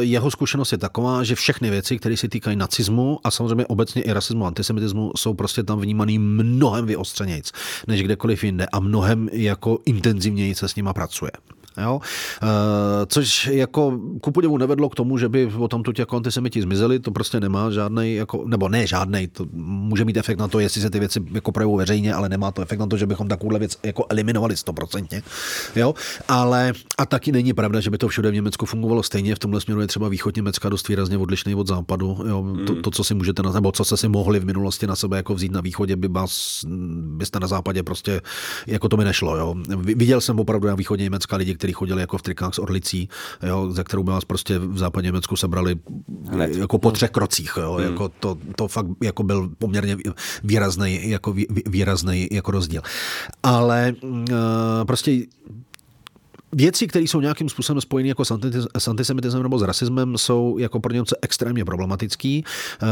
jeho 0.00 0.30
zkušenost 0.30 0.72
je 0.72 0.78
taková, 0.78 1.24
že 1.24 1.34
všechny 1.34 1.70
věci, 1.70 1.98
které 1.98 2.16
se 2.24 2.28
týkají 2.28 2.56
nacismu 2.56 3.18
a 3.24 3.30
samozřejmě 3.30 3.66
obecně 3.66 4.02
i 4.02 4.12
rasismu 4.12 4.46
antisemitismu, 4.46 5.12
jsou 5.16 5.34
prostě 5.34 5.62
tam 5.62 5.80
vnímaný 5.80 6.18
mnohem 6.18 6.86
vyostřenějc 6.86 7.52
než 7.86 8.02
kdekoliv 8.02 8.44
jinde 8.44 8.66
a 8.72 8.80
mnohem 8.80 9.28
jako 9.32 9.78
intenzivněji 9.84 10.54
se 10.54 10.68
s 10.68 10.76
nima 10.76 10.92
pracuje. 10.92 11.30
Jo? 11.82 12.00
E, 12.42 13.06
což 13.06 13.46
jako 13.46 14.00
ku 14.20 14.30
podivu 14.30 14.58
nevedlo 14.58 14.88
k 14.88 14.94
tomu, 14.94 15.18
že 15.18 15.28
by 15.28 15.52
o 15.58 15.68
tomto 15.68 15.92
jako 15.98 16.16
antisemiti 16.16 16.62
zmizeli, 16.62 17.00
to 17.00 17.10
prostě 17.10 17.40
nemá 17.40 17.70
žádný, 17.70 18.14
jako, 18.14 18.44
nebo 18.46 18.68
ne 18.68 18.86
žádný, 18.86 19.26
to 19.26 19.46
může 19.52 20.04
mít 20.04 20.16
efekt 20.16 20.38
na 20.38 20.48
to, 20.48 20.60
jestli 20.60 20.80
se 20.80 20.90
ty 20.90 21.00
věci 21.00 21.20
jako 21.32 21.52
projevují 21.52 21.78
veřejně, 21.78 22.14
ale 22.14 22.28
nemá 22.28 22.50
to 22.50 22.62
efekt 22.62 22.78
na 22.78 22.86
to, 22.86 22.96
že 22.96 23.06
bychom 23.06 23.28
takovouhle 23.28 23.58
věc 23.58 23.78
jako 23.82 24.06
eliminovali 24.08 24.56
stoprocentně. 24.56 25.22
Jo? 25.76 25.94
Ale 26.28 26.72
a 26.98 27.06
taky 27.06 27.32
není 27.32 27.52
pravda, 27.52 27.80
že 27.80 27.90
by 27.90 27.98
to 27.98 28.08
všude 28.08 28.30
v 28.30 28.34
Německu 28.34 28.66
fungovalo 28.66 29.02
stejně. 29.02 29.34
V 29.34 29.38
tomhle 29.38 29.60
směru 29.60 29.80
je 29.80 29.86
třeba 29.86 30.08
východ 30.08 30.36
Německa 30.36 30.68
dost 30.68 30.88
výrazně 30.88 31.18
odlišný 31.18 31.54
od 31.54 31.66
západu. 31.66 32.18
Jo? 32.28 32.44
To, 32.66 32.74
to, 32.74 32.90
co 32.90 33.04
si 33.04 33.14
můžete, 33.14 33.42
na, 33.42 33.52
nebo 33.52 33.72
co 33.72 33.84
jste 33.84 33.96
si 33.96 34.08
mohli 34.08 34.40
v 34.40 34.44
minulosti 34.44 34.86
na 34.86 34.96
sebe 34.96 35.16
jako 35.16 35.34
vzít 35.34 35.52
na 35.52 35.60
východě, 35.60 35.96
by 35.96 36.08
vás, 36.08 36.64
byste 37.00 37.40
na 37.40 37.46
západě 37.46 37.82
prostě, 37.82 38.20
jako 38.66 38.88
to 38.88 38.96
mi 38.96 39.04
nešlo. 39.04 39.36
Jo? 39.36 39.54
Viděl 39.78 40.20
jsem 40.20 40.40
opravdu 40.40 40.68
na 40.68 40.74
východě 40.74 41.04
Německa 41.04 41.36
lidi, 41.36 41.54
kteří 41.64 41.72
chodili 41.72 42.00
jako 42.00 42.18
v 42.18 42.22
trikách 42.22 42.54
s 42.54 42.58
orlicí, 42.58 43.08
jo, 43.42 43.70
ze 43.70 43.84
kterou 43.84 44.02
by 44.02 44.10
vás 44.10 44.24
prostě 44.24 44.58
v 44.58 44.78
západě 44.78 45.06
Německu 45.06 45.36
sebrali 45.36 45.76
Hned. 46.28 46.56
jako 46.56 46.78
po 46.78 46.90
třech 46.90 47.10
krocích. 47.10 47.52
Jo, 47.56 47.72
hmm. 47.72 47.84
jako 47.84 48.08
to, 48.08 48.38
to 48.56 48.68
fakt 48.68 48.86
jako 49.02 49.22
byl 49.22 49.50
poměrně 49.58 49.96
výrazný, 50.44 51.10
jako 51.10 51.34
výrazný 51.66 52.28
jako 52.32 52.50
rozdíl. 52.50 52.82
Ale 53.42 53.94
uh, 54.02 54.18
prostě 54.86 55.24
věci, 56.54 56.86
které 56.86 57.04
jsou 57.04 57.20
nějakým 57.20 57.48
způsobem 57.48 57.80
spojené 57.80 58.08
jako 58.08 58.24
s 58.78 58.88
antisemitismem 58.88 59.42
nebo 59.42 59.58
s 59.58 59.62
rasismem, 59.62 60.18
jsou 60.18 60.58
jako 60.58 60.80
pro 60.80 60.92
Němce 60.92 61.16
extrémně 61.22 61.64
problematický, 61.64 62.44
eh, 62.82 62.86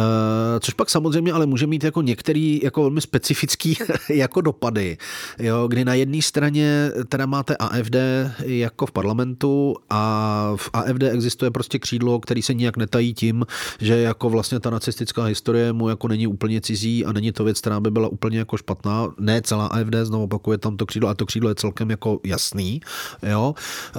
což 0.61 0.75
pak 0.75 0.91
samozřejmě 0.91 1.33
ale 1.33 1.47
může 1.47 1.67
mít 1.67 1.85
jako 1.85 2.03
některý 2.03 2.61
jako 2.63 2.81
velmi 2.81 3.01
specifický 3.01 3.79
jako 4.09 4.41
dopady, 4.41 4.99
jo, 5.39 5.69
kdy 5.69 5.85
na 5.85 5.95
jedné 5.95 6.23
straně 6.23 6.91
teda 7.09 7.27
máte 7.27 7.57
AFD 7.57 7.97
jako 8.45 8.87
v 8.87 8.93
parlamentu 8.93 9.77
a 9.91 10.53
v 10.57 10.71
AFD 10.73 11.03
existuje 11.03 11.51
prostě 11.51 11.79
křídlo, 11.79 12.21
který 12.21 12.43
se 12.43 12.55
nijak 12.55 12.77
netají 12.77 13.15
tím, 13.15 13.47
že 13.81 13.99
jako 13.99 14.31
vlastně 14.31 14.61
ta 14.61 14.71
nacistická 14.71 15.25
historie 15.25 15.73
mu 15.73 15.89
jako 15.89 16.09
není 16.09 16.27
úplně 16.27 16.61
cizí 16.61 17.05
a 17.05 17.13
není 17.13 17.33
to 17.33 17.45
věc, 17.45 17.61
která 17.61 17.81
by 17.81 17.91
byla 17.91 18.09
úplně 18.09 18.39
jako 18.39 18.57
špatná. 18.57 19.09
Ne 19.19 19.43
celá 19.43 19.67
AFD, 19.67 19.95
znovu 20.03 20.25
opakuje 20.25 20.59
tam 20.59 20.77
to 20.77 20.87
křídlo 20.87 21.09
a 21.09 21.15
to 21.15 21.27
křídlo 21.27 21.49
je 21.49 21.55
celkem 21.55 21.91
jako 21.91 22.21
jasný, 22.25 22.81
jo, 23.23 23.52
Eh, 23.57 23.99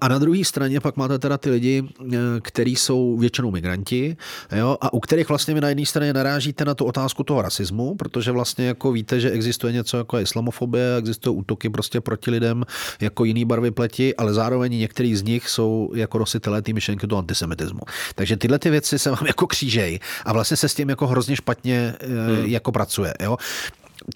a 0.00 0.08
na 0.08 0.18
druhé 0.18 0.44
straně 0.44 0.80
pak 0.80 0.96
máte 0.96 1.18
teda 1.18 1.38
ty 1.38 1.50
lidi, 1.50 1.84
eh, 1.84 2.16
kteří 2.42 2.76
jsou 2.76 3.16
většinou 3.16 3.50
migranti, 3.50 4.16
jo, 4.56 4.76
a 4.80 4.92
u 4.92 5.00
kterých 5.00 5.28
vlastně 5.28 5.54
vy 5.54 5.60
na 5.60 5.68
jedné 5.68 5.86
straně 5.86 6.12
narážíte 6.12 6.64
na 6.64 6.74
tu 6.74 6.84
otázku 6.84 7.22
toho 7.22 7.42
rasismu, 7.42 7.94
protože 7.94 8.32
vlastně 8.32 8.66
jako 8.66 8.92
víte, 8.92 9.20
že 9.20 9.30
existuje 9.30 9.72
něco 9.72 9.96
jako 9.96 10.18
islamofobie, 10.18 10.96
existují 10.98 11.36
útoky 11.36 11.70
prostě 11.70 12.00
proti 12.00 12.30
lidem 12.30 12.64
jako 13.00 13.24
jiný 13.24 13.44
barvy 13.44 13.70
pleti, 13.70 14.16
ale 14.16 14.34
zároveň 14.34 14.72
některý 14.78 15.16
z 15.16 15.22
nich 15.22 15.48
jsou 15.48 15.92
jako 15.94 16.18
nositelé 16.18 16.62
té 16.62 16.72
myšlenky 16.72 17.06
toho 17.06 17.18
antisemitismu. 17.18 17.80
Takže 18.14 18.36
tyhle 18.36 18.58
ty 18.58 18.70
věci 18.70 18.98
se 18.98 19.10
vám 19.10 19.26
jako 19.26 19.46
křížejí 19.46 20.00
a 20.24 20.32
vlastně 20.32 20.56
se 20.56 20.68
s 20.68 20.74
tím 20.74 20.88
jako 20.88 21.06
hrozně 21.06 21.36
špatně 21.36 21.94
eh, 22.00 22.06
hmm. 22.06 22.44
jako 22.44 22.72
pracuje. 22.72 23.14
Jo? 23.22 23.36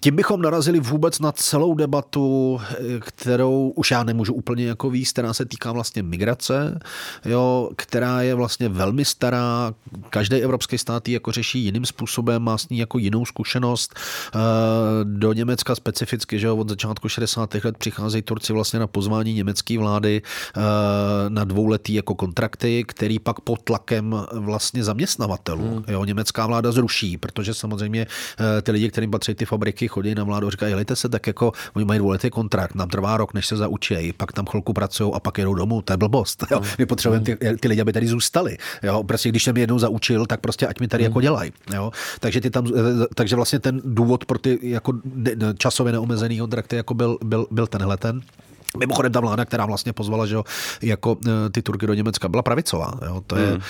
Tím 0.01 0.15
bychom 0.15 0.41
narazili 0.41 0.79
vůbec 0.79 1.19
na 1.19 1.31
celou 1.31 1.75
debatu, 1.75 2.59
kterou 2.99 3.73
už 3.75 3.91
já 3.91 4.03
nemůžu 4.03 4.33
úplně 4.33 4.65
jako 4.65 4.89
víc, 4.89 5.11
která 5.11 5.33
se 5.33 5.45
týká 5.45 5.71
vlastně 5.71 6.03
migrace, 6.03 6.79
jo, 7.25 7.69
která 7.75 8.21
je 8.21 8.35
vlastně 8.35 8.69
velmi 8.69 9.05
stará. 9.05 9.73
Každý 10.09 10.35
evropský 10.35 10.77
stát 10.77 11.07
ji 11.07 11.13
jako 11.13 11.31
řeší 11.31 11.59
jiným 11.59 11.85
způsobem, 11.85 12.41
má 12.41 12.57
s 12.57 12.69
ní 12.69 12.77
jako 12.77 12.97
jinou 12.97 13.25
zkušenost. 13.25 13.95
Eh, 13.95 14.39
do 15.03 15.33
Německa 15.33 15.75
specificky, 15.75 16.39
že 16.39 16.47
jo, 16.47 16.57
od 16.57 16.69
začátku 16.69 17.09
60. 17.09 17.53
let 17.63 17.77
přicházejí 17.77 18.21
Turci 18.21 18.53
vlastně 18.53 18.79
na 18.79 18.87
pozvání 18.87 19.33
německé 19.33 19.77
vlády 19.79 20.21
eh, 20.21 20.61
na 21.29 21.43
dvouletý 21.43 21.93
jako 21.93 22.15
kontrakty, 22.15 22.83
který 22.87 23.19
pak 23.19 23.39
pod 23.39 23.61
tlakem 23.61 24.15
vlastně 24.31 24.83
zaměstnavatelů, 24.83 25.71
hmm. 25.71 25.83
jo, 25.87 26.05
německá 26.05 26.47
vláda 26.47 26.71
zruší, 26.71 27.17
protože 27.17 27.53
samozřejmě 27.53 28.07
eh, 28.57 28.61
ty 28.61 28.71
lidi, 28.71 28.89
kterým 28.89 29.11
patří 29.11 29.35
ty 29.35 29.45
fabriky, 29.45 29.84
děti 29.85 29.93
chodí 29.93 30.15
na 30.15 30.23
vládu 30.23 30.47
a 30.47 30.51
říkají, 30.51 30.71
jelejte 30.71 30.95
se 30.95 31.09
tak 31.09 31.27
jako, 31.27 31.51
oni 31.73 31.85
mají 31.85 31.99
dvouletý 31.99 32.29
kontrakt, 32.29 32.75
nám 32.75 32.89
trvá 32.89 33.17
rok, 33.17 33.33
než 33.33 33.47
se 33.47 33.57
zaučí, 33.57 34.13
pak 34.17 34.33
tam 34.33 34.45
chvilku 34.45 34.73
pracují 34.73 35.11
a 35.13 35.19
pak 35.19 35.37
jedou 35.37 35.53
domů, 35.53 35.81
to 35.81 35.93
je 35.93 35.97
blbost. 35.97 36.43
Jo. 36.51 36.59
Mm. 36.59 36.65
My 36.77 36.85
potřebujeme 36.85 37.25
ty, 37.25 37.37
ty 37.59 37.67
lidi, 37.67 37.81
aby 37.81 37.93
tady 37.93 38.07
zůstali. 38.07 38.57
Jo. 38.83 39.03
Prostě 39.03 39.29
když 39.29 39.43
jsem 39.43 39.57
je 39.57 39.61
jednou 39.61 39.79
zaučil, 39.79 40.25
tak 40.25 40.39
prostě 40.39 40.67
ať 40.67 40.79
mi 40.79 40.87
tady 40.87 41.03
mm. 41.03 41.05
jako 41.05 41.21
dělají. 41.21 41.51
Jo. 41.73 41.91
Takže, 42.19 42.41
ty 42.41 42.49
tam, 42.49 42.67
takže 43.15 43.35
vlastně 43.35 43.59
ten 43.59 43.81
důvod 43.85 44.25
pro 44.25 44.39
ty 44.39 44.59
jako 44.61 44.93
časově 45.57 45.93
neomezený 45.93 46.39
kontrakty 46.39 46.75
jako 46.75 46.93
byl, 46.93 47.17
byl, 47.23 47.47
byl 47.51 47.67
tenhle 47.67 47.97
ten. 47.97 48.21
Mimochodem 48.79 49.11
ta 49.11 49.19
vláda, 49.19 49.45
která 49.45 49.65
vlastně 49.65 49.93
pozvala, 49.93 50.25
že 50.25 50.35
jo, 50.35 50.43
jako 50.81 51.17
e, 51.27 51.49
ty 51.49 51.61
Turky 51.61 51.87
do 51.87 51.93
Německa, 51.93 52.29
byla 52.29 52.43
pravicová. 52.43 52.93
Jo. 53.05 53.21
To, 53.27 53.35
je, 53.35 53.47
hmm. 53.47 53.61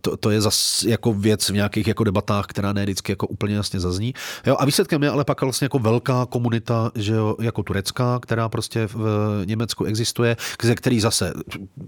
to, 0.00 0.16
to 0.16 0.30
je 0.30 0.40
zase 0.40 0.90
jako 0.90 1.12
věc 1.12 1.48
v 1.48 1.54
nějakých 1.54 1.86
jako 1.86 2.04
debatách, 2.04 2.46
která 2.46 2.72
ne 2.72 2.82
vždycky 2.82 3.12
jako 3.12 3.26
úplně 3.26 3.54
jasně 3.54 3.80
zazní. 3.80 4.14
Jo, 4.46 4.56
a 4.58 4.64
výsledkem 4.64 5.02
je 5.02 5.10
ale 5.10 5.24
pak 5.24 5.42
vlastně 5.42 5.64
jako 5.64 5.78
velká 5.78 6.26
komunita, 6.26 6.90
že 6.94 7.14
jo, 7.14 7.36
jako 7.40 7.62
turecká, 7.62 8.18
která 8.22 8.48
prostě 8.48 8.86
v 8.86 9.42
Německu 9.44 9.84
existuje, 9.84 10.36
ze 10.62 10.74
který 10.74 11.00
zase 11.00 11.32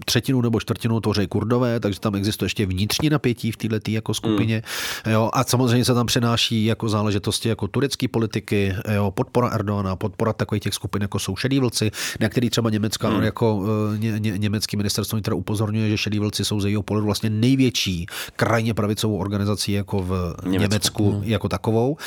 třetinu 0.05 0.41
nebo 0.41 0.59
čtvrtinu 0.59 0.99
tvoří 0.99 1.27
kurdové, 1.27 1.79
takže 1.79 1.99
tam 1.99 2.15
existuje 2.15 2.45
ještě 2.45 2.65
vnitřní 2.65 3.09
napětí 3.09 3.51
v 3.51 3.57
této 3.57 3.91
jako 3.91 4.13
skupině. 4.13 4.63
Hmm. 5.03 5.13
Jo, 5.13 5.29
a 5.33 5.43
samozřejmě 5.43 5.85
se 5.85 5.93
tam 5.93 6.05
přenáší 6.05 6.65
jako 6.65 6.89
záležitosti 6.89 7.49
jako 7.49 7.67
turecké 7.67 8.07
politiky, 8.07 8.75
jo, 8.93 9.11
podpora 9.11 9.47
Erdogana, 9.47 9.95
podpora 9.95 10.33
takových 10.33 10.63
těch 10.63 10.73
skupin, 10.73 11.01
jako 11.01 11.19
jsou 11.19 11.35
šedí 11.35 11.59
vlci, 11.59 11.84
vlci, 11.85 12.17
na 12.19 12.29
který 12.29 12.49
třeba 12.49 12.69
německá, 12.69 13.09
hmm. 13.09 13.23
jako 13.23 13.63
eh, 13.93 13.97
ně, 13.97 14.19
ně, 14.19 14.37
německý 14.37 14.77
ministerstvo 14.77 15.15
vnitra 15.15 15.35
upozorňuje, 15.35 15.89
že 15.89 15.97
šedí 15.97 16.19
vlci 16.19 16.45
jsou 16.45 16.59
ze 16.59 16.69
jeho 16.69 16.83
pohledu 16.83 17.05
vlastně 17.05 17.29
největší 17.29 18.05
krajně 18.35 18.73
pravicovou 18.73 19.17
organizací 19.17 19.71
jako 19.71 19.99
v 19.99 20.35
Německu, 20.43 20.61
Německu 20.61 21.11
hmm. 21.11 21.23
jako 21.23 21.49
takovou, 21.49 21.97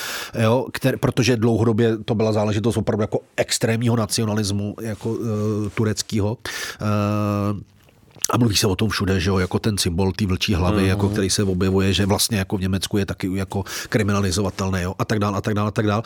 jo, 0.43 0.67
kter, 0.73 0.99
protože 0.99 1.37
dlouhodobě 1.37 1.97
to 2.05 2.15
byla 2.15 2.33
záležitost 2.33 2.77
opravdu 2.77 3.03
jako 3.03 3.19
extrémního 3.37 3.97
nacionalismu 3.97 4.75
jako 4.81 5.11
uh, 5.11 5.27
tureckého. 5.75 6.37
Uh, 7.53 7.61
a 8.31 8.37
mluví 8.37 8.57
se 8.57 8.67
o 8.67 8.77
tom 8.77 8.89
všude, 8.89 9.21
že 9.21 9.31
jo, 9.31 9.39
jako 9.39 9.59
ten 9.59 9.79
symbol 9.79 10.13
té 10.13 10.27
vlčí 10.27 10.55
hlavy, 10.55 10.87
jako 10.87 11.09
který 11.09 11.31
se 11.31 11.43
objevuje, 11.43 11.93
že 11.93 12.07
vlastně 12.07 12.39
jako 12.39 12.57
v 12.57 12.61
Německu 12.61 12.99
je 12.99 13.07
taky 13.07 13.31
jako 13.35 13.65
kriminalizovatelný, 13.89 14.83
jo, 14.83 14.95
a 14.99 15.05
tak 15.05 15.19
dále, 15.19 15.39
a 15.39 15.41
tak 15.41 15.55
dále, 15.55 15.69
a 15.69 15.71
tak 15.71 15.87
dále. 15.87 16.03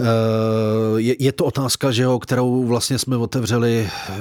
Eh, 0.00 0.04
je, 0.96 1.16
je, 1.18 1.32
to 1.32 1.44
otázka, 1.44 1.90
že 1.90 2.02
jo, 2.02 2.18
kterou 2.18 2.66
vlastně 2.66 2.98
jsme 2.98 3.16
otevřeli, 3.16 3.88
eh, 4.08 4.16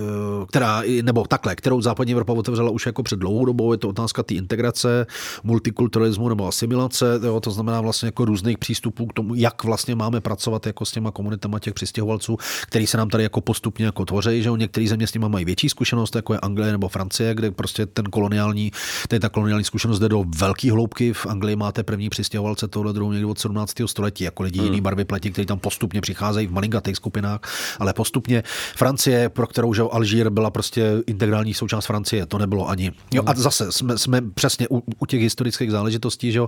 která, 0.47 0.83
nebo 1.01 1.25
takhle, 1.27 1.55
kterou 1.55 1.81
západní 1.81 2.13
Evropa 2.13 2.33
otevřela 2.33 2.69
už 2.69 2.85
jako 2.85 3.03
před 3.03 3.19
dlouhou 3.19 3.45
dobou, 3.45 3.71
je 3.71 3.77
to 3.77 3.89
otázka 3.89 4.23
té 4.23 4.33
integrace, 4.33 5.05
multikulturalismu 5.43 6.29
nebo 6.29 6.47
asimilace, 6.47 7.19
jo, 7.25 7.39
to 7.39 7.51
znamená 7.51 7.81
vlastně 7.81 8.07
jako 8.07 8.25
různých 8.25 8.57
přístupů 8.57 9.05
k 9.05 9.13
tomu, 9.13 9.35
jak 9.35 9.63
vlastně 9.63 9.95
máme 9.95 10.21
pracovat 10.21 10.65
jako 10.65 10.85
s 10.85 10.91
těma 10.91 11.11
komunitama 11.11 11.59
těch 11.59 11.73
přistěhovalců, 11.73 12.37
který 12.67 12.87
se 12.87 12.97
nám 12.97 13.09
tady 13.09 13.23
jako 13.23 13.41
postupně 13.41 13.85
jako 13.85 14.05
tvoří, 14.05 14.43
že 14.43 14.49
jo, 14.49 14.55
některý 14.55 14.87
země 14.87 15.07
s 15.07 15.13
nimi 15.13 15.25
mají 15.29 15.45
větší 15.45 15.69
zkušenost, 15.69 16.15
jako 16.15 16.33
je 16.33 16.39
Anglie 16.39 16.71
nebo 16.71 16.87
Francie, 16.87 17.35
kde 17.41 17.51
prostě 17.51 17.85
ten 17.85 18.05
koloniální, 18.05 18.71
tady 19.07 19.19
ta 19.19 19.29
koloniální 19.29 19.63
zkušenost 19.63 19.99
jde 19.99 20.09
do 20.09 20.23
velké 20.37 20.71
hloubky. 20.71 21.13
V 21.13 21.25
Anglii 21.25 21.55
máte 21.55 21.83
první 21.83 22.09
přistěhovalce 22.09 22.67
tohle 22.67 22.93
druhou 22.93 23.11
někdy 23.11 23.25
od 23.25 23.39
17. 23.39 23.73
století, 23.85 24.23
jako 24.23 24.43
lidi 24.43 24.59
hmm. 24.59 24.67
jiný 24.67 24.81
barvy 24.81 25.05
pleti, 25.05 25.31
kteří 25.31 25.45
tam 25.45 25.59
postupně 25.59 26.01
přicházejí 26.01 26.47
v 26.47 26.51
malinkatých 26.51 26.95
skupinách, 26.95 27.39
ale 27.79 27.93
postupně 27.93 28.43
Francie, 28.75 29.29
pro 29.29 29.47
kterou 29.47 29.73
že 29.73 29.81
Alžír 29.81 30.29
byla 30.29 30.51
prostě 30.51 31.03
integrální 31.07 31.53
součást 31.53 31.85
Francie, 31.85 32.25
to 32.25 32.37
nebylo 32.37 32.69
ani. 32.69 32.91
Jo, 33.13 33.23
a 33.25 33.33
zase 33.35 33.71
jsme, 33.71 33.97
jsme 33.97 34.21
přesně 34.21 34.67
u, 34.69 34.83
u 34.99 35.05
těch 35.05 35.21
historických 35.21 35.71
záležitostí, 35.71 36.31
že 36.31 36.41
uh, 36.41 36.47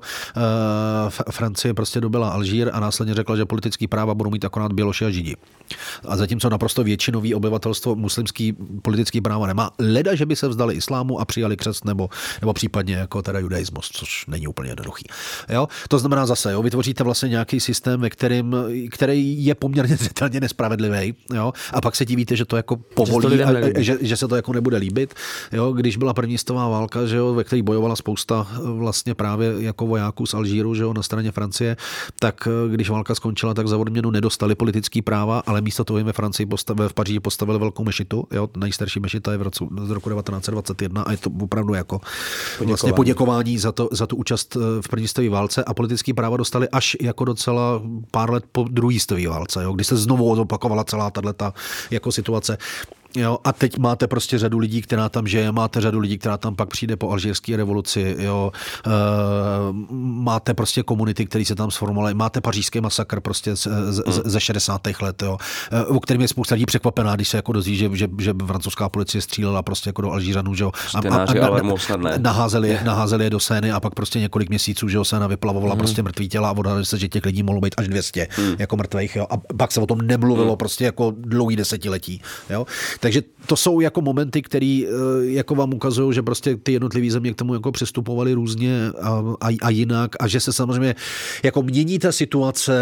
Francie 1.32 1.74
prostě 1.74 2.02
dobila 2.02 2.30
Alžír 2.30 2.70
a 2.74 2.80
následně 2.80 3.14
řekla, 3.14 3.36
že 3.36 3.46
politický 3.46 3.88
práva 3.88 4.14
budou 4.14 4.30
mít 4.30 4.46
akorát 4.46 4.74
Běloši 4.74 5.06
a 5.06 5.10
Židi. 5.10 5.36
A 6.06 6.18
zatímco 6.18 6.50
naprosto 6.50 6.84
většinový 6.84 7.36
obyvatelstvo 7.36 7.96
muslimský 7.96 8.54
politický 8.82 9.22
práva 9.22 9.48
nemá, 9.48 9.72
leda, 9.80 10.16
že 10.16 10.26
by 10.26 10.36
se 10.36 10.48
vzdali 10.48 10.76
islámu 10.84 11.20
a 11.20 11.26
přijali 11.26 11.58
křest 11.58 11.86
nebo, 11.86 12.10
nebo 12.42 12.54
případně 12.54 12.96
jako 12.96 13.22
teda 13.22 13.40
judaismus, 13.40 13.90
což 13.94 14.26
není 14.28 14.48
úplně 14.48 14.70
jednoduchý. 14.70 15.06
Jo? 15.50 15.68
To 15.88 16.00
znamená 16.00 16.26
zase, 16.26 16.52
jo, 16.52 16.62
vytvoříte 16.62 17.04
vlastně 17.04 17.30
nějaký 17.30 17.60
systém, 17.60 18.02
ve 18.02 18.10
kterým, 18.10 18.56
který 18.92 19.46
je 19.46 19.56
poměrně 19.56 19.98
zřetelně 20.02 20.40
nespravedlivý, 20.40 21.16
jo? 21.34 21.54
a 21.74 21.82
pak 21.82 21.96
se 21.96 22.06
divíte, 22.06 22.36
že 22.36 22.46
to 22.46 22.58
jako 22.58 22.76
povolí, 22.76 23.38
že, 23.38 23.44
a, 23.44 23.52
že, 23.78 23.98
že, 24.02 24.18
se 24.18 24.28
to 24.28 24.36
jako 24.36 24.54
nebude 24.54 24.78
líbit. 24.78 25.14
Jo? 25.52 25.72
Když 25.72 25.98
byla 25.98 26.14
první 26.14 26.38
stová 26.38 26.70
válka, 26.70 27.06
že 27.06 27.18
jo, 27.18 27.34
ve 27.34 27.44
které 27.44 27.64
bojovala 27.64 27.96
spousta 27.96 28.48
vlastně 28.64 29.16
právě 29.16 29.54
jako 29.58 29.88
vojáků 29.88 30.26
z 30.26 30.34
Alžíru, 30.34 30.76
že 30.76 30.84
jo, 30.84 30.94
na 30.94 31.04
straně 31.04 31.32
Francie, 31.32 31.78
tak 32.20 32.48
když 32.70 32.90
válka 32.90 33.16
skončila, 33.16 33.54
tak 33.54 33.68
za 33.68 33.78
odměnu 33.78 34.12
nedostali 34.12 34.56
politický 34.56 35.02
práva, 35.02 35.44
ale 35.46 35.62
místo 35.62 35.84
toho 35.84 35.98
jim 35.98 36.08
ve 36.08 36.14
Francii 36.14 36.46
postavili, 36.46 36.90
v 36.90 36.94
Paříži 36.94 37.20
postavili 37.20 37.60
velkou 37.60 37.84
mešitu, 37.84 38.28
jo, 38.32 38.50
nejstarší 38.58 39.00
mešita 39.00 39.32
je 39.32 39.38
v 39.38 39.42
roce, 39.42 39.66
z 39.84 39.90
roku 39.90 40.10
1921 40.76 41.02
a 41.02 41.12
je 41.12 41.18
to 41.18 41.30
opravdu 41.42 41.74
jako 41.74 42.00
poděkování. 42.00 42.68
vlastně 42.68 42.94
poděkování 42.94 43.58
za, 43.58 43.72
to, 43.72 43.90
za 43.92 44.08
tu 44.08 44.16
účast 44.16 44.56
eh, 44.56 44.82
v 44.82 44.88
první 44.90 45.08
světové 45.08 45.30
válce 45.30 45.64
a 45.64 45.74
politický 45.74 46.14
práva 46.14 46.38
dostali 46.38 46.70
až 46.70 46.98
jako 47.02 47.26
docela 47.26 47.82
pár 48.12 48.32
let 48.32 48.44
po 48.52 48.64
druhé 48.70 49.00
světové 49.00 49.28
válce, 49.28 49.64
jo, 49.64 49.74
kdy 49.74 49.84
se 49.84 49.98
znovu 49.98 50.36
zopakovala 50.36 50.84
celá 50.84 51.12
tato 51.12 51.54
jako 51.92 52.12
situace. 52.12 52.58
Jo, 53.16 53.38
a 53.44 53.54
teď 53.54 53.78
máte 53.78 54.08
prostě 54.08 54.38
řadu 54.38 54.60
lidí, 54.60 54.82
která 54.82 55.10
tam 55.10 55.28
žije, 55.28 55.52
máte 55.52 55.82
řadu 55.82 56.00
lidí, 56.00 56.18
která 56.18 56.38
tam 56.38 56.56
pak 56.56 56.70
přijde 56.70 56.96
po 56.96 57.12
alžírské 57.12 57.58
revoluci, 57.58 58.16
jo, 58.20 58.52
e, 58.86 58.90
máte 60.00 60.54
prostě 60.54 60.84
komunity, 60.84 61.26
které 61.26 61.46
se 61.46 61.56
tam 61.56 61.72
sformovaly, 61.72 62.14
máte 62.14 62.42
pařížský 62.42 62.82
masakr 62.82 63.20
prostě 63.20 63.56
z, 63.56 63.68
z, 63.90 64.04
z, 64.08 64.22
ze 64.26 64.40
60. 64.40 64.82
let, 65.02 65.22
jo, 65.22 65.38
e, 65.72 65.86
o 65.86 66.00
kterém 66.00 66.22
je 66.22 66.28
spousta 66.28 66.56
lidí 66.56 66.66
překvapená, 66.66 67.16
když 67.16 67.30
se 67.30 67.38
jako 67.38 67.52
dozví, 67.52 67.76
že, 67.76 67.90
že, 67.94 68.08
že 68.20 68.34
francouzská 68.46 68.90
policie 68.90 69.22
střílela 69.22 69.62
prostě 69.62 69.90
jako 69.90 70.02
do 70.02 70.12
Alžíranů, 70.12 70.56
že 70.56 70.64
jo, 70.64 70.72
a, 70.96 71.00
a, 71.10 71.24
a, 71.24 71.24
a 71.24 72.18
naházeli, 72.18 72.80
naházeli 72.84 73.24
je 73.24 73.30
do 73.30 73.40
Sény 73.40 73.72
a 73.72 73.80
pak 73.80 73.94
prostě 73.94 74.20
několik 74.20 74.50
měsíců, 74.50 74.88
že 74.90 74.98
jo, 74.98 75.06
Séna 75.06 75.28
vyplavovala 75.28 75.76
mm. 75.76 75.80
prostě 75.80 76.04
mrtvý 76.04 76.30
těla 76.30 76.50
a 76.50 76.52
odhadli 76.52 76.86
se, 76.86 76.98
že 76.98 77.08
těch 77.08 77.26
lidí 77.26 77.44
mohlo 77.44 77.62
být 77.62 77.76
až 77.78 77.88
200 77.88 78.28
mm. 78.38 78.56
jako 78.60 78.78
mrtvých, 78.78 79.16
jo, 79.16 79.28
a 79.30 79.38
pak 79.58 79.72
se 79.72 79.80
o 79.80 79.86
tom 79.86 80.02
nemluvilo 80.02 80.52
mm. 80.52 80.58
prostě 80.58 80.86
jako 80.86 81.14
dlouhý 81.18 81.56
desetiletí, 81.56 82.22
jo. 82.50 82.66
Takže 83.04 83.22
to 83.46 83.56
jsou 83.56 83.80
jako 83.80 84.02
momenty, 84.02 84.42
které 84.42 84.84
eh, 84.88 84.90
jako 85.26 85.56
vám 85.56 85.74
ukazují, 85.74 86.14
že 86.14 86.22
prostě 86.22 86.56
ty 86.56 86.72
jednotlivé 86.72 87.12
země 87.12 87.34
k 87.34 87.36
tomu 87.36 87.54
jako 87.54 87.72
přistupovaly 87.72 88.34
různě 88.34 88.90
a, 89.02 89.10
a, 89.42 89.48
a, 89.62 89.70
jinak 89.70 90.16
a 90.20 90.28
že 90.28 90.40
se 90.40 90.54
samozřejmě 90.54 90.96
jako 91.44 91.64
mění 91.64 92.00
ta 92.00 92.12
situace 92.12 92.74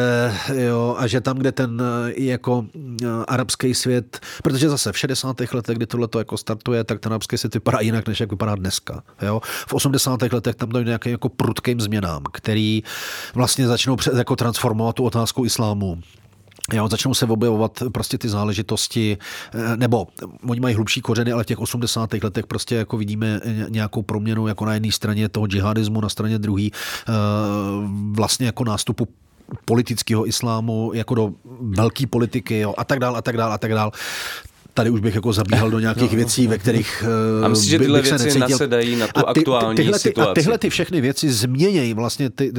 jo, 0.53 0.95
a 0.97 1.07
že 1.07 1.21
tam, 1.21 1.37
kde 1.37 1.51
ten 1.51 1.81
eh, 1.81 2.13
jako 2.17 2.65
eh, 3.03 3.07
arabský 3.27 3.73
svět, 3.73 4.19
protože 4.43 4.69
zase 4.69 4.91
v 4.91 4.97
60. 4.97 5.37
letech, 5.53 5.77
kdy 5.77 5.85
tohle 5.85 6.07
to 6.07 6.19
jako 6.19 6.37
startuje, 6.37 6.83
tak 6.83 6.99
ten 6.99 7.11
arabský 7.11 7.37
svět 7.37 7.53
vypadá 7.53 7.79
jinak, 7.79 8.07
než 8.07 8.19
jak 8.19 8.31
vypadá 8.31 8.55
dneska. 8.55 9.03
Jo. 9.21 9.41
V 9.67 9.73
80. 9.73 10.21
letech 10.21 10.55
tam 10.55 10.69
dojde 10.69 10.89
nějakým 10.89 11.11
jako 11.11 11.29
prudkým 11.29 11.81
změnám, 11.81 12.23
který 12.33 12.83
vlastně 13.35 13.67
začnou 13.67 13.97
jako 14.17 14.35
transformovat 14.35 14.95
tu 14.95 15.03
otázku 15.03 15.45
islámu 15.45 16.01
Jo, 16.73 16.87
začnou 16.87 17.13
se 17.13 17.25
objevovat 17.25 17.83
prostě 17.91 18.17
ty 18.17 18.29
záležitosti, 18.29 19.17
eh, 19.53 19.77
nebo 19.77 20.07
oni 20.47 20.59
mají 20.59 20.75
hlubší 20.75 21.01
kořeny, 21.01 21.31
ale 21.31 21.43
v 21.43 21.45
těch 21.45 21.59
80. 21.59 22.23
letech 22.23 22.47
prostě 22.47 22.75
jako 22.75 22.97
vidíme 22.97 23.41
nějakou 23.69 24.01
proměnu 24.01 24.47
jako 24.47 24.65
na 24.65 24.73
jedné 24.73 24.91
straně 24.91 25.29
toho 25.29 25.47
džihadismu, 25.47 26.01
na 26.01 26.09
straně 26.09 26.39
druhé 26.39 26.67
eh, 26.67 27.11
vlastně 28.11 28.45
jako 28.45 28.63
nástupu 28.63 29.07
politického 29.65 30.27
islámu 30.27 30.91
jako 30.93 31.15
do 31.15 31.33
velké 31.61 32.07
politiky 32.07 32.59
jo, 32.59 32.73
a 32.77 32.83
tak 32.83 32.99
dál 32.99 33.17
a 33.17 33.21
tak 33.21 33.37
dál 33.37 33.53
a 33.53 33.57
tak 33.57 33.71
dál 33.71 33.91
tady 34.73 34.89
už 34.89 34.99
bych 34.99 35.15
jako 35.15 35.33
zabíhal 35.33 35.71
do 35.71 35.79
nějakých 35.79 36.11
no, 36.11 36.15
věcí, 36.15 36.47
ve 36.47 36.57
kterých 36.57 37.03
a 37.43 37.47
myslím, 37.47 37.69
že 37.69 37.79
tyhle 37.79 38.01
věci 38.01 38.23
necítil. 38.23 38.49
nasedají 38.49 38.95
na 38.95 39.07
tu 39.07 39.27
a 39.27 39.33
ty, 39.33 39.39
aktuální 39.39 39.75
tyhle, 39.75 39.99
situaci. 39.99 40.31
A 40.31 40.33
tyhle 40.33 40.57
ty 40.57 40.69
všechny 40.69 41.01
věci 41.01 41.31
změnějí 41.31 41.93
vlastně 41.93 42.29
ty, 42.29 42.51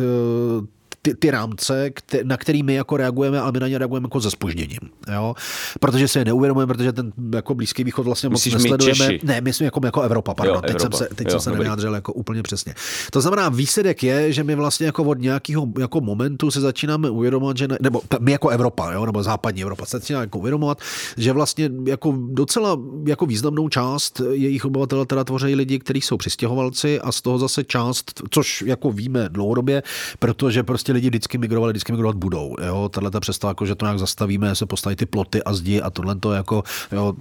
ty, 1.02 1.14
ty 1.14 1.30
rámce, 1.30 1.90
kte, 1.90 2.24
na 2.24 2.36
který 2.36 2.62
my 2.62 2.74
jako 2.74 2.96
reagujeme, 2.96 3.40
ale 3.40 3.52
my 3.52 3.60
na 3.60 3.68
ně 3.68 3.78
reagujeme 3.78 4.06
jako 4.06 4.20
se 4.20 4.30
spožděním. 4.30 4.78
Jo? 5.12 5.34
Protože 5.80 6.08
se 6.08 6.18
je 6.18 6.24
neuvědomujeme, 6.24 6.74
protože 6.74 6.92
ten 6.92 7.12
jako 7.34 7.54
Blízký 7.54 7.84
východ 7.84 8.02
vlastně 8.02 8.28
moc 8.28 8.46
nesledujeme. 8.46 9.08
My 9.08 9.20
ne, 9.22 9.40
my 9.40 9.52
jsme 9.52 9.64
jako, 9.64 9.80
jako 9.84 10.02
Evropa, 10.02 10.34
pardon. 10.34 10.54
Jo, 10.56 10.60
teď 10.60 10.70
Evropa. 10.70 10.96
jsem 10.96 11.06
se, 11.06 11.14
teď 11.14 11.26
jo, 11.26 11.30
jsem 11.30 11.40
se 11.40 11.50
nevyjádřil 11.50 11.94
jako 11.94 12.12
úplně 12.12 12.42
přesně. 12.42 12.74
To 13.10 13.20
znamená, 13.20 13.48
výsledek 13.48 14.02
je, 14.02 14.32
že 14.32 14.44
my 14.44 14.54
vlastně 14.54 14.86
jako 14.86 15.04
od 15.04 15.18
nějakého 15.18 15.68
jako 15.78 16.00
momentu 16.00 16.50
se 16.50 16.60
začínáme 16.60 17.10
uvědomovat, 17.10 17.56
že 17.56 17.68
ne, 17.68 17.78
nebo 17.80 18.02
my 18.20 18.32
jako 18.32 18.48
Evropa, 18.48 18.92
jo, 18.92 19.06
nebo 19.06 19.22
západní 19.22 19.62
Evropa 19.62 19.86
se 19.86 19.98
začíná 19.98 20.20
jako 20.20 20.38
uvědomovat, 20.38 20.78
že 21.16 21.32
vlastně 21.32 21.70
jako 21.86 22.18
docela 22.30 22.78
jako 23.06 23.26
významnou 23.26 23.68
část 23.68 24.20
jejich 24.30 24.64
obyvatel 24.64 25.04
teda 25.04 25.24
tvoří 25.24 25.54
lidi, 25.54 25.78
kteří 25.78 26.00
jsou 26.00 26.16
přistěhovalci 26.16 27.00
a 27.00 27.12
z 27.12 27.20
toho 27.20 27.38
zase 27.38 27.64
část, 27.64 28.22
což 28.30 28.62
jako 28.62 28.92
víme 28.92 29.28
dlouhodobě, 29.28 29.82
protože 30.18 30.62
prostě 30.62 30.91
prostě 30.92 30.96
lidi 30.96 31.08
vždycky 31.08 31.38
migrovali, 31.38 31.72
vždycky 31.72 31.92
migrovat 31.92 32.16
budou. 32.16 32.56
Jo? 32.66 32.88
Tahle 32.88 33.10
ta 33.10 33.20
představa, 33.20 33.50
jako, 33.50 33.66
že 33.66 33.74
to 33.74 33.84
nějak 33.84 33.98
zastavíme, 33.98 34.54
se 34.54 34.66
postaví 34.66 34.96
ty 34.96 35.06
ploty 35.06 35.42
a 35.42 35.54
zdi 35.54 35.80
a 35.80 35.90
tohle 35.90 36.16
to 36.16 36.32
jako, 36.32 36.62
jo, 36.92 37.14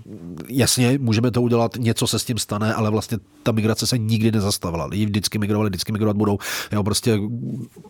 jasně, 0.48 0.98
můžeme 1.02 1.32
to 1.32 1.42
udělat, 1.42 1.78
něco 1.78 2.08
se 2.08 2.20
s 2.20 2.26
tím 2.26 2.38
stane, 2.38 2.74
ale 2.74 2.90
vlastně 2.90 3.18
ta 3.44 3.52
migrace 3.52 3.88
se 3.88 3.98
nikdy 3.98 4.32
nezastavila. 4.32 4.86
Lidi 4.86 5.06
vždycky 5.06 5.38
migrovali, 5.40 5.70
vždycky 5.70 5.92
migrovat 5.92 6.18
budou. 6.18 6.38
Jo, 6.72 6.84
prostě, 6.84 7.20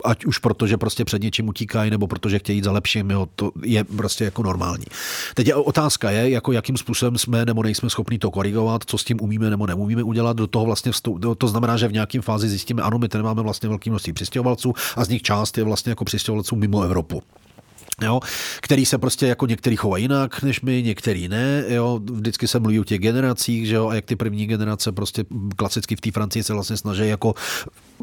ať 0.05 0.25
už 0.25 0.37
proto, 0.37 0.67
že 0.67 0.77
prostě 0.77 1.05
před 1.05 1.21
něčím 1.21 1.47
utíkají, 1.49 1.91
nebo 1.91 2.07
protože 2.07 2.39
chtějí 2.39 2.57
jít 2.57 2.63
za 2.63 2.71
lepším, 2.71 3.11
jo, 3.11 3.27
to 3.35 3.51
je 3.63 3.83
prostě 3.83 4.23
jako 4.23 4.43
normální. 4.43 4.85
Teď 5.35 5.47
je 5.47 5.55
otázka 5.55 6.11
je, 6.11 6.29
jako 6.29 6.51
jakým 6.51 6.77
způsobem 6.77 7.17
jsme 7.17 7.45
nebo 7.45 7.63
nejsme 7.63 7.89
schopni 7.89 8.19
to 8.19 8.31
korigovat, 8.31 8.83
co 8.85 8.97
s 8.97 9.03
tím 9.03 9.21
umíme 9.21 9.49
nebo 9.49 9.67
neumíme 9.67 10.03
udělat. 10.03 10.37
Do 10.37 10.47
toho 10.47 10.65
vlastně 10.65 10.91
vstup, 10.91 11.25
to 11.37 11.47
znamená, 11.47 11.77
že 11.77 11.87
v 11.87 11.93
nějakém 11.93 12.21
fázi 12.21 12.49
zjistíme, 12.49 12.81
ano, 12.81 12.99
my 12.99 13.07
tady 13.07 13.23
máme 13.23 13.41
vlastně 13.41 13.69
velký 13.69 13.89
množství 13.89 14.13
přistěhovalců 14.13 14.73
a 14.95 15.05
z 15.05 15.09
nich 15.09 15.21
část 15.21 15.57
je 15.57 15.63
vlastně 15.71 15.89
jako 15.89 16.05
přistěhovalců 16.05 16.55
mimo 16.55 16.83
Evropu 16.83 17.21
jo, 18.03 18.19
který 18.61 18.85
se 18.85 18.97
prostě 18.97 19.27
jako 19.27 19.45
některý 19.45 19.75
chovají 19.75 20.03
jinak 20.03 20.43
než 20.43 20.61
my, 20.61 20.83
některý 20.83 21.27
ne, 21.27 21.63
jo, 21.67 21.99
vždycky 22.03 22.47
se 22.47 22.59
mluví 22.59 22.79
o 22.79 22.83
těch 22.83 22.99
generacích, 22.99 23.67
že 23.67 23.75
jo, 23.75 23.87
a 23.87 23.95
jak 23.95 24.05
ty 24.05 24.15
první 24.15 24.47
generace 24.47 24.91
prostě 24.91 25.25
klasicky 25.55 25.95
v 25.95 26.01
té 26.01 26.11
Francii 26.11 26.43
se 26.43 26.53
vlastně 26.53 26.77
snaží 26.77 27.07
jako 27.07 27.33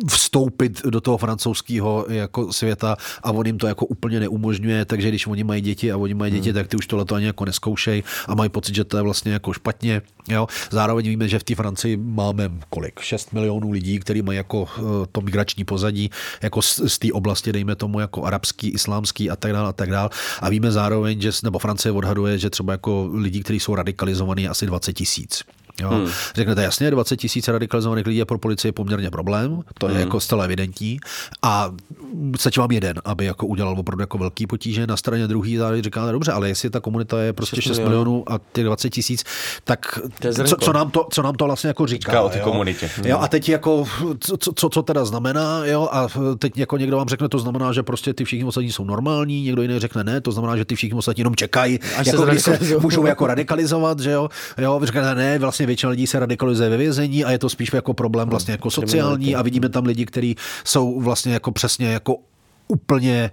vstoupit 0.06 0.82
do 0.86 1.00
toho 1.00 1.18
francouzského 1.18 2.06
jako 2.08 2.52
světa 2.52 2.96
a 3.22 3.32
on 3.32 3.46
jim 3.46 3.58
to 3.58 3.66
jako 3.66 3.86
úplně 3.86 4.20
neumožňuje, 4.20 4.84
takže 4.84 5.08
když 5.08 5.26
oni 5.26 5.44
mají 5.44 5.62
děti 5.62 5.92
a 5.92 5.96
oni 5.96 6.14
mají 6.14 6.32
děti, 6.32 6.48
hmm. 6.48 6.54
tak 6.54 6.68
ty 6.68 6.76
už 6.76 6.86
tohle 6.86 7.04
to 7.04 7.14
ani 7.14 7.26
jako 7.26 7.44
neskoušej 7.44 8.02
a 8.28 8.34
mají 8.34 8.50
pocit, 8.50 8.74
že 8.74 8.84
to 8.84 8.96
je 8.96 9.02
vlastně 9.02 9.32
jako 9.32 9.52
špatně. 9.52 10.02
Jo. 10.28 10.46
Zároveň 10.70 11.08
víme, 11.08 11.28
že 11.28 11.38
v 11.38 11.44
té 11.44 11.54
Francii 11.54 11.96
máme 11.96 12.50
kolik? 12.70 13.00
6 13.00 13.32
milionů 13.32 13.70
lidí, 13.70 13.98
kteří 13.98 14.22
mají 14.22 14.36
jako 14.36 14.68
eh, 14.78 14.82
to 15.12 15.20
migrační 15.20 15.64
pozadí, 15.64 16.10
jako 16.42 16.62
z, 16.62 16.80
z 16.86 16.98
té 16.98 17.12
oblasti, 17.12 17.52
dejme 17.52 17.76
tomu, 17.76 18.00
jako 18.00 18.24
arabský, 18.24 18.68
islámský 18.68 19.30
a 19.30 19.36
tak 19.36 19.52
dále 19.52 19.68
a 19.68 19.72
tak 19.72 19.90
dále. 19.90 20.10
A 20.40 20.48
víme 20.48 20.72
zároveň, 20.72 21.20
že 21.20 21.30
nebo 21.42 21.58
Francie 21.58 21.92
odhaduje, 21.92 22.38
že 22.38 22.50
třeba 22.50 22.72
jako 22.72 23.10
lidí, 23.12 23.42
kteří 23.42 23.60
jsou 23.60 23.74
radikalizovaní, 23.74 24.48
asi 24.48 24.66
20 24.66 24.92
tisíc. 24.92 25.44
Jo. 25.82 25.90
Hmm. 25.90 26.08
Řeknete 26.34 26.62
jasně, 26.62 26.90
20 26.90 27.16
tisíc 27.16 27.48
radikalizovaných 27.48 28.06
lidí 28.06 28.18
je 28.18 28.24
pro 28.24 28.38
policii 28.38 28.72
poměrně 28.72 29.10
problém, 29.10 29.62
to 29.78 29.86
je 29.86 29.92
hmm. 29.92 30.00
jako 30.00 30.20
zcela 30.20 30.44
evidentní. 30.44 30.98
A 31.42 31.72
stačí 32.36 32.60
vám 32.60 32.70
jeden, 32.70 33.00
aby 33.04 33.24
jako 33.24 33.46
udělal 33.46 33.78
opravdu 33.78 34.02
jako 34.02 34.18
velký 34.18 34.46
potíže. 34.46 34.86
Na 34.86 34.96
straně 34.96 35.26
druhý 35.26 35.56
zároveň 35.56 35.82
říká, 35.82 36.12
dobře, 36.12 36.32
ale 36.32 36.48
jestli 36.48 36.70
ta 36.70 36.80
komunita 36.80 37.20
je 37.20 37.32
prostě 37.32 37.62
6 37.62 37.78
milionů 37.78 38.32
a 38.32 38.40
těch 38.52 38.64
20 38.64 38.90
tisíc, 38.90 39.24
tak 39.64 39.98
co, 40.46 40.56
co, 40.56 40.72
nám 40.72 40.90
to, 40.90 41.06
co 41.12 41.22
nám 41.22 41.34
to 41.34 41.44
vlastně 41.44 41.68
jako 41.68 41.86
říká? 41.86 42.12
říká 42.12 42.22
o 42.22 42.28
té 42.28 42.40
komunitě. 42.40 42.90
Jo, 43.04 43.18
a 43.18 43.28
teď 43.28 43.48
jako, 43.48 43.84
co, 44.20 44.52
co, 44.54 44.68
co 44.68 44.82
teda 44.82 45.04
znamená, 45.04 45.64
jo, 45.64 45.88
a 45.92 46.08
teď 46.38 46.58
jako 46.58 46.76
někdo 46.76 46.96
vám 46.96 47.08
řekne, 47.08 47.28
to 47.28 47.38
znamená, 47.38 47.72
že 47.72 47.82
prostě 47.82 48.14
ty 48.14 48.24
všichni 48.24 48.44
ostatní 48.44 48.72
jsou 48.72 48.84
normální, 48.84 49.42
někdo 49.42 49.62
jiný 49.62 49.78
řekne 49.78 50.04
ne, 50.04 50.20
to 50.20 50.32
znamená, 50.32 50.56
že 50.56 50.64
ty 50.64 50.74
všichni 50.74 50.98
ostatní 50.98 51.20
jenom 51.20 51.36
čekají, 51.36 51.80
Až 51.96 52.06
jako 52.06 52.26
se, 52.26 52.40
se 52.40 52.78
můžou 52.80 53.06
jako 53.06 53.26
radikalizovat, 53.26 54.00
že 54.00 54.10
jo, 54.10 54.28
jo, 54.58 54.80
řekne 54.82 55.14
ne, 55.14 55.38
vlastně 55.38 55.66
většina 55.68 55.90
lidí 55.90 56.06
se 56.06 56.18
radikalizuje 56.18 56.70
ve 56.70 56.76
vězení 56.76 57.24
a 57.24 57.30
je 57.30 57.38
to 57.38 57.48
spíš 57.48 57.72
jako 57.72 57.94
problém 57.94 58.28
vlastně 58.28 58.52
jako 58.52 58.70
sociální 58.70 59.34
a 59.34 59.42
vidíme 59.42 59.68
tam 59.68 59.84
lidi, 59.84 60.06
kteří 60.06 60.36
jsou 60.64 61.00
vlastně 61.00 61.32
jako 61.32 61.52
přesně 61.52 61.86
jako 61.86 62.16
úplně 62.68 63.30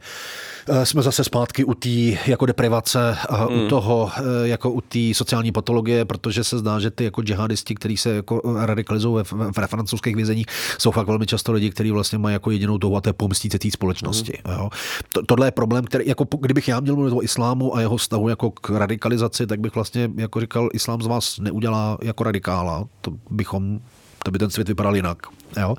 eh, 0.67 0.85
jsme 0.85 1.01
zase 1.01 1.23
zpátky 1.23 1.63
u 1.63 1.73
té 1.73 1.89
jako 2.27 2.45
deprivace 2.45 3.17
a 3.29 3.45
hmm. 3.45 3.59
u 3.59 3.67
toho 3.67 4.11
eh, 4.17 4.47
jako 4.47 4.71
u 4.71 4.81
té 4.81 4.99
sociální 5.13 5.51
patologie, 5.51 6.05
protože 6.05 6.43
se 6.43 6.57
zdá, 6.57 6.79
že 6.79 6.91
ty 6.91 7.03
jako 7.03 7.21
džihadisti, 7.21 7.75
kteří 7.75 7.97
se 7.97 8.15
jako 8.15 8.41
radikalizují 8.65 9.25
ve, 9.31 9.51
ve 9.51 9.67
francouzských 9.67 10.15
vězeních, 10.15 10.45
jsou 10.77 10.91
fakt 10.91 11.07
velmi 11.07 11.25
často 11.25 11.51
lidi, 11.51 11.69
kteří 11.69 11.91
vlastně 11.91 12.17
mají 12.17 12.33
jako 12.33 12.51
jedinou 12.51 12.77
touhu 12.77 12.97
a 12.97 13.01
to 13.01 13.09
je 13.09 13.13
pomstít 13.13 13.51
se 13.51 13.59
té 13.59 13.71
společnosti. 13.71 14.39
Hmm. 14.45 14.57
Jo. 14.57 14.69
To, 15.09 15.25
tohle 15.25 15.47
je 15.47 15.51
problém, 15.51 15.85
který, 15.85 16.07
jako 16.07 16.25
kdybych 16.41 16.67
já 16.67 16.79
měl 16.79 16.95
mluvit 16.95 17.13
o 17.13 17.23
islámu 17.23 17.75
a 17.75 17.81
jeho 17.81 17.97
stavu 17.97 18.29
jako 18.29 18.51
k 18.51 18.69
radikalizaci, 18.69 19.47
tak 19.47 19.59
bych 19.59 19.75
vlastně 19.75 20.11
jako 20.15 20.41
říkal, 20.41 20.69
islám 20.73 21.01
z 21.01 21.07
vás 21.07 21.39
neudělá 21.39 21.97
jako 22.01 22.23
radikála. 22.23 22.87
To 23.01 23.11
bychom 23.29 23.79
to 24.25 24.31
by 24.31 24.39
ten 24.39 24.49
svět 24.49 24.67
vypadal 24.67 24.95
jinak. 24.95 25.27
Jo? 25.61 25.75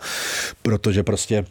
Protože 0.63 1.03
prostě 1.03 1.47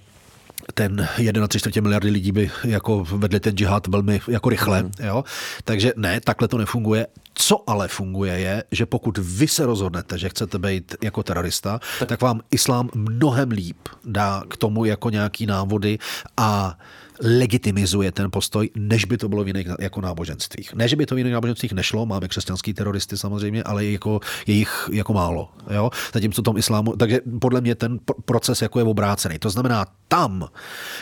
ten 0.73 1.07
1,3 1.17 1.59
čtvrtě 1.59 1.81
miliardy 1.81 2.09
lidí 2.09 2.31
by 2.31 2.51
jako 2.63 3.03
vedli 3.03 3.39
ten 3.39 3.57
džihad 3.57 3.87
velmi 3.87 4.21
jako 4.27 4.49
rychle. 4.49 4.83
Mm. 4.83 4.91
Jo? 4.99 5.23
Takže 5.63 5.93
ne, 5.95 6.21
takhle 6.21 6.47
to 6.47 6.57
nefunguje. 6.57 7.07
Co 7.33 7.69
ale 7.69 7.87
funguje 7.87 8.39
je, 8.39 8.63
že 8.71 8.85
pokud 8.85 9.17
vy 9.17 9.47
se 9.47 9.65
rozhodnete, 9.65 10.17
že 10.17 10.29
chcete 10.29 10.59
být 10.59 10.95
jako 11.01 11.23
terorista, 11.23 11.79
tak, 11.99 12.09
tak 12.09 12.21
vám 12.21 12.41
islám 12.51 12.89
mnohem 12.93 13.51
líp 13.51 13.77
dá 14.05 14.43
k 14.49 14.57
tomu 14.57 14.85
jako 14.85 15.09
nějaký 15.09 15.45
návody 15.45 15.99
a 16.37 16.77
legitimizuje 17.23 18.11
ten 18.11 18.31
postoj, 18.31 18.69
než 18.75 19.05
by 19.05 19.17
to 19.17 19.29
bylo 19.29 19.43
v 19.43 19.47
jiných 19.47 19.67
jako 19.79 20.01
náboženstvích. 20.01 20.73
Ne, 20.73 20.87
že 20.87 20.95
by 20.95 21.05
to 21.05 21.15
v 21.15 21.17
jiných 21.17 21.33
náboženstvích 21.33 21.73
nešlo, 21.73 22.05
máme 22.05 22.27
křesťanský 22.27 22.73
teroristy 22.73 23.17
samozřejmě, 23.17 23.63
ale 23.63 23.85
jako, 23.85 24.19
je 24.47 24.53
jich 24.53 24.89
jako 24.91 25.13
málo. 25.13 25.49
Jo? 25.73 25.89
Zatímco 26.13 26.41
tom 26.41 26.57
islámu, 26.57 26.95
takže 26.95 27.19
podle 27.39 27.61
mě 27.61 27.75
ten 27.75 27.99
proces 28.25 28.61
jako 28.61 28.79
je 28.79 28.85
obrácený. 28.85 29.39
To 29.39 29.49
znamená, 29.49 29.85
tam, 30.07 30.47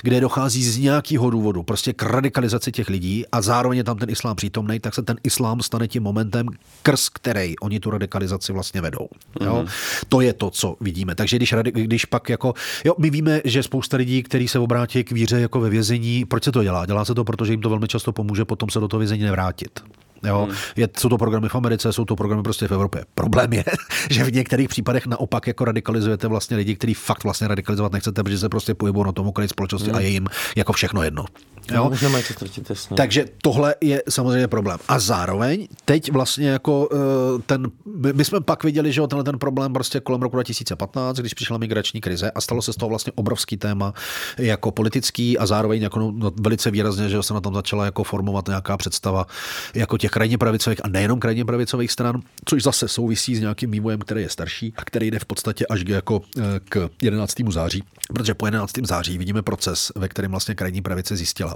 kde 0.02 0.19
dochází 0.19 0.64
z 0.64 0.77
nějakého 0.77 1.30
důvodu 1.30 1.64
prostě 1.64 1.94
k 1.94 2.03
radikalizaci 2.03 2.72
těch 2.72 2.90
lidí 2.90 3.26
a 3.31 3.41
zároveň 3.41 3.77
je 3.77 3.84
tam 3.84 3.98
ten 3.98 4.10
islám 4.10 4.35
přítomný, 4.35 4.80
tak 4.80 4.95
se 4.95 5.02
ten 5.02 5.18
islám 5.23 5.61
stane 5.61 5.88
tím 5.88 6.03
momentem, 6.03 6.48
krz 6.81 7.10
který 7.10 7.60
oni 7.60 7.80
tu 7.80 7.90
radikalizaci 7.90 8.53
vlastně 8.53 8.81
vedou. 8.81 9.07
Jo? 9.41 9.64
Mm-hmm. 9.65 10.06
To 10.10 10.22
je 10.22 10.34
to, 10.34 10.49
co 10.49 10.76
vidíme. 10.81 11.15
Takže 11.15 11.38
když, 11.38 11.53
když 11.64 12.06
pak 12.06 12.30
jako, 12.30 12.53
jo, 12.85 12.95
my 12.98 13.10
víme, 13.10 13.41
že 13.45 13.64
spousta 13.64 13.98
lidí, 13.98 14.23
kteří 14.23 14.48
se 14.48 14.60
obrátí 14.60 15.03
k 15.03 15.11
víře 15.11 15.40
jako 15.40 15.60
ve 15.60 15.69
vězení, 15.69 16.02
vězení, 16.03 16.25
proč 16.25 16.43
se 16.43 16.51
to 16.51 16.63
dělá? 16.63 16.85
Dělá 16.85 17.05
se 17.05 17.15
to, 17.15 17.23
protože 17.23 17.53
jim 17.53 17.61
to 17.61 17.69
velmi 17.69 17.88
často 17.88 18.11
pomůže 18.11 18.45
potom 18.45 18.69
se 18.69 18.80
do 18.80 18.88
toho 18.88 18.99
vězení 18.99 19.23
nevrátit. 19.23 19.80
Jo? 20.23 20.47
Hmm. 20.49 20.55
Je, 20.75 20.89
jsou 20.97 21.09
to 21.09 21.17
programy 21.17 21.49
v 21.49 21.55
Americe, 21.55 21.93
jsou 21.93 22.05
to 22.05 22.15
programy 22.15 22.43
prostě 22.43 22.67
v 22.67 22.71
Evropě. 22.71 23.05
Problém 23.15 23.53
je, 23.53 23.63
že 24.09 24.23
v 24.23 24.34
některých 24.34 24.69
případech 24.69 25.07
naopak 25.07 25.47
jako 25.47 25.65
radikalizujete 25.65 26.27
vlastně 26.27 26.57
lidi, 26.57 26.75
kteří 26.75 26.93
fakt 26.93 27.23
vlastně 27.23 27.47
radikalizovat 27.47 27.91
nechcete, 27.91 28.23
protože 28.23 28.38
se 28.38 28.49
prostě 28.49 28.73
pohybují 28.73 29.05
na 29.05 29.11
tom 29.11 29.27
okraji 29.27 29.49
společnosti 29.49 29.89
hmm. 29.89 29.97
a 29.97 29.99
je 29.99 30.09
jim 30.09 30.27
jako 30.55 30.73
všechno 30.73 31.03
jedno. 31.03 31.25
Jo? 31.72 31.90
No, 32.02 32.22
to 32.22 32.34
ztratit, 32.34 32.69
jasně. 32.69 32.98
Takže 32.98 33.26
tohle 33.41 33.76
je 33.81 34.03
samozřejmě 34.10 34.48
problém. 34.48 34.80
A 34.88 34.99
zároveň 34.99 35.68
teď 35.85 36.11
vlastně 36.11 36.49
jako 36.49 36.90
eh, 36.91 37.41
ten, 37.45 37.72
my 38.14 38.26
jsme 38.26 38.41
pak 38.41 38.64
viděli, 38.64 38.91
že 38.91 39.02
tenhle 39.07 39.23
ten 39.23 39.40
problém 39.40 39.73
prostě 39.73 39.99
kolem 39.99 40.22
roku 40.22 40.35
2015, 40.35 41.18
když 41.18 41.34
přišla 41.34 41.57
migrační 41.57 42.02
krize 42.02 42.31
a 42.31 42.41
stalo 42.41 42.61
se 42.61 42.73
z 42.73 42.76
toho 42.76 42.90
vlastně 42.90 43.14
obrovský 43.15 43.57
téma 43.57 43.94
jako 44.38 44.72
politický 44.72 45.38
a 45.38 45.45
zároveň 45.45 45.81
jako 45.81 45.99
no, 45.99 46.11
no 46.15 46.31
velice 46.41 46.72
výrazně, 46.72 47.10
že 47.10 47.23
se 47.23 47.34
na 47.34 47.41
tom 47.41 47.53
začala 47.53 47.85
jako 47.85 48.03
formovat 48.03 48.48
nějaká 48.48 48.77
představa 48.77 49.27
jako 49.73 49.98
těch 49.98 50.11
krajně 50.11 50.38
pravicových 50.38 50.85
a 50.85 50.88
nejenom 50.88 51.19
krajně 51.19 51.45
pravicových 51.45 51.91
stran, 51.91 52.22
což 52.45 52.64
zase 52.64 52.88
souvisí 52.88 53.35
s 53.35 53.40
nějakým 53.40 53.72
vývojem, 53.72 53.99
který 53.99 54.22
je 54.22 54.30
starší 54.30 54.73
a 54.77 54.85
který 54.85 55.11
jde 55.11 55.19
v 55.19 55.26
podstatě 55.26 55.65
až 55.68 55.84
jako 55.88 56.22
eh, 56.38 56.41
k 56.69 56.90
11. 57.02 57.35
září, 57.49 57.84
protože 58.14 58.34
po 58.34 58.45
11. 58.45 58.72
září 58.84 59.18
vidíme 59.18 59.41
proces, 59.41 59.91
ve 59.95 60.07
kterém 60.07 60.31
vlastně 60.31 60.56
krajní 60.56 60.81
pravice 60.81 61.15
zjistila, 61.15 61.52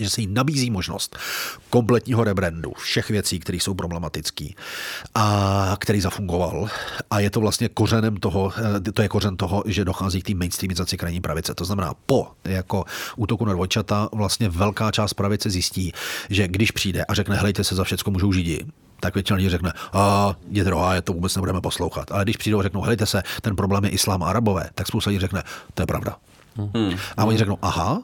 že 0.00 0.10
se 0.10 0.20
jí 0.20 0.26
nabízí 0.26 0.70
možnost 0.70 1.16
kompletního 1.70 2.24
rebrandu 2.24 2.72
všech 2.76 3.10
věcí, 3.10 3.38
které 3.38 3.58
jsou 3.58 3.74
problematické 3.74 4.48
a 5.14 5.76
který 5.80 6.00
zafungoval. 6.00 6.68
A 7.10 7.20
je 7.20 7.30
to 7.30 7.40
vlastně 7.40 7.68
kořenem 7.68 8.16
toho, 8.16 8.52
eh, 8.86 8.92
to 8.92 9.02
je 9.02 9.08
kořen 9.08 9.36
toho, 9.36 9.62
že 9.66 9.84
dochází 9.84 10.22
k 10.22 10.26
té 10.26 10.34
mainstreamizaci 10.34 10.96
krajní 10.96 11.20
pravice. 11.20 11.54
To 11.54 11.64
znamená, 11.64 11.94
po 12.06 12.28
jako 12.44 12.84
útoku 13.16 13.44
na 13.44 13.52
dvojčata 13.52 14.08
vlastně 14.12 14.48
velká 14.48 14.90
část 14.90 15.14
pravice 15.14 15.50
zjistí, 15.50 15.92
že 16.30 16.48
když 16.48 16.70
přijde 16.70 17.04
a 17.04 17.14
řekne, 17.14 17.36
helejte 17.36 17.64
se 17.64 17.74
za 17.74 17.84
všechno 17.84 18.12
můžou 18.12 18.32
židi, 18.32 18.66
tak 19.00 19.14
většina 19.14 19.36
lidí 19.36 19.48
řekne, 19.48 19.72
a 19.92 20.34
je 20.50 20.64
druhá, 20.64 20.94
je 20.94 21.02
to 21.02 21.12
vůbec 21.12 21.36
nebudeme 21.36 21.60
poslouchat. 21.60 22.12
Ale 22.12 22.24
když 22.24 22.36
přijdou 22.36 22.60
a 22.60 22.62
řeknou, 22.62 22.80
helejte 22.80 23.06
se, 23.06 23.22
ten 23.42 23.56
problém 23.56 23.84
je 23.84 23.90
islám 23.90 24.22
a 24.22 24.26
arabové, 24.26 24.70
tak 24.74 24.86
spousta 24.86 25.10
lidí 25.10 25.20
řekne, 25.20 25.42
to 25.74 25.82
je 25.82 25.86
pravda. 25.86 26.16
Hmm. 26.56 26.96
A 27.16 27.24
oni 27.24 27.38
řeknou, 27.38 27.58
aha, 27.62 28.02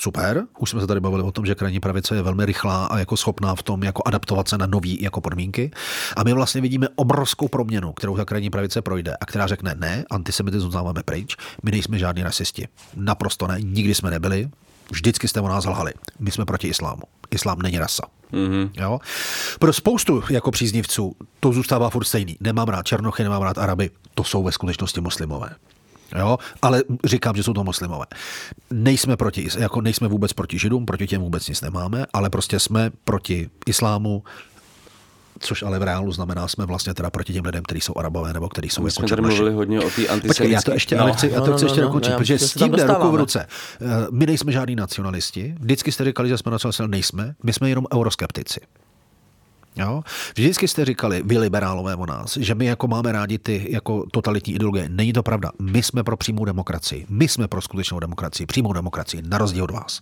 super. 0.00 0.46
Už 0.58 0.70
jsme 0.70 0.80
se 0.80 0.86
tady 0.86 1.00
bavili 1.00 1.22
o 1.22 1.32
tom, 1.32 1.46
že 1.46 1.54
krajní 1.54 1.80
pravice 1.80 2.16
je 2.16 2.22
velmi 2.22 2.46
rychlá 2.46 2.86
a 2.86 2.98
jako 2.98 3.16
schopná 3.16 3.54
v 3.54 3.62
tom 3.62 3.82
jako 3.82 4.02
adaptovat 4.06 4.48
se 4.48 4.58
na 4.58 4.66
nové 4.66 4.96
jako 5.00 5.20
podmínky. 5.20 5.70
A 6.16 6.24
my 6.24 6.32
vlastně 6.32 6.60
vidíme 6.60 6.88
obrovskou 6.94 7.48
proměnu, 7.48 7.92
kterou 7.92 8.16
ta 8.16 8.24
krajní 8.24 8.50
pravice 8.50 8.82
projde 8.82 9.16
a 9.20 9.26
která 9.26 9.46
řekne 9.46 9.74
ne, 9.78 10.04
antisemitismus 10.10 10.74
dáváme 10.74 11.02
pryč, 11.02 11.36
my 11.62 11.70
nejsme 11.70 11.98
žádní 11.98 12.22
rasisti. 12.22 12.68
Naprosto 12.96 13.46
ne, 13.46 13.56
nikdy 13.60 13.94
jsme 13.94 14.10
nebyli, 14.10 14.50
vždycky 14.90 15.28
jste 15.28 15.40
o 15.40 15.48
nás 15.48 15.64
lhali. 15.64 15.92
My 16.18 16.30
jsme 16.30 16.44
proti 16.44 16.68
islámu. 16.68 17.02
Islám 17.30 17.62
není 17.62 17.78
rasa. 17.78 18.02
Mm-hmm. 18.32 18.70
Jo? 18.76 18.98
Pro 19.58 19.72
spoustu 19.72 20.22
jako 20.30 20.50
příznivců 20.50 21.16
to 21.40 21.52
zůstává 21.52 21.90
furt 21.90 22.04
stejný. 22.04 22.36
Nemám 22.40 22.68
rád 22.68 22.86
Černochy, 22.86 23.22
nemám 23.22 23.42
rád 23.42 23.58
Araby. 23.58 23.90
To 24.14 24.24
jsou 24.24 24.42
ve 24.42 24.52
skutečnosti 24.52 25.00
muslimové. 25.00 25.50
Jo? 26.18 26.38
Ale 26.62 26.82
říkám, 27.04 27.36
že 27.36 27.42
jsou 27.42 27.52
to 27.52 27.64
muslimové. 27.64 28.06
Nejsme 28.70 29.16
proti, 29.16 29.48
jako 29.58 29.80
nejsme 29.80 30.08
vůbec 30.08 30.32
proti 30.32 30.58
židům, 30.58 30.86
proti 30.86 31.06
těm 31.06 31.22
vůbec 31.22 31.48
nic 31.48 31.60
nemáme, 31.60 32.06
ale 32.12 32.30
prostě 32.30 32.58
jsme 32.58 32.90
proti 33.04 33.50
islámu, 33.66 34.22
což 35.40 35.62
ale 35.62 35.78
v 35.78 35.82
reálu 35.82 36.12
znamená, 36.12 36.48
jsme 36.48 36.66
vlastně 36.66 36.94
teda 36.94 37.10
proti 37.10 37.32
těm 37.32 37.44
lidem, 37.44 37.62
kteří 37.62 37.80
jsou 37.80 37.92
arabové 37.96 38.32
nebo 38.32 38.48
kteří 38.48 38.68
jsou 38.68 38.82
My 38.82 38.86
jako 38.86 38.92
jsme 38.92 39.08
tady 39.08 39.22
mluvili 39.22 39.52
hodně 39.52 39.80
o 39.80 39.90
té 39.90 40.02
Počkej, 40.26 40.50
já 40.50 40.62
to 40.62 40.72
ještě, 40.72 40.96
no, 40.96 41.02
ale 41.02 41.12
chci, 41.12 41.28
no, 41.28 41.34
já 41.34 41.40
to 41.40 41.52
chci 41.52 41.64
no, 41.64 41.68
ještě 41.68 41.80
no, 41.80 41.86
dokončit, 41.86 42.10
no, 42.10 42.18
protože 42.18 42.38
s 42.38 42.54
tím 42.54 42.72
jde 42.72 42.86
ruku 42.86 43.10
v 43.10 43.14
ruce. 43.14 43.46
Eh, 43.80 43.86
my 44.10 44.26
nejsme 44.26 44.52
žádní 44.52 44.76
nacionalisti, 44.76 45.54
vždycky 45.60 45.92
jste 45.92 46.04
říkali, 46.04 46.28
že 46.28 46.38
jsme 46.38 46.52
nacionalisti, 46.52 46.82
nejsme, 46.88 47.34
my 47.42 47.52
jsme 47.52 47.68
jenom 47.68 47.86
euroskeptici. 47.94 48.60
Jo? 49.76 50.02
Vždycky 50.36 50.68
jste 50.68 50.84
říkali, 50.84 51.22
vy 51.24 51.38
liberálové 51.38 51.96
o 51.96 52.06
nás, 52.06 52.36
že 52.36 52.54
my 52.54 52.66
jako 52.66 52.88
máme 52.88 53.12
rádi 53.12 53.38
ty 53.38 53.66
jako 53.70 54.06
totalitní 54.12 54.54
ideologie. 54.54 54.88
Není 54.88 55.12
to 55.12 55.22
pravda. 55.22 55.50
My 55.58 55.82
jsme 55.82 56.04
pro 56.04 56.16
přímou 56.16 56.44
demokracii. 56.44 57.06
My 57.08 57.28
jsme 57.28 57.48
pro 57.48 57.60
skutečnou 57.60 58.00
demokracii, 58.00 58.46
přímou 58.46 58.72
demokracii, 58.72 59.22
na 59.22 59.38
rozdíl 59.38 59.64
od 59.64 59.70
vás. 59.70 60.00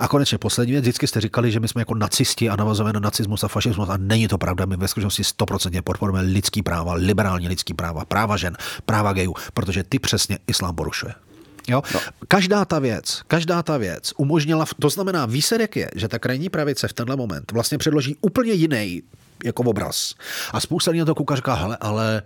A 0.00 0.08
konečně 0.08 0.38
poslední 0.38 0.72
věc, 0.72 0.82
vždycky 0.82 1.06
jste 1.06 1.20
říkali, 1.20 1.52
že 1.52 1.60
my 1.60 1.68
jsme 1.68 1.80
jako 1.80 1.94
nacisti 1.94 2.48
a 2.48 2.56
navazujeme 2.56 2.92
na 2.92 3.00
nacismus 3.00 3.44
a 3.44 3.48
fašismus 3.48 3.88
a 3.88 3.96
není 3.96 4.28
to 4.28 4.38
pravda. 4.38 4.66
My 4.66 4.76
ve 4.76 4.88
skutečnosti 4.88 5.22
100% 5.22 5.82
podporujeme 5.82 6.28
lidský 6.28 6.62
práva, 6.62 6.94
liberální 6.94 7.48
lidský 7.48 7.74
práva, 7.74 8.04
práva 8.04 8.36
žen, 8.36 8.56
práva 8.84 9.12
gejů, 9.12 9.34
protože 9.54 9.84
ty 9.84 9.98
přesně 9.98 10.38
islám 10.46 10.74
porušuje. 10.74 11.25
Jo? 11.68 11.82
No. 11.94 12.00
Každá 12.28 12.64
ta 12.64 12.78
věc, 12.78 13.22
každá 13.26 13.62
ta 13.62 13.76
věc 13.76 14.12
umožnila, 14.16 14.64
to 14.78 14.90
znamená, 14.90 15.26
výsledek 15.26 15.76
je, 15.76 15.90
že 15.94 16.08
ta 16.08 16.18
krajní 16.18 16.48
pravice 16.48 16.88
v 16.88 16.92
tenhle 16.92 17.16
moment 17.16 17.52
vlastně 17.52 17.78
předloží 17.78 18.16
úplně 18.20 18.52
jiný 18.52 19.02
jako 19.44 19.62
obraz. 19.62 20.14
A 20.52 20.60
spousta 20.60 20.90
lidí 20.90 20.98
na 20.98 21.04
to 21.04 21.14
kouká 21.14 21.36
říká, 21.36 21.54
hele, 21.54 21.76
ale 21.80 22.22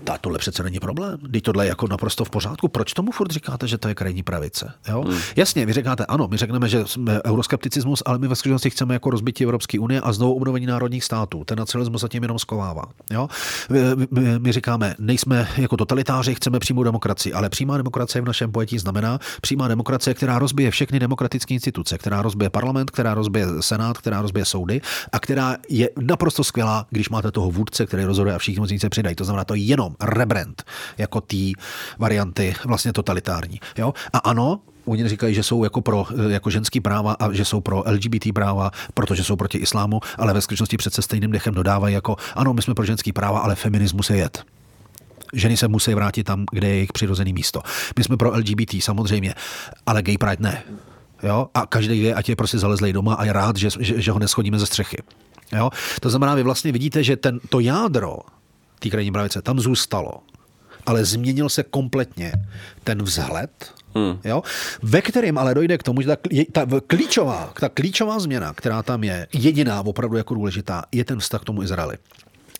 ta, 0.00 0.18
tohle 0.18 0.38
přece 0.38 0.62
není 0.62 0.80
problém. 0.80 1.18
Teď 1.32 1.42
tohle 1.42 1.64
je 1.64 1.68
jako 1.68 1.88
naprosto 1.88 2.24
v 2.24 2.30
pořádku. 2.30 2.68
Proč 2.68 2.92
tomu 2.92 3.12
furt 3.12 3.30
říkáte, 3.30 3.68
že 3.68 3.78
to 3.78 3.88
je 3.88 3.94
krajní 3.94 4.22
pravice? 4.22 4.72
Jo? 4.88 5.02
Hmm. 5.02 5.18
Jasně, 5.36 5.66
vy 5.66 5.72
říkáte, 5.72 6.06
ano, 6.06 6.28
my 6.30 6.36
řekneme, 6.36 6.68
že 6.68 6.86
jsme 6.86 7.20
euroskepticismus, 7.26 8.02
ale 8.06 8.18
my 8.18 8.28
ve 8.28 8.36
skutečnosti 8.36 8.70
chceme 8.70 8.94
jako 8.94 9.10
rozbití 9.10 9.44
Evropské 9.44 9.78
unie 9.78 10.00
a 10.00 10.12
znovu 10.12 10.34
obnovení 10.34 10.66
národních 10.66 11.04
států. 11.04 11.44
Ten 11.44 11.58
nacionalismus 11.58 12.00
se 12.00 12.08
tím 12.08 12.22
jenom 12.22 12.38
skovává. 12.38 12.82
Jo? 13.10 13.28
My, 13.70 13.80
my, 14.10 14.38
my, 14.38 14.52
říkáme, 14.52 14.94
nejsme 14.98 15.48
jako 15.56 15.76
totalitáři, 15.76 16.34
chceme 16.34 16.58
přímou 16.58 16.82
demokracii, 16.82 17.32
ale 17.32 17.48
přímá 17.48 17.76
demokracie 17.76 18.22
v 18.22 18.24
našem 18.24 18.52
pojetí 18.52 18.78
znamená 18.78 19.18
přímá 19.40 19.68
demokracie, 19.68 20.14
která 20.14 20.38
rozbije 20.38 20.70
všechny 20.70 20.98
demokratické 20.98 21.54
instituce, 21.54 21.98
která 21.98 22.22
rozbije 22.22 22.50
parlament, 22.50 22.90
která 22.90 23.14
rozbije 23.14 23.46
senát, 23.60 23.98
která 23.98 24.22
rozbije 24.22 24.44
soudy 24.44 24.80
a 25.12 25.20
která 25.20 25.56
je 25.68 25.90
naprosto 26.00 26.44
skvělá, 26.44 26.86
když 26.90 27.08
máte 27.08 27.30
toho 27.30 27.50
vůdce, 27.50 27.86
který 27.86 28.04
rozhoduje 28.04 28.34
a 28.34 28.38
všichni 28.38 28.78
se 28.78 28.88
přidají. 28.88 29.16
To 29.16 29.24
znamená, 29.24 29.44
to 29.44 29.54
je 29.54 29.60
jenom 29.60 29.81
rebrand 30.00 30.62
jako 30.98 31.20
té 31.20 31.36
varianty 31.98 32.54
vlastně 32.64 32.92
totalitární. 32.92 33.60
Jo? 33.78 33.94
A 34.12 34.18
ano, 34.18 34.60
oni 34.84 35.08
říkají, 35.08 35.34
že 35.34 35.42
jsou 35.42 35.64
jako 35.64 35.80
pro 35.80 36.06
jako 36.28 36.50
ženský 36.50 36.80
práva 36.80 37.12
a 37.12 37.32
že 37.32 37.44
jsou 37.44 37.60
pro 37.60 37.84
LGBT 37.86 38.32
práva, 38.34 38.70
protože 38.94 39.24
jsou 39.24 39.36
proti 39.36 39.58
islámu, 39.58 40.00
ale 40.18 40.34
ve 40.34 40.40
skutečnosti 40.40 40.76
přece 40.76 41.02
stejným 41.02 41.30
dechem 41.30 41.54
dodávají 41.54 41.94
jako 41.94 42.16
ano, 42.34 42.52
my 42.52 42.62
jsme 42.62 42.74
pro 42.74 42.84
ženský 42.84 43.12
práva, 43.12 43.40
ale 43.40 43.54
feminismus 43.54 44.10
je 44.10 44.16
jet. 44.16 44.44
Ženy 45.32 45.56
se 45.56 45.68
musí 45.68 45.94
vrátit 45.94 46.24
tam, 46.24 46.44
kde 46.52 46.68
je 46.68 46.74
jejich 46.74 46.92
přirozený 46.92 47.32
místo. 47.32 47.62
My 47.98 48.04
jsme 48.04 48.16
pro 48.16 48.30
LGBT 48.30 48.74
samozřejmě, 48.80 49.34
ale 49.86 50.02
gay 50.02 50.18
pride 50.18 50.36
ne. 50.40 50.62
Jo? 51.22 51.48
A 51.54 51.66
každý 51.66 52.02
je, 52.02 52.14
ať 52.14 52.28
je 52.28 52.36
prostě 52.36 52.58
zalezlej 52.58 52.92
doma 52.92 53.14
a 53.14 53.24
je 53.24 53.32
rád, 53.32 53.56
že, 53.56 53.68
že, 53.80 54.00
že 54.02 54.12
ho 54.12 54.18
neschodíme 54.18 54.58
ze 54.58 54.66
střechy. 54.66 54.96
Jo? 55.52 55.70
To 56.00 56.10
znamená, 56.10 56.34
vy 56.34 56.42
vlastně 56.42 56.72
vidíte, 56.72 57.04
že 57.04 57.16
ten, 57.16 57.40
to 57.48 57.60
jádro 57.60 58.18
té 58.82 58.90
krajní 58.90 59.12
pravice, 59.12 59.42
tam 59.42 59.60
zůstalo. 59.60 60.12
Ale 60.86 61.04
změnil 61.04 61.48
se 61.48 61.62
kompletně 61.62 62.32
ten 62.84 63.02
vzhled, 63.02 63.50
Hmm. 63.94 64.18
Jo? 64.24 64.42
Ve 64.82 65.02
kterém 65.02 65.38
ale 65.38 65.54
dojde 65.54 65.78
k 65.78 65.82
tomu, 65.82 66.00
že 66.00 66.08
ta, 66.08 66.16
ta, 66.52 66.66
klíčová, 66.86 67.52
ta 67.60 67.68
klíčová 67.68 68.18
změna, 68.18 68.52
která 68.52 68.82
tam 68.82 69.04
je, 69.04 69.26
jediná 69.32 69.80
opravdu 69.80 70.16
jako 70.16 70.34
důležitá, 70.34 70.84
je 70.92 71.04
ten 71.04 71.18
vztah 71.18 71.40
k 71.40 71.44
tomu 71.44 71.62
Izraeli 71.62 71.96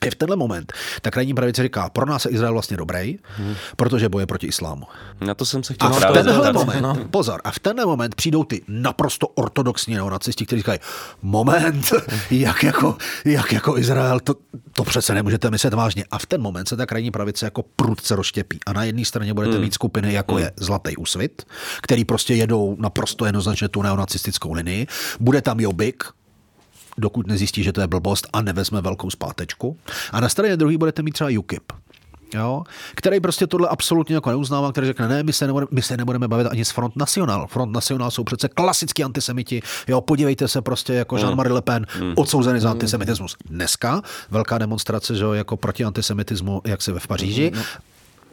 je 0.05 0.11
v 0.11 0.15
tenhle 0.15 0.37
moment 0.37 0.73
ta 1.03 1.11
krajní 1.11 1.35
pravice 1.35 1.63
říká, 1.63 1.89
pro 1.89 2.07
nás 2.07 2.25
je 2.25 2.31
Izrael 2.31 2.53
vlastně 2.53 2.77
dobrý, 2.77 3.19
hmm. 3.37 3.55
protože 3.77 4.09
boje 4.09 4.27
proti 4.27 4.47
islámu. 4.47 4.85
Na 5.21 5.35
to 5.35 5.45
jsem 5.45 5.63
se 5.63 5.75
chtěl 5.75 5.89
A 5.89 5.93
v 5.93 6.13
tenhle 6.13 6.53
moment, 6.53 6.81
no. 6.81 6.97
pozor, 7.11 7.41
a 7.45 7.51
v 7.51 7.59
tenhle 7.59 7.87
moment 7.87 8.15
přijdou 8.15 8.45
ty 8.45 8.63
naprosto 8.69 9.29
ortodoxní 9.29 9.95
neonacisti, 9.95 10.47
kteří 10.47 10.61
říkají, 10.61 10.79
moment, 11.23 11.93
jak 12.31 12.63
jako, 12.63 12.97
jak 13.25 13.53
jako 13.53 13.79
Izrael, 13.79 14.21
to, 14.21 14.35
to 14.73 14.85
přece 14.85 15.15
nemůžete 15.15 15.51
myslet 15.51 15.75
vážně. 15.75 16.05
A 16.11 16.19
v 16.19 16.27
ten 16.27 16.43
moment 16.43 16.69
se 16.69 16.77
ta 16.77 16.87
krajní 16.87 17.11
pravice 17.11 17.47
jako 17.47 17.63
prudce 17.77 18.17
rozštěpí. 18.17 18.61
A 18.67 18.73
na 18.73 18.85
jedné 18.85 19.05
straně 19.05 19.35
budete 19.35 19.53
hmm. 19.53 19.63
mít 19.63 19.75
skupiny, 19.75 20.13
jako 20.13 20.35
hmm. 20.35 20.43
je 20.43 20.53
Zlatý 20.57 20.97
úsvit, 20.97 21.43
který 21.83 22.05
prostě 22.05 22.35
jedou 22.35 22.77
naprosto 22.79 23.27
jednoznačně 23.27 23.69
tu 23.69 23.83
neonacistickou 23.83 24.53
linii. 24.53 24.87
Bude 25.21 25.43
tam 25.43 25.61
Jobik, 25.61 26.05
dokud 26.99 27.27
nezjistí, 27.27 27.63
že 27.63 27.73
to 27.73 27.81
je 27.81 27.87
blbost 27.87 28.27
a 28.33 28.43
nevezme 28.43 28.81
velkou 28.81 29.11
zpátečku. 29.11 29.77
A 30.13 30.21
na 30.21 30.29
straně 30.29 30.57
druhý 30.57 30.77
budete 30.77 31.03
mít 31.03 31.13
třeba 31.13 31.31
UKIP, 31.39 31.73
jo, 32.35 32.63
který 32.95 33.21
prostě 33.21 33.47
tohle 33.47 33.69
absolutně 33.69 34.15
jako 34.15 34.31
neuznává, 34.31 34.73
který 34.73 34.87
řekne, 34.87 35.09
ne, 35.09 35.23
my 35.23 35.33
se, 35.33 35.47
nebudeme, 35.47 35.69
my 35.71 35.83
se 35.83 35.97
nebudeme 35.97 36.29
bavit 36.29 36.47
ani 36.47 36.65
s 36.65 36.71
Front 36.71 36.97
National. 36.97 37.47
Front 37.47 37.73
National 37.73 38.11
jsou 38.11 38.25
přece 38.25 38.49
klasický 38.49 39.05
antisemiti, 39.05 39.63
jo, 39.89 40.01
podívejte 40.01 40.49
se 40.49 40.63
prostě 40.63 40.93
jako 40.93 41.17
Jean-Marie 41.17 41.53
Le 41.53 41.63
Pen, 41.63 41.87
mm. 42.01 42.13
odsouzený 42.17 42.61
za 42.61 42.71
antisemitismus. 42.71 43.37
Dneska 43.45 44.03
velká 44.31 44.59
demonstrace, 44.59 45.17
že 45.17 45.25
jo, 45.25 45.33
jako 45.33 45.57
proti 45.57 45.85
antisemitismu, 45.85 46.63
jak 46.65 46.83
se 46.83 46.93
ve 46.93 47.01
v 47.01 47.07
Paříži, 47.07 47.53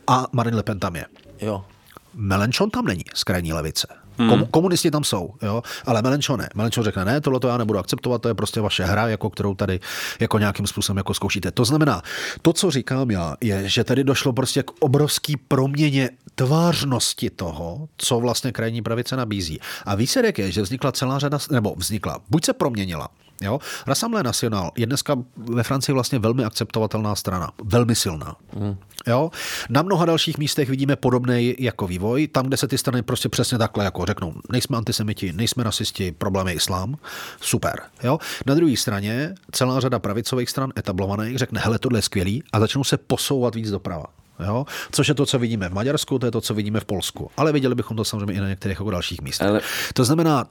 a 0.10 0.27
Marine 0.31 0.57
Le 0.57 0.64
Pen 0.64 0.80
tam 0.80 0.95
je. 0.95 1.06
Jo. 1.41 1.65
Melenchon 2.14 2.69
tam 2.69 2.86
není 2.86 3.03
z 3.14 3.23
krajní 3.23 3.53
levice. 3.53 3.88
Kom, 4.28 4.46
komunisti 4.52 4.91
tam 4.91 5.04
jsou, 5.04 5.34
jo, 5.41 5.64
ale 5.86 6.02
Melenchon 6.02 6.40
ne. 6.40 6.50
Melenchon 6.56 6.84
řekne, 6.84 7.06
ne, 7.06 7.22
tohle 7.22 7.40
to 7.40 7.48
já 7.48 7.58
nebudu 7.58 7.80
akceptovat, 7.80 8.22
to 8.22 8.28
je 8.28 8.34
prostě 8.34 8.62
vaše 8.62 8.84
hra, 8.84 9.08
jako 9.08 9.30
kterou 9.30 9.56
tady 9.56 9.80
jako 10.20 10.40
nějakým 10.40 10.68
způsobem 10.68 10.98
jako 10.98 11.14
zkoušíte. 11.14 11.52
To 11.52 11.66
znamená, 11.66 12.02
to, 12.41 12.54
co 12.54 12.72
říkám 12.72 13.12
já, 13.12 13.36
je, 13.41 13.70
že 13.70 13.84
tady 13.84 14.04
došlo 14.04 14.34
prostě 14.34 14.64
k 14.64 14.72
obrovský 14.80 15.38
proměně 15.38 16.10
tvářnosti 16.36 17.30
toho, 17.30 17.88
co 17.98 18.20
vlastně 18.20 18.52
krajní 18.52 18.82
pravice 18.82 19.16
nabízí. 19.16 19.60
A 19.86 19.96
výsledek 19.96 20.40
je, 20.40 20.52
že 20.52 20.62
vznikla 20.62 20.91
celá 20.91 21.20
řada, 21.20 21.38
nebo 21.52 21.76
vznikla, 21.78 22.20
buď 22.30 22.46
se 22.46 22.54
proměnila, 22.54 23.10
Jo? 23.41 23.60
Rassemblée 23.88 24.24
National 24.24 24.72
je 24.78 24.86
dneska 24.86 25.16
ve 25.38 25.64
Francii 25.64 25.94
vlastně 25.94 26.20
velmi 26.20 26.44
akceptovatelná 26.44 27.16
strana, 27.16 27.52
velmi 27.64 27.95
silná. 27.95 28.36
Mm. 28.56 28.78
Jo? 29.07 29.32
Na 29.70 29.82
mnoha 29.82 30.06
dalších 30.06 30.38
místech 30.38 30.70
vidíme 30.70 30.95
podobný 30.95 31.56
jako 31.60 31.88
vývoj, 31.88 32.28
tam, 32.28 32.45
kde 32.45 32.57
se 32.57 32.68
ty 32.68 32.78
strany 32.78 33.02
prostě 33.02 33.30
přesně 33.30 33.57
takhle 33.57 33.86
jako 33.86 34.06
řeknou, 34.06 34.34
nejsme 34.52 34.78
antisemiti, 34.78 35.34
nejsme 35.34 35.64
rasisti, 35.64 36.11
problém 36.11 36.48
je 36.48 36.53
islám, 36.53 36.98
super. 37.41 37.82
Jo? 38.03 38.20
Na 38.45 38.56
druhé 38.56 38.78
straně 38.78 39.36
celá 39.52 39.80
řada 39.80 39.99
pravicových 39.99 40.49
stran 40.49 40.72
etablovaných 40.78 41.38
řekne, 41.38 41.61
hele, 41.64 41.80
tohle 41.80 41.98
je 41.98 42.03
skvělý 42.03 42.44
a 42.53 42.60
začnou 42.60 42.84
se 42.84 42.98
posouvat 42.98 43.56
víc 43.56 43.72
doprava. 43.72 44.06
Jo? 44.45 44.66
Což 44.91 45.07
je 45.07 45.14
to, 45.14 45.26
co 45.26 45.40
vidíme 45.40 45.70
v 45.70 45.74
Maďarsku, 45.74 46.20
to 46.20 46.26
je 46.26 46.32
to, 46.32 46.41
co 46.41 46.53
vidíme 46.53 46.80
v 46.80 46.86
Polsku. 46.86 47.32
Ale 47.38 47.52
viděli 47.52 47.76
bychom 47.76 47.98
to 47.98 48.06
samozřejmě 48.06 48.34
i 48.34 48.40
na 48.40 48.48
některých 48.48 48.80
jako 48.80 48.91
dalších 48.91 49.22
místech. 49.22 49.48
Ale... 49.48 49.61
To 49.94 50.06
znamená, 50.06 50.48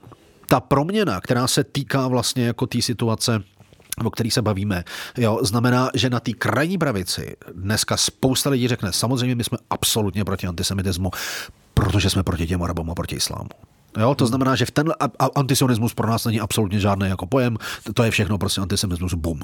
ta 0.48 0.60
proměna, 0.60 1.20
která 1.20 1.46
se 1.46 1.64
týká 1.64 2.08
vlastně 2.08 2.46
jako 2.46 2.66
té 2.66 2.82
situace 2.82 3.42
o 4.04 4.10
který 4.10 4.30
se 4.30 4.42
bavíme, 4.42 4.84
jo, 5.16 5.38
znamená, 5.42 5.90
že 5.94 6.10
na 6.10 6.20
té 6.20 6.32
krajní 6.32 6.78
pravici 6.78 7.36
dneska 7.54 7.96
spousta 7.96 8.50
lidí 8.50 8.68
řekne, 8.68 8.92
samozřejmě 8.92 9.34
my 9.34 9.44
jsme 9.44 9.58
absolutně 9.70 10.24
proti 10.24 10.46
antisemitismu, 10.46 11.10
protože 11.74 12.10
jsme 12.10 12.22
proti 12.22 12.46
těm 12.46 12.62
Arabům 12.62 12.90
a 12.90 12.94
proti 12.94 13.16
islámu. 13.16 13.48
Jo, 14.00 14.14
to 14.14 14.26
znamená, 14.26 14.56
že 14.56 14.66
v 14.66 14.70
ten 14.70 14.92
antisionismus 15.34 15.94
pro 15.94 16.08
nás 16.08 16.24
není 16.24 16.40
absolutně 16.40 16.80
žádný 16.80 17.08
jako 17.08 17.26
pojem, 17.26 17.56
to 17.94 18.02
je 18.02 18.10
všechno 18.10 18.38
prostě 18.38 18.60
antisemitismus, 18.60 19.14
bum. 19.14 19.40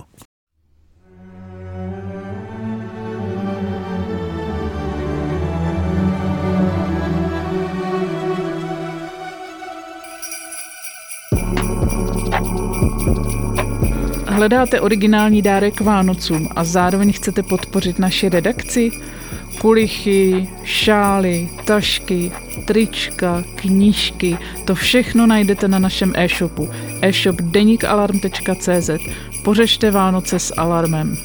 Hledáte 14.44 14.80
originální 14.80 15.42
dárek 15.42 15.80
Vánocům 15.80 16.48
a 16.56 16.64
zároveň 16.64 17.12
chcete 17.12 17.42
podpořit 17.42 17.98
naši 17.98 18.28
redakci? 18.28 18.90
Kulichy, 19.60 20.48
šály, 20.64 21.48
tašky, 21.64 22.32
trička, 22.64 23.44
knížky, 23.54 24.38
to 24.64 24.74
všechno 24.74 25.26
najdete 25.26 25.68
na 25.68 25.78
našem 25.78 26.12
e-shopu 26.16 26.68
e-shop 27.02 27.36
denikalarm.cz. 27.36 28.90
Pořešte 29.44 29.90
Vánoce 29.90 30.38
s 30.38 30.54
alarmem. 30.56 31.16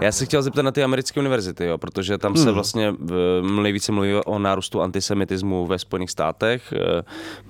Já 0.00 0.12
se 0.12 0.24
chtěl 0.24 0.42
zeptat 0.42 0.62
na 0.62 0.70
ty 0.72 0.82
americké 0.84 1.20
univerzity, 1.20 1.64
jo, 1.64 1.78
protože 1.78 2.18
tam 2.18 2.36
se 2.36 2.44
Hmm. 2.44 2.54
vlastně 2.54 2.94
nejvíce 3.62 3.92
mluví 3.92 4.14
o 4.14 4.38
nárůstu 4.38 4.82
antisemitismu 4.82 5.66
ve 5.66 5.78
Spojených 5.78 6.10
státech. 6.10 6.72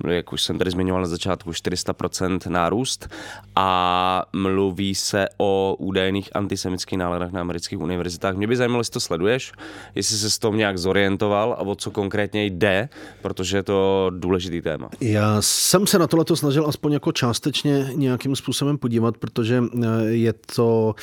eh, 0.07 0.13
Jak 0.13 0.33
už 0.33 0.43
jsem 0.43 0.57
tady 0.57 0.71
zmiňoval 0.71 1.01
na 1.01 1.07
začátku, 1.07 1.51
400% 1.53 2.47
nárůst. 2.49 3.07
A 3.55 4.23
mluví 4.33 4.95
se 4.95 5.25
o 5.37 5.75
údajných 5.79 6.29
antisemických 6.35 6.99
náladách 6.99 7.31
na 7.31 7.41
amerických 7.41 7.79
univerzitách. 7.79 8.35
Mě 8.35 8.47
by 8.47 8.55
zajímalo, 8.55 8.79
jestli 8.81 8.91
to 8.93 8.99
sleduješ, 8.99 9.51
jestli 9.95 10.17
se 10.17 10.29
s 10.29 10.39
tom 10.39 10.57
nějak 10.57 10.77
zorientoval 10.77 11.53
a 11.53 11.57
o 11.61 11.75
co 11.75 11.91
konkrétně 11.91 12.45
jde, 12.45 12.89
protože 13.21 13.57
je 13.57 13.63
to 13.63 14.11
důležitý 14.13 14.61
téma. 14.61 14.89
Já 15.01 15.37
jsem 15.41 15.87
se 15.87 15.99
na 15.99 16.07
tohleto 16.07 16.35
snažil 16.35 16.65
aspoň 16.67 16.93
jako 16.93 17.11
částečně 17.11 17.89
nějakým 17.95 18.35
způsobem 18.35 18.77
podívat, 18.77 19.17
protože 19.17 19.63
eh, 19.83 19.87
je 20.05 20.33
to 20.55 20.95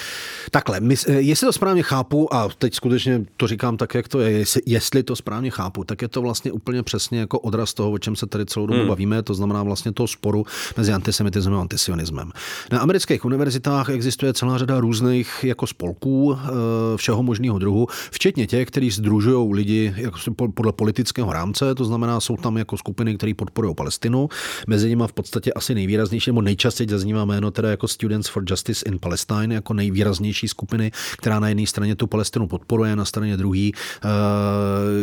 takhle. 0.51 0.81
My, 0.81 0.94
eh, 1.09 1.12
jestli 1.36 1.46
to 1.46 1.52
správně 1.52 1.82
chápu, 1.82 2.34
a 2.34 2.48
teď 2.58 2.74
skutečně 2.74 3.24
to 3.36 3.46
říkám 3.46 3.76
tak, 3.76 3.94
jak 3.94 4.08
to 4.08 4.20
je, 4.20 4.30
jestli, 4.30 4.62
jestli 4.66 5.02
to 5.02 5.16
správně 5.16 5.50
chápu, 5.50 5.84
tak 5.84 6.02
je 6.02 6.08
to 6.08 6.22
vlastně 6.22 6.52
úplně 6.52 6.82
přesně 6.82 7.18
jako 7.18 7.38
odraz 7.38 7.74
toho, 7.74 7.90
o 7.90 7.98
čem 7.98 8.16
se 8.16 8.26
tady 8.26 8.46
celou 8.46 8.66
dobu 8.66 8.78
hmm. 8.78 8.88
bavíme, 8.88 9.22
to 9.22 9.34
znamená 9.34 9.62
vlastně 9.62 9.92
toho 9.92 10.06
sporu 10.06 10.44
mezi 10.76 10.92
antisemitismem 10.92 11.54
a 11.54 11.60
antisionismem. 11.60 12.32
Na 12.72 12.78
amerických 12.78 13.24
univerzitách 13.24 13.90
existuje 13.90 14.32
celá 14.32 14.58
řada 14.58 14.80
různých 14.80 15.44
jako 15.44 15.66
spolků 15.66 16.38
eh, 16.38 16.48
všeho 16.96 17.22
možného 17.22 17.58
druhu, 17.58 17.86
včetně 18.10 18.46
těch, 18.46 18.68
kteří 18.68 18.90
združují 18.90 19.54
lidi 19.54 19.94
jako 19.96 20.18
podle 20.54 20.72
politického 20.72 21.32
rámce, 21.32 21.74
to 21.74 21.84
znamená, 21.84 22.20
jsou 22.20 22.36
tam 22.36 22.56
jako 22.56 22.76
skupiny, 22.76 23.16
které 23.16 23.34
podporují 23.34 23.74
Palestinu. 23.74 24.28
Mezi 24.66 24.88
nimi 24.88 25.04
v 25.06 25.12
podstatě 25.12 25.52
asi 25.52 25.74
nejvýraznější, 25.74 26.30
nebo 26.30 26.42
nejčastěji 26.42 26.88
zaznívá 26.90 27.24
jméno 27.24 27.50
teda 27.50 27.70
jako 27.70 27.88
Students 27.88 28.28
for 28.28 28.44
Justice 28.46 28.84
in 28.88 28.98
Palestine, 28.98 29.54
jako 29.54 29.74
nejvýraznější 29.74 30.48
skupiny, 30.48 30.92
která 31.26 31.40
na 31.40 31.48
jedné 31.48 31.66
straně 31.66 31.96
tu 31.96 32.06
Palestinu 32.06 32.46
podporuje, 32.46 32.96
na 32.96 33.04
straně 33.04 33.36
druhé, 33.36 33.70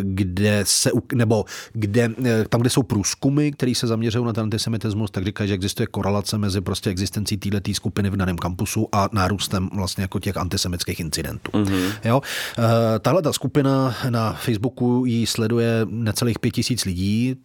kde 0.02 0.64
se, 0.68 0.92
nebo 1.14 1.46
kde, 1.74 2.10
eh, 2.26 2.46
tam, 2.50 2.62
kde 2.62 2.70
jsou 2.70 2.84
průzkumy, 2.84 3.52
které 3.52 3.76
se 3.76 3.88
zaměřují 3.88 4.26
na 4.26 4.34
ten 4.34 4.44
antisemitismus, 4.44 5.12
tak 5.12 5.26
říkají, 5.26 5.48
že 5.48 5.54
existuje 5.54 5.88
korelace 5.88 6.38
mezi 6.38 6.62
prostě 6.62 6.90
existencí 6.90 7.38
této 7.38 7.74
skupiny 7.74 8.10
v 8.10 8.18
daném 8.18 8.38
kampusu 8.38 8.88
a 8.92 9.10
nárůstem 9.12 9.70
vlastně 9.76 10.02
jako 10.02 10.20
těch 10.20 10.38
antisemických 10.38 11.00
incidentů. 11.00 11.52
Mm-hmm. 11.52 11.92
Jo? 12.06 12.22
Eh, 12.58 13.00
Tahle 13.00 13.22
ta 13.22 13.34
skupina 13.34 13.96
na 14.10 14.34
Facebooku 14.34 15.04
ji 15.06 15.28
sleduje 15.28 15.86
necelých 15.90 16.40
pět 16.40 16.52
tisíc 16.52 16.86
lidí, 16.86 17.36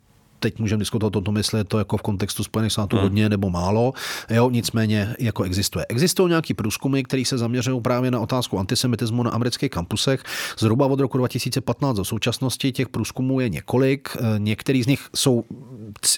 teď 0.41 0.59
můžeme 0.59 0.79
diskutovat 0.79 1.17
o 1.17 1.21
tom, 1.21 1.37
jestli 1.37 1.61
je 1.61 1.65
to 1.65 1.79
jako 1.79 1.97
v 1.97 2.03
kontextu 2.03 2.45
Spojených 2.45 2.73
států 2.73 2.97
hmm. 2.97 3.03
hodně 3.03 3.29
nebo 3.29 3.51
málo. 3.51 3.93
Jo, 4.31 4.51
nicméně 4.51 5.15
jako 5.19 5.43
existuje. 5.43 5.87
Existují 5.89 6.29
nějaký 6.29 6.55
průzkumy, 6.55 7.03
které 7.03 7.25
se 7.25 7.39
zaměřují 7.39 7.81
právě 7.81 8.11
na 8.11 8.21
otázku 8.21 8.59
antisemitismu 8.59 9.23
na 9.23 9.31
amerických 9.31 9.71
kampusech. 9.71 10.23
Zhruba 10.59 10.87
od 10.87 11.01
roku 11.01 11.19
2015 11.19 11.97
do 11.97 12.05
současnosti 12.05 12.73
těch 12.73 12.89
průzkumů 12.89 13.41
je 13.41 13.49
několik. 13.49 14.17
Eh, 14.17 14.39
Některý 14.39 14.83
z 14.83 14.87
nich 14.87 15.09
jsou 15.17 15.45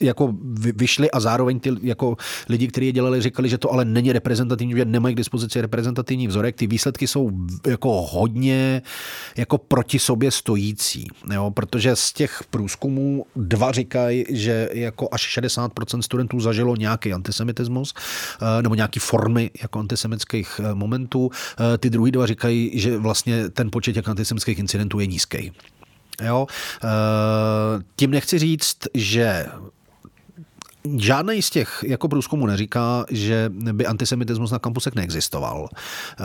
jako 0.02 0.34
vy- 0.42 0.72
vyšly 0.72 1.10
a 1.10 1.20
zároveň 1.20 1.60
ty 1.60 1.70
jako 1.82 2.16
lidi, 2.48 2.68
kteří 2.68 2.86
je 2.86 2.92
dělali, 2.92 3.22
říkali, 3.22 3.48
že 3.48 3.58
to 3.58 3.72
ale 3.72 3.84
není 3.84 4.12
reprezentativní, 4.12 4.74
že 4.76 4.84
nemají 4.84 5.14
k 5.14 5.18
dispozici 5.18 5.60
reprezentativní 5.60 6.26
vzorek. 6.28 6.56
Ty 6.56 6.66
výsledky 6.66 7.06
jsou 7.06 7.30
jako 7.66 8.02
hodně 8.02 8.82
jako 9.36 9.58
proti 9.58 9.98
sobě 9.98 10.30
stojící, 10.30 11.08
jo? 11.32 11.50
protože 11.50 11.96
z 11.96 12.12
těch 12.12 12.42
průzkumů 12.50 13.26
dva 13.36 13.72
říkají, 13.72 14.09
že 14.28 14.68
jako 14.72 15.08
až 15.12 15.38
60% 15.38 16.00
studentů 16.00 16.40
zažilo 16.40 16.76
nějaký 16.76 17.12
antisemitismus 17.12 17.94
eh, 17.94 18.62
nebo 18.62 18.74
nějaký 18.74 19.00
formy 19.00 19.50
jako 19.62 19.78
antisemických 19.78 20.60
eh, 20.64 20.74
momentů. 20.74 21.30
Eh, 21.74 21.78
Ty 21.78 21.90
druhý 21.90 22.10
dva 22.10 22.26
říkají, 22.26 22.70
že 22.74 22.98
vlastně 22.98 23.48
ten 23.48 23.70
počet 23.70 23.92
těch 23.92 24.08
antisemických 24.08 24.58
incidentů 24.58 25.00
je 25.00 25.06
nízký. 25.06 25.52
Jo? 26.24 26.46
Tím 27.96 28.10
nechci 28.10 28.38
říct, 28.38 28.76
že 28.94 29.46
Žádný 30.96 31.42
z 31.42 31.50
těch 31.50 31.84
jako 31.86 32.08
průzkumů 32.08 32.46
neříká, 32.46 33.04
že 33.10 33.50
by 33.72 33.86
antisemitismus 33.86 34.50
na 34.50 34.58
kampusech 34.58 34.94
neexistoval. 34.94 35.68
Eh, 35.72 36.24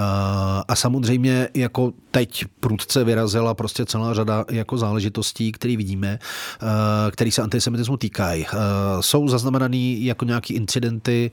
A 0.67 0.75
samozřejmě 0.75 1.47
jako 1.53 1.93
teď 2.11 2.45
prudce 2.59 3.03
vyrazila 3.03 3.53
prostě 3.53 3.85
celá 3.85 4.13
řada 4.13 4.45
jako 4.51 4.77
záležitostí, 4.77 5.51
které 5.51 5.77
vidíme, 5.77 6.19
eh, 6.19 7.11
které 7.11 7.31
se 7.31 7.41
antisemitismu 7.41 7.97
týkají. 7.97 8.45
Eh, 8.45 8.57
Jsou 8.99 9.27
zaznamenaný 9.27 10.05
jako 10.05 10.25
nějaký 10.25 10.53
incidenty, 10.53 11.31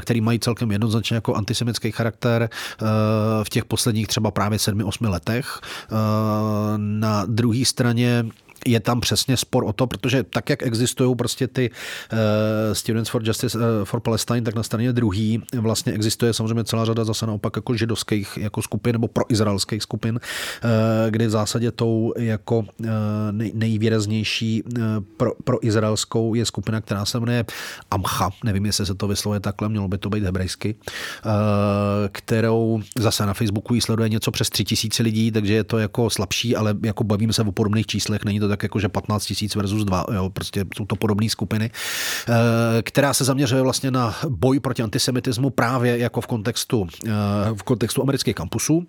které 0.00 0.20
mají 0.20 0.38
celkem 0.38 0.70
jednoznačně 0.70 1.14
jako 1.14 1.34
antisemický 1.34 1.92
charakter 1.92 2.50
v 3.42 3.48
těch 3.48 3.64
posledních 3.64 4.06
třeba 4.06 4.30
právě 4.30 4.58
sedmi, 4.58 4.84
osmi 4.84 5.08
letech. 5.08 5.60
Na 6.76 7.24
druhé 7.26 7.64
straně 7.64 8.26
je 8.66 8.80
tam 8.80 9.00
přesně 9.00 9.36
spor 9.36 9.64
o 9.64 9.72
to, 9.72 9.86
protože 9.86 10.22
tak, 10.22 10.50
jak 10.50 10.62
existují 10.62 11.16
prostě 11.16 11.48
ty 11.48 11.70
uh, 11.70 12.18
Students 12.72 13.10
for 13.10 13.22
Justice 13.24 13.58
uh, 13.58 13.64
for 13.84 14.00
Palestine, 14.00 14.42
tak 14.42 14.54
na 14.54 14.62
straně 14.62 14.92
druhý 14.92 15.42
vlastně 15.58 15.92
existuje 15.92 16.32
samozřejmě 16.32 16.64
celá 16.64 16.84
řada 16.84 17.04
zase 17.04 17.26
naopak 17.26 17.56
jako 17.56 17.74
židovských 17.74 18.38
jako 18.38 18.62
skupin 18.62 18.92
nebo 18.92 19.08
proizraelských 19.08 19.82
skupin, 19.82 20.14
uh, 20.14 20.70
kdy 21.10 21.26
v 21.26 21.30
zásadě 21.30 21.70
tou 21.70 22.12
jako 22.16 22.58
uh, 22.58 22.86
nej, 23.30 23.52
nejvýraznější 23.54 24.62
uh, 24.62 24.82
pro, 25.16 25.32
pro 25.44 25.66
izraelskou 25.66 26.34
je 26.34 26.46
skupina, 26.46 26.80
která 26.80 27.04
se 27.04 27.20
jmenuje 27.20 27.44
Amcha, 27.90 28.30
nevím, 28.44 28.66
jestli 28.66 28.86
se 28.86 28.94
to 28.94 29.08
vyslovuje 29.08 29.40
takhle, 29.40 29.68
mělo 29.68 29.88
by 29.88 29.98
to 29.98 30.10
být 30.10 30.24
hebrejsky, 30.24 30.74
uh, 30.74 31.32
kterou 32.12 32.82
zase 32.98 33.26
na 33.26 33.34
Facebooku 33.34 33.74
jí 33.74 33.80
sleduje 33.80 34.08
něco 34.08 34.30
přes 34.30 34.50
tři 34.50 34.64
tisíce 34.64 35.02
lidí, 35.02 35.32
takže 35.32 35.54
je 35.54 35.64
to 35.64 35.78
jako 35.78 36.10
slabší, 36.10 36.56
ale 36.56 36.74
jako 36.82 37.04
bavíme 37.04 37.32
se 37.32 37.42
o 37.42 37.52
podobných 37.52 37.86
číslech, 37.86 38.24
není 38.24 38.40
to 38.40 38.48
tak 38.48 38.53
jako, 38.62 38.80
že 38.80 38.88
15 38.88 39.26
tisíc 39.26 39.54
versus 39.54 39.84
2, 39.84 40.06
jo, 40.14 40.30
prostě 40.30 40.64
jsou 40.76 40.84
to 40.84 40.96
podobné 40.96 41.28
skupiny, 41.28 41.70
eh, 42.28 42.82
která 42.82 43.14
se 43.14 43.24
zaměřuje 43.24 43.62
vlastně 43.62 43.90
na 43.90 44.14
boj 44.28 44.60
proti 44.60 44.82
antisemitismu 44.82 45.50
právě 45.50 45.98
jako 45.98 46.20
v 46.20 46.26
kontextu, 46.26 46.86
eh, 47.06 47.10
v 47.54 47.62
kontextu 47.62 48.02
amerických 48.02 48.34
kampusů 48.34 48.86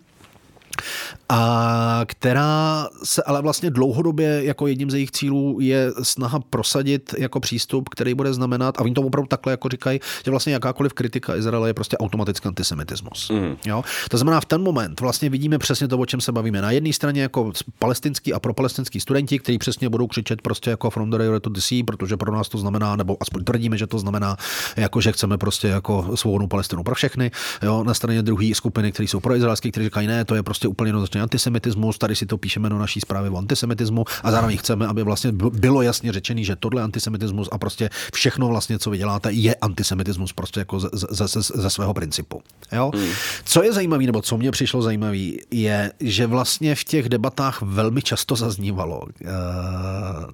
a 1.30 2.02
která 2.06 2.88
se 3.04 3.24
ale 3.24 3.42
vlastně 3.42 3.70
dlouhodobě 3.70 4.42
jako 4.44 4.68
jedním 4.68 4.92
z 4.92 4.94
jejich 4.94 5.12
cílů 5.12 5.58
je 5.60 5.92
snaha 6.04 6.40
prosadit 6.40 7.16
jako 7.18 7.40
přístup, 7.40 7.90
který 7.90 8.14
bude 8.14 8.34
znamenat, 8.34 8.78
a 8.78 8.82
oni 8.82 8.94
to 8.94 9.02
opravdu 9.02 9.28
takhle 9.28 9.54
jako 9.54 9.70
říkají, 9.70 10.00
že 10.26 10.32
vlastně 10.32 10.54
jakákoliv 10.54 10.94
kritika 10.94 11.36
Izraele 11.36 11.70
je 11.70 11.74
prostě 11.74 11.98
automatický 11.98 12.48
antisemitismus. 12.48 13.30
Mm. 13.30 13.56
Jo? 13.66 13.84
To 14.10 14.18
znamená, 14.18 14.42
v 14.42 14.46
ten 14.46 14.62
moment 14.62 15.02
vlastně 15.02 15.30
vidíme 15.30 15.58
přesně 15.58 15.88
to, 15.88 15.98
o 15.98 16.06
čem 16.06 16.22
se 16.22 16.32
bavíme. 16.32 16.62
Na 16.62 16.72
jedné 16.72 16.94
straně 16.94 17.22
jako 17.22 17.52
palestinský 17.80 18.34
a 18.34 18.40
propalestinský 18.40 19.00
studenti, 19.00 19.40
kteří 19.40 19.58
přesně 19.58 19.90
budou 19.90 20.08
křičet 20.08 20.42
prostě 20.42 20.70
jako 20.70 20.90
from 20.90 21.10
the 21.10 21.18
to 21.42 21.50
the 21.50 21.60
sea, 21.60 21.84
protože 21.88 22.18
pro 22.18 22.36
nás 22.36 22.50
to 22.50 22.58
znamená, 22.58 22.96
nebo 22.96 23.18
aspoň 23.20 23.44
tvrdíme, 23.44 23.78
že 23.78 23.88
to 23.88 24.00
znamená, 24.00 24.38
jako 24.78 25.02
že 25.02 25.12
chceme 25.12 25.38
prostě 25.38 25.68
jako 25.68 26.12
svobodnou 26.16 26.48
Palestinu 26.48 26.84
pro 26.84 26.96
všechny. 26.96 27.32
Jo? 27.62 27.84
Na 27.84 27.94
straně 27.94 28.22
druhé 28.22 28.56
skupiny, 28.56 28.92
které 28.92 29.08
jsou 29.08 29.20
proizraelské, 29.20 29.72
kteří 29.72 29.86
říkají, 29.86 30.08
ne, 30.08 30.26
to 30.26 30.36
je 30.36 30.44
prostě 30.44 30.65
úplně 30.68 30.90
jednoznačně 30.90 31.22
antisemitismus, 31.22 31.98
tady 31.98 32.16
si 32.16 32.26
to 32.26 32.38
píšeme 32.38 32.70
do 32.70 32.80
naší 32.80 33.02
zprávy 33.02 33.30
o 33.30 33.38
antisemitismu 33.38 34.06
a 34.24 34.32
zároveň 34.32 34.58
chceme, 34.58 34.88
aby 34.88 35.04
vlastně 35.04 35.32
bylo 35.32 35.82
jasně 35.82 36.14
řečený, 36.14 36.46
že 36.46 36.56
tohle 36.56 36.82
antisemitismus 36.82 37.50
a 37.52 37.58
prostě 37.58 37.90
všechno 38.14 38.48
vlastně, 38.48 38.80
co 38.80 38.90
vy 38.90 38.98
děláte, 38.98 39.32
je 39.32 39.56
antisemitismus 39.56 40.34
prostě 40.34 40.60
jako 40.60 40.80
ze, 40.80 40.90
ze, 40.94 41.28
ze, 41.28 41.42
ze 41.42 41.70
svého 41.70 41.94
principu. 41.94 42.42
Jo? 42.72 42.92
Hmm. 42.96 43.10
Co 43.46 43.64
je 43.64 43.74
zajímavé, 43.74 44.04
nebo 44.04 44.22
co 44.22 44.38
mě 44.38 44.52
přišlo 44.52 44.82
zajímavé, 44.82 45.18
je, 45.52 45.92
že 46.00 46.28
vlastně 46.28 46.76
v 46.76 46.84
těch 46.84 47.10
debatách 47.10 47.62
velmi 47.62 48.02
často 48.02 48.36
zaznívalo, 48.36 49.02
eh, 49.22 49.28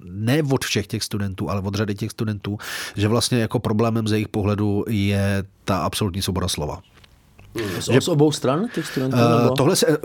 ne 0.04 0.42
od 0.42 0.64
všech 0.64 0.86
těch 0.86 1.02
studentů, 1.02 1.50
ale 1.50 1.60
od 1.60 1.74
řady 1.74 1.94
těch 1.94 2.10
studentů, 2.10 2.58
že 2.96 3.08
vlastně 3.08 3.38
jako 3.38 3.58
problémem 3.58 4.08
z 4.08 4.12
jejich 4.12 4.28
pohledu 4.28 4.84
je 4.88 5.44
ta 5.64 5.78
absolutní 5.78 6.22
svoboda 6.22 6.48
slova. 6.48 6.82
Z, 7.80 7.88
že, 7.92 8.00
z 8.00 8.08
obou 8.08 8.32
stran 8.32 8.66
těch 8.74 8.86
studentů? 8.86 9.16
Uh, 9.16 9.54
tohle 9.54 9.76
se, 9.76 9.98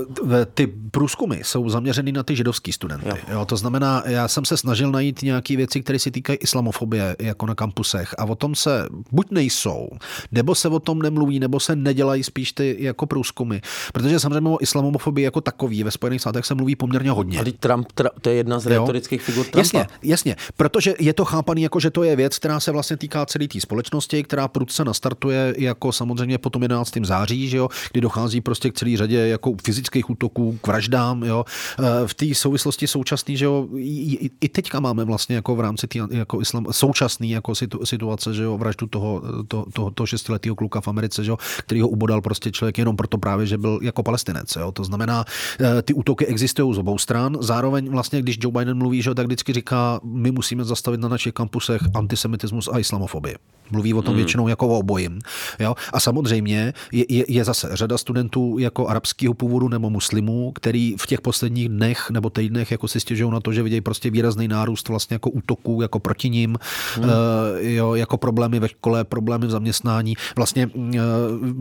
ty 0.54 0.68
průzkumy 0.92 1.40
jsou 1.44 1.70
zaměřeny 1.70 2.12
na 2.12 2.24
ty 2.24 2.36
židovský 2.36 2.72
studenty. 2.72 3.10
Jo. 3.10 3.16
Jo, 3.32 3.46
to 3.46 3.58
znamená, 3.58 4.04
já 4.06 4.28
jsem 4.28 4.46
se 4.46 4.58
snažil 4.58 4.92
najít 4.92 5.22
nějaké 5.22 5.58
věci, 5.58 5.84
které 5.84 6.00
se 6.00 6.12
týkají 6.12 6.38
islamofobie, 6.42 7.16
jako 7.20 7.46
na 7.46 7.56
kampusech 7.56 8.16
a 8.18 8.26
o 8.26 8.36
tom 8.36 8.56
se 8.56 8.88
buď 9.12 9.28
nejsou, 9.32 9.90
nebo 10.32 10.56
se 10.56 10.68
o 10.68 10.80
tom 10.80 11.02
nemluví, 11.02 11.40
nebo 11.40 11.60
se 11.60 11.76
nedělají 11.76 12.24
spíš 12.24 12.52
ty 12.52 12.76
jako 12.80 13.06
průzkumy. 13.06 13.58
Protože 13.94 14.20
samozřejmě 14.20 14.50
o 14.50 14.62
islamofobii 14.62 15.24
jako 15.24 15.42
takový 15.42 15.84
ve 15.84 15.92
Spojených 15.92 16.22
státech 16.22 16.46
se 16.46 16.56
mluví 16.56 16.76
poměrně 16.76 17.12
hodně. 17.12 17.40
A 17.40 17.44
Trump, 17.60 17.92
tra, 17.92 18.10
to 18.22 18.30
je 18.30 18.36
jedna 18.36 18.60
z 18.60 18.66
retorických 18.66 19.22
figur 19.22 19.46
Trumpa. 19.46 19.60
Jasně, 19.60 19.88
jasně, 20.04 20.36
protože 20.58 20.96
je 21.00 21.14
to 21.14 21.26
chápaný 21.26 21.62
jako, 21.62 21.80
že 21.80 21.92
to 21.92 22.04
je 22.04 22.16
věc, 22.16 22.40
která 22.40 22.60
se 22.60 22.72
vlastně 22.72 22.98
týká 22.98 23.26
celé 23.26 23.48
té 23.48 23.62
společnosti, 23.62 24.24
která 24.24 24.48
prudce 24.48 24.86
nastartuje 24.86 25.56
jako 25.58 25.92
samozřejmě 25.92 26.38
po 26.38 26.50
tom 26.50 26.62
11. 26.62 26.98
září 27.04 27.37
že 27.46 27.58
jo, 27.58 27.70
kdy 27.92 28.02
dochází 28.02 28.42
prostě 28.42 28.70
k 28.70 28.74
celé 28.74 28.98
řadě 28.98 29.18
jako 29.18 29.56
fyzických 29.64 30.10
útoků, 30.10 30.58
k 30.62 30.68
vraždám. 30.68 31.24
Jo. 31.24 31.46
E, 31.80 32.08
v 32.08 32.14
té 32.14 32.36
souvislosti 32.36 32.88
současný, 32.88 33.38
že 33.38 33.46
jo, 33.46 33.68
i, 33.78 34.32
i 34.42 34.50
teďka 34.50 34.80
máme 34.80 35.04
vlastně 35.06 35.36
jako 35.36 35.56
v 35.56 35.60
rámci 35.60 35.88
tý, 35.88 36.00
jako 36.10 36.42
islam, 36.42 36.66
současný 36.72 37.30
jako 37.32 37.56
situ, 37.56 37.86
situace, 37.86 38.34
že 38.34 38.44
jo, 38.44 38.58
vraždu 38.58 38.88
toho, 38.88 39.22
to, 39.48 39.66
to, 39.74 39.92
toho 39.92 40.08
šestiletého 40.08 40.56
kluka 40.56 40.82
v 40.82 40.88
Americe, 40.88 41.24
že 41.24 41.32
jo, 41.32 41.38
který 41.60 41.82
ho 41.82 41.88
ubodal 41.88 42.22
prostě 42.22 42.52
člověk 42.52 42.78
jenom 42.78 42.96
proto 42.96 43.18
právě, 43.18 43.46
že 43.46 43.58
byl 43.58 43.80
jako 43.82 44.04
palestinec. 44.04 44.56
Jo. 44.56 44.72
To 44.72 44.84
znamená, 44.84 45.26
e, 45.60 45.82
ty 45.82 45.94
útoky 45.94 46.26
existují 46.26 46.76
z 46.76 46.78
obou 46.78 46.98
stran. 46.98 47.38
Zároveň 47.40 47.90
vlastně, 47.90 48.22
když 48.22 48.38
Joe 48.42 48.54
Biden 48.60 48.78
mluví, 48.78 49.02
že 49.02 49.10
jo, 49.10 49.14
tak 49.14 49.26
vždycky 49.26 49.54
říká, 49.54 50.00
my 50.04 50.32
musíme 50.32 50.64
zastavit 50.64 51.00
na 51.00 51.10
našich 51.10 51.34
kampusech 51.34 51.82
antisemitismus 51.94 52.70
a 52.72 52.80
islamofobii. 52.80 53.36
Mluví 53.72 53.94
o 53.94 54.02
tom 54.02 54.14
hmm. 54.14 54.18
většinou 54.18 54.48
jako 54.48 54.68
o 54.68 54.80
obojím. 54.80 55.20
Jo? 55.60 55.76
A 55.94 56.00
samozřejmě 56.00 56.74
je, 56.92 57.06
je, 57.10 57.26
je 57.28 57.44
zase 57.44 57.70
řada 57.72 57.98
studentů 57.98 58.58
jako 58.60 58.88
arabského 58.88 59.34
původu 59.34 59.70
nebo 59.70 59.90
muslimů, 59.90 60.52
který 60.56 60.96
v 60.98 61.08
těch 61.08 61.22
posledních 61.22 61.70
dnech 61.70 62.10
nebo 62.10 62.30
týdnech 62.30 62.72
jako 62.72 62.88
si 62.88 63.00
stěžují 63.00 63.32
na 63.32 63.40
to, 63.40 63.54
že 63.54 63.64
vidějí 63.64 63.82
prostě 63.82 64.10
výrazný 64.10 64.48
nárůst 64.48 64.90
vlastně 64.90 65.16
jako 65.16 65.30
útoků 65.30 65.82
jako 65.82 66.00
proti 66.00 66.30
ním, 66.30 66.58
hmm. 66.96 67.06
uh, 67.06 67.12
jo, 67.60 67.96
jako 67.96 68.18
problémy 68.18 68.60
ve 68.60 68.70
škole, 68.70 69.04
problémy 69.04 69.48
v 69.48 69.50
zaměstnání. 69.50 70.14
Vlastně, 70.36 70.68
uh, 70.68 70.94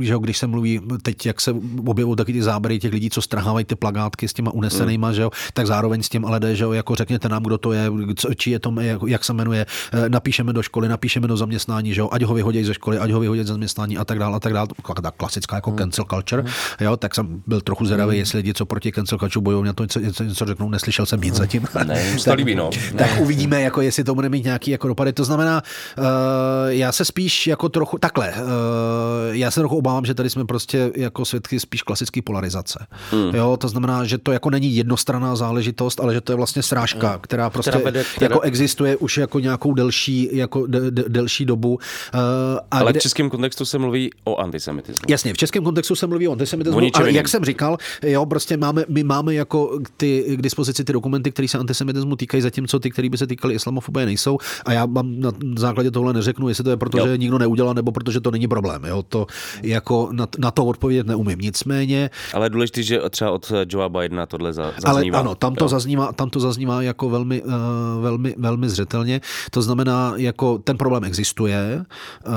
že 0.00 0.12
jo, 0.12 0.18
když 0.18 0.38
se 0.38 0.46
mluví 0.46 0.80
teď, 1.02 1.26
jak 1.26 1.40
se 1.40 1.54
objevují 1.86 2.16
taky 2.16 2.32
ty 2.32 2.42
záběry 2.42 2.78
těch 2.78 2.92
lidí, 2.92 3.10
co 3.10 3.22
strhávají 3.22 3.64
ty 3.64 3.74
plagátky 3.74 4.28
s 4.28 4.32
těma 4.32 4.50
unesenýma, 4.50 5.06
hmm. 5.06 5.14
že 5.14 5.22
jo, 5.22 5.30
tak 5.54 5.66
zároveň 5.66 6.02
s 6.02 6.08
tím 6.08 6.24
ale 6.24 6.40
jde, 6.40 6.56
že 6.56 6.64
jo, 6.64 6.72
jako 6.72 6.94
řekněte 6.94 7.28
nám, 7.28 7.42
kdo 7.42 7.58
to 7.58 7.72
je, 7.72 7.90
co, 8.16 8.34
či 8.34 8.50
je 8.50 8.58
to, 8.58 8.74
jak, 8.80 9.00
jak 9.06 9.24
se 9.24 9.32
jmenuje, 9.32 9.66
uh, 9.94 10.08
napíšeme 10.08 10.52
do 10.52 10.62
školy, 10.62 10.88
napíšeme 10.88 11.28
do 11.28 11.36
zaměstnání, 11.36 11.94
že 11.94 12.00
jo, 12.00 12.08
ať 12.12 12.22
ho 12.22 12.34
vyhodí 12.34 12.64
ze 12.64 12.74
školy, 12.74 12.98
ať 12.98 13.10
ho 13.10 13.20
vyhodí 13.20 13.40
ze 13.40 13.52
zaměstnání 13.52 13.98
a 13.98 14.04
tak 14.04 14.18
dále 14.18 14.36
a 14.36 14.40
tak 14.40 14.52
dále. 14.52 14.68
Klasická 15.16 15.55
jako 15.56 15.70
hmm. 15.70 15.78
cancel 15.78 16.04
culture. 16.04 16.42
Hmm. 16.42 16.52
Jo, 16.80 16.96
tak 16.96 17.14
jsem 17.14 17.42
byl 17.46 17.60
trochu 17.60 17.84
zvědavý, 17.84 18.10
hmm. 18.10 18.18
jestli 18.18 18.36
lidi, 18.36 18.54
co 18.54 18.66
proti 18.66 18.92
cancel 18.92 19.18
culture 19.18 19.42
bojují, 19.42 19.64
na 19.64 19.72
to 19.72 19.82
něco, 19.82 20.00
něco, 20.00 20.24
něco 20.24 20.44
řeknou, 20.44 20.70
neslyšel 20.70 21.06
jsem 21.06 21.20
nic 21.20 21.34
hmm. 21.34 21.38
zatím. 21.38 21.66
Ne, 21.84 22.16
to 22.24 22.34
líbí, 22.34 22.54
no. 22.54 22.70
tak 22.98 23.20
uvidíme, 23.20 23.62
jako 23.62 23.80
jestli 23.80 24.04
to 24.04 24.14
bude 24.14 24.28
mít 24.28 24.44
nějaký 24.44 24.70
jako 24.70 24.88
dopady. 24.88 25.12
To 25.12 25.24
znamená, 25.24 25.62
uh, 25.98 26.04
já 26.68 26.92
se 26.92 27.04
spíš 27.04 27.46
jako 27.46 27.68
trochu, 27.68 27.98
takhle, 27.98 28.28
uh, 28.28 28.36
já 29.30 29.50
se 29.50 29.60
trochu 29.60 29.76
obávám, 29.76 30.04
že 30.04 30.14
tady 30.14 30.30
jsme 30.30 30.44
prostě 30.44 30.90
jako 30.96 31.24
svědky 31.24 31.60
spíš 31.60 31.82
klasické 31.82 32.22
polarizace. 32.22 32.86
Hmm. 33.10 33.34
Jo, 33.34 33.56
to 33.56 33.68
znamená, 33.68 34.04
že 34.04 34.18
to 34.18 34.32
jako 34.32 34.50
není 34.50 34.76
jednostranná 34.76 35.36
záležitost, 35.36 36.00
ale 36.00 36.14
že 36.14 36.20
to 36.20 36.32
je 36.32 36.36
vlastně 36.36 36.62
srážka, 36.62 37.10
hmm. 37.10 37.20
která 37.20 37.50
prostě 37.50 37.70
která 37.70 37.84
vede, 37.84 38.04
která... 38.16 38.34
jako 38.34 38.40
existuje 38.40 38.96
už 38.96 39.18
jako 39.18 39.40
nějakou 39.40 39.74
delší, 39.74 40.28
jako 40.32 40.66
de, 40.66 40.90
de, 40.90 41.04
delší 41.08 41.44
dobu. 41.44 41.74
Uh, 41.74 41.80
a 42.70 42.78
ale 42.78 42.92
kde... 42.92 43.00
v 43.00 43.02
českém 43.02 43.30
kontextu 43.30 43.64
se 43.64 43.78
mluví 43.78 44.10
o 44.24 44.36
antisemitismu. 44.36 45.04
Jasně, 45.08 45.34
v 45.34 45.36
českém 45.46 45.64
kontextu 45.64 45.94
se 45.94 46.06
mluví 46.06 46.28
o 46.28 46.32
antisemitismu, 46.32 46.80
ale 46.94 47.12
jak 47.12 47.28
jsem 47.28 47.44
říkal, 47.44 47.78
jo, 48.02 48.26
prostě 48.26 48.56
máme, 48.56 48.84
my 48.88 49.02
máme 49.04 49.34
jako 49.34 49.78
ty, 49.96 50.36
k 50.36 50.42
dispozici 50.42 50.84
ty 50.84 50.92
dokumenty, 50.92 51.30
které 51.30 51.48
se 51.48 51.58
antisemitismu 51.58 52.16
týkají, 52.16 52.42
zatímco 52.42 52.78
ty, 52.78 52.90
které 52.90 53.08
by 53.08 53.18
se 53.18 53.26
týkaly 53.26 53.54
islamofobie, 53.54 54.06
nejsou. 54.06 54.38
A 54.64 54.72
já 54.72 54.86
vám 54.86 55.20
na 55.20 55.32
základě 55.56 55.90
tohle 55.90 56.12
neřeknu, 56.12 56.48
jestli 56.48 56.64
to 56.64 56.70
je 56.70 56.76
proto, 56.76 56.98
jo. 56.98 57.06
že 57.06 57.18
nikdo 57.18 57.38
neudělal, 57.38 57.74
nebo 57.74 57.92
protože 57.92 58.20
to 58.20 58.30
není 58.30 58.48
problém. 58.48 58.84
Jo? 58.84 59.02
To 59.02 59.26
jako 59.62 60.08
na, 60.12 60.28
na 60.38 60.50
to 60.50 60.64
odpovědět 60.64 61.06
neumím. 61.06 61.38
Nicméně. 61.38 62.10
Ale 62.34 62.50
důležité, 62.50 62.82
že 62.82 63.00
třeba 63.10 63.30
od 63.30 63.52
Joea 63.68 63.88
Bidena 63.88 64.26
tohle 64.26 64.52
zaznívá. 64.52 64.90
Ale 64.90 65.02
ano, 65.02 65.34
tam 65.34 65.54
to, 65.54 65.68
zaznívá, 65.68 66.12
tam 66.12 66.30
to 66.30 66.40
zaznívá 66.40 66.82
jako 66.82 67.10
velmi, 67.10 67.42
uh, 67.42 67.52
velmi, 68.00 68.34
velmi 68.38 68.68
zřetelně. 68.68 69.20
To 69.50 69.62
znamená, 69.62 70.12
jako 70.16 70.58
ten 70.58 70.76
problém 70.76 71.04
existuje. 71.04 71.84
Uh, 72.26 72.34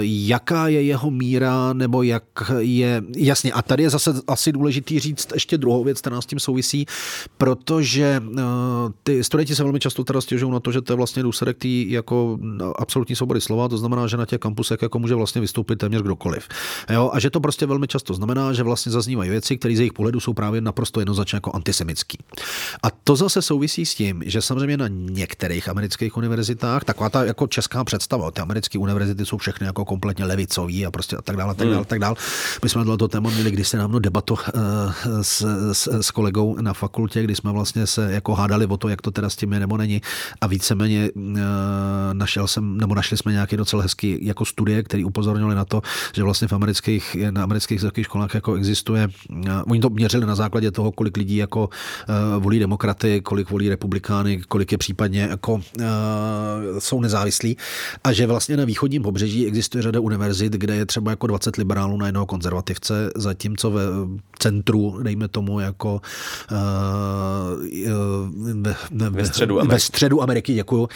jaká 0.00 0.68
je 0.68 0.82
jeho 0.82 1.10
míra, 1.10 1.72
nebo 1.72 2.02
jak 2.02 2.41
je, 2.58 3.02
jasně, 3.16 3.52
a 3.52 3.62
tady 3.62 3.82
je 3.82 3.90
zase 3.90 4.14
asi 4.28 4.52
důležitý 4.52 4.98
říct 4.98 5.28
ještě 5.34 5.58
druhou 5.58 5.84
věc, 5.84 6.00
která 6.00 6.20
s 6.20 6.26
tím 6.26 6.40
souvisí, 6.40 6.86
protože 7.38 8.22
uh, 8.28 8.38
ty 9.02 9.24
studenti 9.24 9.54
se 9.54 9.62
velmi 9.62 9.80
často 9.80 10.04
teda 10.04 10.20
stěžují 10.20 10.52
na 10.52 10.60
to, 10.60 10.72
že 10.72 10.80
to 10.80 10.92
je 10.92 10.96
vlastně 10.96 11.22
důsledek 11.22 11.58
té 11.58 11.68
jako 11.68 12.38
absolutní 12.78 13.16
svobody 13.16 13.40
slova, 13.40 13.68
to 13.68 13.78
znamená, 13.78 14.06
že 14.06 14.16
na 14.16 14.26
těch 14.26 14.38
kampusech 14.38 14.82
jako 14.82 14.98
může 14.98 15.14
vlastně 15.14 15.40
vystoupit 15.40 15.76
téměř 15.76 16.02
kdokoliv. 16.02 16.48
Jo, 16.90 17.10
a 17.12 17.20
že 17.20 17.30
to 17.30 17.40
prostě 17.40 17.66
velmi 17.66 17.88
často 17.88 18.14
znamená, 18.14 18.52
že 18.52 18.62
vlastně 18.62 18.92
zaznívají 18.92 19.30
věci, 19.30 19.58
které 19.58 19.76
z 19.76 19.78
jejich 19.78 19.92
pohledu 19.92 20.20
jsou 20.20 20.32
právě 20.32 20.60
naprosto 20.60 21.00
jednoznačně 21.00 21.36
jako 21.36 21.52
antisemický. 21.54 22.18
A 22.82 22.90
to 23.04 23.16
zase 23.16 23.42
souvisí 23.42 23.86
s 23.86 23.94
tím, 23.94 24.22
že 24.26 24.42
samozřejmě 24.42 24.76
na 24.76 24.88
některých 24.88 25.68
amerických 25.68 26.16
univerzitách, 26.16 26.84
taková 26.84 27.08
ta 27.08 27.24
jako 27.24 27.46
česká 27.46 27.84
představa, 27.84 28.30
ty 28.30 28.40
americké 28.40 28.78
univerzity 28.78 29.26
jsou 29.26 29.38
všechny 29.38 29.66
jako 29.66 29.84
kompletně 29.84 30.24
levicový 30.24 30.86
a 30.86 30.90
prostě 30.90 31.16
a 31.16 31.22
tak 31.22 31.36
dále, 31.36 31.50
a 31.50 31.54
tak 31.54 31.66
dále, 31.66 31.76
hmm. 31.76 31.84
tak 31.84 31.98
dále. 31.98 32.16
My 32.62 32.68
jsme 32.68 32.84
to 32.84 33.08
téma 33.08 33.30
měli 33.30 33.50
když 33.50 33.68
se 33.68 33.76
nám 33.76 34.02
debatu 34.02 34.36
s, 35.22 35.46
s, 35.72 36.00
s, 36.00 36.10
kolegou 36.10 36.56
na 36.60 36.72
fakultě, 36.74 37.22
kdy 37.22 37.34
jsme 37.34 37.52
vlastně 37.52 37.86
se 37.86 38.12
jako 38.12 38.34
hádali 38.34 38.66
o 38.66 38.76
to, 38.76 38.88
jak 38.88 39.02
to 39.02 39.10
teda 39.10 39.30
s 39.30 39.36
tím 39.36 39.52
je 39.52 39.60
nebo 39.60 39.76
není. 39.76 40.02
A 40.40 40.46
víceméně 40.46 41.10
našel 42.12 42.46
jsem, 42.46 42.76
nebo 42.76 42.94
našli 42.94 43.16
jsme 43.16 43.32
nějaký 43.32 43.56
docela 43.56 43.82
hezký 43.82 44.26
jako 44.26 44.44
studie, 44.44 44.82
který 44.82 45.04
upozornili 45.04 45.54
na 45.54 45.64
to, 45.64 45.82
že 46.14 46.22
vlastně 46.22 46.48
v 46.48 46.52
amerických, 46.52 47.16
na 47.30 47.42
amerických 47.42 47.78
vysokých 47.78 48.04
školách 48.04 48.34
jako 48.34 48.54
existuje, 48.54 49.08
oni 49.66 49.80
to 49.80 49.90
měřili 49.90 50.26
na 50.26 50.34
základě 50.34 50.70
toho, 50.70 50.92
kolik 50.92 51.16
lidí 51.16 51.36
jako 51.36 51.68
volí 52.38 52.58
demokraty, 52.58 53.20
kolik 53.20 53.50
volí 53.50 53.68
republikány, 53.68 54.42
kolik 54.48 54.72
je 54.72 54.78
případně 54.78 55.20
jako 55.20 55.60
jsou 56.78 57.00
nezávislí 57.00 57.56
a 58.04 58.12
že 58.12 58.26
vlastně 58.26 58.56
na 58.56 58.64
východním 58.64 59.02
pobřeží 59.02 59.46
existuje 59.46 59.82
řada 59.82 60.00
univerzit, 60.00 60.52
kde 60.52 60.76
je 60.76 60.86
třeba 60.86 61.10
jako 61.10 61.26
20 61.26 61.56
liberálů 61.56 61.96
na 61.96 62.06
jednoho 62.12 62.26
konzervativce, 62.26 63.10
zatímco 63.16 63.70
ve 63.70 63.82
centru, 64.38 65.02
dejme 65.02 65.28
tomu, 65.28 65.60
jako 65.60 66.00
uh, 66.50 66.58
ve, 68.62 68.74
ve, 68.90 69.10
ve, 69.10 69.26
středu 69.26 69.60
Ameriky, 69.60 69.74
ve 69.74 69.80
středu 69.80 70.22
Ameriky 70.22 70.54
děkuju, 70.54 70.88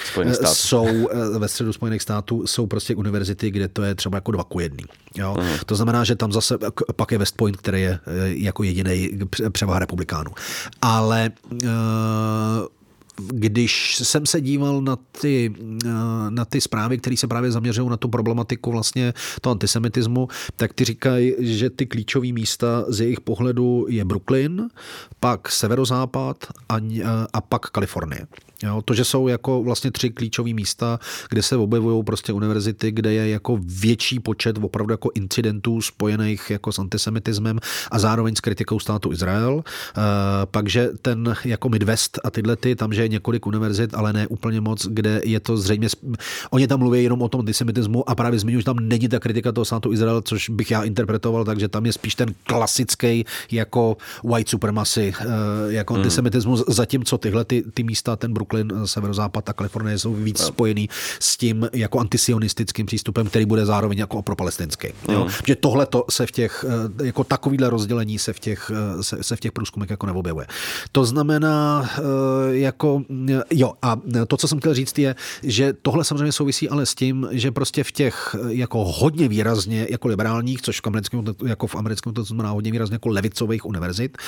jsou 0.45 1.09
ve 1.39 1.49
středu 1.49 1.73
Spojených 1.73 2.03
států 2.03 2.47
jsou 2.47 2.67
prostě 2.67 2.95
univerzity, 2.95 3.51
kde 3.51 3.69
to 3.69 3.83
je 3.83 3.95
třeba 3.95 4.17
jako 4.17 4.33
dva 4.33 4.45
ku 4.45 4.61
jedný. 4.61 4.85
Jo? 5.15 5.37
Mm. 5.41 5.59
To 5.67 5.75
znamená, 5.75 6.05
že 6.05 6.17
tam 6.17 6.33
zase 6.33 6.59
pak 6.97 7.13
je 7.13 7.19
West 7.19 7.37
Point, 7.37 7.57
který 7.57 7.83
je 7.83 7.99
jako 8.27 8.63
jediný 8.63 9.11
převaha 9.53 9.79
republikánů. 9.79 10.31
Ale 10.83 11.31
uh, 11.53 11.69
když 13.21 13.97
jsem 13.97 14.27
se 14.27 14.41
díval 14.41 14.83
na 14.83 14.97
ty, 14.97 15.53
eh, 15.85 15.89
na 16.31 16.45
ty 16.45 16.61
zprávy, 16.61 16.99
které 16.99 17.17
se 17.17 17.27
právě 17.27 17.51
zaměřují 17.51 17.91
na 17.91 17.97
tu 17.97 18.09
problematiku 18.09 18.73
vlastně 18.73 19.15
toho 19.41 19.53
antisemitismu, 19.53 20.29
tak 20.57 20.73
ty 20.73 20.85
říkají, 20.85 21.35
že 21.39 21.71
ty 21.71 21.87
klíčové 21.87 22.33
místa 22.33 22.85
z 22.89 23.01
jejich 23.01 23.21
pohledu 23.21 23.87
je 23.89 24.05
Brooklyn, 24.05 24.69
pak 25.21 25.51
severozápad 25.51 26.45
a, 26.69 26.77
a 27.33 27.41
pak 27.41 27.71
Kalifornie. 27.71 28.27
Jo, 28.63 28.83
to, 28.85 28.95
že 28.95 29.05
jsou 29.05 29.29
jako 29.29 29.63
vlastně 29.63 29.91
tři 29.91 30.11
klíčové 30.11 30.53
místa, 30.53 30.99
kde 31.29 31.43
se 31.43 31.57
objevují 31.57 32.05
prostě 32.05 32.33
univerzity, 32.33 32.91
kde 32.91 33.13
je 33.13 33.29
jako 33.29 33.59
větší 33.63 34.21
počet 34.21 34.59
opravdu 34.63 34.93
jako 34.93 35.11
incidentů 35.15 35.81
spojených 35.81 36.51
jako 36.51 36.73
s 36.73 36.79
antisemitismem 36.79 37.59
a 37.91 37.99
zároveň 37.99 38.35
s 38.35 38.41
kritikou 38.41 38.79
státu 38.79 39.13
Izrael. 39.13 39.55
Uh, 39.55 39.63
pak, 40.51 40.69
že 40.69 40.89
ten 41.03 41.37
jako 41.45 41.69
Midwest 41.69 42.19
a 42.25 42.31
tyhle 42.31 42.57
ty, 42.57 42.77
tam, 42.77 42.93
že 42.93 43.03
je 43.03 43.09
několik 43.09 43.47
univerzit, 43.47 43.95
ale 43.95 44.13
ne 44.13 44.27
úplně 44.27 44.61
moc, 44.61 44.87
kde 44.87 45.21
je 45.25 45.41
to 45.41 45.57
zřejmě, 45.57 45.89
oni 46.51 46.67
tam 46.67 46.79
mluví 46.79 47.05
jenom 47.05 47.23
o 47.23 47.29
tom 47.29 47.41
antisemitismu 47.41 48.11
a 48.11 48.15
právě 48.15 48.39
zmiňuji, 48.39 48.61
že 48.61 48.65
tam 48.65 48.77
není 48.81 49.09
ta 49.09 49.19
kritika 49.19 49.53
toho 49.53 49.65
státu 49.65 49.93
Izrael, 49.93 50.23
což 50.23 50.49
bych 50.49 50.71
já 50.71 50.83
interpretoval, 50.83 51.45
takže 51.45 51.69
tam 51.69 51.87
je 51.87 51.93
spíš 51.93 52.15
ten 52.15 52.35
klasický 52.45 53.25
jako 53.51 53.97
white 54.25 54.49
supremacy, 54.49 55.15
uh, 55.21 55.27
jako 55.69 55.95
hmm. 55.95 56.03
antisemitismus, 56.03 56.65
zatímco 56.69 57.19
tyhle 57.19 57.45
ty, 57.45 57.65
ty 57.75 57.83
místa, 57.83 58.17
ten 58.17 58.33
Brooklyn, 58.47 58.87
severozápad 58.87 59.49
a 59.49 59.53
Kalifornie 59.53 59.99
jsou 59.99 60.15
víc 60.15 60.41
no. 60.41 60.47
spojený 60.47 60.89
s 61.21 61.37
tím 61.37 61.69
jako 61.73 61.99
antisionistickým 61.99 62.87
přístupem, 62.87 63.27
který 63.27 63.47
bude 63.47 63.67
zároveň 63.67 63.99
jako 63.99 64.23
propalestinský. 64.23 64.89
Jo? 65.13 65.25
Mm. 65.25 65.31
Že 65.47 65.57
tohle 65.57 65.87
se 66.11 66.27
v 66.27 66.31
těch, 66.31 66.65
eh, 66.69 67.07
jako 67.07 67.25
takovýhle 67.25 67.71
rozdělení 67.71 68.19
se 68.19 68.33
v 68.33 68.39
těch, 68.39 68.71
eh, 68.75 69.03
se, 69.03 69.23
se 69.23 69.37
v 69.37 69.41
těch 69.41 69.53
průzkumech 69.53 69.91
jako 69.91 70.07
neobjevuje. 70.07 70.47
To 70.93 71.05
znamená, 71.05 71.91
eh, 71.99 72.57
jako, 72.57 73.03
jo, 73.51 73.73
a 73.83 73.97
to, 74.29 74.37
co 74.37 74.49
jsem 74.49 74.59
chtěl 74.59 74.75
říct, 74.75 74.99
je, 74.99 75.15
že 75.43 75.73
tohle 75.83 76.05
samozřejmě 76.05 76.33
souvisí 76.33 76.69
ale 76.69 76.87
s 76.87 76.95
tím, 76.95 77.29
že 77.31 77.51
prostě 77.51 77.85
v 77.85 77.93
těch 77.93 78.37
jako 78.49 78.85
hodně 78.85 79.29
výrazně 79.29 79.87
jako 79.91 80.09
liberálních, 80.09 80.63
což 80.63 80.81
v 80.81 80.87
americkém, 80.87 81.25
jako 81.47 81.67
v 81.67 81.77
americkém 81.77 82.13
to 82.13 82.25
znamená 82.25 82.51
hodně 82.51 82.73
výrazně 82.73 82.95
jako 82.95 83.09
levicových 83.09 83.67
univerzit, 83.67 84.19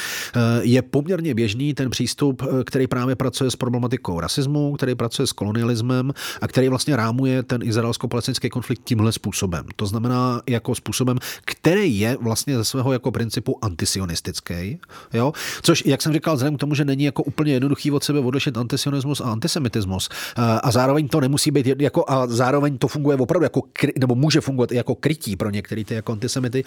je 0.61 0.83
poměrně 0.83 1.35
běžný 1.35 1.75
ten 1.75 1.91
přístup, 1.91 2.43
který 2.65 2.87
právě 2.87 3.17
pracuje 3.17 3.51
s 3.51 3.57
problematikou 3.57 4.08
problematikou 4.09 4.21
rasismu, 4.21 4.73
který 4.73 4.95
pracuje 4.95 5.27
s 5.27 5.33
kolonialismem 5.33 6.13
a 6.41 6.49
který 6.49 6.69
vlastně 6.69 6.97
rámuje 6.97 7.43
ten 7.43 7.63
izraelsko-palestinský 7.63 8.49
konflikt 8.49 8.83
tímhle 8.85 9.13
způsobem. 9.13 9.65
To 9.77 9.87
znamená 9.87 10.41
jako 10.49 10.75
způsobem, 10.75 11.19
který 11.45 12.01
je 12.01 12.17
vlastně 12.21 12.57
ze 12.57 12.65
svého 12.65 12.93
jako 12.93 13.11
principu 13.11 13.59
antisionistický. 13.63 14.79
Jo? 15.13 15.33
Což, 15.63 15.85
jak 15.87 16.03
jsem 16.03 16.13
říkal, 16.13 16.35
vzhledem 16.35 16.57
k 16.57 16.61
tomu, 16.61 16.75
že 16.75 16.85
není 16.85 17.05
jako 17.05 17.23
úplně 17.23 17.53
jednoduchý 17.53 17.91
od 17.91 18.05
sebe 18.05 18.19
odlišit 18.19 18.57
antisionismus 18.57 19.21
a 19.21 19.25
antisemitismus. 19.25 20.09
Eh, 20.09 20.43
a 20.63 20.71
zároveň 20.71 21.09
to 21.09 21.21
nemusí 21.21 21.51
být 21.51 21.67
jako, 21.67 22.05
a 22.09 22.27
zároveň 22.27 22.79
to 22.79 22.89
funguje 22.89 23.17
opravdu 23.17 23.45
jako, 23.45 23.63
nebo 23.99 24.15
může 24.15 24.41
fungovat 24.41 24.73
jako 24.73 24.95
krytí 24.95 25.37
pro 25.37 25.51
některé 25.51 25.85
ty 25.85 25.95
jako 25.95 26.13
antisemity, 26.13 26.65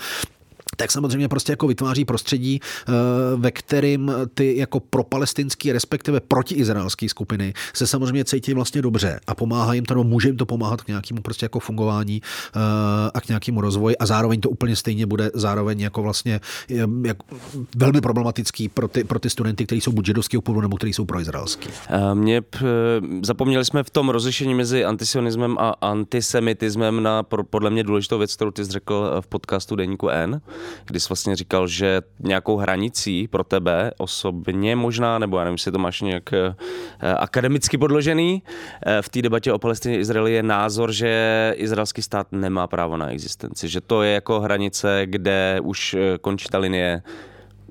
tak 0.78 0.92
samozřejmě 0.92 1.28
prostě 1.28 1.52
jako 1.52 1.68
vytváří 1.68 2.06
prostředí, 2.06 2.60
eh, 2.60 2.92
ve 3.36 3.52
kterým 3.52 4.12
ty 4.34 4.58
jako 4.58 4.80
propalestinský, 4.80 5.72
respektive 5.72 6.20
protiizraelské 6.20 7.10
skupiny 7.10 7.54
se 7.74 7.88
samozřejmě 7.88 8.26
cítí 8.26 8.54
vlastně 8.54 8.82
dobře 8.82 9.20
a 9.28 9.36
pomáhá 9.36 9.74
jim 9.74 9.86
to, 9.86 9.94
nebo 9.94 10.04
může 10.04 10.30
jim 10.30 10.38
to 10.38 10.46
pomáhat 10.46 10.82
k 10.82 10.88
nějakému 10.88 11.22
prostě 11.22 11.46
jako 11.46 11.60
fungování 11.60 12.22
eh, 12.56 12.60
a 13.14 13.22
k 13.22 13.28
nějakému 13.28 13.62
rozvoji 13.62 13.98
a 13.98 14.06
zároveň 14.06 14.42
to 14.42 14.50
úplně 14.50 14.76
stejně 14.76 15.06
bude 15.06 15.32
zároveň 15.34 15.80
jako 15.80 16.04
vlastně 16.04 16.40
jako 17.06 17.26
velmi 17.76 18.02
problematický 18.02 18.70
pro 18.70 18.88
ty, 18.88 19.04
pro 19.04 19.20
ty 19.20 19.30
studenty, 19.30 19.66
kteří 19.66 19.82
jsou 19.82 19.92
buď 19.92 20.06
židovského 20.06 20.42
původu 20.42 20.62
nebo 20.62 20.78
kteří 20.78 20.94
jsou 20.94 21.06
proizraelský. 21.06 21.70
Eh, 21.90 22.16
mě 22.16 22.42
zapomněli 23.22 23.66
jsme 23.66 23.84
v 23.84 23.90
tom 23.90 24.10
rozlišení 24.10 24.54
mezi 24.54 24.86
antisionismem 24.86 25.58
a 25.58 25.70
antisemitismem 25.70 27.04
na 27.04 27.24
podle 27.24 27.70
mě 27.70 27.84
důležitou 27.84 28.18
věc, 28.18 28.36
kterou 28.36 28.52
ty 28.52 28.66
jsi 28.66 28.72
řekl 28.72 29.22
v 29.22 29.28
podcastu 29.28 29.76
Deníku 29.76 30.10
N 30.10 30.42
kdy 30.86 31.00
jsi 31.00 31.10
vlastně 31.10 31.36
říkal, 31.36 31.68
že 31.68 32.02
nějakou 32.20 32.58
hranicí 32.58 33.28
pro 33.28 33.44
tebe 33.44 33.92
osobně 33.98 34.76
možná, 34.76 35.20
nebo 35.20 35.38
já 35.38 35.44
nevím, 35.44 35.54
jestli 35.54 35.72
to 35.72 35.80
máš 35.80 36.02
nějak 36.02 36.34
eh, 36.34 36.54
akademicky 37.18 37.78
podložený, 37.78 38.44
eh, 38.86 39.02
v 39.02 39.10
té 39.10 39.22
debatě 39.22 39.54
o 39.54 39.60
Palestině 39.60 40.00
Izraeli 40.00 40.34
je 40.34 40.44
názor, 40.44 40.92
že 40.92 41.54
izraelský 41.58 42.02
stát 42.02 42.28
nemá 42.32 42.68
právo 42.68 42.98
na 42.98 43.10
existenci, 43.10 43.68
že 43.68 43.82
to 43.82 44.04
je 44.04 44.14
jako 44.14 44.40
hranice, 44.40 45.02
kde 45.06 45.60
už 45.64 45.94
eh, 45.94 46.18
končí 46.18 46.48
ta 46.50 46.58
linie 46.58 47.02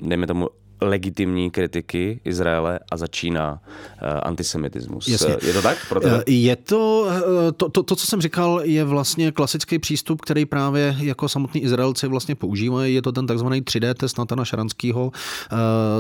dejme 0.03 0.27
tomu 0.27 0.49
legitimní 0.81 1.51
kritiky 1.51 2.20
Izraele 2.24 2.81
a 2.90 2.97
začíná 2.97 3.52
uh, 3.52 4.09
antisemitismus. 4.23 5.09
Jasně. 5.09 5.36
Je 5.43 5.52
to 5.52 5.62
tak 5.62 5.78
pro 5.89 6.01
tebe? 6.01 6.23
Eh, 6.27 6.32
je 6.32 6.57
to, 6.57 7.09
eh, 7.11 7.52
to, 7.52 7.69
to, 7.69 7.82
to, 7.82 7.97
co 7.97 8.07
jsem 8.07 8.20
říkal, 8.20 8.61
je 8.65 8.85
vlastně 8.85 9.32
klasický 9.32 9.78
přístup, 9.78 10.20
který 10.20 10.44
právě 10.47 10.97
jako 10.98 11.28
samotní 11.28 11.62
Izraelci 11.62 12.07
vlastně 12.07 12.35
používají. 12.35 12.94
Je 12.94 13.02
to 13.02 13.12
ten 13.12 13.27
takzvaný 13.27 13.62
3D 13.62 13.94
test 13.94 14.19
Natana 14.19 14.44
Šaranského, 14.44 15.12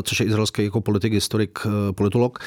což 0.02 0.20
je 0.20 0.26
izraelský 0.26 0.64
jako 0.64 0.80
politik, 0.80 1.12
historik, 1.12 1.58
politolog, 1.94 2.38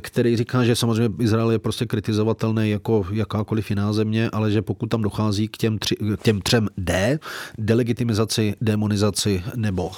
který 0.00 0.36
říká, 0.36 0.64
že 0.64 0.76
samozřejmě 0.76 1.24
Izrael 1.24 1.50
je 1.50 1.58
prostě 1.58 1.86
kritizovatelný 1.86 2.70
jako 2.70 3.06
jakákoliv 3.12 3.70
jiná 3.70 3.92
země, 3.92 4.30
ale 4.32 4.50
že 4.50 4.62
pokud 4.62 4.86
tam 4.86 5.02
dochází 5.02 5.48
k 5.48 5.56
těm, 5.56 5.78
tři, 5.78 5.96
k 5.96 6.22
těm 6.22 6.40
třem 6.40 6.68
D, 6.78 7.18
delegitimizaci, 7.58 8.54
demonizaci 8.60 9.42
nebo 9.56 9.90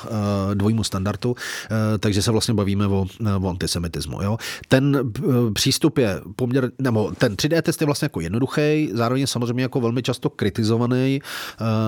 dvojímu 0.55 0.85
standardu, 0.85 1.37
Eh, 1.66 1.66
takže 1.99 2.23
se 2.23 2.31
vlastně 2.31 2.55
bavíme 2.55 2.87
o, 2.87 3.07
eh, 3.27 3.35
o 3.35 3.49
antisemitismu. 3.49 4.23
Jo. 4.23 4.39
Ten 4.69 5.13
eh, 5.19 5.23
přístup 5.53 5.99
je 5.99 6.21
poměr, 6.37 6.71
nebo 6.79 7.13
ten 7.19 7.35
3D 7.35 7.63
test 7.63 7.81
je 7.81 7.85
vlastně 7.85 8.05
jako 8.05 8.21
jednoduchý, 8.21 8.91
zároveň 8.93 9.27
samozřejmě 9.27 9.63
jako 9.63 9.81
velmi 9.81 10.03
často 10.03 10.31
kritizovaný 10.31 11.21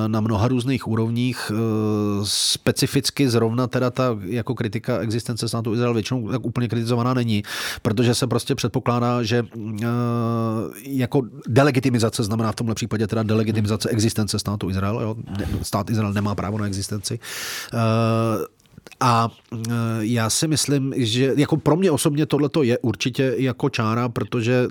na 0.06 0.20
mnoha 0.20 0.48
různých 0.48 0.88
úrovních. 0.88 1.52
Specificky 2.24 3.28
zrovna 3.28 3.66
teda 3.66 3.90
ta 3.90 4.18
jako 4.24 4.54
kritika 4.54 4.98
existence 4.98 5.48
státu 5.48 5.74
Izrael 5.74 5.94
většinou 5.94 6.28
tak 6.28 6.46
úplně 6.46 6.68
kritizovaná 6.68 7.14
není, 7.14 7.42
protože 7.82 8.14
se 8.14 8.26
prostě 8.26 8.54
předpokládá, 8.54 9.22
že 9.22 9.46
jako 10.82 11.22
delegitimizace 11.48 12.24
znamená 12.24 12.52
v 12.52 12.56
tomhle 12.56 12.74
případě 12.74 13.06
teda 13.06 13.22
delegitimizace 13.22 13.88
existence 13.88 14.38
státu 14.38 14.70
Izrael. 14.70 15.00
Jo. 15.00 15.16
Stát 15.62 15.90
Izrael 15.90 16.12
nemá 16.12 16.34
právo 16.34 16.58
na 16.58 16.66
existenci 16.66 17.18
a 19.00 19.28
e, 19.52 19.58
já 20.00 20.30
si 20.30 20.48
myslím, 20.48 20.94
že 20.96 21.32
jako 21.36 21.56
pro 21.56 21.76
mě 21.76 21.90
osobně 21.90 22.26
tohle 22.26 22.50
je 22.62 22.78
určitě 22.78 23.34
jako 23.36 23.68
čára, 23.68 24.08
protože 24.08 24.66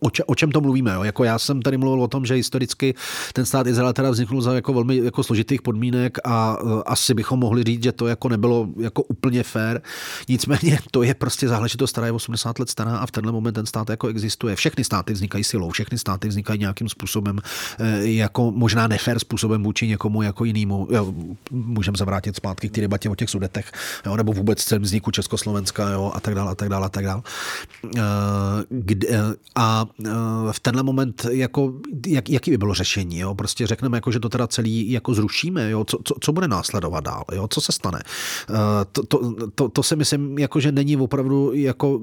o, 0.00 0.10
če, 0.10 0.24
o 0.24 0.34
čem 0.34 0.50
to 0.50 0.60
mluvíme. 0.60 0.92
Jo? 0.94 1.02
Jako 1.02 1.24
já 1.24 1.38
jsem 1.38 1.62
tady 1.62 1.76
mluvil 1.76 2.02
o 2.02 2.08
tom, 2.08 2.26
že 2.26 2.34
historicky 2.34 2.94
ten 3.32 3.46
stát 3.46 3.66
Izrael 3.66 3.92
teda 3.92 4.10
vzniknul 4.10 4.42
za 4.42 4.54
jako 4.54 4.72
velmi 4.72 4.96
jako 4.96 5.22
složitých 5.22 5.62
podmínek 5.62 6.18
a 6.24 6.62
uh, 6.62 6.82
asi 6.86 7.14
bychom 7.14 7.40
mohli 7.40 7.64
říct, 7.64 7.82
že 7.82 7.92
to 7.92 8.06
jako 8.06 8.28
nebylo 8.28 8.68
jako 8.76 9.02
úplně 9.02 9.42
fair. 9.42 9.80
Nicméně 10.28 10.78
to 10.90 11.02
je 11.02 11.14
prostě 11.14 11.48
záležitost, 11.48 11.92
která 11.92 12.06
je 12.06 12.12
80 12.12 12.58
let 12.58 12.70
stará 12.70 12.98
a 12.98 13.06
v 13.06 13.10
tenhle 13.10 13.32
moment 13.32 13.52
ten 13.52 13.66
stát 13.66 13.90
jako 13.90 14.08
existuje. 14.08 14.56
Všechny 14.56 14.84
státy 14.84 15.12
vznikají 15.12 15.44
silou, 15.44 15.70
všechny 15.70 15.98
státy 15.98 16.28
vznikají 16.28 16.60
nějakým 16.60 16.88
způsobem, 16.88 17.38
e, 17.78 18.06
jako 18.06 18.50
možná 18.50 18.88
nefér 18.88 19.18
způsobem 19.18 19.62
vůči 19.62 19.86
někomu 19.86 20.22
jako 20.22 20.44
jinému. 20.44 20.88
Můžeme 21.50 21.98
se 21.98 22.04
vrátit 22.04 22.36
zpátky 22.36 22.68
k 22.68 22.72
té 22.72 22.80
debatě 22.80 23.08
o 23.08 23.14
těch 23.14 23.30
sudetech, 23.30 23.72
jo? 24.06 24.16
nebo 24.16 24.32
vůbec 24.32 24.72
vzniku 24.72 25.10
Československa 25.10 25.90
jo? 25.90 26.12
a 26.14 26.20
tak 26.20 26.34
dále 26.34 26.50
a 26.50 26.54
tak 26.54 26.68
dále 26.68 26.86
a 26.86 26.88
tak 26.88 27.04
dále. 27.04 27.22
E, 27.96 28.00
kde, 28.68 29.09
A 29.56 29.86
v 30.52 30.60
tenhle 30.60 30.82
moment, 30.82 31.26
jako, 31.30 31.72
jak, 32.06 32.30
jaký 32.30 32.50
by 32.50 32.58
bylo 32.58 32.74
řešení? 32.74 33.18
Jo? 33.18 33.34
Prostě 33.34 33.66
řekneme, 33.66 33.96
jako, 33.96 34.10
že 34.10 34.20
to 34.20 34.28
teda 34.28 34.46
celý 34.46 34.90
jako 34.90 35.14
zrušíme, 35.14 35.70
jo? 35.70 35.84
Co, 35.84 35.98
co, 36.04 36.14
co 36.20 36.32
bude 36.32 36.48
následovat 36.48 37.04
dál? 37.04 37.24
Jo? 37.32 37.48
Co 37.50 37.60
se 37.60 37.72
stane? 37.72 38.00
To, 38.92 39.02
to, 39.02 39.32
to, 39.54 39.68
to 39.68 39.82
si 39.82 39.96
myslím, 39.96 40.38
jako, 40.38 40.60
že 40.60 40.72
není 40.72 40.96
opravdu 40.96 41.52
jako 41.54 42.00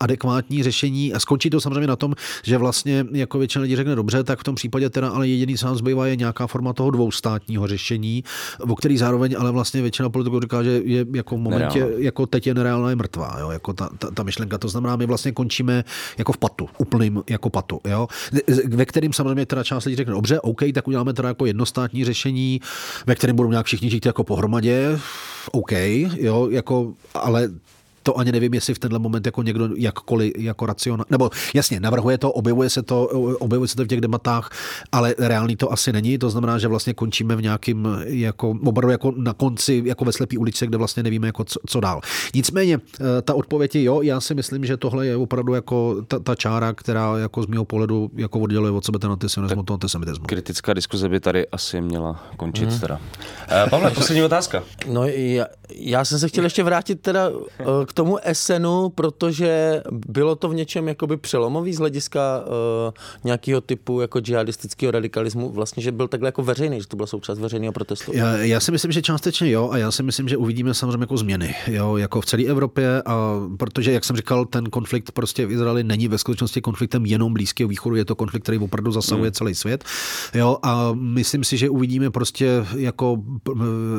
adekvátní 0.00 0.62
řešení 0.62 1.12
a 1.12 1.20
skončí 1.20 1.50
to 1.50 1.60
samozřejmě 1.60 1.86
na 1.86 1.96
tom, 1.96 2.14
že 2.42 2.58
vlastně 2.58 3.06
jako 3.12 3.38
většina 3.38 3.62
lidí 3.62 3.76
řekne 3.76 3.94
dobře, 3.94 4.24
tak 4.24 4.40
v 4.40 4.44
tom 4.44 4.54
případě 4.54 4.90
teda 4.90 5.08
ale 5.08 5.28
jediný, 5.28 5.58
co 5.58 5.66
nám 5.66 5.76
zbývá, 5.76 6.06
je 6.06 6.16
nějaká 6.16 6.46
forma 6.46 6.72
toho 6.72 6.90
dvoustátního 6.90 7.66
řešení, 7.66 8.24
o 8.60 8.74
který 8.74 8.98
zároveň 8.98 9.36
ale 9.38 9.50
vlastně 9.50 9.82
většina 9.82 10.10
politiků 10.10 10.40
říká, 10.40 10.62
že 10.62 10.80
je 10.84 11.06
jako 11.14 11.36
v 11.36 11.38
momentě, 11.38 11.78
Nereálno. 11.78 12.04
jako 12.04 12.26
teď 12.26 12.46
je 12.46 12.54
nereálná, 12.54 12.90
je 12.90 12.96
mrtvá, 12.96 13.36
jo? 13.40 13.50
jako 13.50 13.72
ta, 13.72 13.88
ta, 13.98 14.10
ta, 14.10 14.22
myšlenka. 14.22 14.58
To 14.58 14.68
znamená, 14.68 14.96
my 14.96 15.06
vlastně 15.06 15.32
končíme 15.32 15.84
jako 16.18 16.32
v 16.32 16.38
patu, 16.48 16.68
úplným 16.78 17.22
jako 17.30 17.50
patu, 17.50 17.80
jo? 17.88 18.08
ve 18.66 18.84
kterým 18.84 19.12
samozřejmě 19.12 19.46
teda 19.46 19.64
část 19.64 19.84
lidí 19.84 19.96
řekne, 19.96 20.12
dobře, 20.14 20.40
OK, 20.40 20.62
tak 20.74 20.88
uděláme 20.88 21.12
teda 21.12 21.28
jako 21.28 21.46
jednostátní 21.46 22.04
řešení, 22.04 22.60
ve 23.06 23.14
kterém 23.14 23.36
budou 23.36 23.50
nějak 23.50 23.66
všichni 23.66 23.90
žít 23.90 24.06
jako 24.06 24.24
pohromadě, 24.24 24.98
OK, 25.52 25.72
jo, 26.16 26.48
jako, 26.50 26.92
ale 27.14 27.50
to 28.06 28.18
ani 28.18 28.32
nevím, 28.32 28.54
jestli 28.54 28.74
v 28.74 28.78
tenhle 28.78 28.98
moment 28.98 29.26
jako 29.26 29.42
někdo 29.42 29.68
jakkoliv 29.76 30.32
jako 30.38 30.66
racionál, 30.66 31.06
nebo 31.10 31.30
jasně, 31.54 31.80
navrhuje 31.80 32.18
to, 32.18 32.32
objevuje 32.32 32.70
se 32.70 32.82
to, 32.82 33.06
objevuje 33.38 33.68
se 33.68 33.76
to 33.76 33.84
v 33.84 33.86
těch 33.86 34.00
debatách, 34.00 34.50
ale 34.92 35.14
reálný 35.18 35.56
to 35.56 35.72
asi 35.72 35.92
není, 35.92 36.18
to 36.18 36.30
znamená, 36.30 36.58
že 36.58 36.68
vlastně 36.68 36.94
končíme 36.94 37.36
v 37.36 37.42
nějakým 37.42 37.88
jako, 38.04 38.54
opravdu 38.64 38.90
jako 38.90 39.12
na 39.16 39.32
konci, 39.32 39.82
jako 39.86 40.04
ve 40.04 40.12
slepý 40.12 40.38
ulici, 40.38 40.66
kde 40.66 40.78
vlastně 40.78 41.02
nevíme, 41.02 41.26
jako 41.26 41.44
co, 41.44 41.60
co 41.66 41.80
dál. 41.80 42.00
Nicméně, 42.34 42.78
eh, 42.78 43.22
ta 43.22 43.34
odpověď 43.34 43.74
je 43.74 43.82
jo, 43.82 44.02
já 44.02 44.20
si 44.20 44.34
myslím, 44.34 44.64
že 44.64 44.76
tohle 44.76 45.06
je 45.06 45.16
opravdu 45.16 45.54
jako 45.54 45.96
ta, 46.08 46.18
ta 46.18 46.34
čára, 46.34 46.72
která 46.72 47.18
jako 47.18 47.42
z 47.42 47.46
mého 47.46 47.64
pohledu 47.64 48.10
jako 48.16 48.40
odděluje 48.40 48.72
od 48.72 48.84
sebe 48.84 48.98
ten 48.98 49.10
antisionismus 49.10 49.58
od 49.58 49.70
antisemitismu. 49.70 50.24
Kritická 50.26 50.74
diskuze 50.74 51.08
by 51.08 51.20
tady 51.20 51.46
asi 51.48 51.80
měla 51.80 52.26
končit 52.36 52.68
hmm. 52.68 52.80
teda. 52.80 52.94
Uh, 53.64 53.70
Pavle, 53.70 53.90
poslední 53.90 54.22
otázka. 54.22 54.62
No 54.86 55.04
já, 55.06 55.46
já 55.74 56.04
jsem 56.04 56.18
se 56.18 56.28
chtěl 56.28 56.44
ještě 56.44 56.62
vrátit 56.62 57.00
teda 57.00 57.28
uh, 57.28 57.44
k 57.86 57.92
tomu 57.96 58.18
SNu, 58.32 58.88
protože 58.94 59.82
bylo 59.90 60.36
to 60.36 60.48
v 60.48 60.54
něčem 60.54 60.88
jakoby 60.88 61.16
přelomový 61.16 61.72
z 61.72 61.78
hlediska 61.78 62.20
uh, 62.40 62.92
nějakého 63.24 63.60
typu 63.60 64.00
jako 64.00 64.20
džihadistického 64.20 64.90
radikalismu, 64.90 65.50
vlastně, 65.50 65.82
že 65.82 65.92
byl 65.92 66.08
takhle 66.08 66.28
jako 66.28 66.42
veřejný, 66.42 66.80
že 66.80 66.86
to 66.86 66.96
byla 66.96 67.06
součást 67.06 67.38
veřejného 67.38 67.72
protestu. 67.72 68.12
Já, 68.14 68.36
já 68.36 68.60
si 68.60 68.72
myslím, 68.72 68.92
že 68.92 69.02
částečně 69.02 69.50
jo 69.50 69.68
a 69.72 69.78
já 69.78 69.90
si 69.90 70.02
myslím, 70.02 70.28
že 70.28 70.36
uvidíme 70.36 70.74
samozřejmě 70.74 71.02
jako 71.02 71.16
změny, 71.16 71.54
jo, 71.66 71.96
jako 71.96 72.20
v 72.20 72.26
celé 72.26 72.44
Evropě 72.44 73.02
a 73.06 73.32
protože, 73.56 73.92
jak 73.92 74.04
jsem 74.04 74.16
říkal, 74.16 74.44
ten 74.44 74.70
konflikt 74.70 75.12
prostě 75.12 75.46
v 75.46 75.52
Izraeli 75.52 75.84
není 75.84 76.08
ve 76.08 76.18
skutečnosti 76.18 76.60
konfliktem 76.60 77.06
jenom 77.06 77.32
Blízkého 77.32 77.68
východu, 77.68 77.96
je 77.96 78.04
to 78.04 78.14
konflikt, 78.14 78.42
který 78.42 78.58
opravdu 78.58 78.92
zasahuje 78.92 79.28
hmm. 79.28 79.34
celý 79.34 79.54
svět, 79.54 79.84
jo, 80.34 80.58
a 80.62 80.92
myslím 80.92 81.44
si, 81.44 81.56
že 81.56 81.70
uvidíme 81.70 82.10
prostě 82.10 82.66
jako 82.76 83.22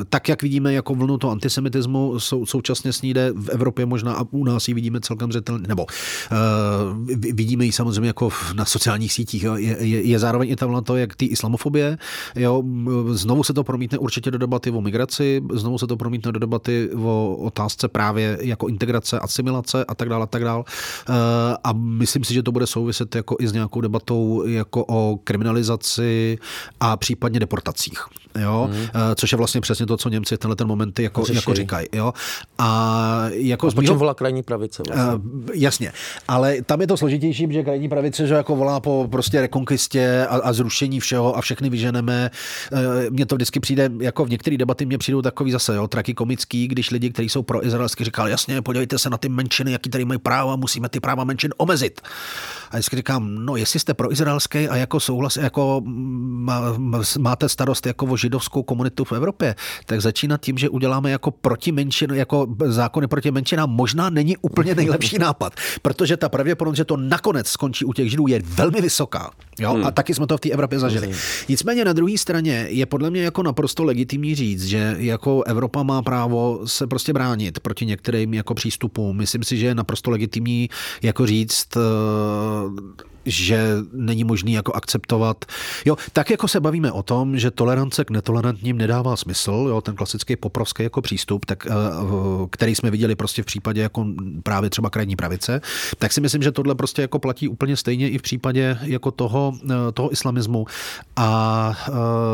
tak, 0.10 0.30
jak 0.30 0.42
vidíme 0.42 0.74
jako 0.74 0.96
vlnu 0.96 1.18
toho 1.18 1.32
antisemitismu, 1.32 2.20
sou, 2.20 2.46
současně 2.46 2.94
s 2.94 3.02
ní 3.02 3.14
jde 3.14 3.34
v 3.36 3.50
Evropě 3.50 3.87
možná 3.88 4.14
a 4.14 4.26
u 4.32 4.44
nás 4.44 4.68
ji 4.68 4.74
vidíme 4.74 5.00
celkem 5.00 5.32
zřetelně, 5.32 5.68
nebo 5.68 5.86
uh, 5.86 7.08
vidíme 7.34 7.66
ji 7.66 7.72
samozřejmě 7.72 8.08
jako 8.08 8.30
na 8.56 8.66
sociálních 8.66 9.14
sítích. 9.14 9.44
Jo. 9.44 9.56
Je, 9.56 9.78
je, 9.80 10.02
je 10.02 10.20
zároveň 10.20 10.50
i 10.50 10.56
tam 10.56 10.72
na 10.72 10.82
to, 10.82 10.98
jak 10.98 11.16
ty 11.16 11.26
islamofobie, 11.26 11.98
jo, 12.36 12.64
znovu 13.12 13.44
se 13.44 13.54
to 13.54 13.64
promítne 13.64 13.98
určitě 13.98 14.32
do 14.32 14.38
debaty 14.38 14.72
o 14.72 14.82
migraci, 14.82 15.42
znovu 15.54 15.78
se 15.78 15.88
to 15.88 15.98
promítne 15.98 16.32
do 16.32 16.40
debaty 16.40 16.90
o 16.96 17.36
otázce 17.36 17.88
právě 17.88 18.38
jako 18.42 18.68
integrace, 18.68 19.20
asimilace 19.20 19.86
a 19.86 19.96
tak 19.96 20.10
dále, 20.10 20.24
a 20.24 20.28
tak 20.28 20.44
dále. 20.44 20.60
Uh, 20.60 21.16
a 21.64 21.74
myslím 21.74 22.24
si, 22.24 22.34
že 22.34 22.44
to 22.44 22.52
bude 22.52 22.68
souviset 22.68 23.16
jako 23.16 23.36
i 23.40 23.48
s 23.48 23.54
nějakou 23.54 23.82
debatou 23.82 24.44
jako 24.48 24.86
o 24.88 25.20
kriminalizaci 25.24 26.38
a 26.80 26.98
případně 26.98 27.40
deportacích. 27.40 28.00
Jo? 28.38 28.70
Mm. 28.72 28.88
Což 29.16 29.32
je 29.32 29.38
vlastně 29.38 29.62
přesně 29.62 29.86
to, 29.86 29.98
co 29.98 30.10
Němci 30.10 30.36
v 30.36 30.40
tenhle 30.40 30.56
ten 30.56 30.68
moment 30.68 31.00
jako, 31.00 31.24
jako 31.34 31.54
říkají. 31.54 31.88
Jo? 31.94 32.14
A 32.58 33.26
jako 33.30 33.68
a 33.68 33.72
mýho, 33.82 33.96
volá 33.96 34.14
krajní 34.14 34.44
pravice. 34.44 34.84
Vlastně. 34.88 35.14
Uh, 35.14 35.22
jasně, 35.54 35.92
ale 36.28 36.62
tam 36.62 36.82
je 36.82 36.88
to 36.88 36.98
složitější, 36.98 37.48
že 37.52 37.64
krajní 37.64 37.90
pravice 37.90 38.28
že 38.28 38.34
jako 38.34 38.56
volá 38.56 38.80
po 38.80 39.08
prostě 39.12 39.42
rekonkistě 39.42 40.28
a, 40.30 40.36
a 40.36 40.54
zrušení 40.54 41.00
všeho 41.00 41.38
a 41.38 41.42
všechny 41.42 41.70
vyženeme. 41.70 42.32
Uh, 42.72 42.80
mně 43.10 43.26
to 43.26 43.36
vždycky 43.36 43.60
přijde, 43.60 43.90
jako 44.00 44.26
v 44.26 44.30
některé 44.30 44.58
debaty 44.58 44.86
mě 44.86 44.98
přijdou 44.98 45.22
takový 45.22 45.52
zase, 45.52 45.76
jo, 45.76 45.88
traky 45.88 46.14
komický, 46.14 46.68
když 46.68 46.92
lidi, 46.92 47.10
kteří 47.10 47.30
jsou 47.30 47.44
pro 47.44 47.66
izraelsky, 47.66 48.04
říkali, 48.04 48.32
jasně, 48.32 48.62
podívejte 48.62 49.00
se 49.00 49.10
na 49.10 49.18
ty 49.18 49.30
menšiny, 49.30 49.72
jaký 49.72 49.90
tady 49.90 50.06
mají 50.06 50.20
práva, 50.20 50.56
musíme 50.56 50.90
ty 50.90 51.00
práva 51.00 51.24
menšin 51.24 51.54
omezit. 51.58 52.02
A 52.72 52.76
vždycky 52.76 52.96
říkám, 52.96 53.36
no 53.46 53.56
jestli 53.56 53.80
jste 53.80 53.94
pro 53.94 54.12
izraelské 54.12 54.68
a 54.70 54.76
jako 54.76 55.00
souhlas, 55.00 55.38
jako 55.38 55.82
má, 55.86 56.62
máte 57.20 57.50
starost 57.50 57.86
jako 57.86 58.06
o 58.06 58.18
židovskou 58.28 58.64
komunitu 58.64 59.04
v 59.04 59.12
Evropě, 59.12 59.56
tak 59.86 60.02
začínat 60.02 60.42
tím, 60.42 60.58
že 60.58 60.70
uděláme 60.70 61.12
jako 61.12 61.32
proti 61.32 61.72
menšin, 61.72 62.12
jako 62.14 62.48
zákony 62.66 63.08
proti 63.08 63.32
menšinám, 63.32 63.70
možná 63.70 64.10
není 64.10 64.38
úplně 64.38 64.76
nejlepší 64.76 65.18
nápad, 65.28 65.54
protože 65.82 66.18
ta 66.18 66.30
pravděpodobnost, 66.30 66.78
že 66.78 66.86
to 66.86 66.98
nakonec 66.98 67.48
skončí 67.48 67.86
u 67.86 67.94
těch 67.94 68.10
židů, 68.10 68.28
je 68.28 68.42
velmi 68.46 68.82
vysoká. 68.82 69.32
Jo? 69.60 69.74
Hmm. 69.74 69.86
A 69.86 69.92
taky 69.92 70.14
jsme 70.14 70.28
to 70.28 70.38
v 70.38 70.40
té 70.40 70.50
Evropě 70.50 70.80
zažili. 70.80 71.12
Nicméně 71.50 71.86
na 71.86 71.94
druhé 71.94 72.18
straně 72.18 72.68
je 72.70 72.86
podle 72.86 73.10
mě 73.10 73.24
jako 73.24 73.44
naprosto 73.44 73.84
legitimní 73.84 74.36
říct, 74.36 74.66
že 74.66 74.96
jako 75.00 75.44
Evropa 75.44 75.84
má 75.84 76.02
právo 76.02 76.62
se 76.66 76.88
prostě 76.88 77.14
bránit 77.14 77.60
proti 77.60 77.86
některým 77.86 78.34
jako 78.34 78.54
přístupům. 78.54 79.18
Myslím 79.18 79.44
si, 79.44 79.58
že 79.58 79.66
je 79.66 79.76
naprosto 79.76 80.12
legitimní 80.12 80.70
jako 81.02 81.26
říct, 81.26 81.78
eh, 81.78 81.82
že 83.28 83.76
není 83.94 84.24
možný 84.24 84.54
jako 84.54 84.74
akceptovat. 84.74 85.46
Jo, 85.86 85.98
tak 86.14 86.30
jako 86.30 86.48
se 86.48 86.60
bavíme 86.60 86.92
o 86.92 87.04
tom, 87.04 87.38
že 87.38 87.52
tolerance 87.52 88.06
k 88.06 88.10
netolerantním 88.10 88.78
nedává 88.78 89.16
smysl, 89.16 89.66
jo, 89.70 89.82
ten 89.82 89.96
klasický 89.96 90.36
poprovský 90.36 90.84
jako 90.84 91.02
přístup, 91.02 91.46
tak, 91.46 91.68
eh, 91.68 91.72
který 92.50 92.76
jsme 92.76 92.92
viděli 92.92 93.16
prostě 93.16 93.44
v 93.44 93.46
případě 93.46 93.82
jako 93.82 94.06
právě 94.44 94.70
třeba 94.70 94.90
krajní 94.90 95.16
pravice, 95.16 95.62
tak 95.98 96.14
si 96.14 96.22
myslím, 96.22 96.42
že 96.42 96.52
tohle 96.52 96.76
prostě 96.76 97.02
jako 97.02 97.20
platí 97.20 97.48
úplně 97.48 97.78
stejně 97.78 98.10
i 98.10 98.18
v 98.18 98.22
případě 98.22 98.78
jako 98.82 99.12
toho, 99.12 99.54
eh, 99.66 99.92
toho 99.94 100.12
islamismu. 100.12 100.66
A 101.16 101.76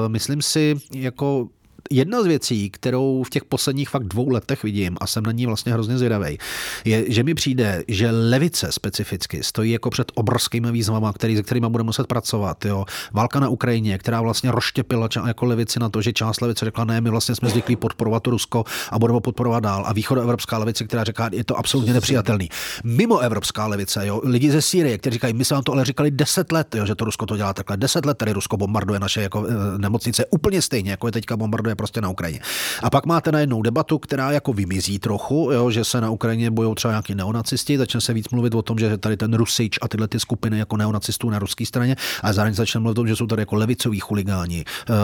myslím 0.08 0.42
si, 0.42 0.76
jako 0.92 1.48
jedna 1.92 2.24
z 2.24 2.26
věcí, 2.26 2.70
kterou 2.70 3.24
v 3.24 3.30
těch 3.30 3.46
posledních 3.46 3.90
fakt 3.90 4.04
dvou 4.04 4.30
letech 4.30 4.64
vidím 4.64 4.98
a 5.02 5.08
jsem 5.08 5.24
na 5.24 5.32
ní 5.32 5.46
vlastně 5.46 5.74
hrozně 5.74 5.98
zvědavý, 5.98 6.38
je, 6.86 7.12
že 7.12 7.24
mi 7.24 7.34
přijde, 7.34 7.84
že 7.88 8.12
levice 8.12 8.68
specificky 8.72 9.44
stojí 9.44 9.72
jako 9.72 9.90
před 9.90 10.12
obrovskými 10.16 10.72
výzvama, 10.72 11.14
který, 11.14 11.36
se 11.36 11.44
kterými 11.44 11.70
budeme 11.70 11.86
muset 11.86 12.08
pracovat. 12.08 12.66
Jo. 12.66 12.86
Válka 13.14 13.40
na 13.40 13.50
Ukrajině, 13.50 13.98
která 13.98 14.22
vlastně 14.22 14.52
rozštěpila 14.52 15.10
jako 15.28 15.46
levici 15.46 15.80
na 15.80 15.90
to, 15.90 16.02
že 16.02 16.14
část 16.14 16.42
levice 16.42 16.66
řekla, 16.66 16.86
ne, 16.86 17.02
my 17.02 17.10
vlastně 17.10 17.36
jsme 17.36 17.50
zvyklí 17.50 17.76
podporovat 17.76 18.28
Rusko 18.28 18.64
a 18.90 19.00
budeme 19.00 19.22
podporovat 19.22 19.64
dál. 19.64 19.84
A 19.88 19.94
východoevropská 19.94 20.58
levice, 20.58 20.84
která 20.84 21.04
říká, 21.04 21.30
je 21.32 21.44
to 21.44 21.58
absolutně 21.58 21.94
nepřijatelný. 21.94 22.50
Mimo 22.84 23.20
evropská 23.20 23.68
levice, 23.68 24.08
jo, 24.08 24.22
lidi 24.24 24.52
ze 24.52 24.62
Sýrie, 24.62 24.98
kteří 24.98 25.14
říkají, 25.14 25.34
my 25.34 25.46
jsme 25.46 25.56
vám 25.56 25.64
to 25.64 25.72
ale 25.72 25.86
říkali 25.86 26.12
10 26.12 26.52
let, 26.52 26.76
jo, 26.76 26.86
že 26.86 26.96
to 26.96 27.06
Rusko 27.06 27.26
to 27.26 27.38
dělá 27.38 27.54
takhle. 27.54 27.78
10 27.78 28.06
let 28.06 28.18
tady 28.18 28.32
Rusko 28.32 28.58
bombarduje 28.58 29.00
naše 29.00 29.22
jako, 29.22 29.48
e, 29.48 29.78
nemocnice 29.78 30.26
úplně 30.26 30.62
stejně, 30.62 30.92
jako 30.92 31.08
je 31.08 31.12
teďka 31.12 31.38
bombarduje 31.38 31.73
prostě 31.76 32.02
na 32.02 32.10
Ukrajině. 32.10 32.40
A 32.84 32.90
pak 32.90 33.06
máte 33.06 33.32
najednou 33.32 33.62
debatu, 33.62 33.98
která 34.00 34.32
jako 34.32 34.54
vymizí 34.54 35.00
trochu, 35.00 35.50
jo, 35.54 35.72
že 35.72 35.84
se 35.84 36.02
na 36.02 36.10
Ukrajině 36.10 36.52
bojují 36.52 36.76
třeba 36.76 36.92
nějaký 36.92 37.16
neonacisti, 37.16 37.78
začne 37.78 38.02
se 38.02 38.14
víc 38.14 38.30
mluvit 38.30 38.56
o 38.56 38.62
tom, 38.62 38.80
že 38.80 38.98
tady 38.98 39.18
ten 39.18 39.34
Rusič 39.34 39.80
a 39.82 39.88
tyhle 39.88 40.08
ty 40.08 40.20
skupiny 40.20 40.60
jako 40.60 40.78
neonacistů 40.78 41.30
na 41.30 41.40
ruské 41.40 41.66
straně, 41.66 41.96
a 42.24 42.34
zároveň 42.34 42.56
začne 42.56 42.80
mluvit 42.80 42.92
o 42.92 43.02
tom, 43.02 43.08
že 43.08 43.16
jsou 43.16 43.28
tady 43.28 43.42
jako 43.42 43.56
levicoví 43.56 44.00
chuligáni, 44.00 44.66
uh, 44.90 44.96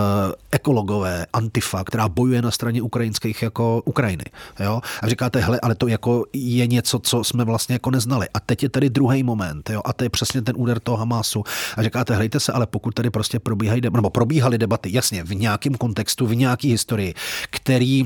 ekologové, 0.51 1.25
antifa, 1.33 1.83
která 1.83 2.09
bojuje 2.09 2.41
na 2.41 2.51
straně 2.51 2.81
ukrajinských 2.81 3.41
jako 3.41 3.81
Ukrajiny. 3.85 4.23
Jo? 4.59 4.81
A 5.01 5.07
říkáte, 5.07 5.39
hele, 5.39 5.59
ale 5.59 5.75
to 5.75 5.87
jako 5.87 6.25
je 6.33 6.67
něco, 6.67 6.99
co 6.99 7.23
jsme 7.23 7.43
vlastně 7.43 7.75
jako 7.75 7.91
neznali. 7.91 8.27
A 8.33 8.39
teď 8.39 8.63
je 8.63 8.69
tady 8.69 8.89
druhý 8.89 9.23
moment, 9.23 9.69
jo? 9.69 9.81
a 9.85 9.93
to 9.93 10.03
je 10.03 10.09
přesně 10.09 10.41
ten 10.41 10.55
úder 10.57 10.79
toho 10.79 10.97
Hamásu. 10.97 11.43
A 11.77 11.83
říkáte, 11.83 12.15
hlejte 12.15 12.39
se, 12.39 12.51
ale 12.51 12.67
pokud 12.67 12.93
tady 12.93 13.09
prostě 13.09 13.39
probíhají, 13.39 13.81
nebo 13.81 14.09
probíhaly 14.09 14.57
debaty, 14.57 14.89
jasně, 14.93 15.23
v 15.23 15.35
nějakém 15.35 15.75
kontextu, 15.75 16.27
v 16.27 16.35
nějaký 16.59 16.71
historii, 16.71 17.13
který 17.49 18.05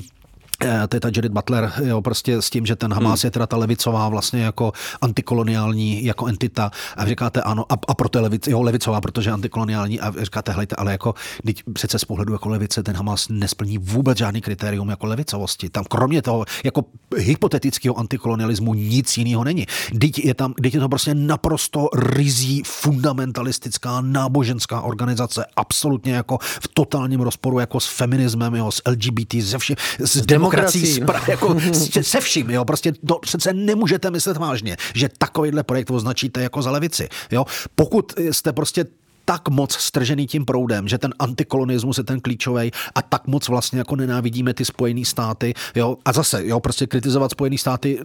Eh, 0.62 0.88
to 0.88 0.96
je 0.96 1.00
ta 1.00 1.08
Judith 1.08 1.34
Butler, 1.34 1.72
jo, 1.84 2.02
prostě 2.02 2.42
s 2.42 2.50
tím, 2.50 2.66
že 2.66 2.76
ten 2.76 2.94
Hamas 2.94 3.22
hmm. 3.22 3.28
je 3.28 3.32
teda 3.32 3.48
ta 3.48 3.58
levicová 3.58 4.10
vlastně 4.10 4.42
jako 4.42 4.74
antikoloniální 5.02 6.06
jako 6.06 6.28
entita 6.28 6.72
a 6.98 7.06
říkáte 7.06 7.42
ano, 7.42 7.66
a, 7.70 7.76
a 7.88 7.94
proto 7.94 8.18
je 8.18 8.22
levic, 8.22 8.48
jo, 8.48 8.62
levicová, 8.62 9.02
protože 9.02 9.30
je 9.30 9.34
antikoloniální 9.34 10.00
a 10.00 10.14
říkáte, 10.24 10.52
hejte, 10.52 10.76
ale 10.76 10.92
jako 10.92 11.16
teď 11.46 11.64
přece 11.74 12.00
z 12.00 12.06
pohledu 12.06 12.34
jako 12.34 12.50
levice 12.50 12.84
ten 12.84 12.96
Hamas 12.96 13.28
nesplní 13.30 13.78
vůbec 13.78 14.18
žádný 14.18 14.42
kritérium 14.42 14.90
jako 14.90 15.06
levicovosti. 15.06 15.70
Tam 15.70 15.84
kromě 15.84 16.22
toho 16.22 16.46
jako 16.64 16.86
hypotetického 17.18 17.98
antikolonialismu 17.98 18.74
nic 18.74 19.18
jiného 19.18 19.44
není. 19.44 19.66
Teď 20.00 20.26
je 20.26 20.34
tam, 20.34 20.54
teď 20.54 20.74
je 20.74 20.80
to 20.80 20.90
prostě 20.90 21.16
naprosto 21.16 21.88
rizí 21.96 22.62
fundamentalistická 22.66 24.02
náboženská 24.02 24.82
organizace, 24.82 25.46
absolutně 25.56 26.14
jako 26.14 26.38
v 26.42 26.68
totálním 26.74 27.22
rozporu 27.22 27.60
jako 27.60 27.80
s 27.80 27.88
feminismem, 27.88 28.56
jo, 28.56 28.72
s 28.72 28.82
LGBT, 28.88 29.36
se 29.44 29.58
všem, 29.58 29.76
s 30.00 30.22
demokracií 30.44 31.00
demokracií, 31.00 31.04
spra- 31.04 31.30
jako 31.30 31.56
se 32.02 32.22
vším, 32.22 32.50
jo, 32.50 32.66
prostě 32.66 32.94
to 33.08 33.20
přece 33.20 33.54
nemůžete 33.54 34.12
myslet 34.12 34.38
vážně, 34.38 34.78
že 34.94 35.10
takovýhle 35.18 35.64
projekt 35.64 35.92
označíte 35.92 36.42
jako 36.42 36.62
za 36.62 36.72
levici, 36.72 37.10
jo. 37.32 37.46
Pokud 37.76 38.14
jste 38.18 38.54
prostě 38.54 38.86
tak 39.26 39.50
moc 39.50 39.74
stržený 39.76 40.28
tím 40.28 40.46
proudem, 40.46 40.88
že 40.88 40.98
ten 40.98 41.14
antikolonismus 41.20 41.98
je 41.98 42.04
ten 42.04 42.20
klíčový 42.20 42.72
a 42.96 43.02
tak 43.02 43.28
moc 43.28 43.48
vlastně 43.48 43.80
jako 43.80 43.96
nenávidíme 43.96 44.54
ty 44.54 44.66
Spojené 44.66 45.06
státy, 45.06 45.54
jo, 45.76 45.98
a 46.06 46.14
zase, 46.14 46.48
jo, 46.48 46.60
prostě 46.60 46.88
kritizovat 46.88 47.32
Spojené 47.32 47.58
státy 47.58 48.00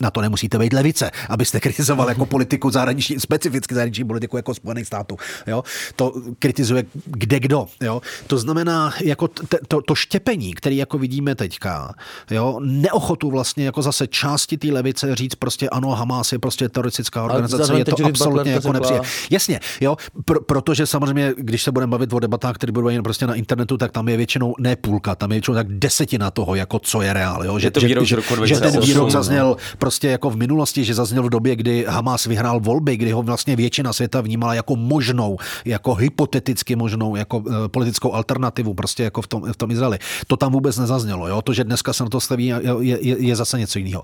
na 0.00 0.10
to 0.10 0.20
nemusíte 0.20 0.58
být 0.58 0.72
levice, 0.72 1.10
abyste 1.28 1.60
kritizoval 1.60 2.08
jako 2.08 2.26
politiku 2.26 2.70
zahraniční, 2.70 3.20
specificky 3.20 3.74
zahraniční 3.74 4.04
politiku 4.04 4.36
jako 4.36 4.54
Spojených 4.54 4.86
států. 4.86 5.16
Jo? 5.46 5.64
To 5.96 6.12
kritizuje 6.38 6.84
kde 7.06 7.40
kdo. 7.40 7.66
Jo? 7.80 8.00
To 8.26 8.38
znamená, 8.38 8.92
jako 9.04 9.28
t- 9.28 9.58
to, 9.68 9.82
to 9.82 9.94
štěpení, 9.94 10.54
který 10.54 10.76
jako 10.76 10.98
vidíme 10.98 11.34
teďka, 11.34 11.94
jo? 12.30 12.58
neochotu 12.62 13.30
vlastně 13.30 13.64
jako 13.64 13.82
zase 13.82 14.06
části 14.06 14.56
té 14.56 14.68
levice 14.68 15.14
říct 15.14 15.34
prostě 15.34 15.68
ano, 15.68 15.90
Hamas 15.90 16.32
je 16.32 16.38
prostě 16.38 16.68
teroristická 16.68 17.24
organizace, 17.24 17.78
je 17.78 17.84
to 17.84 18.04
absolutně 18.04 18.52
jako 18.52 18.72
nepříjemné. 18.72 19.08
Jasně, 19.30 19.60
jo? 19.80 19.96
Pr- 20.24 20.40
protože 20.46 20.86
samozřejmě, 20.86 21.34
když 21.36 21.62
se 21.62 21.72
budeme 21.72 21.90
bavit 21.90 22.12
o 22.12 22.18
debatách, 22.18 22.54
které 22.54 22.72
budou 22.72 22.88
jen 22.88 23.02
prostě 23.02 23.26
na 23.26 23.34
internetu, 23.34 23.76
tak 23.76 23.92
tam 23.92 24.08
je 24.08 24.16
většinou 24.16 24.54
ne 24.58 24.76
půlka, 24.76 25.14
tam 25.14 25.30
je 25.30 25.34
většinou 25.34 25.54
tak 25.54 25.66
desetina 25.68 26.30
toho, 26.30 26.54
jako 26.54 26.78
co 26.78 27.02
je 27.02 27.12
reál. 27.12 27.44
Jo? 27.44 27.58
Že, 27.58 27.66
je 27.66 27.70
to 27.70 27.80
výrok, 27.80 28.04
že, 28.06 28.16
že, 28.44 28.54
že 28.54 28.60
ten 28.60 28.80
výrok 28.80 29.10
zazněl 29.10 29.56
prostě 29.88 30.08
jako 30.08 30.30
v 30.30 30.36
minulosti, 30.36 30.84
že 30.84 30.94
zazněl 30.94 31.22
v 31.22 31.30
době, 31.30 31.56
kdy 31.56 31.84
Hamas 31.88 32.26
vyhrál 32.26 32.60
volby, 32.60 32.96
kdy 32.96 33.10
ho 33.10 33.22
vlastně 33.22 33.56
většina 33.56 33.92
světa 33.92 34.20
vnímala 34.20 34.54
jako 34.54 34.76
možnou, 34.76 35.38
jako 35.64 35.94
hypoteticky 35.94 36.76
možnou, 36.76 37.16
jako 37.16 37.44
e, 37.64 37.68
politickou 37.68 38.12
alternativu 38.12 38.74
prostě 38.74 39.02
jako 39.02 39.22
v 39.22 39.26
tom, 39.26 39.52
v 39.52 39.56
tom 39.56 39.70
Izraeli. 39.70 39.98
To 40.26 40.36
tam 40.36 40.52
vůbec 40.52 40.78
nezaznělo. 40.78 41.28
Jo? 41.28 41.42
To, 41.42 41.52
že 41.52 41.64
dneska 41.64 41.92
se 41.92 42.04
na 42.04 42.10
to 42.10 42.20
staví, 42.20 42.46
je, 42.46 42.60
je, 42.80 43.16
je 43.18 43.36
zase 43.36 43.58
něco 43.58 43.78
jiného. 43.78 44.02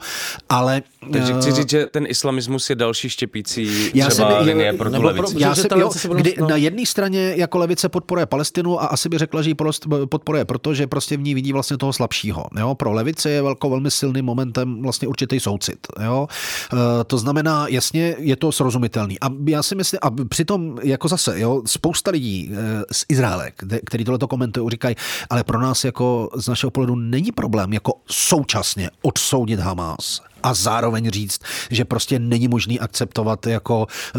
Ale... 0.48 0.82
Takže 1.12 1.32
chci 1.34 1.52
říct, 1.52 1.70
že 1.70 1.86
ten 1.86 2.04
islamismus 2.08 2.70
je 2.70 2.76
další 2.76 3.08
štěpící 3.08 3.90
já 3.94 4.08
třeba 4.08 4.30
jsem, 4.30 4.46
linie 4.46 4.72
pro 4.72 4.90
tu 4.90 5.02
levici. 5.02 5.34
Já 5.38 5.54
jsem, 5.54 5.68
jo, 5.76 5.90
kdy 6.14 6.34
no. 6.40 6.48
na 6.48 6.56
jedné 6.56 6.86
straně 6.86 7.34
jako 7.36 7.58
levice 7.58 7.88
podporuje 7.88 8.26
Palestinu 8.26 8.82
a 8.82 8.86
asi 8.86 9.08
by 9.08 9.18
řekla, 9.18 9.42
že 9.42 9.50
ji 9.50 9.54
podporuje, 10.08 10.44
protože 10.44 10.86
prostě 10.86 11.16
v 11.16 11.20
ní 11.20 11.34
vidí 11.34 11.52
vlastně 11.52 11.76
toho 11.76 11.92
slabšího. 11.92 12.46
Jo? 12.58 12.74
Pro 12.74 12.92
levici 12.92 13.30
je 13.30 13.42
velko, 13.42 13.70
velmi 13.70 13.90
silným 13.90 14.24
momentem 14.24 14.82
vlastně 14.82 15.08
určitý 15.08 15.40
soucit. 15.40 15.73
Jo? 16.04 16.28
Eh, 16.72 16.76
to 17.06 17.18
znamená, 17.18 17.66
jasně, 17.68 18.16
je 18.18 18.36
to 18.36 18.52
srozumitelný. 18.52 19.20
A 19.20 19.26
já 19.46 19.62
si 19.62 19.74
myslím, 19.74 19.98
a 20.02 20.10
přitom 20.28 20.78
jako 20.82 21.08
zase, 21.08 21.40
jo, 21.40 21.62
spousta 21.66 22.10
lidí 22.10 22.50
eh, 22.52 22.84
z 22.92 23.04
Izraele, 23.08 23.52
který 23.86 24.04
tohleto 24.04 24.28
komentují, 24.28 24.70
říkají, 24.70 24.96
ale 25.30 25.44
pro 25.44 25.60
nás 25.60 25.84
jako 25.84 26.30
z 26.34 26.48
našeho 26.48 26.70
pohledu 26.70 26.94
není 26.94 27.32
problém 27.32 27.72
jako 27.72 27.92
současně 28.06 28.90
odsoudit 29.02 29.60
Hamas 29.60 30.20
a 30.44 30.54
zároveň 30.54 31.10
říct, 31.10 31.40
že 31.70 31.84
prostě 31.84 32.18
není 32.18 32.48
možný 32.48 32.80
akceptovat 32.80 33.46
jako, 33.46 33.86
eh, 34.14 34.18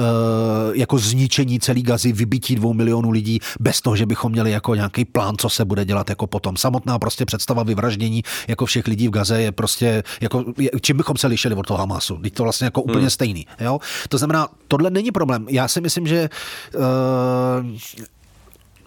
jako 0.73 0.97
zničení 0.97 1.59
celý 1.59 1.83
gazy, 1.83 2.11
vybití 2.11 2.55
dvou 2.55 2.73
milionů 2.73 3.11
lidí 3.11 3.39
bez 3.59 3.81
toho, 3.81 3.95
že 3.95 4.05
bychom 4.05 4.31
měli 4.31 4.51
jako 4.51 4.75
nějaký 4.75 5.05
plán, 5.05 5.37
co 5.37 5.49
se 5.49 5.65
bude 5.65 5.85
dělat 5.85 6.09
jako 6.09 6.27
potom. 6.27 6.57
Samotná 6.57 6.99
prostě 6.99 7.25
představa 7.25 7.63
vyvraždění 7.63 8.23
jako 8.47 8.65
všech 8.65 8.87
lidí 8.87 9.07
v 9.07 9.11
Gaze 9.11 9.41
je 9.41 9.51
prostě, 9.51 10.03
jako, 10.21 10.43
čím 10.81 10.97
bychom 10.97 11.17
se 11.17 11.27
lišili 11.27 11.55
od 11.55 11.67
toho 11.67 11.77
Hamasu. 11.77 12.17
Teď 12.17 12.33
to 12.33 12.43
vlastně 12.43 12.65
jako 12.65 12.81
úplně 12.81 12.99
hmm. 12.99 13.09
stejný. 13.09 13.47
Jo? 13.59 13.79
To 14.09 14.17
znamená, 14.17 14.47
tohle 14.67 14.89
není 14.89 15.11
problém. 15.11 15.45
Já 15.49 15.67
si 15.67 15.81
myslím, 15.81 16.07
že 16.07 16.29
uh, 16.75 16.81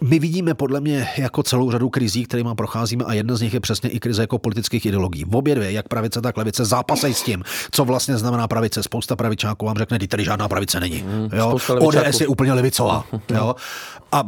my 0.01 0.19
vidíme 0.19 0.53
podle 0.53 0.81
mě 0.81 1.07
jako 1.17 1.43
celou 1.43 1.71
řadu 1.71 1.89
krizí, 1.89 2.25
kterými 2.25 2.49
procházíme 2.57 3.03
a 3.03 3.13
jedna 3.13 3.35
z 3.35 3.41
nich 3.41 3.53
je 3.53 3.59
přesně 3.59 3.89
i 3.89 3.99
krize 3.99 4.21
jako 4.21 4.39
politických 4.39 4.85
ideologií. 4.85 5.25
V 5.25 5.35
obě 5.35 5.55
dvě, 5.55 5.71
jak 5.71 5.87
pravice, 5.87 6.21
tak 6.21 6.37
levice, 6.37 6.65
zápasejí 6.65 7.13
s 7.13 7.23
tím, 7.23 7.43
co 7.71 7.85
vlastně 7.85 8.17
znamená 8.17 8.47
pravice. 8.47 8.83
Spousta 8.83 9.15
pravičáků 9.15 9.65
vám 9.65 9.77
řekne, 9.77 9.99
tady 10.07 10.23
žádná 10.23 10.47
pravice 10.47 10.79
není. 10.79 11.03
Mm, 11.03 11.29
jo? 11.33 11.57
ODS 11.79 12.21
je 12.21 12.27
úplně 12.27 12.53
levicová. 12.53 13.05
Jo? 13.29 13.55
A 14.11 14.23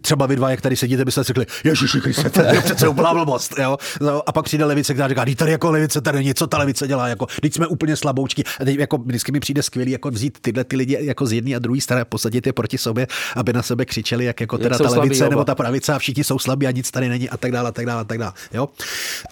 třeba 0.00 0.26
vy 0.26 0.36
dva, 0.36 0.50
jak 0.50 0.60
tady 0.60 0.76
sedíte, 0.76 1.04
byste 1.04 1.24
řekli, 1.24 1.46
Ježiši 1.64 2.00
Kriste, 2.00 2.30
to 2.30 2.40
je 2.40 2.60
přece 2.60 2.88
úplná 2.88 3.14
blbost. 3.14 3.58
Jo? 3.58 3.76
No, 4.00 4.28
a 4.28 4.32
pak 4.32 4.44
přijde 4.44 4.64
levice, 4.64 4.94
která 4.94 5.08
říká, 5.08 5.24
tady 5.36 5.52
jako 5.52 5.70
levice, 5.70 6.00
tady 6.00 6.24
něco 6.24 6.46
ta 6.46 6.58
levice 6.58 6.88
dělá, 6.88 7.08
jako, 7.08 7.26
teď 7.42 7.54
jsme 7.54 7.66
úplně 7.66 7.96
slaboučky. 7.96 8.44
A 8.60 8.64
teď 8.64 8.78
jako 8.78 8.98
vždycky 8.98 9.32
mi 9.32 9.40
přijde 9.40 9.62
skvělý 9.62 9.90
jako 9.90 10.10
vzít 10.10 10.38
tyhle 10.40 10.64
ty 10.64 10.76
lidi 10.76 10.98
jako 11.00 11.26
z 11.26 11.32
jedné 11.32 11.56
a 11.56 11.58
druhé 11.58 11.80
strany, 11.80 12.04
posadit 12.04 12.46
je 12.46 12.52
proti 12.52 12.78
sobě, 12.78 13.06
aby 13.36 13.52
na 13.52 13.62
sebe 13.62 13.84
křičeli, 13.84 14.24
jak 14.24 14.40
jako 14.40 14.58
teda 14.58 14.78
ta 14.90 15.00
levice 15.00 15.28
nebo 15.28 15.44
ta 15.44 15.54
pravice 15.54 15.92
a 15.92 15.98
všichni 15.98 16.24
jsou 16.24 16.38
slabí 16.38 16.66
a 16.66 16.70
nic 16.70 16.90
tady 16.90 17.08
není 17.08 17.30
a 17.30 17.36
tak 17.36 17.52
dále, 17.52 17.68
a 17.68 17.72
tak 17.72 17.86
dále, 17.86 18.00
a 18.00 18.04
tak 18.04 18.18
dále. 18.18 18.32
Jo? 18.52 18.68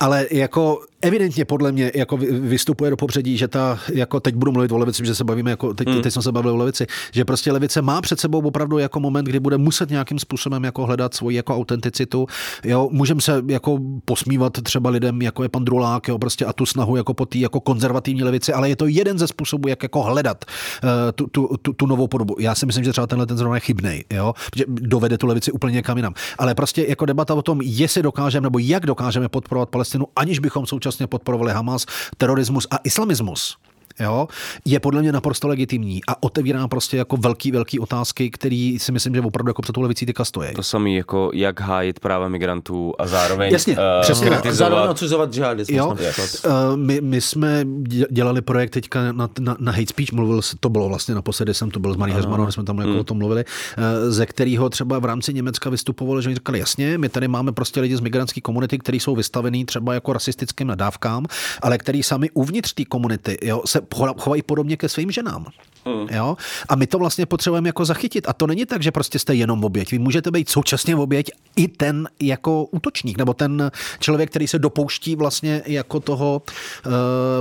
Ale 0.01 0.27
jako 0.31 0.81
evidentně 1.03 1.45
podle 1.45 1.73
mě 1.73 1.93
jako 1.95 2.17
vystupuje 2.41 2.91
do 2.91 2.97
popředí, 2.97 3.37
že 3.37 3.49
ta, 3.49 3.79
jako 3.93 4.21
teď 4.21 4.35
budu 4.35 4.53
mluvit 4.53 4.73
o 4.73 4.79
levici, 4.79 5.07
že 5.07 5.15
se 5.15 5.25
bavíme, 5.25 5.51
jako 5.51 5.75
teď, 5.75 5.89
hmm. 5.89 6.03
teď 6.03 6.13
jsme 6.13 6.23
se 6.23 6.33
bavili 6.33 6.53
o 6.55 6.57
levici, 6.57 6.87
že 7.13 7.25
prostě 7.25 7.53
levice 7.53 7.83
má 7.83 8.01
před 8.01 8.21
sebou 8.21 8.41
opravdu 8.41 8.79
jako 8.79 9.01
moment, 9.01 9.25
kdy 9.25 9.41
bude 9.41 9.59
muset 9.59 9.91
nějakým 9.91 10.19
způsobem 10.19 10.65
jako 10.65 10.87
hledat 10.87 11.15
svoji 11.15 11.37
jako 11.37 11.57
autenticitu. 11.57 12.27
Jo, 12.65 12.89
můžeme 12.93 13.21
se 13.21 13.43
jako 13.47 13.79
posmívat 14.05 14.53
třeba 14.63 14.91
lidem, 14.91 15.23
jako 15.23 15.43
je 15.43 15.49
pan 15.49 15.65
Drulák, 15.65 16.09
jo, 16.09 16.19
prostě 16.19 16.45
a 16.45 16.53
tu 16.53 16.67
snahu 16.67 16.97
jako 16.97 17.15
po 17.15 17.27
té 17.27 17.39
jako 17.39 17.61
konzervativní 17.61 18.25
levici, 18.25 18.53
ale 18.53 18.69
je 18.69 18.77
to 18.77 18.87
jeden 18.87 19.19
ze 19.19 19.27
způsobů, 19.27 19.69
jak 19.69 19.83
jako 19.83 20.03
hledat 20.03 20.45
uh, 20.85 20.91
tu, 21.15 21.27
tu, 21.27 21.57
tu, 21.63 21.73
tu, 21.73 21.87
novou 21.87 22.09
podobu. 22.09 22.37
Já 22.39 22.55
si 22.55 22.67
myslím, 22.67 22.85
že 22.85 22.93
třeba 22.93 23.07
tenhle 23.07 23.27
ten 23.27 23.37
zrovna 23.37 23.57
je 23.57 23.61
chybný, 23.61 24.05
jo, 24.13 24.35
že 24.57 24.65
dovede 24.69 25.19
tu 25.19 25.27
levici 25.27 25.46
úplně 25.53 25.75
někam 25.75 25.97
jinam. 25.97 26.15
Ale 26.39 26.55
prostě 26.55 26.85
jako 26.89 27.07
debata 27.07 27.35
o 27.35 27.43
tom, 27.43 27.61
jestli 27.63 28.03
dokážeme 28.03 28.43
nebo 28.47 28.59
jak 28.59 28.87
dokážeme 28.87 29.29
podporovat 29.29 29.69
Palestinu, 29.69 30.07
aniž 30.17 30.39
bychom 30.39 30.67
současně 30.67 31.07
podporovali 31.07 31.53
Hamas, 31.53 31.87
terorismus 32.17 32.67
a 32.71 32.77
islamismus 32.85 33.57
jo, 34.01 34.29
je 34.65 34.81
podle 34.81 35.03
mě 35.03 35.13
naprosto 35.13 35.49
legitimní 35.49 36.01
a 36.09 36.23
otevírá 36.23 36.69
prostě 36.69 36.97
jako 36.97 37.17
velký, 37.17 37.51
velký 37.51 37.79
otázky, 37.79 38.31
který 38.31 38.79
si 38.79 38.93
myslím, 38.93 39.15
že 39.15 39.21
opravdu 39.21 39.51
jako 39.51 39.63
před 39.63 39.73
tou 39.73 39.81
levicí 39.81 40.07
teďka 40.07 40.25
stojí. 40.25 40.55
To 40.55 40.63
samé 40.63 40.91
jako 40.91 41.31
jak 41.35 41.61
hájit 41.61 42.01
práva 42.01 42.29
migrantů 42.29 42.95
a 42.99 43.07
zároveň 43.07 43.53
Jasně, 43.53 43.73
uh, 43.73 43.83
přesně, 44.01 44.31
zároveň 44.51 44.91
odsuzovat 44.91 45.35
žádismus. 45.35 45.77
Jo, 45.77 45.87
uh, 45.89 46.77
my, 46.77 47.01
my, 47.01 47.21
jsme 47.21 47.67
dělali 48.11 48.43
projekt 48.43 48.71
teďka 48.71 49.13
na, 49.13 49.29
na, 49.39 49.57
na 49.61 49.73
hate 49.73 49.87
speech, 49.87 50.13
mluvil, 50.13 50.41
to 50.61 50.69
bylo 50.69 50.89
vlastně 50.89 51.15
naposledy, 51.15 51.55
jsem 51.55 51.71
to 51.71 51.81
byl 51.81 51.95
s 51.95 51.97
Marí 51.97 52.13
Heřmanou, 52.13 52.51
jsme 52.51 52.65
tam 52.65 52.79
jako 52.79 52.91
hmm. 52.91 53.01
o 53.01 53.05
tom 53.05 53.19
mluvili, 53.19 53.45
uh, 53.45 54.11
ze 54.11 54.27
kterého 54.27 54.71
třeba 54.71 54.99
v 54.99 55.05
rámci 55.05 55.35
Německa 55.35 55.71
vystupovali, 55.71 56.23
že 56.23 56.29
oni 56.29 56.35
říkali, 56.35 56.59
jasně, 56.59 56.99
my 56.99 57.09
tady 57.09 57.29
máme 57.29 57.53
prostě 57.53 57.81
lidi 57.81 57.97
z 57.97 58.01
migrantské 58.01 58.41
komunity, 58.41 58.79
kteří 58.79 59.01
jsou 59.01 59.17
vystavení 59.17 59.65
třeba 59.65 59.95
jako 59.95 60.13
rasistickým 60.13 60.67
nadávkám, 60.67 61.27
ale 61.63 61.79
který 61.79 62.03
sami 62.03 62.31
uvnitř 62.31 62.73
té 62.73 62.85
komunity 62.85 63.39
jo, 63.43 63.63
se 63.67 63.81
chovají 63.95 64.43
podobně 64.43 64.77
ke 64.77 64.89
svým 64.89 65.11
ženám. 65.11 65.47
Mm. 65.87 66.07
Jo? 66.17 66.37
A 66.69 66.77
my 66.77 66.87
to 66.87 66.99
vlastně 66.99 67.27
potřebujeme 67.27 67.69
jako 67.69 67.85
zachytit. 67.85 68.29
A 68.29 68.33
to 68.33 68.47
není 68.47 68.67
tak, 68.67 68.83
že 68.83 68.91
prostě 68.91 69.19
jste 69.19 69.35
jenom 69.35 69.65
oběť. 69.65 69.91
Vy 69.91 69.99
můžete 69.99 70.31
být 70.31 70.49
současně 70.49 70.97
oběť 70.97 71.31
i 71.57 71.69
ten 71.69 72.09
jako 72.21 72.65
útočník, 72.65 73.19
nebo 73.19 73.35
ten 73.35 73.71
člověk, 74.01 74.31
který 74.31 74.49
se 74.49 74.59
dopouští 74.59 75.17
vlastně 75.17 75.63
jako 75.67 76.01
toho 76.01 76.43
uh, 76.87 76.93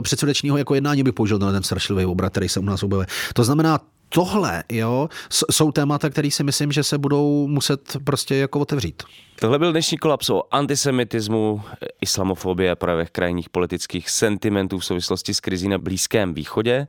předsudečního 0.01 0.57
jako 0.57 0.75
jednání, 0.75 1.03
by 1.03 1.11
použil 1.11 1.39
ten 1.39 1.63
strašlivý 1.63 2.05
obrat, 2.05 2.31
který 2.31 2.49
se 2.49 2.59
u 2.59 2.63
nás 2.63 2.83
objevuje. 2.83 3.07
To 3.33 3.43
znamená, 3.43 3.79
tohle 4.09 4.63
jo, 4.71 5.09
jsou 5.51 5.71
témata, 5.71 6.09
které 6.09 6.31
si 6.31 6.43
myslím, 6.43 6.71
že 6.71 6.83
se 6.83 6.97
budou 6.97 7.47
muset 7.47 7.97
prostě 8.03 8.35
jako 8.35 8.59
otevřít. 8.59 9.03
Tohle 9.39 9.59
byl 9.59 9.71
dnešní 9.71 9.97
kolaps 9.97 10.29
o 10.29 10.43
antisemitismu, 10.51 11.61
islamofobie 12.01 12.71
a 12.71 12.75
projevech 12.75 13.11
krajních 13.11 13.49
politických 13.49 14.09
sentimentů 14.09 14.79
v 14.79 14.85
souvislosti 14.85 15.33
s 15.33 15.39
krizí 15.39 15.67
na 15.67 15.77
Blízkém 15.77 16.33
východě. 16.33 16.87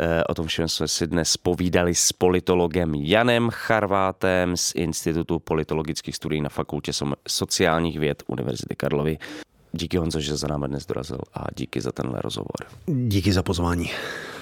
Eh, 0.00 0.24
o 0.24 0.34
tom 0.34 0.46
všem 0.46 0.68
jsme 0.68 0.88
si 0.88 1.06
dnes 1.06 1.36
povídali 1.36 1.94
s 1.94 2.12
politologem 2.12 2.94
Janem 2.94 3.50
Charvátem 3.50 4.56
z 4.56 4.72
Institutu 4.74 5.38
politologických 5.38 6.16
studií 6.16 6.40
na 6.40 6.48
Fakultě 6.48 6.92
sociálních 7.28 7.98
věd 7.98 8.22
Univerzity 8.26 8.76
Karlovy. 8.76 9.18
Díky 9.72 9.96
Honzo, 9.96 10.20
že 10.20 10.36
za 10.36 10.48
námi 10.48 10.68
dnes 10.68 10.86
dorazil 10.86 11.18
a 11.34 11.44
díky 11.56 11.80
za 11.80 11.92
tenhle 11.92 12.20
rozhovor. 12.22 12.56
Díky 12.86 13.32
za 13.32 13.42
pozvání. 13.42 13.90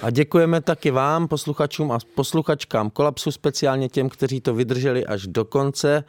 A 0.01 0.09
děkujeme 0.09 0.61
taky 0.61 0.91
vám, 0.91 1.27
posluchačům 1.27 1.91
a 1.91 1.99
posluchačkám 2.15 2.89
Kolapsu, 2.89 3.31
speciálně 3.31 3.89
těm, 3.89 4.09
kteří 4.09 4.41
to 4.41 4.53
vydrželi 4.53 5.05
až 5.05 5.27
do 5.27 5.45
konce. 5.45 6.03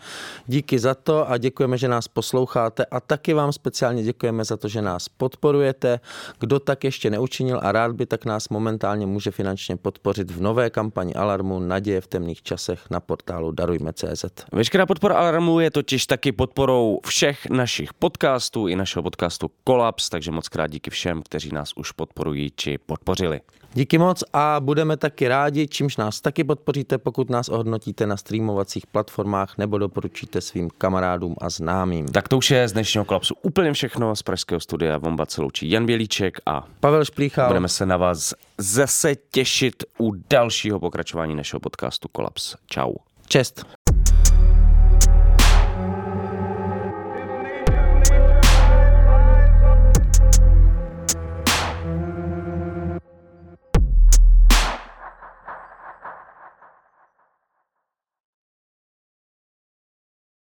Díky 0.46 0.78
za 0.78 0.94
to 0.94 1.30
a 1.30 1.38
děkujeme, 1.38 1.78
že 1.78 1.88
nás 1.88 2.08
posloucháte 2.08 2.84
a 2.84 3.00
taky 3.00 3.34
vám 3.34 3.52
speciálně 3.52 4.02
děkujeme 4.02 4.44
za 4.44 4.56
to, 4.56 4.68
že 4.68 4.82
nás 4.82 5.08
podporujete. 5.08 6.00
Kdo 6.38 6.60
tak 6.60 6.84
ještě 6.84 7.10
neučinil 7.10 7.60
a 7.62 7.72
rád 7.72 7.92
by, 7.92 8.06
tak 8.06 8.24
nás 8.24 8.48
momentálně 8.48 9.06
může 9.06 9.30
finančně 9.30 9.76
podpořit 9.76 10.30
v 10.30 10.40
nové 10.40 10.70
kampani 10.70 11.14
Alarmu 11.14 11.60
Naděje 11.60 12.00
v 12.00 12.06
temných 12.06 12.42
časech 12.42 12.80
na 12.90 13.00
portálu 13.00 13.52
Darujme.cz. 13.52 14.24
Veškerá 14.52 14.86
podpora 14.86 15.14
Alarmu 15.14 15.60
je 15.60 15.70
totiž 15.70 16.06
taky 16.06 16.32
podporou 16.32 17.00
všech 17.06 17.46
našich 17.50 17.94
podcastů 17.94 18.68
i 18.68 18.76
našeho 18.76 19.02
podcastu 19.02 19.50
Kolaps, 19.64 20.08
takže 20.08 20.30
moc 20.30 20.48
krát 20.48 20.66
díky 20.66 20.90
všem, 20.90 21.22
kteří 21.22 21.50
nás 21.52 21.72
už 21.76 21.92
podporují 21.92 22.52
či 22.56 22.78
podpořili. 22.78 23.40
Díky 23.74 23.98
moc 23.98 24.24
a 24.32 24.60
budeme 24.60 24.96
taky 24.96 25.28
rádi, 25.28 25.68
čímž 25.68 25.96
nás 25.96 26.20
taky 26.20 26.44
podpoříte, 26.44 26.98
pokud 26.98 27.30
nás 27.30 27.48
ohodnotíte 27.48 28.06
na 28.06 28.16
streamovacích 28.16 28.86
platformách 28.86 29.58
nebo 29.58 29.78
doporučíte 29.78 30.40
svým 30.40 30.70
kamarádům 30.78 31.34
a 31.40 31.50
známým. 31.50 32.08
Tak 32.08 32.28
to 32.28 32.38
už 32.38 32.50
je 32.50 32.68
z 32.68 32.72
dnešního 32.72 33.04
kolapsu 33.04 33.34
úplně 33.42 33.72
všechno 33.72 34.16
z 34.16 34.22
pražského 34.22 34.60
studia 34.60 34.98
Vomba 34.98 35.26
se 35.28 35.42
loučí 35.42 35.70
Jan 35.70 35.86
Bělíček 35.86 36.38
a 36.46 36.66
Pavel 36.80 37.04
Šplíchal. 37.04 37.48
Budeme 37.48 37.68
se 37.68 37.86
na 37.86 37.96
vás 37.96 38.34
zase 38.58 39.14
těšit 39.30 39.84
u 39.98 40.12
dalšího 40.30 40.80
pokračování 40.80 41.34
našeho 41.34 41.60
podcastu 41.60 42.08
Kolaps. 42.08 42.56
Čau. 42.66 42.94
Čest. 43.28 43.64